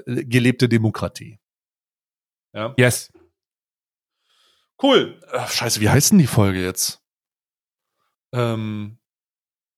äh, 0.05 0.25
gelebte 0.25 0.67
Demokratie. 0.67 1.39
Ja. 2.53 2.73
Yes. 2.77 3.12
Cool. 4.83 5.19
Ach, 5.31 5.49
scheiße, 5.49 5.79
wie 5.79 5.89
heißt 5.89 6.11
denn 6.11 6.19
die 6.19 6.27
Folge 6.27 6.61
jetzt? 6.61 7.01
Ähm, 8.33 8.99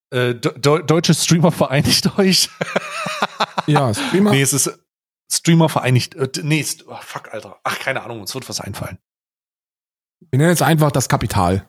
äh, 0.09 0.33
De 0.33 0.59
Deutsche 0.83 1.13
Streamer 1.13 1.51
vereinigt 1.51 2.17
euch. 2.17 2.49
Ja, 3.67 3.91
Streamer. 3.95 4.29
nee, 4.31 4.43
es 4.43 4.53
ist 4.53 4.79
Streamer 5.31 5.69
vereinigt. 5.69 6.13
Äh, 6.13 6.29
nee, 6.43 6.63
oh, 6.85 6.97
fuck, 7.01 7.33
Alter. 7.33 7.59
Ach, 7.63 7.79
keine 7.79 8.03
Ahnung, 8.03 8.21
uns 8.21 8.33
wird 8.35 8.47
was 8.47 8.61
einfallen. 8.61 8.99
Wir 10.29 10.37
nennen 10.37 10.51
es 10.51 10.61
einfach 10.61 10.91
das 10.91 11.09
Kapital. 11.09 11.67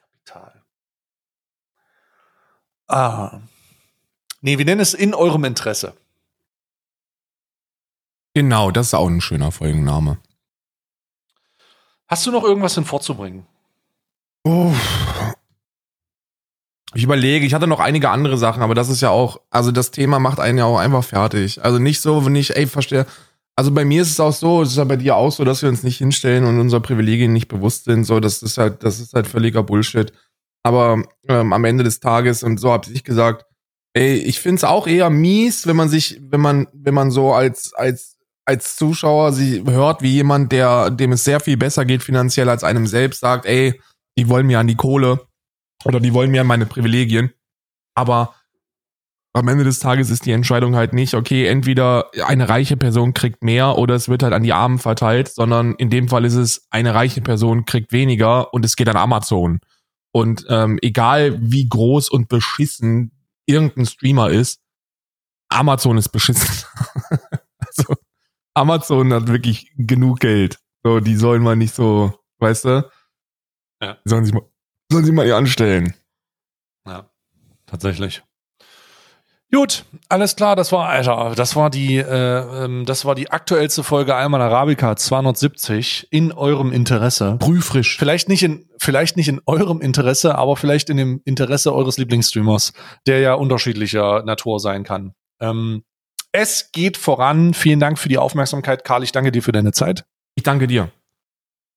Kapital. 0.00 0.64
Ah. 2.86 3.40
Nee, 4.40 4.58
wir 4.58 4.64
nennen 4.64 4.80
es 4.80 4.94
in 4.94 5.14
eurem 5.14 5.44
Interesse. 5.44 5.96
Genau, 8.34 8.70
das 8.70 8.88
ist 8.88 8.94
auch 8.94 9.08
ein 9.08 9.20
schöner 9.20 9.50
Folgenname. 9.50 10.20
Hast 12.08 12.26
du 12.26 12.30
noch 12.30 12.42
irgendwas 12.42 12.74
hinvorzubringen? 12.74 13.46
Uff. 14.44 15.34
Ich 16.94 17.04
überlege, 17.04 17.44
ich 17.44 17.52
hatte 17.52 17.66
noch 17.66 17.80
einige 17.80 18.08
andere 18.08 18.38
Sachen, 18.38 18.62
aber 18.62 18.74
das 18.74 18.88
ist 18.88 19.02
ja 19.02 19.10
auch, 19.10 19.40
also 19.50 19.70
das 19.70 19.90
Thema 19.90 20.18
macht 20.18 20.40
einen 20.40 20.56
ja 20.56 20.64
auch 20.64 20.78
einfach 20.78 21.04
fertig. 21.04 21.62
Also 21.62 21.78
nicht 21.78 22.00
so, 22.00 22.24
wenn 22.24 22.34
ich, 22.34 22.56
ey, 22.56 22.66
verstehe. 22.66 23.06
Also 23.56 23.72
bei 23.72 23.84
mir 23.84 24.00
ist 24.02 24.10
es 24.10 24.20
auch 24.20 24.32
so, 24.32 24.62
es 24.62 24.70
ist 24.70 24.78
ja 24.78 24.84
bei 24.84 24.96
dir 24.96 25.16
auch 25.16 25.30
so, 25.30 25.44
dass 25.44 25.60
wir 25.60 25.68
uns 25.68 25.82
nicht 25.82 25.98
hinstellen 25.98 26.46
und 26.46 26.58
unserer 26.58 26.80
Privilegien 26.80 27.32
nicht 27.32 27.48
bewusst 27.48 27.84
sind. 27.84 28.04
So, 28.04 28.20
das 28.20 28.42
ist 28.42 28.56
halt, 28.56 28.82
das 28.84 29.00
ist 29.00 29.12
halt 29.12 29.26
völliger 29.26 29.62
Bullshit. 29.62 30.12
Aber 30.62 31.02
ähm, 31.28 31.52
am 31.52 31.64
Ende 31.64 31.84
des 31.84 32.00
Tages, 32.00 32.42
und 32.42 32.58
so 32.58 32.72
habe 32.72 32.90
ich 32.90 33.04
gesagt, 33.04 33.44
ey, 33.92 34.14
ich 34.14 34.40
find's 34.40 34.64
auch 34.64 34.86
eher 34.86 35.10
mies, 35.10 35.66
wenn 35.66 35.76
man 35.76 35.88
sich, 35.88 36.20
wenn 36.22 36.40
man, 36.40 36.68
wenn 36.72 36.94
man 36.94 37.10
so 37.10 37.32
als, 37.32 37.74
als, 37.74 38.17
als 38.48 38.76
Zuschauer 38.76 39.32
sie 39.32 39.62
hört, 39.66 40.00
wie 40.00 40.12
jemand, 40.12 40.52
der, 40.52 40.90
dem 40.90 41.12
es 41.12 41.22
sehr 41.22 41.38
viel 41.38 41.58
besser 41.58 41.84
geht 41.84 42.02
finanziell 42.02 42.48
als 42.48 42.64
einem 42.64 42.86
selbst, 42.86 43.20
sagt, 43.20 43.44
ey, 43.44 43.78
die 44.16 44.30
wollen 44.30 44.46
mir 44.46 44.58
an 44.58 44.66
die 44.66 44.74
Kohle 44.74 45.26
oder 45.84 46.00
die 46.00 46.14
wollen 46.14 46.30
mir 46.30 46.40
an 46.40 46.46
meine 46.46 46.64
Privilegien. 46.64 47.30
Aber 47.94 48.34
am 49.34 49.48
Ende 49.48 49.64
des 49.64 49.80
Tages 49.80 50.08
ist 50.08 50.24
die 50.24 50.32
Entscheidung 50.32 50.76
halt 50.76 50.94
nicht, 50.94 51.12
okay, 51.12 51.46
entweder 51.46 52.10
eine 52.24 52.48
reiche 52.48 52.78
Person 52.78 53.12
kriegt 53.12 53.44
mehr 53.44 53.76
oder 53.76 53.94
es 53.94 54.08
wird 54.08 54.22
halt 54.22 54.32
an 54.32 54.42
die 54.42 54.54
Armen 54.54 54.78
verteilt, 54.78 55.28
sondern 55.28 55.74
in 55.74 55.90
dem 55.90 56.08
Fall 56.08 56.24
ist 56.24 56.34
es, 56.34 56.66
eine 56.70 56.94
reiche 56.94 57.20
Person 57.20 57.66
kriegt 57.66 57.92
weniger 57.92 58.54
und 58.54 58.64
es 58.64 58.76
geht 58.76 58.88
an 58.88 58.96
Amazon. 58.96 59.60
Und 60.10 60.46
ähm, 60.48 60.78
egal 60.80 61.36
wie 61.38 61.68
groß 61.68 62.08
und 62.08 62.28
beschissen 62.28 63.12
irgendein 63.44 63.84
Streamer 63.84 64.30
ist, 64.30 64.62
Amazon 65.50 65.98
ist 65.98 66.08
beschissen. 66.08 66.64
Amazon 68.58 69.12
hat 69.12 69.28
wirklich 69.28 69.72
genug 69.76 70.20
Geld. 70.20 70.58
So, 70.82 71.00
die 71.00 71.16
sollen 71.16 71.42
mal 71.42 71.56
nicht 71.56 71.74
so, 71.74 72.12
weißt 72.38 72.64
du? 72.64 72.90
Ja. 73.80 73.98
Sollen 74.04 74.24
sich 74.24 74.34
mal, 74.34 74.42
sollen 74.90 75.04
sich 75.04 75.14
mal 75.14 75.26
ihr 75.26 75.36
anstellen. 75.36 75.94
Ja, 76.86 77.10
tatsächlich. 77.66 78.22
Gut, 79.50 79.86
alles 80.10 80.36
klar, 80.36 80.56
das 80.56 80.72
war, 80.72 80.90
Alter, 80.90 81.32
das 81.34 81.56
war 81.56 81.70
die, 81.70 81.96
äh, 81.96 82.64
ähm, 82.64 82.84
das 82.84 83.06
war 83.06 83.14
die 83.14 83.30
aktuellste 83.30 83.82
Folge 83.82 84.14
Alman 84.14 84.42
Arabica 84.42 84.94
270 84.94 86.08
in 86.10 86.32
eurem 86.32 86.70
Interesse. 86.70 87.36
Brühfrisch. 87.38 87.96
Vielleicht 87.96 88.28
nicht 88.28 88.42
in, 88.42 88.68
vielleicht 88.78 89.16
nicht 89.16 89.28
in 89.28 89.40
eurem 89.46 89.80
Interesse, 89.80 90.34
aber 90.34 90.56
vielleicht 90.56 90.90
in 90.90 90.98
dem 90.98 91.22
Interesse 91.24 91.74
eures 91.74 91.96
Lieblingsstreamers, 91.96 92.74
der 93.06 93.20
ja 93.20 93.34
unterschiedlicher 93.34 94.22
Natur 94.22 94.60
sein 94.60 94.84
kann. 94.84 95.14
Ähm, 95.40 95.82
es 96.32 96.70
geht 96.72 96.96
voran. 96.96 97.54
Vielen 97.54 97.80
Dank 97.80 97.98
für 97.98 98.08
die 98.08 98.18
Aufmerksamkeit, 98.18 98.84
Karl. 98.84 99.02
Ich 99.02 99.12
danke 99.12 99.32
dir 99.32 99.42
für 99.42 99.52
deine 99.52 99.72
Zeit. 99.72 100.04
Ich 100.34 100.42
danke 100.42 100.66
dir. 100.66 100.90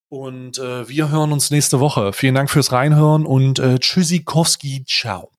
Und 0.09 0.59
äh, 0.59 0.89
wir 0.89 1.09
hören 1.09 1.31
uns 1.31 1.51
nächste 1.51 1.79
Woche. 1.79 2.11
Vielen 2.11 2.35
Dank 2.35 2.49
fürs 2.49 2.71
Reinhören 2.71 3.25
und 3.25 3.59
äh, 3.59 3.79
Tschüssikowski, 3.79 4.83
ciao. 4.85 5.31